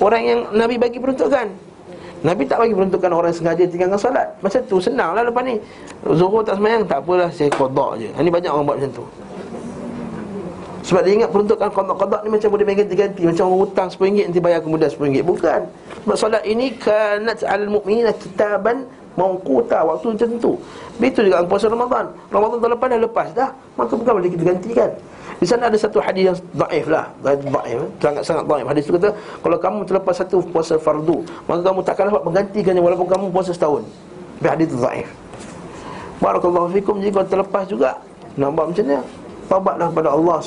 Orang 0.00 0.22
yang 0.24 0.40
Nabi 0.56 0.80
bagi 0.80 0.96
peruntukan. 0.96 1.46
Nabi 2.24 2.48
tak 2.48 2.64
bagi 2.64 2.72
peruntukan 2.72 3.12
orang 3.12 3.32
sengaja 3.36 3.68
tinggalkan 3.68 4.00
salat. 4.00 4.32
Macam 4.40 4.60
tu 4.64 4.80
senang 4.80 5.12
lah 5.12 5.28
lepas 5.28 5.44
ni. 5.44 5.60
Zuhur 6.16 6.40
tak 6.40 6.56
semayang 6.56 6.88
tak 6.88 7.04
apalah 7.04 7.28
saya 7.28 7.52
qadok 7.52 8.00
je. 8.00 8.08
Ini 8.08 8.28
banyak 8.32 8.48
orang 8.48 8.64
buat 8.64 8.76
macam 8.80 8.92
tu. 8.96 9.04
Sebab 10.80 11.04
dia 11.04 11.12
ingat 11.20 11.28
peruntukan 11.28 11.68
qadok-qadok 11.68 12.20
ni 12.24 12.28
macam 12.32 12.48
boleh 12.56 12.64
main 12.64 12.76
ganti-ganti 12.80 13.22
Macam 13.28 13.52
orang 13.52 13.60
hutang 13.68 13.88
RM10 13.92 14.32
nanti 14.32 14.40
bayar 14.40 14.60
kemudian 14.64 14.88
RM10 14.88 15.22
Bukan. 15.28 15.60
Sebab 16.08 16.16
solat 16.16 16.42
ini 16.48 16.72
Kanat 16.80 17.44
al-mu'minina 17.44 18.16
kitaban 18.16 18.88
Mawkuta 19.18 19.82
waktu 19.82 20.14
tertentu 20.14 20.54
Begitu 21.02 21.26
juga 21.26 21.42
puasa 21.46 21.66
Ramadan. 21.66 22.06
Ramadan 22.30 22.56
tahun 22.62 22.72
lepas 22.78 22.86
dah 22.86 23.00
lepas 23.00 23.28
dah 23.34 23.50
Maka 23.74 23.92
bukan 23.98 24.12
boleh 24.22 24.30
kita 24.30 24.44
gantikan 24.46 24.90
Di 25.40 25.46
sana 25.48 25.66
ada 25.66 25.78
satu 25.78 25.98
hadis 25.98 26.30
yang 26.30 26.36
daif 26.54 26.86
lah. 26.86 27.10
Daif, 27.24 27.40
sangat-sangat 27.98 28.44
daif. 28.46 28.66
Hadis 28.70 28.82
itu 28.86 28.92
kata 28.94 29.10
Kalau 29.16 29.58
kamu 29.58 29.78
terlepas 29.88 30.14
satu 30.14 30.36
puasa 30.54 30.74
fardu 30.78 31.26
Maka 31.50 31.60
kamu 31.66 31.80
takkan 31.82 32.04
dapat 32.12 32.22
menggantikannya 32.22 32.82
Walaupun 32.82 33.08
kamu 33.10 33.24
puasa 33.34 33.50
setahun. 33.50 33.82
Tapi 34.38 34.46
hadis 34.46 34.66
itu 34.70 34.76
daif. 34.78 35.08
Barakallahu 36.20 36.68
fikum. 36.72 37.00
Jika 37.00 37.24
kau 37.24 37.26
terlepas 37.28 37.64
juga 37.68 37.96
buat 38.54 38.72
macam 38.72 38.84
ni 38.86 38.96
Taubatlah 39.50 39.90
kepada 39.90 40.14
Allah 40.14 40.38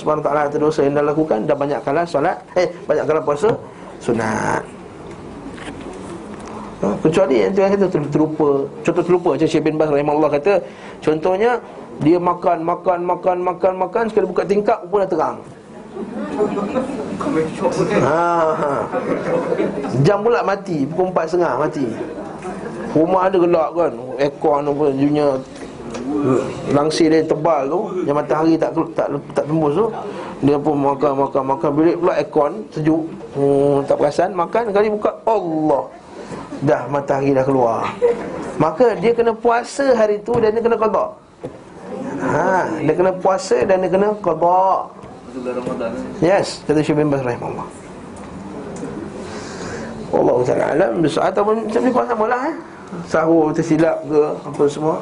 dosa 0.55 0.79
yang 0.79 0.95
dah 0.95 1.03
lakukan 1.11 1.43
dan 1.43 1.59
banyak 1.59 1.75
kala 1.83 2.07
solat 2.07 2.39
eh 2.55 2.71
banyak 2.87 3.03
kala 3.03 3.19
puasa 3.19 3.51
sunat. 3.99 4.63
Ha, 6.83 6.91
kecuali 6.99 7.39
yang 7.39 7.55
dia 7.55 7.71
kata 7.71 7.87
ter- 7.87 8.11
terlupa. 8.11 8.67
Contoh 8.83 9.03
terlupa 9.07 9.29
Macam 9.39 9.47
Syekh 9.47 9.63
bin 9.63 9.79
Bas 9.79 9.87
rahimahullah 9.87 10.35
kata 10.35 10.59
Contohnya 10.99 11.63
Dia 12.03 12.19
makan, 12.19 12.59
makan, 12.59 12.99
makan, 13.07 13.37
makan, 13.39 13.73
makan 13.79 14.03
Sekali 14.11 14.27
buka 14.27 14.43
tingkap 14.43 14.83
pun 14.91 14.99
dah 14.99 15.07
terang. 15.07 15.37
Ha, 18.03 18.25
ha. 18.51 18.73
Jam 20.03 20.19
pula 20.19 20.43
mati 20.43 20.83
Pukul 20.83 21.15
empat 21.15 21.31
setengah 21.31 21.55
mati. 21.55 21.85
Rumah 22.91 23.31
ada 23.31 23.37
gelap 23.39 23.69
kan 23.71 23.93
Aircon 24.19 24.67
apa 24.67 24.85
Dunia. 24.91 25.27
Langsir 26.75 27.07
dia 27.07 27.23
tebal 27.23 27.71
tu 27.71 27.79
Yang 28.03 28.15
matahari 28.19 28.53
tak 28.59 28.75
tak 28.91 29.07
tak 29.31 29.45
tembus 29.47 29.77
tu 29.77 29.87
Dia 30.43 30.59
pun 30.59 30.75
makan 30.75 31.15
makan 31.15 31.43
makan 31.47 31.69
Bilik 31.71 31.95
pula 31.95 32.13
aircon 32.19 32.51
sejuk. 32.75 33.07
Hmm, 33.37 33.87
Tak 33.87 33.95
perasan 33.95 34.35
makan 34.35 34.73
kali 34.75 34.91
buka 34.91 35.15
Allah 35.23 36.02
Dah 36.63 36.87
matahari 36.87 37.35
dah 37.35 37.43
keluar 37.43 37.91
Maka 38.55 38.95
dia 38.97 39.11
kena 39.11 39.35
puasa 39.35 39.91
hari 39.93 40.23
tu 40.23 40.35
Dan 40.39 40.55
dia 40.55 40.63
kena 40.63 40.79
qada 40.79 41.23
Ha, 42.23 42.79
dia 42.79 42.93
kena 42.95 43.11
puasa 43.19 43.67
dan 43.67 43.83
dia 43.83 43.91
kena 43.91 44.15
qada. 44.23 44.87
Yes, 46.23 46.63
kata 46.63 46.79
Syekh 46.79 47.03
bin 47.03 47.11
Baz 47.11 47.19
rahimahullah. 47.19 47.67
Allah 50.13 50.37
Taala 50.45 50.65
alam 50.77 50.91
ataupun 51.03 51.53
macam 51.67 51.81
ni 51.81 51.89
kau 51.89 52.05
samalah 52.05 52.41
eh. 52.53 52.55
Sahur 53.09 53.49
tersilap 53.49 54.05
ke 54.05 54.21
apa 54.45 54.63
semua. 54.69 54.95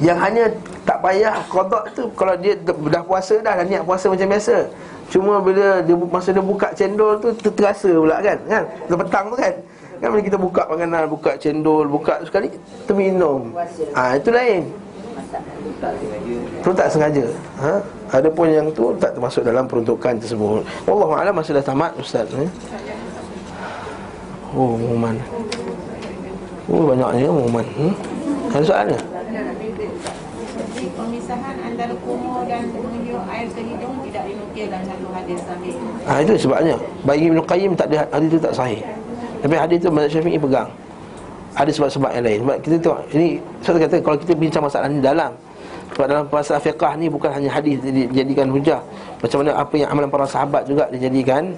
Yang 0.00 0.18
hanya 0.24 0.44
tak 0.88 0.98
payah 1.04 1.36
qada 1.52 1.80
tu 1.92 2.08
kalau 2.16 2.34
dia 2.40 2.56
dah 2.64 3.04
puasa 3.04 3.38
dah 3.44 3.60
dah 3.60 3.66
niat 3.68 3.84
puasa 3.84 4.08
macam 4.08 4.26
biasa. 4.32 4.56
Cuma 5.12 5.40
bila 5.44 5.84
dia 5.84 5.94
masa 5.94 6.28
dia 6.32 6.44
buka 6.44 6.68
cendol 6.72 7.20
tu 7.20 7.28
ter- 7.38 7.54
terasa 7.54 7.92
pula 7.92 8.18
kan 8.24 8.38
kan. 8.48 8.64
Petang 8.88 9.26
tu 9.30 9.36
kan. 9.36 9.54
Kan 9.98 10.08
bila 10.14 10.22
kita 10.22 10.38
buka 10.38 10.62
makanan, 10.70 11.10
buka 11.10 11.34
cendol, 11.36 11.90
buka 11.90 12.22
sekali 12.22 12.48
terminum. 12.86 13.50
Ah 13.92 14.14
ha, 14.14 14.18
itu 14.18 14.30
lain. 14.30 14.62
Tu 16.64 16.70
tak 16.74 16.88
sengaja 16.90 17.24
ha? 17.60 17.78
Ada 18.10 18.28
pun 18.32 18.48
yang 18.48 18.66
tu 18.72 18.90
tak 18.96 19.14
termasuk 19.14 19.44
dalam 19.44 19.68
peruntukan 19.68 20.16
tersebut 20.18 20.64
Allah 20.88 21.08
Alam 21.22 21.38
masa 21.38 21.54
dah 21.54 21.62
tamat 21.62 21.92
Ustaz 22.00 22.26
eh? 22.34 22.48
Oh 24.56 24.74
pengumuman 24.74 25.14
Oh 26.66 26.82
banyaknya 26.88 27.28
pengumuman 27.30 27.66
hmm? 27.76 27.92
Ada 28.56 28.64
soalnya 28.64 28.98
Jadi 30.74 30.86
pemisahan 30.96 31.56
antara 31.62 31.94
kumur 32.02 32.42
dan 32.48 32.72
menunjuk 32.72 33.22
air 33.28 33.46
ke 33.52 33.60
hidung 33.62 33.94
tidak 34.08 34.24
dinukil 34.32 34.66
dalam 34.72 34.84
satu 34.88 35.06
hadis 35.12 35.38
sahih. 35.44 35.74
ha, 36.08 36.12
Itu 36.24 36.32
sebabnya 36.40 36.74
Bagi 37.04 37.24
Ibn 37.30 37.38
Qayyim 37.44 37.72
tak 37.76 37.86
ada 37.92 38.08
hadis 38.10 38.28
itu 38.32 38.40
tak 38.40 38.54
sahih 38.56 38.80
Tapi 39.44 39.54
hadis 39.54 39.76
itu 39.82 39.88
Mazhab 39.90 40.10
Syafi'i 40.18 40.38
pegang. 40.38 40.70
Ada 41.58 41.70
sebab-sebab 41.74 42.10
yang 42.14 42.24
lain. 42.24 42.38
Sebab 42.46 42.56
kita 42.62 42.76
tengok 42.78 43.00
Ini 43.10 43.28
saya 43.66 43.82
kata 43.82 43.96
Kalau 43.98 44.16
kita 44.20 44.32
bincang 44.38 44.62
masalah 44.62 44.86
ni 44.86 45.02
dalam 45.02 45.32
sebab 45.88 46.04
dalam 46.04 46.24
masalah 46.28 46.60
fiqah 46.60 46.92
ni 47.00 47.08
bukan 47.08 47.32
hanya 47.32 47.48
hadis 47.48 47.80
dijadikan 47.82 48.46
hujah. 48.52 48.78
Macam 49.18 49.42
mana 49.42 49.56
apa 49.56 49.74
yang 49.74 49.88
amalan 49.90 50.08
para 50.12 50.28
sahabat 50.28 50.68
juga 50.68 50.84
dijadikan 50.92 51.56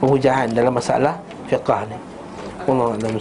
Penghujahan 0.00 0.48
dalam 0.56 0.72
masalah 0.72 1.16
fiqah 1.48 1.84
ni. 1.88 1.96
Allah 2.64 2.96
Alam 2.96 3.20